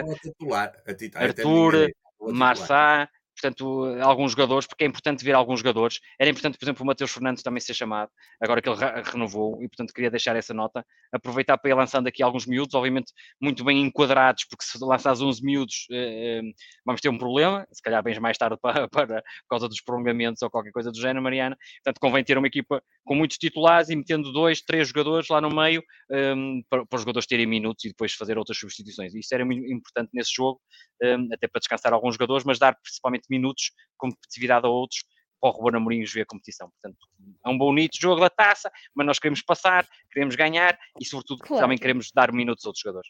Arthur, 1.15 1.91
Marçá 2.21 3.09
portanto, 3.39 3.85
alguns 4.01 4.31
jogadores, 4.31 4.67
porque 4.67 4.83
é 4.83 4.87
importante 4.87 5.23
ver 5.23 5.33
alguns 5.33 5.59
jogadores. 5.59 5.99
Era 6.19 6.29
importante, 6.29 6.57
por 6.57 6.65
exemplo, 6.65 6.83
o 6.83 6.85
Mateus 6.85 7.11
Fernandes 7.11 7.43
também 7.43 7.61
ser 7.61 7.73
chamado, 7.73 8.11
agora 8.41 8.61
que 8.61 8.69
ele 8.69 8.77
renovou, 9.03 9.61
e 9.61 9.67
portanto 9.67 9.93
queria 9.93 10.11
deixar 10.11 10.35
essa 10.35 10.53
nota. 10.53 10.85
Aproveitar 11.11 11.57
para 11.57 11.71
ir 11.71 11.73
lançando 11.73 12.07
aqui 12.07 12.21
alguns 12.21 12.45
miúdos, 12.45 12.75
obviamente 12.75 13.13
muito 13.41 13.63
bem 13.63 13.81
enquadrados, 13.81 14.45
porque 14.45 14.63
se 14.63 14.77
lançares 14.83 15.21
11 15.21 15.43
miúdos 15.43 15.87
eh, 15.91 16.39
eh, 16.39 16.41
vamos 16.85 17.01
ter 17.01 17.09
um 17.09 17.17
problema, 17.17 17.67
se 17.71 17.81
calhar 17.81 18.03
bens 18.03 18.19
mais 18.19 18.37
tarde 18.37 18.57
para, 18.61 18.87
para, 18.87 19.21
por 19.21 19.49
causa 19.49 19.67
dos 19.67 19.81
prolongamentos 19.81 20.41
ou 20.41 20.49
qualquer 20.49 20.71
coisa 20.71 20.91
do 20.91 20.99
género, 20.99 21.21
Mariana. 21.21 21.57
Portanto, 21.83 21.99
convém 21.99 22.23
ter 22.23 22.37
uma 22.37 22.47
equipa 22.47 22.81
com 23.05 23.15
muitos 23.15 23.37
titulares 23.37 23.89
e 23.89 23.95
metendo 23.95 24.31
dois, 24.31 24.61
três 24.61 24.89
jogadores 24.89 25.29
lá 25.29 25.41
no 25.41 25.49
meio 25.49 25.83
um, 26.11 26.61
para, 26.69 26.85
para, 26.85 26.95
os 26.95 27.01
jogadores 27.01 27.27
terem 27.27 27.45
minutos 27.45 27.85
e 27.85 27.89
depois 27.89 28.13
fazer 28.13 28.37
outras 28.37 28.57
substituições. 28.57 29.15
Isso 29.15 29.33
era 29.33 29.45
muito 29.45 29.65
importante 29.71 30.09
nesse 30.13 30.31
jogo, 30.35 30.59
um, 31.03 31.29
até 31.33 31.47
para 31.47 31.59
descansar 31.59 31.93
alguns 31.93 32.15
jogadores, 32.15 32.43
mas 32.43 32.59
dar 32.59 32.75
principalmente 32.75 33.25
minutos, 33.29 33.71
competitividade 33.97 34.65
a 34.65 34.69
outros, 34.69 35.03
para 35.39 35.49
o 35.49 35.53
Ruben 35.53 35.77
Amorim 35.77 36.03
ver 36.03 36.21
a 36.21 36.25
competição. 36.25 36.69
Portanto, 36.69 36.97
é 37.45 37.49
um 37.49 37.57
bonito 37.57 37.97
jogo 37.99 38.19
da 38.21 38.29
taça, 38.29 38.71
mas 38.93 39.07
nós 39.07 39.19
queremos 39.19 39.41
passar, 39.41 39.87
queremos 40.11 40.35
ganhar 40.35 40.77
e, 40.99 41.05
sobretudo, 41.05 41.39
claro. 41.41 41.63
também 41.63 41.77
queremos 41.77 42.11
dar 42.11 42.31
minutos 42.31 42.65
a 42.65 42.69
outros 42.69 42.81
jogadores. 42.81 43.09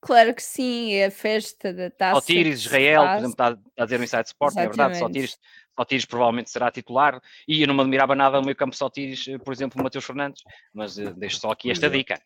Claro 0.00 0.34
que 0.34 0.42
sim, 0.42 0.94
é 0.94 1.06
a 1.06 1.10
festa 1.10 1.72
da 1.72 1.90
taça. 1.90 2.20
Sotiris, 2.20 2.60
Israel, 2.60 3.02
por 3.02 3.18
exemplo, 3.18 3.30
está, 3.30 3.58
a 3.78 3.84
dizer 3.84 3.98
no 3.98 4.04
Inside 4.04 4.26
Sport, 4.26 4.52
Exatamente. 4.52 4.80
é 4.80 4.84
verdade, 4.84 4.98
Sotiris, 4.98 5.38
Sotiris 5.78 6.04
provavelmente 6.04 6.50
será 6.50 6.70
titular, 6.70 7.20
e 7.46 7.60
eu 7.60 7.66
não 7.66 7.74
me 7.74 7.82
admirava 7.82 8.14
nada 8.14 8.38
no 8.38 8.44
meio 8.44 8.56
campo 8.56 8.74
Sotiris, 8.74 9.26
por 9.44 9.52
exemplo, 9.52 9.80
o 9.80 9.84
Mateus 9.84 10.04
Fernandes, 10.04 10.42
mas 10.72 10.96
uh, 10.96 11.12
deixo 11.14 11.38
só 11.38 11.50
aqui 11.50 11.70
esta 11.70 11.90
dica. 11.90 12.20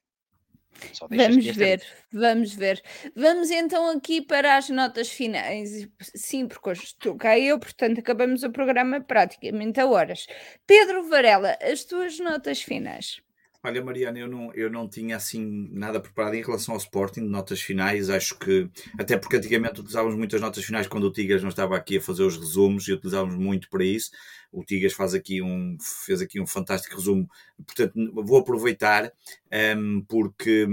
Vamos 1.10 1.46
ver, 1.46 1.82
vamos 2.12 2.54
ver. 2.54 2.82
Vamos 3.14 3.50
então 3.50 3.90
aqui 3.90 4.22
para 4.22 4.56
as 4.56 4.68
notas 4.70 5.10
finais. 5.10 5.88
Sim, 6.14 6.46
porque 6.48 6.70
hoje 6.70 6.84
estou 6.84 7.16
cá 7.16 7.38
eu, 7.38 7.58
portanto 7.58 7.98
acabamos 8.00 8.42
o 8.42 8.50
programa 8.50 9.00
praticamente 9.00 9.80
a 9.80 9.86
horas. 9.86 10.26
Pedro 10.66 11.08
Varela, 11.08 11.56
as 11.62 11.84
tuas 11.84 12.18
notas 12.18 12.62
finais. 12.62 13.20
Olha, 13.62 13.84
Mariana, 13.84 14.18
eu 14.18 14.26
não, 14.26 14.54
eu 14.54 14.70
não 14.70 14.88
tinha 14.88 15.16
assim 15.16 15.68
nada 15.70 16.00
preparado 16.00 16.34
em 16.34 16.42
relação 16.42 16.72
ao 16.72 16.78
Sporting, 16.80 17.20
notas 17.20 17.60
finais. 17.60 18.08
Acho 18.08 18.38
que, 18.38 18.70
até 18.98 19.18
porque 19.18 19.36
antigamente 19.36 19.80
utilizávamos 19.80 20.16
muitas 20.16 20.40
notas 20.40 20.64
finais 20.64 20.86
quando 20.86 21.04
o 21.04 21.12
Tigas 21.12 21.42
não 21.42 21.50
estava 21.50 21.76
aqui 21.76 21.98
a 21.98 22.00
fazer 22.00 22.22
os 22.22 22.38
resumos 22.38 22.88
e 22.88 22.92
utilizávamos 22.94 23.36
muito 23.36 23.68
para 23.68 23.84
isso. 23.84 24.12
O 24.50 24.64
Tigas 24.64 24.94
faz 24.94 25.12
aqui 25.12 25.42
um, 25.42 25.76
fez 25.78 26.22
aqui 26.22 26.40
um 26.40 26.46
fantástico 26.46 26.96
resumo. 26.96 27.28
Portanto, 27.66 27.92
vou 28.24 28.38
aproveitar 28.38 29.04
um, 29.06 29.10
ehm, 29.50 30.00
porque, 30.08 30.66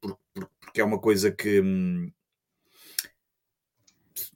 porque, 0.00 0.20
porque 0.60 0.80
é 0.80 0.84
uma 0.84 0.98
coisa 0.98 1.30
que 1.30 1.60
hum, 1.60 2.10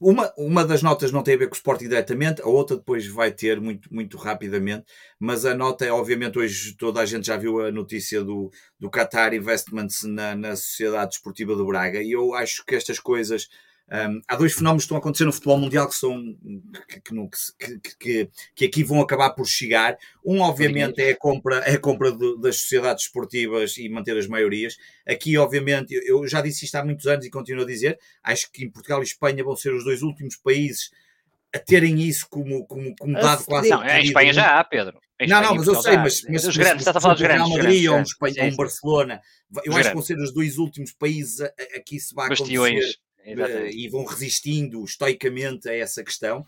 uma, 0.01 0.33
uma 0.37 0.65
das 0.65 0.83
notas 0.83 1.13
não 1.13 1.23
tem 1.23 1.35
a 1.35 1.39
ver 1.39 1.47
com 1.47 1.55
o 1.55 1.57
Sporting 1.57 1.89
diretamente, 1.89 2.43
a 2.43 2.47
outra 2.47 2.77
depois 2.77 3.07
vai 3.07 3.31
ter 3.31 3.61
muito, 3.61 3.93
muito 3.95 4.17
rapidamente, 4.17 4.85
mas 5.19 5.45
a 5.45 5.55
nota 5.55 5.85
é, 5.85 5.93
obviamente, 5.93 6.39
hoje 6.39 6.77
toda 6.77 7.01
a 7.01 7.07
gente 7.07 7.27
já 7.27 7.37
viu 7.37 7.61
a 7.61 7.71
notícia 7.71 8.23
do, 8.23 8.51
do 8.79 8.91
Qatar 8.91 9.33
Investments 9.33 10.03
na, 10.05 10.35
na 10.35 10.57
Sociedade 10.57 11.11
Desportiva 11.11 11.55
do 11.55 11.67
Braga, 11.67 12.03
e 12.03 12.13
eu 12.13 12.35
acho 12.35 12.65
que 12.67 12.75
estas 12.75 12.99
coisas 12.99 13.49
Um, 13.93 14.21
há 14.27 14.37
dois 14.37 14.55
fenómenos 14.55 14.83
que 14.83 14.87
estão 14.87 14.97
a 14.97 15.01
acontecer 15.01 15.25
no 15.25 15.33
futebol 15.33 15.59
mundial 15.59 15.87
que 15.87 15.95
são 15.95 16.35
que, 16.89 17.01
que, 17.01 17.97
que, 17.99 18.31
que 18.55 18.65
aqui 18.65 18.83
vão 18.83 19.01
acabar 19.01 19.31
por 19.31 19.47
chegar. 19.47 19.97
Um, 20.25 20.41
obviamente, 20.41 21.01
é 21.01 21.11
a 21.11 21.17
compra, 21.17 21.57
é 21.59 21.75
a 21.75 21.79
compra 21.79 22.11
de, 22.11 22.41
das 22.41 22.61
sociedades 22.61 23.05
esportivas 23.05 23.77
e 23.77 23.89
manter 23.89 24.17
as 24.17 24.27
maiorias. 24.27 24.77
Aqui, 25.07 25.37
obviamente, 25.37 25.93
eu 26.07 26.27
já 26.27 26.41
disse 26.41 26.65
isto 26.65 26.75
há 26.77 26.85
muitos 26.85 27.07
anos 27.07 27.27
e 27.27 27.31
continuo 27.31 27.63
a 27.63 27.67
dizer, 27.67 27.99
acho 28.23 28.51
que 28.51 28.65
em 28.65 28.71
Portugal 28.71 29.01
e 29.01 29.05
Espanha 29.05 29.45
vão 29.45 29.55
ser 29.55 29.75
os 29.75 29.85
dois 29.85 30.03
últimos 30.03 30.37
países 30.37 30.91
a 31.55 31.59
terem 31.59 32.01
isso 32.01 32.27
como, 32.29 32.67
como, 32.67 32.97
como 32.97 33.13
dado 33.13 33.45
quase. 33.45 33.69
Não, 33.69 33.85
em 33.85 34.05
Espanha 34.05 34.33
já 34.33 34.59
há, 34.59 34.65
Pedro. 34.65 34.99
não, 35.29 35.43
não, 35.43 35.55
mas 35.55 35.67
eu 35.67 35.75
sei, 35.77 35.97
mas, 35.99 36.23
mas, 36.29 36.45
os 36.45 36.57
grandes, 36.57 36.79
estás 36.79 36.97
a 36.97 37.01
falar 37.01 37.15
dos 37.15 37.23
grandes. 37.23 37.47
Real 37.47 37.59
Madrid 37.59 37.89
ou 37.91 37.97
um, 37.97 38.03
Espanha, 38.03 38.45
um 38.45 38.57
Barcelona, 38.57 39.21
eu 39.63 39.77
acho 39.77 39.91
que 39.91 39.95
vão 39.95 40.03
ser 40.03 40.19
os 40.19 40.33
dois 40.33 40.57
últimos 40.59 40.91
países 40.93 41.43
a, 41.43 41.47
a 41.77 41.81
que 41.81 41.97
isso 41.97 42.15
vai 42.15 42.27
acontecer 42.27 42.97
uh, 43.27 43.67
e 43.67 43.89
vão 43.89 44.05
resistindo 44.05 44.85
estoicamente 44.85 45.69
a 45.69 45.75
essa 45.75 46.03
questão. 46.03 46.47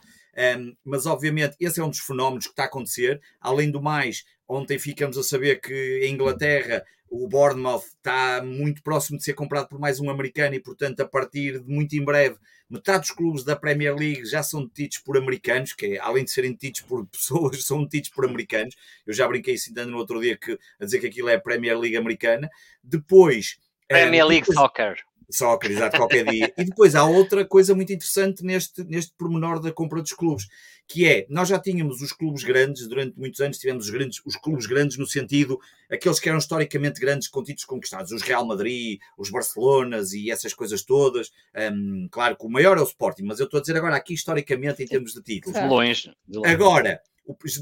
Um, 0.58 0.76
mas 0.84 1.06
obviamente 1.06 1.56
esse 1.58 1.80
é 1.80 1.84
um 1.84 1.88
dos 1.88 2.00
fenómenos 2.00 2.46
que 2.46 2.52
está 2.52 2.64
a 2.64 2.66
acontecer. 2.66 3.20
Além 3.40 3.70
do 3.70 3.82
mais, 3.82 4.24
ontem 4.46 4.78
ficamos 4.78 5.16
a 5.16 5.22
saber 5.22 5.60
que 5.60 6.00
em 6.04 6.12
Inglaterra 6.12 6.84
o 7.08 7.28
Bournemouth 7.28 7.84
está 7.84 8.42
muito 8.42 8.82
próximo 8.82 9.18
de 9.18 9.24
ser 9.24 9.34
comprado 9.34 9.68
por 9.68 9.78
mais 9.78 10.00
um 10.00 10.10
americano 10.10 10.54
e, 10.54 10.60
portanto, 10.60 11.00
a 11.00 11.08
partir 11.08 11.60
de 11.60 11.68
muito 11.68 11.94
em 11.94 12.04
breve, 12.04 12.36
metade 12.68 13.00
dos 13.00 13.10
clubes 13.12 13.44
da 13.44 13.54
Premier 13.54 13.94
League 13.94 14.24
já 14.24 14.42
são 14.42 14.64
detidos 14.64 14.98
por 14.98 15.16
americanos, 15.16 15.72
que 15.72 15.86
é, 15.86 15.98
além 15.98 16.24
de 16.24 16.30
serem 16.30 16.52
detidos 16.52 16.80
por 16.82 17.06
pessoas, 17.08 17.64
são 17.64 17.82
detidos 17.82 18.10
por 18.10 18.24
americanos. 18.24 18.74
Eu 19.06 19.14
já 19.14 19.26
brinquei 19.26 19.56
ainda 19.68 19.86
no 19.86 19.96
outro 19.96 20.20
dia 20.20 20.36
que, 20.36 20.58
a 20.80 20.84
dizer 20.84 21.00
que 21.00 21.06
aquilo 21.06 21.28
é 21.28 21.34
a 21.34 21.40
Premier 21.40 21.78
League 21.78 21.96
americana. 21.96 22.50
Depois. 22.82 23.58
Premier 23.88 24.24
uh, 24.24 24.28
League 24.28 24.46
depois, 24.46 24.58
Soccer. 24.58 24.96
Soccer, 25.30 25.70
exato, 25.70 25.96
qualquer 25.96 26.24
dia. 26.24 26.52
E 26.56 26.64
depois 26.64 26.94
há 26.94 27.04
outra 27.04 27.44
coisa 27.44 27.74
muito 27.74 27.92
interessante 27.92 28.44
neste, 28.44 28.84
neste 28.84 29.12
pormenor 29.16 29.60
da 29.60 29.72
compra 29.72 30.00
dos 30.00 30.12
clubes, 30.12 30.46
que 30.88 31.06
é, 31.06 31.26
nós 31.28 31.48
já 31.48 31.58
tínhamos 31.58 32.00
os 32.00 32.12
clubes 32.12 32.44
grandes, 32.44 32.86
durante 32.86 33.18
muitos 33.18 33.40
anos 33.40 33.58
tivemos 33.58 33.86
os, 33.86 33.90
grandes, 33.90 34.22
os 34.24 34.36
clubes 34.36 34.66
grandes 34.66 34.96
no 34.96 35.06
sentido, 35.06 35.58
aqueles 35.90 36.20
que 36.20 36.28
eram 36.28 36.38
historicamente 36.38 37.00
grandes 37.00 37.26
com 37.28 37.42
títulos 37.42 37.64
conquistados, 37.64 38.12
os 38.12 38.22
Real 38.22 38.46
Madrid, 38.46 39.00
os 39.18 39.30
Barcelonas 39.30 40.12
e 40.12 40.30
essas 40.30 40.54
coisas 40.54 40.82
todas. 40.82 41.32
Um, 41.72 42.08
claro 42.10 42.36
que 42.36 42.46
o 42.46 42.48
maior 42.48 42.78
é 42.78 42.80
o 42.80 42.84
Sporting, 42.84 43.24
mas 43.24 43.40
eu 43.40 43.46
estou 43.46 43.58
a 43.58 43.60
dizer 43.60 43.76
agora 43.76 43.96
aqui 43.96 44.14
historicamente 44.14 44.82
em 44.82 44.86
termos 44.86 45.12
de 45.12 45.22
títulos. 45.22 45.58
De 45.58 45.66
longe. 45.66 46.12
De 46.26 46.38
longe. 46.38 46.50
Agora, 46.50 47.00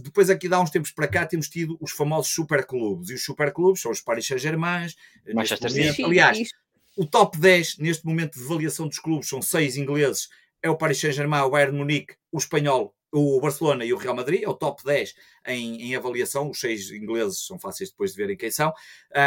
depois 0.03 0.29
aqui 0.29 0.49
dá 0.49 0.61
uns 0.61 0.71
tempos 0.71 0.91
para 0.91 1.09
cá 1.09 1.25
temos 1.25 1.49
tido 1.49 1.79
os 1.81 1.93
famosos 1.93 2.33
superclubes, 2.33 3.09
e 3.09 3.15
os 3.15 3.25
superclubes 3.25 3.81
são 3.81 3.91
os 3.91 4.01
Paris 4.01 4.27
Saint-Germain, 4.27 4.89
aliás, 6.05 6.51
o 6.97 7.07
top 7.07 7.39
10 7.39 7.79
neste 7.79 8.07
momento 8.07 8.39
de 8.39 8.45
avaliação 8.45 8.89
dos 8.89 8.99
clubes 8.99 9.29
são 9.29 9.43
seis 9.43 9.77
ingleses, 9.77 10.29
é 10.63 10.71
o 10.71 10.77
Paris 10.77 10.99
Saint-Germain, 10.99 11.43
o 11.43 11.51
Bayern 11.51 11.77
Munique, 11.77 12.15
o 12.33 12.39
Espanhol, 12.39 12.95
o 13.15 13.41
Barcelona 13.41 13.85
e 13.85 13.93
o 13.93 13.97
Real 13.97 14.17
Madrid, 14.17 14.43
é 14.43 14.49
o 14.49 14.55
top 14.55 14.83
10 14.85 15.15
em, 15.47 15.83
em, 15.83 15.95
avaliação, 15.95 16.51
os 16.51 16.59
seis 16.59 16.91
ingleses 16.91 17.47
são 17.47 17.59
fáceis 17.59 17.91
depois 17.91 18.11
de 18.11 18.17
verem 18.17 18.37
quem 18.37 18.51
são, 18.51 18.73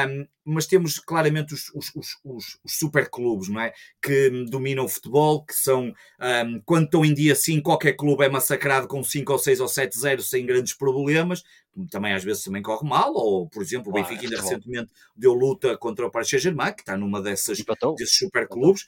um, 0.09 0.27
mas 0.43 0.67
temos 0.67 0.99
claramente 0.99 1.53
os, 1.53 1.71
os, 1.73 1.91
os, 1.95 2.59
os 2.63 2.77
super 2.77 3.09
clubes, 3.09 3.47
não 3.47 3.61
é? 3.61 3.71
Que 4.01 4.29
dominam 4.49 4.83
o 4.83 4.89
futebol, 4.89 5.45
que 5.45 5.53
são, 5.53 5.93
um, 6.19 6.61
quando 6.65 6.85
estão 6.85 7.05
em 7.05 7.13
dia 7.13 7.33
sim, 7.33 7.61
qualquer 7.61 7.93
clube 7.93 8.25
é 8.25 8.29
massacrado 8.29 8.87
com 8.87 9.01
5 9.01 9.31
ou 9.31 9.39
6 9.39 9.61
ou 9.61 9.67
7 9.69 9.97
0 9.97 10.21
sem 10.21 10.45
grandes 10.45 10.73
problemas, 10.73 11.43
também 11.85 12.13
às 12.13 12.23
vezes 12.23 12.43
também 12.43 12.61
corre 12.61 12.87
mal, 12.87 13.13
ou 13.13 13.47
por 13.47 13.61
exemplo, 13.61 13.91
o 13.91 13.93
Benfica 13.93 14.23
ainda 14.23 14.41
recentemente 14.41 14.91
deu 15.15 15.33
luta 15.33 15.77
contra 15.77 16.07
o 16.07 16.11
Paris 16.11 16.29
Saint-Germain, 16.29 16.73
que 16.73 16.81
está 16.81 16.97
numa 16.97 17.21
dessas, 17.21 17.63
desses 17.97 18.17
super 18.17 18.47
clubes. 18.47 18.85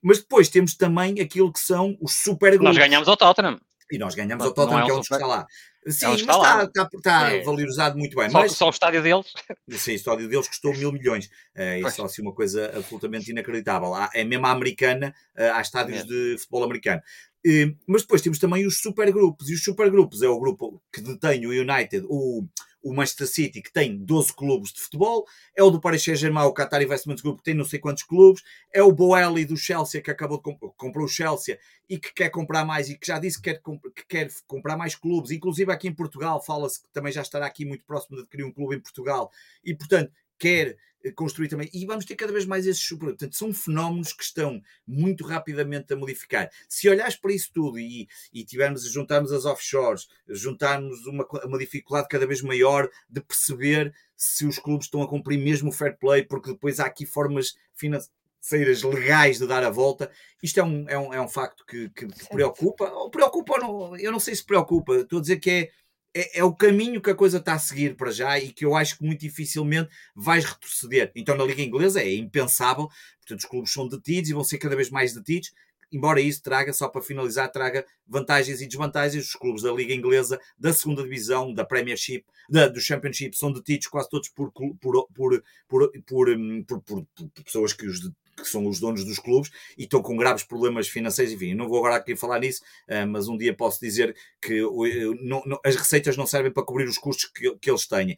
Mas 0.00 0.18
depois 0.18 0.48
temos 0.48 0.74
também 0.74 1.20
aquilo 1.20 1.52
que 1.52 1.60
são 1.60 1.96
os 2.00 2.12
super 2.12 2.50
grupos. 2.52 2.76
Nós 2.76 2.78
ganhamos 2.78 3.08
ao 3.08 3.16
Tottenham. 3.16 3.60
E 3.90 3.98
nós 3.98 4.14
ganhamos 4.14 4.44
ao 4.44 4.52
Tottenham, 4.52 4.80
é 4.80 4.84
que 4.84 4.90
é 4.90 4.94
onde 4.94 5.02
está 5.02 5.26
lá. 5.26 5.46
Sim, 5.88 6.06
mas 6.06 6.20
está, 6.20 6.64
está, 6.64 6.88
está 6.94 7.32
é. 7.32 7.42
valorizado 7.42 7.98
muito 7.98 8.16
bem. 8.16 8.30
Só, 8.30 8.40
mas, 8.40 8.52
só 8.52 8.66
o 8.66 8.70
estádio 8.70 9.02
deles? 9.02 9.26
Sim, 9.70 9.92
o 9.92 9.94
estádio 9.94 10.28
deles 10.28 10.48
custou 10.48 10.72
mil 10.74 10.92
milhões. 10.92 11.26
Uh, 11.56 11.86
isso 11.86 12.02
é 12.02 12.04
assim 12.04 12.22
uma 12.22 12.32
coisa 12.32 12.72
absolutamente 12.76 13.30
inacreditável. 13.30 13.92
Há, 13.92 14.08
é 14.14 14.22
mesmo 14.22 14.46
a 14.46 14.50
americana, 14.52 15.12
uh, 15.36 15.54
há 15.54 15.60
estádios 15.60 16.00
é. 16.00 16.04
de 16.04 16.36
futebol 16.38 16.64
americano. 16.64 17.02
Uh, 17.44 17.76
mas 17.88 18.02
depois 18.02 18.22
temos 18.22 18.38
também 18.38 18.64
os 18.64 18.78
supergrupos. 18.78 19.50
E 19.50 19.54
os 19.54 19.64
supergrupos 19.64 20.22
é 20.22 20.28
o 20.28 20.38
grupo 20.38 20.80
que 20.92 21.00
detém 21.00 21.44
o 21.46 21.50
United, 21.50 22.06
o 22.08 22.46
o 22.82 22.92
Manchester 22.92 23.26
City, 23.26 23.62
que 23.62 23.72
tem 23.72 23.96
12 23.96 24.34
clubes 24.34 24.72
de 24.72 24.80
futebol, 24.80 25.26
é 25.56 25.62
o 25.62 25.70
do 25.70 25.80
Paris 25.80 26.02
Saint-Germain, 26.02 26.44
o 26.44 26.52
Qatar 26.52 26.82
Investment 26.82 27.16
Group, 27.22 27.38
que 27.38 27.44
tem 27.44 27.54
não 27.54 27.64
sei 27.64 27.78
quantos 27.78 28.02
clubes, 28.02 28.42
é 28.72 28.82
o 28.82 28.92
Boeli 28.92 29.44
do 29.44 29.56
Chelsea, 29.56 30.02
que 30.02 30.10
acabou 30.10 30.38
de 30.38 30.42
comp 30.76 30.96
o 30.96 31.08
Chelsea 31.08 31.58
e 31.88 31.98
que 31.98 32.12
quer 32.12 32.30
comprar 32.30 32.64
mais 32.64 32.88
e 32.88 32.98
que 32.98 33.06
já 33.06 33.18
disse 33.18 33.40
que 33.40 33.50
quer, 33.50 33.60
comp 33.60 33.82
que 33.94 34.06
quer 34.06 34.28
comprar 34.46 34.76
mais 34.76 34.94
clubes, 34.94 35.30
inclusive 35.30 35.70
aqui 35.72 35.88
em 35.88 35.94
Portugal, 35.94 36.42
fala-se 36.42 36.82
que 36.82 36.88
também 36.92 37.12
já 37.12 37.22
estará 37.22 37.46
aqui 37.46 37.64
muito 37.64 37.84
próximo 37.84 38.16
de 38.16 38.22
adquirir 38.22 38.44
um 38.44 38.52
clube 38.52 38.76
em 38.76 38.80
Portugal 38.80 39.30
e, 39.64 39.74
portanto, 39.74 40.12
quer 40.38 40.76
construir 41.10 41.48
também. 41.48 41.68
E 41.72 41.84
vamos 41.86 42.04
ter 42.04 42.14
cada 42.14 42.32
vez 42.32 42.44
mais 42.44 42.66
esses 42.66 42.82
super. 42.82 43.06
Portanto, 43.06 43.36
são 43.36 43.52
fenómenos 43.52 44.12
que 44.12 44.22
estão 44.22 44.62
muito 44.86 45.24
rapidamente 45.24 45.92
a 45.92 45.96
modificar. 45.96 46.50
Se 46.68 46.88
olhares 46.88 47.16
para 47.16 47.32
isso 47.32 47.50
tudo 47.52 47.78
e, 47.78 48.08
e 48.32 48.44
tivermos, 48.44 48.84
juntarmos 48.84 49.32
as 49.32 49.44
offshores, 49.44 50.08
juntarmos 50.28 51.06
uma, 51.06 51.26
uma 51.44 51.58
dificuldade 51.58 52.08
cada 52.08 52.26
vez 52.26 52.42
maior 52.42 52.88
de 53.08 53.20
perceber 53.20 53.94
se 54.16 54.46
os 54.46 54.58
clubes 54.58 54.86
estão 54.86 55.02
a 55.02 55.08
cumprir 55.08 55.38
mesmo 55.38 55.70
o 55.70 55.72
fair 55.72 55.98
play, 55.98 56.22
porque 56.22 56.52
depois 56.52 56.78
há 56.78 56.86
aqui 56.86 57.04
formas 57.04 57.56
financeiras 57.74 58.82
legais 58.82 59.38
de 59.38 59.46
dar 59.46 59.64
a 59.64 59.70
volta. 59.70 60.10
Isto 60.42 60.60
é 60.60 60.62
um, 60.62 60.88
é 60.88 60.98
um, 60.98 61.14
é 61.14 61.20
um 61.20 61.28
facto 61.28 61.64
que, 61.66 61.88
que, 61.90 62.06
que 62.06 62.28
preocupa. 62.28 62.84
Ou 62.90 63.10
preocupa 63.10 63.54
ou 63.54 63.60
não, 63.60 63.96
eu 63.96 64.12
não 64.12 64.20
sei 64.20 64.34
se 64.34 64.44
preocupa. 64.44 64.94
Estou 64.96 65.18
a 65.18 65.22
dizer 65.22 65.38
que 65.38 65.50
é 65.50 65.70
é, 66.14 66.40
é, 66.40 66.44
o 66.44 66.54
caminho 66.54 67.00
que 67.00 67.10
a 67.10 67.14
coisa 67.14 67.38
está 67.38 67.54
a 67.54 67.58
seguir 67.58 67.96
para 67.96 68.10
já 68.10 68.38
e 68.38 68.52
que 68.52 68.64
eu 68.64 68.76
acho 68.76 68.98
que 68.98 69.04
muito 69.04 69.20
dificilmente 69.20 69.90
vais 70.14 70.44
retroceder. 70.44 71.10
Então, 71.14 71.36
na 71.36 71.44
Liga 71.44 71.62
Inglesa 71.62 72.00
é 72.00 72.14
impensável, 72.14 72.88
portanto, 73.18 73.40
os 73.40 73.44
clubes 73.46 73.72
são 73.72 73.88
detidos 73.88 74.30
e 74.30 74.34
vão 74.34 74.44
ser 74.44 74.58
cada 74.58 74.76
vez 74.76 74.90
mais 74.90 75.14
detidos. 75.14 75.52
Embora 75.90 76.22
isso 76.22 76.42
traga, 76.42 76.72
só 76.72 76.88
para 76.88 77.02
finalizar, 77.02 77.52
traga 77.52 77.84
vantagens 78.08 78.62
e 78.62 78.66
desvantagens. 78.66 79.26
Os 79.26 79.34
clubes 79.34 79.62
da 79.62 79.70
Liga 79.70 79.92
Inglesa, 79.92 80.40
da 80.58 80.72
segunda 80.72 81.02
Divisão, 81.02 81.52
da 81.52 81.66
Premiership, 81.66 82.24
da, 82.48 82.66
do 82.66 82.80
Championship, 82.80 83.36
são 83.36 83.52
detidos 83.52 83.88
quase 83.88 84.08
todos 84.08 84.30
por, 84.30 84.50
por, 84.52 84.74
por, 84.78 85.42
por, 85.68 85.92
por, 86.06 86.30
hum, 86.30 86.64
por, 86.66 86.80
por, 86.80 87.04
por 87.14 87.44
pessoas 87.44 87.74
que 87.74 87.86
os 87.86 88.00
que 88.36 88.46
são 88.46 88.66
os 88.66 88.80
donos 88.80 89.04
dos 89.04 89.18
clubes 89.18 89.50
e 89.76 89.84
estão 89.84 90.02
com 90.02 90.16
graves 90.16 90.44
problemas 90.44 90.88
financeiros. 90.88 91.32
Enfim, 91.34 91.54
não 91.54 91.68
vou 91.68 91.78
agora 91.78 91.96
aqui 91.96 92.16
falar 92.16 92.40
nisso, 92.40 92.62
eh, 92.88 93.04
mas 93.04 93.28
um 93.28 93.36
dia 93.36 93.54
posso 93.54 93.80
dizer 93.80 94.14
que 94.40 94.58
eh, 94.58 95.16
não, 95.20 95.42
não, 95.44 95.60
as 95.64 95.76
receitas 95.76 96.16
não 96.16 96.26
servem 96.26 96.52
para 96.52 96.62
cobrir 96.62 96.88
os 96.88 96.98
custos 96.98 97.26
que, 97.26 97.54
que 97.56 97.70
eles 97.70 97.86
têm. 97.86 98.16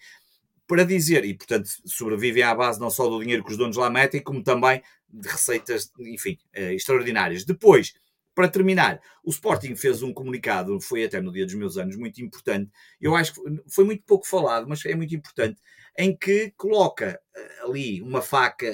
Para 0.67 0.85
dizer, 0.85 1.25
e 1.25 1.35
portanto 1.35 1.69
sobrevivem 1.85 2.43
à 2.43 2.55
base 2.55 2.81
não 2.81 2.91
só 2.91 3.09
do 3.09 3.21
dinheiro 3.21 3.45
que 3.45 3.51
os 3.51 3.57
donos 3.57 3.77
lá 3.77 3.91
metem, 3.91 4.23
como 4.23 4.43
também 4.43 4.83
de 5.09 5.29
receitas, 5.29 5.93
enfim, 5.99 6.39
eh, 6.53 6.75
extraordinárias. 6.75 7.45
Depois, 7.45 7.95
para 8.35 8.49
terminar, 8.49 9.01
o 9.23 9.31
Sporting 9.31 9.77
fez 9.77 10.03
um 10.03 10.13
comunicado, 10.13 10.81
foi 10.81 11.05
até 11.05 11.21
no 11.21 11.33
dia 11.33 11.45
dos 11.45 11.55
meus 11.55 11.77
anos, 11.77 11.97
muito 11.97 12.21
importante. 12.23 12.71
Eu 13.01 13.15
acho 13.15 13.35
que 13.35 13.41
foi 13.69 13.85
muito 13.85 14.03
pouco 14.05 14.27
falado, 14.27 14.69
mas 14.69 14.85
é 14.85 14.95
muito 14.95 15.15
importante 15.15 15.61
em 15.97 16.17
que 16.17 16.53
coloca 16.57 17.21
eh, 17.37 17.61
ali 17.63 18.03
uma 18.03 18.21
faca 18.21 18.67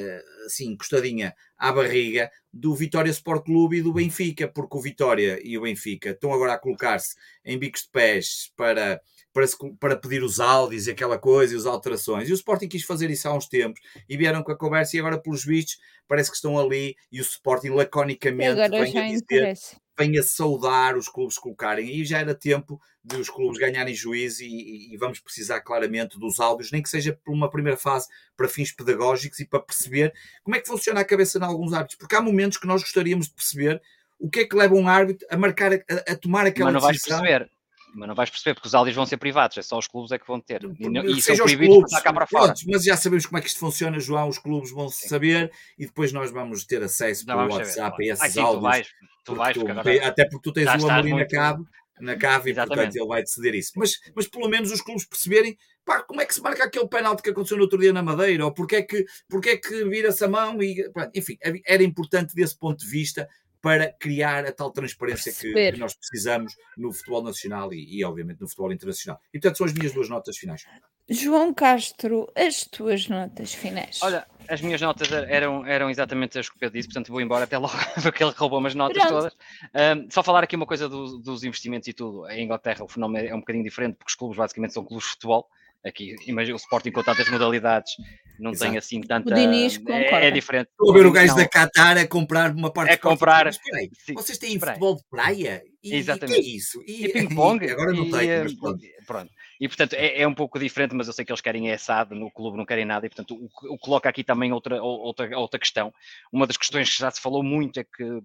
assim 0.46 0.72
encostadinha 0.72 1.34
à 1.58 1.70
barriga 1.70 2.30
do 2.52 2.74
Vitória 2.74 3.10
Sport 3.10 3.44
Clube 3.44 3.78
e 3.78 3.82
do 3.82 3.92
Benfica, 3.92 4.48
porque 4.48 4.76
o 4.76 4.80
Vitória 4.80 5.38
e 5.44 5.56
o 5.58 5.62
Benfica 5.62 6.10
estão 6.10 6.32
agora 6.32 6.54
a 6.54 6.58
colocar-se 6.58 7.14
em 7.44 7.58
bicos 7.58 7.82
de 7.82 7.90
pés 7.90 8.52
para, 8.56 9.00
para, 9.32 9.46
para 9.78 9.96
pedir 9.96 10.22
os 10.22 10.40
áudios 10.40 10.86
e 10.86 10.90
aquela 10.90 11.18
coisa 11.18 11.54
e 11.54 11.56
as 11.56 11.66
alterações. 11.66 12.28
E 12.28 12.32
o 12.32 12.34
Sporting 12.34 12.68
quis 12.68 12.82
fazer 12.82 13.10
isso 13.10 13.28
há 13.28 13.34
uns 13.34 13.46
tempos 13.46 13.80
e 14.08 14.16
vieram 14.16 14.42
com 14.42 14.52
a 14.52 14.56
conversa 14.56 14.96
e 14.96 15.00
agora, 15.00 15.18
pelos 15.18 15.44
vistos, 15.44 15.78
parece 16.08 16.30
que 16.30 16.36
estão 16.36 16.58
ali 16.58 16.96
e 17.10 17.20
o 17.20 17.22
Sporting 17.22 17.70
laconicamente 17.70 18.68
vem 18.68 18.98
a 18.98 19.06
dizer 19.06 19.56
venha 20.00 20.22
saudar 20.22 20.96
os 20.96 21.08
clubes 21.08 21.36
colocarem. 21.36 21.94
E 21.94 22.04
já 22.04 22.18
era 22.18 22.34
tempo 22.34 22.80
de 23.04 23.16
os 23.16 23.28
clubes 23.28 23.58
ganharem 23.58 23.94
juízo 23.94 24.42
e, 24.42 24.94
e, 24.94 24.96
vamos 24.96 25.20
precisar 25.20 25.60
claramente 25.60 26.18
dos 26.18 26.40
áudios, 26.40 26.70
nem 26.72 26.82
que 26.82 26.88
seja 26.88 27.12
por 27.12 27.32
uma 27.32 27.50
primeira 27.50 27.76
fase 27.76 28.08
para 28.36 28.48
fins 28.48 28.72
pedagógicos 28.72 29.38
e 29.40 29.44
para 29.44 29.60
perceber 29.60 30.12
como 30.42 30.56
é 30.56 30.60
que 30.60 30.68
funciona 30.68 31.00
a 31.00 31.04
cabeça 31.04 31.38
de 31.38 31.44
alguns 31.44 31.72
árbitros. 31.72 31.98
Porque 31.98 32.16
há 32.16 32.20
momentos 32.20 32.58
que 32.58 32.66
nós 32.66 32.82
gostaríamos 32.82 33.26
de 33.26 33.34
perceber 33.34 33.82
o 34.18 34.30
que 34.30 34.40
é 34.40 34.44
que 34.46 34.56
leva 34.56 34.74
um 34.74 34.88
árbitro 34.88 35.26
a 35.30 35.36
marcar, 35.36 35.72
a, 35.72 36.12
a 36.12 36.16
tomar 36.16 36.46
aquela 36.46 36.72
Mas 36.72 36.82
não 36.82 36.90
decisão. 36.90 37.18
Vais 37.18 37.30
perceber. 37.30 37.59
Mas 37.94 38.08
não 38.08 38.14
vais 38.14 38.30
perceber, 38.30 38.54
porque 38.54 38.68
os 38.68 38.74
áudios 38.74 38.96
vão 38.96 39.06
ser 39.06 39.16
privados, 39.16 39.58
é 39.58 39.62
só 39.62 39.78
os 39.78 39.86
clubes 39.86 40.12
é 40.12 40.18
que 40.18 40.26
vão 40.26 40.40
ter. 40.40 40.62
E, 40.78 40.88
não, 40.88 41.04
e 41.04 41.20
são 41.20 41.36
proibidos 41.36 41.90
para 41.90 42.00
cá 42.00 42.12
para 42.12 42.26
fora. 42.26 42.44
Pronto, 42.46 42.60
mas 42.68 42.84
já 42.84 42.96
sabemos 42.96 43.26
como 43.26 43.38
é 43.38 43.40
que 43.40 43.48
isto 43.48 43.58
funciona, 43.58 43.98
João. 43.98 44.28
Os 44.28 44.38
clubes 44.38 44.70
vão 44.70 44.88
Sim. 44.88 45.08
saber 45.08 45.52
e 45.78 45.86
depois 45.86 46.12
nós 46.12 46.30
vamos 46.30 46.64
ter 46.64 46.82
acesso 46.82 47.26
pelo 47.26 47.38
WhatsApp 47.52 47.90
saber, 47.90 48.10
a 48.10 48.12
esses 48.12 48.38
Ai, 48.38 48.44
áudios. 48.44 48.60
Tu 48.60 48.62
vais, 48.62 48.88
tu 49.24 49.34
vais, 49.34 49.56
tu, 49.56 49.68
agora... 49.68 50.06
Até 50.06 50.24
porque 50.24 50.42
tu 50.42 50.52
tens 50.52 50.66
o 50.82 50.88
Amorim 50.88 51.14
na 51.14 51.26
cave, 51.26 51.64
na 52.00 52.16
cave 52.16 52.50
e 52.50 52.54
portanto 52.54 52.96
ele 52.96 53.06
vai 53.06 53.22
decidir 53.22 53.54
isso. 53.54 53.72
Mas, 53.76 53.92
mas 54.14 54.26
pelo 54.26 54.48
menos 54.48 54.70
os 54.70 54.80
clubes 54.80 55.04
perceberem 55.04 55.56
pá, 55.84 56.02
como 56.02 56.20
é 56.20 56.26
que 56.26 56.34
se 56.34 56.42
marca 56.42 56.64
aquele 56.64 56.88
penalti 56.88 57.22
que 57.22 57.30
aconteceu 57.30 57.56
no 57.56 57.64
outro 57.64 57.78
dia 57.78 57.92
na 57.92 58.02
Madeira, 58.02 58.44
ou 58.44 58.52
porque 58.52 58.76
é 58.76 58.82
que, 58.82 59.04
porque 59.28 59.50
é 59.50 59.56
que 59.56 59.84
vira-se 59.84 60.24
a 60.24 60.28
mão 60.28 60.62
e, 60.62 60.88
pá, 60.90 61.10
enfim, 61.14 61.36
era 61.66 61.82
importante 61.82 62.34
desse 62.34 62.56
ponto 62.56 62.78
de 62.78 62.86
vista 62.86 63.28
para 63.60 63.92
criar 63.92 64.44
a 64.46 64.52
tal 64.52 64.70
transparência 64.70 65.32
que, 65.32 65.72
que, 65.72 65.78
nós 65.78 65.94
precisamos 65.94 66.54
no 66.76 66.92
futebol 66.92 67.22
nacional 67.22 67.72
e, 67.72 67.98
e, 67.98 68.04
obviamente, 68.04 68.40
no 68.40 68.48
futebol 68.48 68.72
internacional. 68.72 69.20
E, 69.32 69.38
portanto, 69.38 69.58
são 69.58 69.66
as 69.66 69.72
minhas 69.72 69.92
duas 69.92 70.08
notas 70.08 70.36
finais. 70.36 70.64
João 71.12 71.52
Castro, 71.52 72.30
as 72.36 72.64
tuas 72.64 73.08
notas 73.08 73.52
finais. 73.52 73.98
Olha, 74.00 74.24
as 74.48 74.60
minhas 74.60 74.80
notas 74.80 75.10
eram, 75.10 75.66
eram 75.66 75.90
exatamente 75.90 76.38
as 76.38 76.48
que 76.48 76.64
eu 76.64 76.70
disse, 76.70 76.86
portanto 76.86 77.10
vou 77.10 77.20
embora 77.20 77.44
até 77.44 77.58
logo, 77.58 77.74
porque 78.00 78.22
ele 78.22 78.32
roubou 78.36 78.60
umas 78.60 78.76
notas 78.76 79.02
Pronto. 79.02 79.14
todas. 79.14 79.36
Um, 79.74 80.08
só 80.08 80.22
falar 80.22 80.44
aqui 80.44 80.54
uma 80.54 80.66
coisa 80.66 80.88
do, 80.88 81.18
dos 81.18 81.42
investimentos 81.42 81.88
e 81.88 81.92
tudo. 81.92 82.30
Em 82.30 82.44
Inglaterra 82.44 82.84
o 82.84 82.88
fenómeno 82.88 83.26
é 83.26 83.34
um 83.34 83.40
bocadinho 83.40 83.64
diferente, 83.64 83.96
porque 83.96 84.10
os 84.10 84.14
clubes 84.14 84.38
basicamente 84.38 84.72
são 84.72 84.84
clubes 84.84 85.04
de 85.06 85.10
futebol. 85.10 85.48
Aqui, 85.84 86.14
imagina 86.26 86.54
o 86.54 86.60
Sporting 86.60 86.90
com 86.90 87.02
tantas 87.02 87.28
modalidades, 87.30 87.94
não 88.38 88.50
Exato. 88.50 88.70
tem 88.70 88.78
assim 88.78 89.00
tanta. 89.00 89.30
O 89.30 89.34
Diniz 89.34 89.80
é, 89.88 90.26
é 90.26 90.30
diferente. 90.30 90.68
Estou 90.68 90.90
a 90.90 90.94
ver 90.94 91.06
o 91.06 91.12
gajo 91.12 91.34
da 91.34 91.48
Qatar 91.48 91.96
a 91.96 92.06
comprar 92.06 92.54
uma 92.54 92.70
parte 92.70 92.92
É 92.92 92.96
comprar. 92.98 93.46
Mas, 93.46 93.56
peraí, 93.58 93.90
vocês 94.14 94.36
têm 94.36 94.58
futebol 94.58 94.96
de 94.96 95.02
praia? 95.10 95.62
E, 95.82 95.94
Exatamente. 95.94 96.38
E 96.38 96.42
que 96.42 96.48
é 96.50 96.54
isso? 96.54 96.82
E, 96.86 97.04
e 97.06 97.08
ping-pong? 97.12 97.70
Agora 97.70 97.92
não 97.92 98.10
tenho, 98.10 98.42
mas 98.42 98.54
pronto. 98.54 98.86
pronto. 99.06 99.32
E 99.58 99.68
portanto 99.68 99.94
é, 99.94 100.20
é, 100.20 100.28
um 100.28 100.34
pouco 100.34 100.58
diferente, 100.58 100.94
mas 100.94 101.06
eu 101.06 101.12
sei 101.14 101.24
que 101.24 101.32
eles 101.32 101.40
querem 101.40 101.70
é 101.70 101.78
SAD, 101.78 102.14
no 102.14 102.30
clube 102.30 102.58
não 102.58 102.66
querem 102.66 102.84
nada, 102.84 103.06
e 103.06 103.08
portanto 103.10 103.34
o, 103.34 103.74
o 103.74 103.78
coloca 103.78 104.08
aqui 104.08 104.24
também 104.24 104.52
outra, 104.52 104.82
outra, 104.82 105.38
outra 105.38 105.60
questão. 105.60 105.92
Uma 106.30 106.46
das 106.46 106.56
questões 106.58 106.90
que 106.90 106.98
já 106.98 107.10
se 107.10 107.20
falou 107.20 107.42
muito 107.42 107.80
é 107.80 107.84
que, 107.84 108.22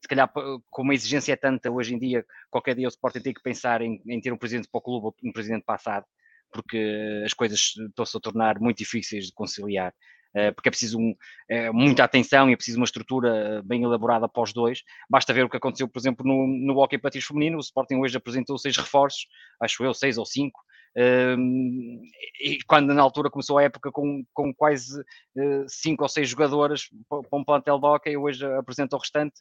se 0.00 0.08
calhar, 0.08 0.30
como 0.70 0.92
a 0.92 0.94
exigência 0.94 1.32
é 1.32 1.36
tanta 1.36 1.70
hoje 1.70 1.94
em 1.94 1.98
dia, 1.98 2.24
qualquer 2.50 2.74
dia 2.74 2.86
o 2.86 2.88
Sporting 2.88 3.20
tem 3.20 3.34
que 3.34 3.42
pensar 3.42 3.82
em, 3.82 4.00
em 4.06 4.20
ter 4.20 4.32
um 4.32 4.38
presidente 4.38 4.68
para 4.70 4.78
o 4.78 4.82
clube 4.82 5.06
ou 5.06 5.14
um 5.22 5.32
presidente 5.32 5.64
para 5.64 5.74
a 5.74 5.78
SAD 5.78 6.06
porque 6.54 7.22
as 7.24 7.34
coisas 7.34 7.74
estão-se 7.88 8.16
a 8.16 8.20
tornar 8.20 8.60
muito 8.60 8.78
difíceis 8.78 9.26
de 9.26 9.32
conciliar. 9.32 9.92
Eh, 10.36 10.50
porque 10.50 10.68
é 10.68 10.72
preciso 10.72 10.98
um, 10.98 11.14
é, 11.48 11.70
muita 11.70 12.02
atenção 12.02 12.50
e 12.50 12.52
é 12.52 12.56
preciso 12.56 12.78
uma 12.78 12.84
estrutura 12.84 13.62
bem 13.64 13.82
elaborada 13.82 14.28
para 14.28 14.42
os 14.42 14.52
dois. 14.52 14.82
Basta 15.08 15.32
ver 15.32 15.44
o 15.44 15.48
que 15.48 15.56
aconteceu, 15.56 15.88
por 15.88 15.98
exemplo, 15.98 16.26
no, 16.26 16.46
no 16.46 16.78
Hockey 16.78 16.98
Patins 16.98 17.24
Feminino. 17.24 17.56
O 17.56 17.60
Sporting 17.60 17.96
hoje 17.96 18.16
apresentou 18.16 18.58
seis 18.58 18.76
reforços, 18.76 19.26
acho 19.60 19.84
eu, 19.84 19.92
seis 19.92 20.16
ou 20.18 20.26
cinco, 20.26 20.60
e 20.96 22.58
quando 22.68 22.94
na 22.94 23.02
altura 23.02 23.28
começou 23.28 23.58
a 23.58 23.64
época 23.64 23.90
com, 23.90 24.24
com 24.32 24.54
quase 24.54 25.00
uh, 25.00 25.64
cinco 25.66 26.04
ou 26.04 26.08
seis 26.08 26.28
jogadoras 26.28 26.88
para 27.08 27.20
um 27.32 27.44
plantel 27.44 27.78
de 27.78 27.86
hockey, 27.86 28.16
hoje 28.16 28.46
apresenta 28.54 28.96
o 28.96 28.98
restante, 28.98 29.40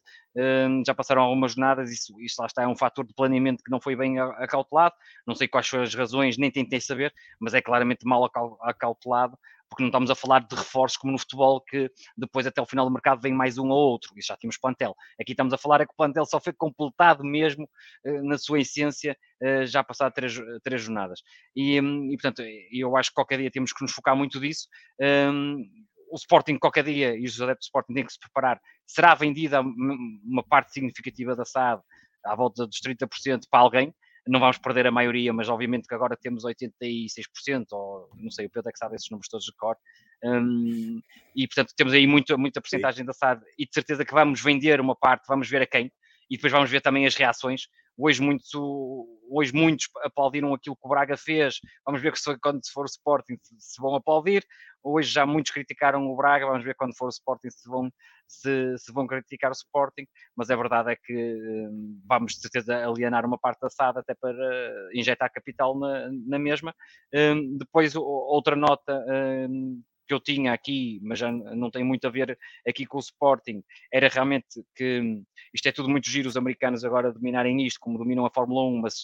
já 0.86 0.96
passaram 0.96 1.22
algumas 1.22 1.54
jornadas, 1.54 1.92
isso, 1.92 2.20
isso 2.20 2.36
lá 2.40 2.48
está, 2.48 2.64
é 2.64 2.68
um 2.68 2.76
fator 2.76 3.06
de 3.06 3.14
planeamento 3.14 3.64
que 3.64 3.70
não 3.72 3.80
foi 3.80 3.96
bem 3.96 4.20
acautelado, 4.20 4.96
não 5.28 5.36
sei 5.36 5.48
quais 5.48 5.68
foram 5.68 5.84
as 5.84 5.94
razões, 5.94 6.38
nem 6.38 6.50
tentei 6.50 6.82
saber, 6.82 7.14
mas 7.40 7.54
é 7.54 7.62
claramente 7.62 8.06
mal 8.06 8.28
acautelado, 8.62 9.38
porque 9.74 9.82
não 9.82 9.90
estamos 9.90 10.12
a 10.12 10.16
falar 10.16 10.42
de 10.42 10.56
reforços 10.56 10.98
como 10.98 11.12
no 11.14 11.18
futebol, 11.18 11.60
que 11.60 11.90
depois 12.16 12.46
até 12.46 12.62
o 12.62 12.66
final 12.66 12.86
do 12.86 12.92
mercado 12.92 13.20
vem 13.20 13.34
mais 13.34 13.58
um 13.58 13.70
ou 13.70 13.92
outro, 13.92 14.14
e 14.16 14.22
já 14.22 14.38
tínhamos 14.38 14.56
plantel. 14.56 14.96
Aqui 15.20 15.32
estamos 15.32 15.52
a 15.52 15.58
falar 15.58 15.82
é 15.82 15.86
que 15.86 15.92
o 15.92 15.96
plantel 15.96 16.26
só 16.28 16.40
foi 16.40 16.54
completado 16.54 17.24
mesmo 17.24 17.68
eh, 18.06 18.22
na 18.22 18.38
sua 18.38 18.60
essência, 18.60 19.18
eh, 19.42 19.66
já 19.66 19.84
passado 19.84 20.14
três, 20.14 20.40
três 20.64 20.84
jornadas. 20.84 21.22
E, 21.56 21.82
hum, 21.82 22.12
e, 22.12 22.18
portanto, 22.18 22.44
eu 22.72 22.96
acho 22.96 23.10
que 23.10 23.16
qualquer 23.16 23.40
dia 23.40 23.50
temos 23.50 23.74
que 23.74 23.82
nos 23.82 23.92
focar 23.92 24.16
muito 24.16 24.40
disso. 24.40 24.68
Um, 25.02 25.66
o 26.12 26.16
Sporting 26.16 26.60
qualquer 26.60 26.84
dia, 26.84 27.18
e 27.18 27.26
os 27.26 27.42
adeptos 27.42 27.66
do 27.66 27.70
Sporting 27.70 27.94
têm 27.96 28.06
que 28.06 28.14
se 28.14 28.20
preparar, 28.20 28.62
será 28.86 29.16
vendida 29.16 29.60
uma 29.60 30.44
parte 30.44 30.72
significativa 30.72 31.36
da 31.36 31.46
SAD, 31.46 31.82
à 32.24 32.36
volta 32.36 32.68
dos 32.68 32.80
30% 32.80 33.48
para 33.50 33.60
alguém, 33.60 33.92
não 34.28 34.40
vamos 34.40 34.58
perder 34.58 34.88
a 34.88 34.92
maioria, 34.92 35.34
mas 35.34 35.50
obviamente 35.50 35.88
que 35.88 35.94
agora 35.94 36.16
temos 36.16 36.44
86%, 36.44 37.66
ou 37.72 38.10
não 38.16 38.32
sei, 38.32 38.46
o 38.46 38.50
Pedro 38.50 38.70
é 38.70 38.72
que 38.72 38.78
sabe 38.78 38.96
esses 38.96 39.10
números 39.10 39.28
todos 39.28 39.46
de 39.46 39.54
cor, 39.56 39.76
um, 40.24 41.02
e 41.36 41.48
portanto 41.48 41.74
temos 41.76 41.94
aí 41.94 42.08
muito, 42.08 42.38
muita 42.38 42.62
porcentagem 42.62 43.06
da 43.06 43.14
SAD, 43.14 43.44
e 43.58 43.66
de 43.66 43.74
certeza 43.74 44.06
que 44.06 44.14
vamos 44.14 44.42
vender 44.42 44.80
uma 44.80 44.96
parte, 44.96 45.26
vamos 45.28 45.50
ver 45.50 45.62
a 45.62 45.68
quem, 45.68 45.92
e 46.30 46.36
depois 46.36 46.52
vamos 46.52 46.70
ver 46.70 46.82
também 46.82 47.06
as 47.06 47.16
reações. 47.16 47.68
Hoje, 47.96 48.22
muito, 48.24 49.08
hoje 49.30 49.54
muitos 49.54 49.88
aplaudiram 50.04 50.54
aquilo 50.54 50.76
que 50.76 50.86
o 50.86 50.90
Braga 50.90 51.16
fez. 51.16 51.60
Vamos 51.86 52.02
ver 52.02 52.18
se, 52.18 52.36
quando 52.40 52.60
for 52.74 52.84
o 52.84 52.90
Sporting 52.90 53.38
se 53.60 53.80
vão 53.80 53.94
aplaudir. 53.94 54.44
Hoje 54.84 55.12
já 55.12 55.26
muitos 55.26 55.52
criticaram 55.52 56.06
o 56.12 56.16
Braga. 56.16 56.46
Vamos 56.46 56.64
ver 56.64 56.76
quando 56.76 56.96
for 56.98 57.06
o 57.06 57.10
Sporting 57.10 57.50
se 57.50 57.70
vão, 57.70 57.90
se, 58.28 58.78
se 58.78 58.92
vão 58.92 59.08
criticar 59.08 59.52
o 59.52 59.54
Sporting. 59.54 60.06
Mas 60.36 60.50
a 60.50 60.56
verdade 60.56 60.92
é 60.92 60.96
que 60.96 61.14
hum, 61.14 62.02
vamos 62.06 62.34
de 62.34 62.42
certeza 62.42 62.86
alienar 62.86 63.26
uma 63.26 63.38
parte 63.38 63.62
da 63.62 63.70
SAD 63.70 64.00
até 64.00 64.14
para 64.14 64.36
injetar 64.94 65.32
capital 65.32 65.78
na, 65.78 66.10
na 66.28 66.40
mesma. 66.40 66.76
Um, 67.14 67.58
depois, 67.58 67.96
outra 67.96 68.56
nota 68.56 69.04
um, 69.50 69.82
que 70.08 70.14
eu 70.14 70.20
tinha 70.20 70.54
aqui, 70.54 71.00
mas 71.02 71.20
já 71.20 71.32
não 71.32 71.72
tem 71.72 71.84
muito 71.84 72.06
a 72.06 72.10
ver 72.10 72.38
aqui 72.68 72.86
com 72.86 72.98
o 72.98 73.02
Sporting, 73.02 73.64
era 73.92 74.10
realmente 74.10 74.64
que 74.76 75.00
hum, 75.00 75.24
isto 75.54 75.68
é 75.68 75.72
tudo 75.72 75.90
muito 75.90 76.10
giro, 76.10 76.28
os 76.28 76.38
americanos 76.38 76.84
agora 76.84 77.12
dominarem 77.14 77.66
isto, 77.66 77.80
como 77.80 77.98
dominam 77.98 78.26
a 78.26 78.30
Fórmula 78.30 78.64
1, 78.66 78.82
mas 78.82 79.04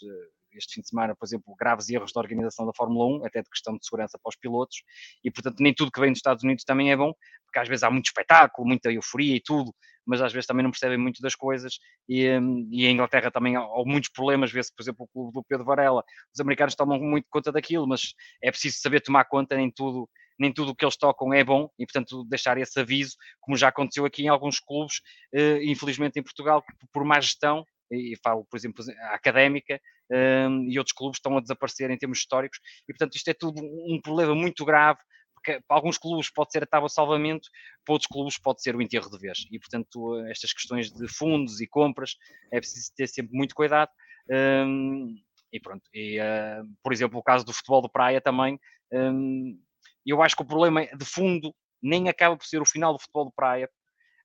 este 0.54 0.76
fim 0.76 0.82
de 0.82 0.90
semana, 0.90 1.16
por 1.16 1.26
exemplo, 1.26 1.56
graves 1.58 1.90
erros 1.90 2.12
da 2.14 2.20
organização 2.20 2.66
da 2.66 2.74
Fórmula 2.76 3.20
1, 3.20 3.26
até 3.26 3.42
de 3.42 3.50
questão 3.50 3.78
de 3.78 3.86
segurança 3.86 4.18
para 4.22 4.30
os 4.30 4.36
pilotos, 4.36 4.84
e 5.24 5.32
portanto 5.32 5.60
nem 5.60 5.74
tudo 5.74 5.92
que 5.92 6.00
vem 6.00 6.12
dos 6.12 6.20
Estados 6.20 6.44
Unidos 6.44 6.64
também 6.64 6.92
é 6.92 6.98
bom, 6.98 7.14
porque 7.46 7.60
às 7.60 7.68
vezes 7.68 7.84
há 7.84 7.90
muito 7.90 8.06
espetáculo, 8.06 8.68
muita 8.68 8.92
euforia 8.92 9.36
e 9.36 9.42
tudo, 9.42 9.74
mas 10.06 10.22
às 10.22 10.34
vezes 10.34 10.48
também 10.48 10.64
não 10.64 10.72
percebem 10.72 10.98
muito 10.98 11.22
das 11.22 11.36
coisas, 11.36 11.80
e, 12.08 12.30
hum, 12.38 12.68
e 12.72 12.88
Inglaterra 12.88 13.32
também 13.32 13.56
há, 13.56 13.62
há 13.62 13.84
muitos 13.86 14.10
problemas, 14.10 14.52
vê-se, 14.52 14.74
por 14.76 14.82
exemplo, 14.84 15.06
o 15.06 15.08
clube 15.08 15.34
do 15.34 15.44
Pedro 15.44 15.66
Varela, 15.66 16.04
os 16.34 16.40
americanos 16.40 16.76
tomam 16.76 17.00
muito 17.00 17.28
conta 17.30 17.52
daquilo, 17.52 17.88
mas 17.88 18.14
é 18.42 18.52
preciso 18.52 18.78
saber 18.80 19.02
tomar 19.02 19.26
conta, 19.26 19.56
nem 19.56 19.72
tudo 19.72 20.10
nem 20.40 20.54
tudo 20.54 20.72
o 20.72 20.76
que 20.76 20.86
eles 20.86 20.96
tocam 20.96 21.34
é 21.34 21.44
bom 21.44 21.70
e, 21.78 21.86
portanto, 21.86 22.24
deixar 22.24 22.58
esse 22.58 22.80
aviso, 22.80 23.18
como 23.42 23.58
já 23.58 23.68
aconteceu 23.68 24.06
aqui 24.06 24.24
em 24.24 24.30
alguns 24.30 24.60
clubes, 24.60 25.02
eh, 25.34 25.60
infelizmente 25.66 26.18
em 26.18 26.24
Portugal, 26.24 26.62
que 26.62 26.88
por 26.94 27.04
má 27.04 27.20
gestão, 27.20 27.66
e 27.92 28.16
falo, 28.24 28.46
por 28.46 28.58
exemplo, 28.58 28.84
a 29.12 29.16
académica 29.16 29.80
ehm, 30.12 30.66
e 30.70 30.78
outros 30.78 30.96
clubes 30.96 31.18
estão 31.18 31.38
a 31.38 31.42
desaparecer 31.42 31.90
em 31.92 31.98
termos 31.98 32.20
históricos, 32.20 32.60
e 32.88 32.94
portanto 32.94 33.16
isto 33.16 33.28
é 33.30 33.34
tudo 33.34 33.62
um 33.62 34.00
problema 34.02 34.36
muito 34.36 34.66
grave, 34.66 35.00
porque 35.34 35.62
para 35.68 35.78
alguns 35.78 35.98
clubes 35.98 36.30
pode 36.32 36.52
ser 36.52 36.64
a 36.64 36.68
tábua 36.68 36.88
de 36.88 36.94
salvamento, 36.94 37.50
para 37.86 37.94
outros 37.94 38.08
clubes 38.08 38.38
pode 38.38 38.62
ser 38.62 38.76
o 38.76 38.82
enterro 38.82 39.10
de 39.10 39.18
vez, 39.18 39.46
e 39.52 39.60
portanto 39.60 40.18
estas 40.28 40.54
questões 40.54 40.92
de 40.92 41.08
fundos 41.08 41.62
e 41.62 41.68
compras 41.68 42.16
é 42.52 42.60
preciso 42.60 42.92
ter 42.96 43.08
sempre 43.08 43.36
muito 43.36 43.56
cuidado, 43.56 43.92
ehm, 44.30 45.16
e 45.52 45.60
pronto, 45.60 45.84
e, 45.94 46.20
uh, 46.20 46.64
por 46.84 46.94
exemplo, 46.94 47.20
o 47.20 47.24
caso 47.24 47.46
do 47.46 47.54
futebol 47.54 47.82
de 47.82 47.90
praia 47.92 48.22
também, 48.22 48.60
um, 48.94 49.60
eu 50.06 50.22
acho 50.22 50.36
que 50.36 50.44
o 50.44 50.46
problema 50.46 50.86
de 50.86 51.06
fundo 51.06 51.54
nem 51.82 52.10
acaba 52.10 52.38
por 52.38 52.46
ser 52.46 52.62
o 52.62 52.66
final 52.66 52.94
do 52.94 53.00
futebol 53.00 53.26
de 53.26 53.36
praia. 53.36 53.70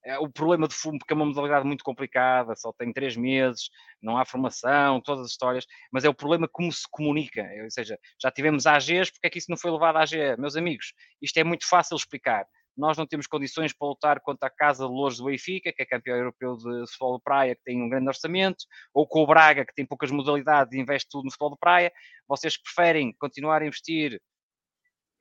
É, 0.05 0.19
o 0.19 0.29
problema 0.29 0.69
de 0.69 0.75
fundo, 0.75 0.99
porque 0.99 1.15
é 1.15 1.17
uma 1.17 1.25
modalidade 1.25 1.67
muito 1.67 1.83
complicada, 1.83 2.55
só 2.57 2.73
tem 2.75 2.93
três 2.93 3.17
meses, 3.17 3.71
não 4.03 4.19
há 4.19 4.25
formação, 4.27 5.01
todas 5.01 5.25
as 5.25 5.31
histórias, 5.31 5.67
mas 5.91 6.05
é 6.05 6.09
o 6.09 6.15
problema 6.15 6.47
como 6.47 6.71
se 6.71 6.85
comunica. 6.91 7.43
Ou 7.63 7.71
seja, 7.71 7.99
já 8.21 8.31
tivemos 8.31 8.67
AGs, 8.67 9.11
porque 9.11 9.27
é 9.27 9.31
que 9.31 9.39
isso 9.39 9.51
não 9.51 9.57
foi 9.57 9.71
levado 9.71 9.97
à 9.97 10.03
AGE? 10.03 10.37
Meus 10.39 10.57
amigos, 10.57 10.93
isto 11.23 11.39
é 11.39 11.45
muito 11.45 11.67
fácil 11.67 11.97
explicar. 11.97 12.47
Nós 12.77 12.99
não 12.99 13.07
temos 13.07 13.27
condições 13.27 13.73
para 13.73 13.89
lutar 13.89 14.21
contra 14.21 14.49
a 14.49 14.51
Casa 14.51 14.85
de 14.85 14.93
Louros 14.93 15.17
do 15.19 15.25
Benfica, 15.25 15.73
que 15.73 15.83
é 15.83 15.87
campeão 15.87 16.17
europeu 16.17 16.57
de 16.57 16.87
futebol 16.89 17.17
de 17.17 17.23
praia, 17.23 17.55
que 17.55 17.63
tem 17.65 17.81
um 17.81 17.89
grande 17.89 18.09
orçamento, 18.09 18.65
ou 18.93 19.07
com 19.07 19.23
o 19.23 19.27
Braga, 19.27 19.65
que 19.65 19.73
tem 19.75 19.87
poucas 19.87 20.11
modalidades 20.11 20.75
e 20.75 20.81
investe 20.81 21.09
tudo 21.09 21.25
no 21.25 21.31
futebol 21.31 21.53
de 21.53 21.59
praia. 21.59 21.93
Vocês 22.29 22.61
preferem 22.61 23.15
continuar 23.19 23.63
a 23.63 23.67
investir 23.67 24.21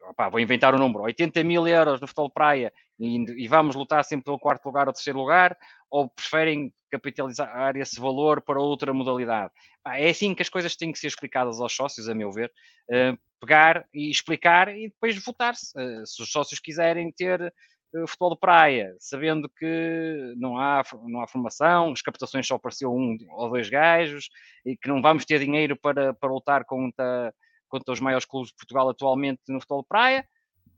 opá, 0.09 0.29
vou 0.29 0.39
inventar 0.39 0.73
o 0.73 0.77
um 0.77 0.79
número, 0.79 1.03
80 1.03 1.43
mil 1.43 1.67
euros 1.67 2.01
no 2.01 2.07
futebol 2.07 2.29
praia 2.29 2.73
e, 3.03 3.43
e, 3.43 3.47
vamos 3.47 3.75
lutar 3.75 4.03
sempre 4.05 4.25
pelo 4.25 4.39
quarto 4.39 4.65
lugar 4.65 4.87
ou 4.87 4.93
terceiro 4.93 5.19
lugar, 5.19 5.57
ou 5.89 6.09
preferem 6.09 6.73
capitalizar 6.91 7.75
esse 7.75 7.99
valor 7.99 8.41
para 8.41 8.61
outra 8.61 8.93
modalidade? 8.93 9.51
é 9.85 10.09
assim 10.09 10.33
que 10.33 10.41
as 10.41 10.49
coisas 10.49 10.75
têm 10.75 10.91
que 10.91 10.99
ser 10.99 11.07
explicadas 11.07 11.59
aos 11.59 11.75
sócios, 11.75 12.07
a 12.07 12.15
meu 12.15 12.31
ver. 12.31 12.51
Uh, 12.89 13.17
pegar 13.39 13.85
e 13.93 14.09
explicar 14.09 14.69
e 14.69 14.87
depois 14.87 15.21
votar-se. 15.23 15.77
Uh, 15.77 16.05
se 16.05 16.21
os 16.21 16.31
sócios 16.31 16.59
quiserem 16.59 17.11
ter 17.11 17.41
uh, 17.41 18.07
futebol 18.07 18.35
de 18.35 18.39
praia, 18.39 18.95
sabendo 18.99 19.49
que 19.49 20.33
não 20.37 20.57
há, 20.57 20.83
não 21.05 21.21
há 21.21 21.27
formação, 21.27 21.91
as 21.91 22.01
captações 22.01 22.47
só 22.47 22.55
apareceu 22.55 22.93
um 22.93 23.17
ou 23.31 23.49
dois 23.49 23.69
gajos 23.69 24.29
e 24.65 24.77
que 24.77 24.87
não 24.87 25.01
vamos 25.01 25.25
ter 25.25 25.39
dinheiro 25.39 25.75
para, 25.75 26.13
para 26.13 26.31
lutar 26.31 26.63
contra 26.63 27.33
contra 27.73 27.91
os 27.91 27.99
maiores 27.99 28.23
clubes 28.23 28.51
de 28.51 28.55
Portugal 28.55 28.87
atualmente 28.87 29.41
no 29.47 29.59
futebol 29.59 29.81
de 29.81 29.87
praia. 29.87 30.27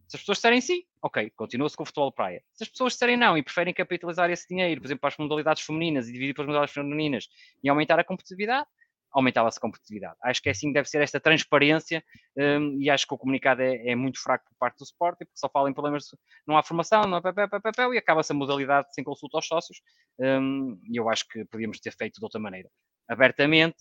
Se 0.07 0.17
as 0.17 0.21
pessoas 0.21 0.37
disserem 0.37 0.61
sim, 0.61 0.83
ok, 1.01 1.31
continua-se 1.35 1.75
com 1.75 1.83
o 1.83 1.85
futebol 1.85 2.11
praia. 2.11 2.43
Se 2.53 2.63
as 2.63 2.69
pessoas 2.69 2.93
disserem 2.93 3.17
não 3.17 3.37
e 3.37 3.43
preferem 3.43 3.73
capitalizar 3.73 4.29
esse 4.29 4.47
dinheiro, 4.47 4.79
por 4.81 4.87
exemplo, 4.87 5.01
para 5.01 5.09
as 5.09 5.17
modalidades 5.17 5.63
femininas 5.63 6.07
e 6.07 6.13
dividir 6.13 6.33
para 6.33 6.43
as 6.43 6.47
modalidades 6.47 6.73
femininas 6.73 7.27
e 7.63 7.69
aumentar 7.69 7.99
a 7.99 8.03
competitividade, 8.03 8.67
aumentava-se 9.15 9.57
a 9.57 9.61
competitividade. 9.61 10.15
Acho 10.21 10.41
que 10.41 10.49
é 10.49 10.51
assim 10.51 10.67
que 10.67 10.73
deve 10.73 10.89
ser 10.89 11.01
esta 11.01 11.21
transparência 11.21 12.03
um, 12.37 12.77
e 12.81 12.89
acho 12.89 13.07
que 13.07 13.13
o 13.13 13.17
comunicado 13.17 13.61
é, 13.61 13.87
é, 13.87 13.95
muito 13.95 14.21
fraco 14.21 14.43
por 14.49 14.57
parte 14.59 14.77
do 14.79 14.83
Sport, 14.83 15.17
porque 15.17 15.31
só 15.33 15.47
fala 15.47 15.69
em 15.69 15.73
problemas, 15.73 16.07
não 16.45 16.57
há 16.57 16.63
formação, 16.63 17.03
não 17.03 17.17
há 17.17 17.21
papel, 17.21 17.47
papel, 17.49 17.93
e 17.93 17.97
acaba-se 17.97 18.33
a 18.33 18.35
modalidade 18.35 18.93
sem 18.93 19.05
consulta 19.05 19.37
aos 19.37 19.47
sócios 19.47 19.81
um, 20.19 20.77
e 20.83 20.99
eu 20.99 21.09
acho 21.09 21.25
que 21.29 21.45
podíamos 21.45 21.79
ter 21.79 21.91
feito 21.95 22.19
de 22.19 22.25
outra 22.25 22.41
maneira. 22.41 22.69
Abertamente, 23.07 23.77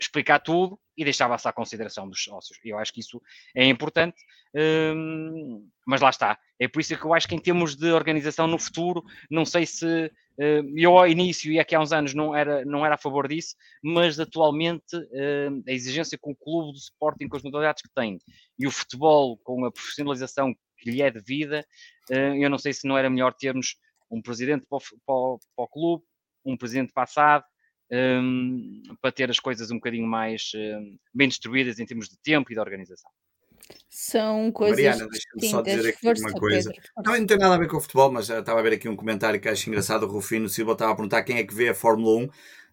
explicar 0.00 0.40
tudo 0.40 0.78
e 0.96 1.04
deixava-se 1.04 1.46
à 1.46 1.52
consideração 1.52 2.08
dos 2.08 2.22
sócios. 2.22 2.58
Eu 2.64 2.78
acho 2.78 2.92
que 2.92 3.00
isso 3.00 3.20
é 3.54 3.66
importante, 3.66 4.16
um, 4.94 5.68
mas 5.86 6.00
lá 6.00 6.10
está. 6.10 6.38
É 6.58 6.68
por 6.68 6.80
isso 6.80 6.96
que 6.96 7.04
eu 7.04 7.14
acho 7.14 7.28
que 7.28 7.34
em 7.34 7.38
termos 7.38 7.76
de 7.76 7.90
organização 7.92 8.46
no 8.46 8.58
futuro, 8.58 9.02
não 9.30 9.44
sei 9.44 9.66
se 9.66 9.86
uh, 10.06 10.78
eu 10.78 10.98
ao 10.98 11.06
início 11.06 11.52
e 11.52 11.58
aqui 11.58 11.74
há 11.74 11.80
uns 11.80 11.92
anos 11.92 12.14
não 12.14 12.34
era, 12.34 12.64
não 12.64 12.84
era 12.84 12.96
a 12.96 12.98
favor 12.98 13.28
disso, 13.28 13.54
mas 13.82 14.18
atualmente 14.18 14.96
uh, 14.96 15.62
a 15.68 15.72
exigência 15.72 16.18
com 16.18 16.32
o 16.32 16.36
clube 16.36 16.72
do 16.72 16.78
Sporting, 16.78 17.28
com 17.28 17.36
as 17.36 17.42
modalidades 17.42 17.82
que 17.82 17.90
tem, 17.94 18.18
e 18.58 18.66
o 18.66 18.70
futebol 18.70 19.38
com 19.38 19.64
a 19.64 19.72
profissionalização 19.72 20.54
que 20.78 20.90
lhe 20.90 21.02
é 21.02 21.10
devida, 21.10 21.64
uh, 22.10 22.34
eu 22.36 22.50
não 22.50 22.58
sei 22.58 22.72
se 22.72 22.86
não 22.86 22.96
era 22.96 23.10
melhor 23.10 23.34
termos 23.34 23.76
um 24.10 24.20
presidente 24.20 24.66
para 24.68 24.78
o, 24.78 24.80
para 25.06 25.14
o, 25.14 25.38
para 25.56 25.64
o 25.64 25.68
clube, 25.68 26.04
um 26.44 26.56
presidente 26.56 26.92
passado, 26.92 27.44
um, 27.90 28.82
para 29.00 29.12
ter 29.12 29.30
as 29.30 29.40
coisas 29.40 29.70
um 29.70 29.76
bocadinho 29.76 30.06
mais 30.06 30.52
um, 30.54 30.96
bem 31.14 31.28
distribuídas 31.28 31.78
em 31.78 31.86
termos 31.86 32.08
de 32.08 32.16
tempo 32.18 32.50
e 32.50 32.54
de 32.54 32.60
organização. 32.60 33.10
São 33.88 34.50
coisas 34.50 34.76
Mariana, 34.76 35.08
deixa-me 35.08 35.50
só 35.50 35.62
dizer 35.62 35.90
aqui 35.90 36.00
Força, 36.00 36.26
uma 36.26 36.32
coisa. 36.32 36.70
Pedro, 36.70 36.90
não, 37.04 37.18
não 37.18 37.26
tem 37.26 37.38
nada 37.38 37.54
a 37.54 37.58
ver 37.58 37.68
com 37.68 37.76
o 37.76 37.80
futebol, 37.80 38.10
mas 38.10 38.28
estava 38.28 38.58
a 38.58 38.62
ver 38.62 38.72
aqui 38.72 38.88
um 38.88 38.96
comentário 38.96 39.40
que 39.40 39.48
acho 39.48 39.68
engraçado. 39.68 40.04
O 40.04 40.08
Rufino 40.08 40.48
Silva 40.48 40.72
estava 40.72 40.92
a 40.92 40.94
perguntar 40.94 41.22
quem 41.22 41.36
é 41.36 41.44
que 41.44 41.54
vê 41.54 41.68
a 41.68 41.74
Fórmula 41.74 42.24
1. 42.24 42.28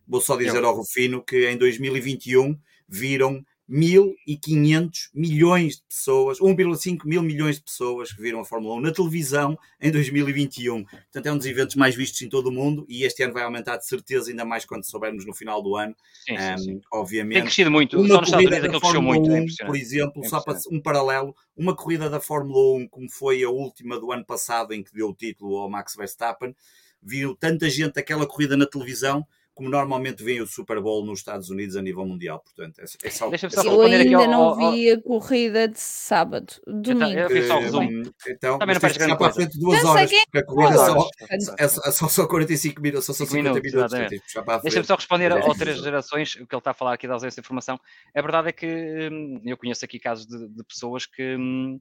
Vou 0.07 0.22
só 0.22 0.35
dizer 0.38 0.57
Eu. 0.57 0.68
ao 0.68 0.76
Rufino 0.76 1.23
que 1.23 1.49
em 1.49 1.57
2021 1.57 2.57
viram 2.88 3.44
1.500 3.69 5.10
milhões 5.14 5.76
de 5.76 5.84
pessoas, 5.84 6.39
1,5 6.39 7.06
mil 7.06 7.22
milhões 7.22 7.57
de 7.57 7.64
pessoas 7.64 8.14
que 8.14 8.22
viram 8.22 8.39
a 8.39 8.45
Fórmula 8.45 8.76
1 8.76 8.81
na 8.81 8.91
televisão 8.91 9.57
em 9.81 9.91
2021. 9.91 10.85
Portanto, 10.85 11.26
é 11.26 11.31
um 11.31 11.38
dos 11.38 11.45
eventos 11.45 11.76
mais 11.76 11.94
vistos 11.94 12.22
em 12.22 12.30
todo 12.30 12.48
o 12.48 12.52
mundo 12.52 12.85
e 12.88 13.03
este 13.03 13.23
ano 13.23 13.34
vai 13.34 13.44
aumentar 13.44 13.77
de 13.77 13.85
certeza, 13.85 14.30
ainda 14.30 14.45
mais 14.45 14.65
quando 14.65 14.85
soubermos 14.85 15.26
no 15.26 15.34
final 15.34 15.61
do 15.61 15.76
ano. 15.76 15.95
Sim, 16.26 16.38
sim, 16.38 16.57
sim. 16.57 16.76
Um, 16.76 16.81
obviamente. 16.94 17.35
Tem 17.35 17.44
crescido 17.44 17.72
muito. 17.72 17.99
Uma 17.99 18.07
só 18.07 18.19
nos 18.19 18.27
Estados 18.30 18.45
Unidos 18.48 18.65
aquilo 18.65 18.81
cresceu 18.81 19.02
muito. 19.02 19.30
1, 19.30 19.35
é 19.35 19.65
por 19.65 19.76
exemplo, 19.76 20.26
é 20.26 20.30
só 20.30 20.41
para 20.41 20.57
um 20.72 20.81
paralelo, 20.81 21.35
uma 21.56 21.76
corrida 21.76 22.10
da 22.10 22.22
Fórmula 22.22 22.77
1, 22.77 22.88
como 22.88 23.11
foi 23.11 23.44
a 23.44 23.49
última 23.49 23.99
do 23.99 24.11
ano 24.11 24.26
passado, 24.26 24.73
em 24.73 24.81
que 24.81 24.94
deu 24.94 25.10
o 25.10 25.14
título 25.14 25.57
ao 25.57 25.69
Max 25.69 25.95
Verstappen, 25.95 26.56
viu 27.02 27.35
tanta 27.35 27.69
gente 27.69 27.99
aquela 27.99 28.26
corrida 28.26 28.56
na 28.56 28.65
televisão 28.65 29.26
como 29.58 29.70
normalmente 29.70 30.24
vem 30.24 30.40
o 30.40 30.46
Super 30.46 30.80
Bowl 30.80 31.04
nos 31.04 31.18
Estados 31.18 31.50
Unidos 31.50 31.76
a 31.76 31.82
nível 31.82 32.06
mundial. 32.06 32.40
Portanto, 32.40 32.80
é, 32.80 32.84
é 32.84 33.10
só, 33.10 33.34
é 33.34 33.38
só 33.38 33.64
eu 33.64 33.82
ainda 33.82 34.18
ao, 34.18 34.28
não 34.28 34.56
vi 34.56 34.92
a 34.92 35.02
corrida 35.02 35.68
de 35.68 35.80
sábado, 35.80 36.54
domingo. 36.68 37.20
Eu, 37.20 37.30
eu 37.30 37.48
só 37.48 37.60
resumo. 37.60 38.04
Então, 38.28 38.60
Também 38.60 38.76
não 38.76 38.82
grande 38.82 39.34
frente 39.34 39.60
duas 39.60 39.84
horas, 39.84 40.12
porque 40.12 40.38
a 40.38 40.46
corrida 40.46 40.78
só, 40.78 41.10
é 41.58 41.68
só, 41.68 42.08
só 42.08 42.28
45 42.28 42.80
minutos, 42.80 43.06
só 43.08 43.14
são 43.14 43.26
50 43.26 43.60
minutos. 43.60 43.94
minutos 43.94 44.62
Deixa-me 44.62 44.86
só 44.86 44.96
responder 44.96 45.32
ao 45.32 45.56
Três 45.56 45.78
Gerações, 45.78 46.36
o 46.36 46.46
que 46.46 46.54
ele 46.54 46.60
está 46.60 46.72
a 46.72 46.76
falar 46.76 46.94
aqui 46.94 47.08
da 47.08 47.16
ausência 47.16 47.42
de 47.42 47.46
informação. 47.46 47.80
A 48.16 48.22
verdade 48.22 48.50
é 48.50 48.52
que 48.52 49.10
hum, 49.12 49.42
eu 49.44 49.58
conheço 49.58 49.84
aqui 49.84 50.00
casos 50.00 50.28
de, 50.28 50.48
de 50.48 50.64
pessoas 50.64 51.08
que 51.08 51.36
hum, 51.36 51.80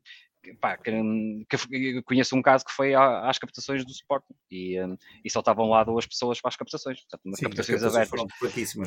pá, 0.55 0.77
que, 0.77 2.02
conheço 2.02 2.36
um 2.36 2.43
caso 2.43 2.64
que 2.64 2.73
foi 2.73 2.94
às 2.94 3.39
captações 3.39 3.85
do 3.85 3.90
Sporting 3.90 4.35
e, 4.51 4.81
um, 4.82 4.97
e 5.24 5.31
só 5.31 5.40
estavam 5.40 5.68
lá 5.68 5.85
duas 5.85 6.06
pessoas 6.06 6.40
para 6.40 6.48
as 6.48 6.56
captações, 6.56 7.01
portanto, 7.01 7.20
umas 7.24 7.39
Sim, 7.39 7.44
captações 7.47 7.82
abertas. 7.82 8.23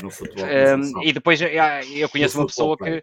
no 0.02 0.12
futebol. 0.12 0.46
Um, 0.46 1.04
e 1.04 1.14
depois 1.14 1.40
eu 1.42 2.10
conheço 2.10 2.40
uma 2.40 2.48
pessoa 2.48 2.78
que, 2.78 3.02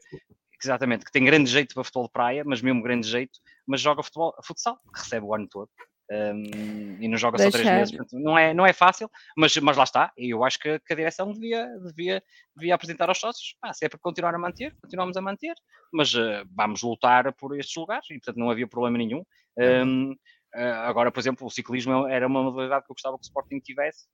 exatamente, 0.62 1.04
que 1.04 1.12
tem 1.12 1.24
grande 1.24 1.50
jeito 1.50 1.74
para 1.74 1.84
futebol 1.84 2.06
de 2.06 2.12
praia, 2.12 2.44
mas 2.44 2.62
mesmo 2.62 2.82
grande 2.82 3.08
jeito, 3.08 3.38
mas 3.66 3.80
joga 3.80 4.02
futebol, 4.02 4.34
futsal, 4.42 4.78
recebe 4.94 5.26
o 5.26 5.34
ano 5.34 5.48
todo 5.48 5.70
um, 6.10 7.02
e 7.02 7.08
não 7.08 7.18
joga 7.18 7.36
Deixar. 7.36 7.50
só 7.50 7.58
três 7.58 7.78
meses. 7.78 7.96
Portanto, 7.96 8.22
não, 8.22 8.38
é, 8.38 8.54
não 8.54 8.64
é 8.64 8.72
fácil, 8.72 9.10
mas, 9.36 9.56
mas 9.58 9.76
lá 9.76 9.84
está. 9.84 10.12
E 10.16 10.30
eu 10.32 10.44
acho 10.44 10.58
que, 10.58 10.78
que, 10.80 10.92
a 10.92 10.96
direção 10.96 11.32
devia, 11.32 11.66
devia, 11.84 12.22
devia 12.56 12.74
apresentar 12.74 13.08
aos 13.08 13.18
sócios. 13.18 13.56
Ah, 13.62 13.72
se 13.72 13.84
é 13.84 13.88
para 13.88 13.98
continuar 13.98 14.34
a 14.34 14.38
manter, 14.38 14.74
continuamos 14.80 15.16
a 15.16 15.20
manter, 15.20 15.54
mas 15.92 16.14
uh, 16.14 16.44
vamos 16.54 16.82
lutar 16.82 17.32
por 17.34 17.58
estes 17.58 17.74
lugares 17.76 18.06
e, 18.10 18.14
portanto, 18.14 18.36
não 18.36 18.50
havia 18.50 18.68
problema 18.68 18.98
nenhum. 18.98 19.24
Um, 19.58 20.12
uh, 20.12 20.16
ah, 20.54 20.88
agora, 20.88 21.10
por 21.10 21.20
exemplo, 21.20 21.46
o 21.46 21.50
ciclismo 21.50 22.06
era 22.06 22.26
uma 22.26 22.42
modalidade 22.42 22.84
que 22.86 22.92
eu 22.92 22.94
gostava 22.94 23.16
que 23.16 23.22
o 23.22 23.28
Sporting 23.28 23.58
tivesse, 23.60 24.06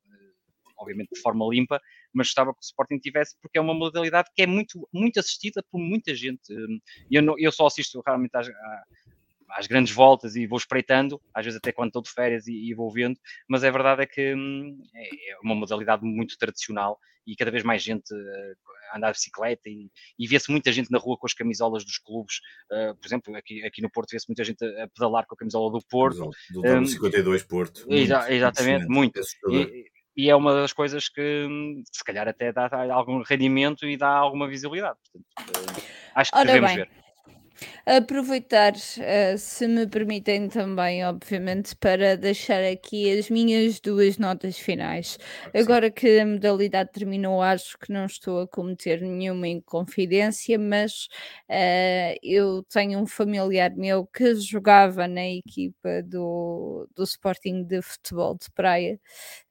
obviamente 0.78 1.10
de 1.12 1.20
forma 1.20 1.47
limpa, 1.48 1.81
mas 2.12 2.28
gostava 2.28 2.52
que 2.52 2.59
o 2.59 2.64
Sporting 2.64 2.98
tivesse, 2.98 3.36
porque 3.40 3.59
é 3.59 3.60
uma 3.60 3.74
modalidade 3.74 4.31
que 4.35 4.43
é 4.43 4.47
muito, 4.47 4.89
muito 4.93 5.20
assistida 5.20 5.62
por 5.70 5.78
muita 5.78 6.14
gente. 6.14 6.43
Eu, 7.10 7.23
eu 7.39 7.52
só 7.52 7.66
assisto 7.66 8.02
raramente 8.05 8.36
às, 8.36 8.48
às 9.57 9.66
grandes 9.66 9.93
voltas 9.93 10.37
e 10.37 10.47
vou 10.47 10.59
espreitando, 10.59 11.20
às 11.35 11.45
vezes 11.45 11.59
até 11.59 11.73
quando 11.73 11.89
estou 11.89 12.03
de 12.03 12.11
férias 12.11 12.47
e, 12.47 12.70
e 12.70 12.74
vou 12.74 12.91
vendo, 12.91 13.19
mas 13.49 13.65
a 13.65 13.70
verdade 13.70 14.03
é 14.03 14.07
que 14.07 14.35
hum, 14.35 14.79
é, 14.95 15.33
é 15.33 15.39
uma 15.43 15.55
modalidade 15.55 16.05
muito 16.05 16.37
tradicional 16.39 16.99
e 17.27 17.37
cada 17.37 17.51
vez 17.51 17.62
mais 17.62 17.83
gente 17.83 18.12
uh, 18.12 18.97
anda 18.97 19.09
de 19.09 19.12
bicicleta 19.12 19.69
e, 19.69 19.91
e 20.19 20.27
vê-se 20.27 20.51
muita 20.51 20.73
gente 20.73 20.91
na 20.91 20.99
rua 20.99 21.16
com 21.16 21.27
as 21.27 21.35
camisolas 21.35 21.85
dos 21.85 21.99
clubes, 21.99 22.37
uh, 22.70 22.97
por 22.97 23.07
exemplo, 23.07 23.37
aqui, 23.37 23.65
aqui 23.65 23.81
no 23.81 23.91
Porto 23.91 24.11
vê-se 24.11 24.29
muita 24.29 24.45
gente 24.45 24.65
a, 24.65 24.85
a, 24.85 24.89
pedalar 24.89 25.27
com 25.27 25.35
a 25.35 25.39
camisola 25.39 25.70
do 25.70 25.81
Porto. 25.89 26.31
Do, 26.51 26.62
do 26.62 26.69
um, 26.69 26.85
52 26.85 27.43
Porto. 27.45 27.87
Exa 27.89 28.33
exatamente, 28.33 28.87
muito. 28.87 29.20
E, 29.51 29.87
e, 30.16 30.31
é 30.31 30.37
uma 30.37 30.53
das 30.53 30.73
coisas 30.73 31.09
que 31.09 31.47
hum, 31.49 31.83
se 31.91 32.05
calhar 32.05 32.29
até 32.29 32.53
dá 32.53 32.69
algum 32.93 33.23
rendimento 33.23 33.87
e 33.87 33.97
dá 33.97 34.09
alguma 34.09 34.49
visibilidade. 34.49 34.99
Portanto, 35.12 35.79
uh, 35.79 35.83
acho 36.16 36.31
que 36.33 36.39
Ora 36.39 36.47
devemos 36.47 36.70
bem. 36.70 36.79
ver. 36.79 37.02
Aproveitar, 37.84 38.72
uh, 38.74 39.36
se 39.39 39.66
me 39.66 39.86
permitem 39.86 40.48
também, 40.48 41.05
obviamente, 41.05 41.74
para 41.76 42.16
deixar 42.16 42.62
aqui 42.64 43.10
as 43.18 43.28
minhas 43.28 43.80
duas 43.80 44.18
notas 44.18 44.59
finais. 44.59 45.18
Agora 45.55 45.90
que 45.90 46.20
a 46.20 46.26
modalidade 46.26 46.93
terminou, 46.93 47.43
acho 47.43 47.76
que 47.78 47.93
não 47.93 48.06
estou 48.06 48.40
a 48.43 48.48
cometer 48.48 49.01
nenhuma 49.01 49.48
inconfidência, 49.48 50.59
mas 50.59 51.09
uh, 51.51 52.16
eu 52.22 52.62
tenho 52.64 53.01
um 53.01 53.06
familiar 53.06 53.74
meu 53.76 54.06
que 54.06 54.34
jogava 54.36 55.09
na 55.09 55.26
equipa 55.26 56.02
do, 56.05 56.89
do 56.94 57.02
Sporting 57.02 57.64
de 57.64 57.82
futebol 57.82 58.36
de 58.36 58.51
praia 58.52 59.01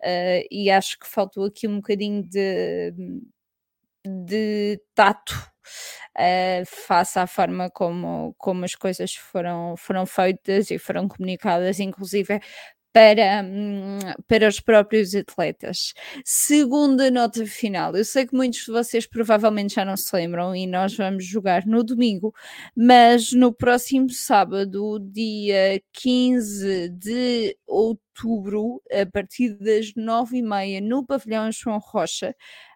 uh, 0.01 0.47
e 0.49 0.69
acho 0.71 0.97
que 0.99 1.07
faltou 1.07 1.45
aqui 1.45 1.67
um 1.67 1.77
bocadinho 1.77 2.23
de, 2.23 2.93
de 4.05 4.79
tato 4.95 5.50
uh, 6.17 6.65
face 6.65 7.19
à 7.19 7.27
forma 7.27 7.69
como, 7.69 8.33
como 8.37 8.65
as 8.65 8.75
coisas 8.75 9.13
foram, 9.15 9.75
foram 9.77 10.05
feitas 10.05 10.71
e 10.71 10.77
foram 10.77 11.07
comunicadas, 11.07 11.79
inclusive 11.79 12.39
para, 12.93 13.43
hum, 13.43 13.99
para 14.27 14.47
os 14.47 14.59
próprios 14.59 15.15
atletas. 15.15 15.93
Segunda 16.25 17.09
nota 17.09 17.45
final, 17.45 17.95
eu 17.95 18.03
sei 18.03 18.27
que 18.27 18.35
muitos 18.35 18.59
de 18.65 18.71
vocês 18.71 19.07
provavelmente 19.07 19.75
já 19.75 19.85
não 19.85 19.95
se 19.95 20.13
lembram 20.15 20.55
e 20.55 20.67
nós 20.67 20.95
vamos 20.95 21.25
jogar 21.25 21.65
no 21.65 21.83
domingo, 21.83 22.33
mas 22.75 23.31
no 23.31 23.53
próximo 23.53 24.09
sábado, 24.09 24.99
dia 24.99 25.81
15 25.93 26.89
de 26.89 27.57
outubro, 27.65 28.81
a 28.91 29.05
partir 29.05 29.57
das 29.57 29.93
nove 29.95 30.37
e 30.37 30.41
meia, 30.41 30.81
no 30.81 31.05
pavilhão 31.05 31.49
João 31.51 31.79
Rocha, 31.79 32.35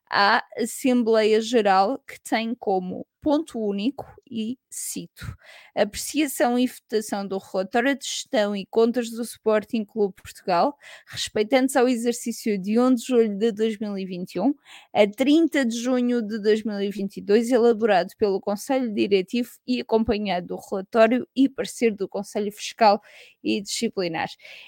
há 0.10 0.44
Assembleia 0.58 1.42
Geral 1.42 2.00
que 2.08 2.20
tem 2.22 2.56
como 2.56 3.06
ponto 3.26 3.60
único 3.60 4.06
e 4.30 4.56
cito: 4.70 5.36
apreciação 5.76 6.60
e 6.60 6.68
votação 6.68 7.28
do 7.28 7.40
relatório 7.40 7.98
de 7.98 8.06
gestão 8.06 8.56
e 8.56 8.68
contas 8.68 9.10
do 9.10 9.24
Sporting 9.24 9.84
Clube 9.84 10.14
Portugal, 10.14 10.78
respeitantes 11.08 11.76
ao 11.76 11.90
exercício 11.90 12.56
de 12.62 12.80
1 12.80 12.94
de 12.94 13.02
julho 13.04 13.36
de 13.36 13.52
2021 13.52 14.54
a 14.94 15.08
30 15.08 15.66
de 15.66 15.76
junho 15.76 16.22
de 16.22 16.40
2022, 16.40 17.50
elaborado 17.52 18.10
pelo 18.20 18.40
Conselho 18.40 18.94
Diretivo 18.94 19.50
e 19.66 19.82
acompanhado 19.82 20.48
do 20.48 20.60
relatório 20.70 21.28
e 21.36 21.50
parecer 21.50 21.96
do 21.96 22.08
Conselho 22.08 22.52
Fiscal 22.52 23.02
e 23.46 23.62
Disciplinar. 23.62 24.28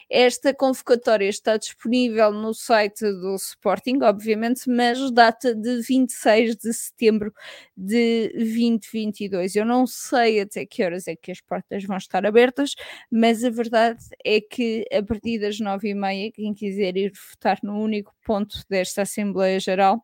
Esta 0.10 0.54
convocatória 0.54 1.28
está 1.28 1.58
disponível 1.58 2.32
no 2.32 2.54
site 2.54 3.02
do 3.02 3.36
Sporting, 3.36 4.00
obviamente, 4.04 4.70
mas 4.70 5.12
data 5.12 5.56
de 5.56 5.82
26 5.82 6.56
de 6.56 6.72
setembro 6.72 7.34
de 7.76 8.32
2022. 8.36 9.56
Eu 9.56 9.66
não 9.66 9.88
sei 9.88 10.42
até 10.42 10.66
que 10.66 10.84
horas 10.84 11.08
é 11.08 11.16
que 11.16 11.32
as 11.32 11.42
portas 11.42 11.84
vão 11.84 11.98
estar 11.98 12.26
abertas, 12.26 12.76
mas 13.12 13.44
a 13.44 13.50
verdade 13.50 14.04
é 14.24 14.40
que 14.40 14.86
a 14.94 15.02
partir 15.02 15.40
das 15.40 15.60
nove 15.60 15.90
e 15.90 15.94
meia, 15.96 16.32
quem 16.32 16.54
quiser 16.54 16.96
ir 16.96 17.12
votar 17.32 17.58
no 17.64 17.82
único 17.82 18.14
ponto 18.24 18.64
desta 18.70 19.02
Assembleia 19.02 19.60
Geral, 19.60 20.04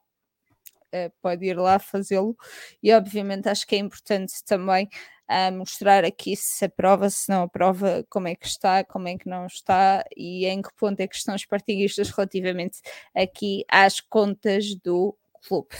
Uh, 0.93 1.11
pode 1.23 1.43
ir 1.43 1.57
lá 1.57 1.79
fazê-lo 1.79 2.37
e 2.83 2.93
obviamente 2.93 3.49
acho 3.49 3.65
que 3.65 3.73
é 3.73 3.79
importante 3.79 4.31
também 4.45 4.87
uh, 5.29 5.51
mostrar 5.51 6.03
aqui 6.05 6.35
se 6.35 6.65
aprova, 6.65 7.09
se 7.09 7.29
não 7.29 7.43
aprova, 7.43 8.05
como 8.09 8.27
é 8.27 8.35
que 8.35 8.47
está, 8.47 8.83
como 8.83 9.07
é 9.07 9.17
que 9.17 9.27
não 9.27 9.45
está 9.45 10.03
e 10.15 10.45
em 10.45 10.61
que 10.61 10.69
ponto 10.75 10.99
é 10.99 11.07
que 11.07 11.15
estão 11.15 11.35
os 11.35 11.45
partidistas 11.45 12.09
relativamente 12.09 12.79
aqui 13.15 13.63
às 13.69 13.99
contas 13.99 14.75
do 14.75 15.15
clube. 15.47 15.75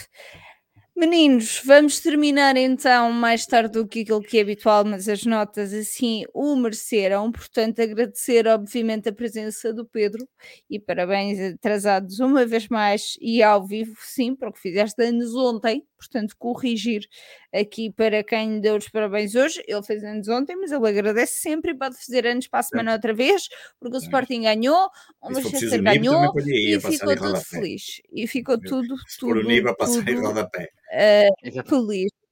Meninos, 0.96 1.60
vamos 1.66 2.00
terminar 2.00 2.56
então 2.56 3.12
mais 3.12 3.48
tarde 3.48 3.74
do 3.74 3.88
que 3.88 4.02
aquilo 4.02 4.22
que 4.22 4.38
é 4.38 4.42
habitual, 4.42 4.86
mas 4.86 5.10
as 5.10 5.26
notas 5.26 5.74
assim 5.74 6.24
o 6.36 6.56
mereceram. 6.56 7.32
Portanto, 7.32 7.82
agradecer 7.82 8.48
obviamente 8.48 9.10
a 9.10 9.14
presença 9.14 9.74
do 9.74 9.88
Pedro 9.88 10.28
e 10.70 10.80
parabéns 10.80 11.40
atrasados 11.56 12.20
uma 12.20 12.46
vez 12.46 12.68
mais 12.68 13.18
e 13.20 13.42
ao 13.42 13.66
vivo, 13.66 13.96
sim, 14.02 14.36
porque 14.36 14.60
fizeste 14.60 15.02
anos 15.02 15.34
ontem, 15.36 15.84
portanto, 16.08 16.36
corrigir 16.38 17.08
aqui 17.54 17.92
para 17.92 18.24
quem 18.24 18.60
deu 18.60 18.76
os 18.76 18.88
parabéns 18.90 19.36
hoje. 19.36 19.64
Ele 19.68 19.84
fez 19.84 20.04
anos 20.04 20.28
ontem, 20.28 20.56
mas 20.56 20.72
ele 20.72 20.88
agradece 20.88 21.40
sempre 21.40 21.72
e 21.72 21.78
pode 21.78 21.96
fazer 21.98 22.28
anos 22.28 22.48
para 22.48 22.60
a 22.60 22.64
semana 22.64 22.94
outra 22.94 23.14
vez, 23.14 23.48
porque 23.80 23.98
o 23.98 24.00
Sporting 24.00 24.44
ganhou, 24.44 24.90
o 25.22 25.30
Manchester 25.32 25.82
ganhou 25.82 26.34
e 26.46 26.80
ficou 26.80 27.16
tudo 27.16 27.38
feliz. 27.38 28.02
E 28.14 28.28
ficou 28.28 28.58
tudo, 28.60 28.96
tudo, 29.20 29.42
tudo, 29.86 30.04
tudo 30.04 30.50
uh, 30.94 31.70
feliz. 31.70 32.23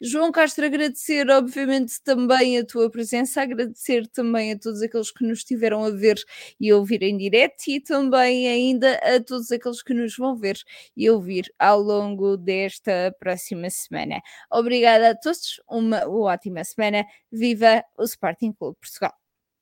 João 0.00 0.32
Castro, 0.32 0.66
agradecer 0.66 1.28
obviamente 1.30 2.02
também 2.02 2.58
a 2.58 2.64
tua 2.64 2.90
presença, 2.90 3.42
agradecer 3.42 4.06
também 4.08 4.52
a 4.52 4.58
todos 4.58 4.82
aqueles 4.82 5.10
que 5.10 5.24
nos 5.24 5.38
estiveram 5.38 5.84
a 5.84 5.90
ver 5.90 6.16
e 6.60 6.72
ouvir 6.72 7.02
em 7.02 7.16
direto 7.16 7.62
e 7.68 7.80
também 7.80 8.48
ainda 8.48 8.94
a 8.96 9.22
todos 9.22 9.50
aqueles 9.50 9.82
que 9.82 9.94
nos 9.94 10.16
vão 10.16 10.36
ver 10.36 10.56
e 10.96 11.08
ouvir 11.10 11.52
ao 11.58 11.80
longo 11.80 12.36
desta 12.36 13.14
próxima 13.18 13.70
semana. 13.70 14.20
Obrigada 14.50 15.10
a 15.10 15.14
todos, 15.14 15.60
uma 15.68 16.06
ótima 16.08 16.64
semana. 16.64 17.04
Viva 17.30 17.84
o 17.98 18.04
Sporting 18.04 18.52
Clube 18.52 18.78
Portugal. 18.80 19.14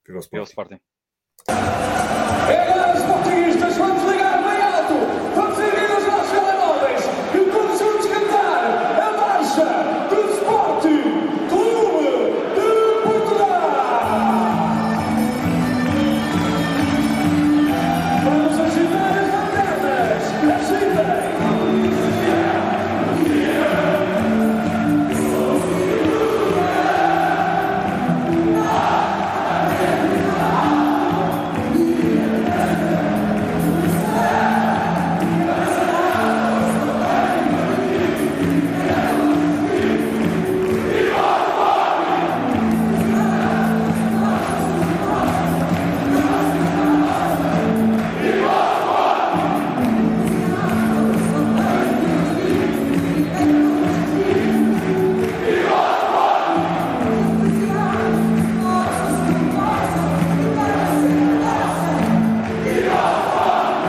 Viva 0.07 0.19
o 0.19 0.45
Sporting. 0.45 0.81
Viva 2.49 3.67
o 3.67 3.71
Sporting. 3.71 3.94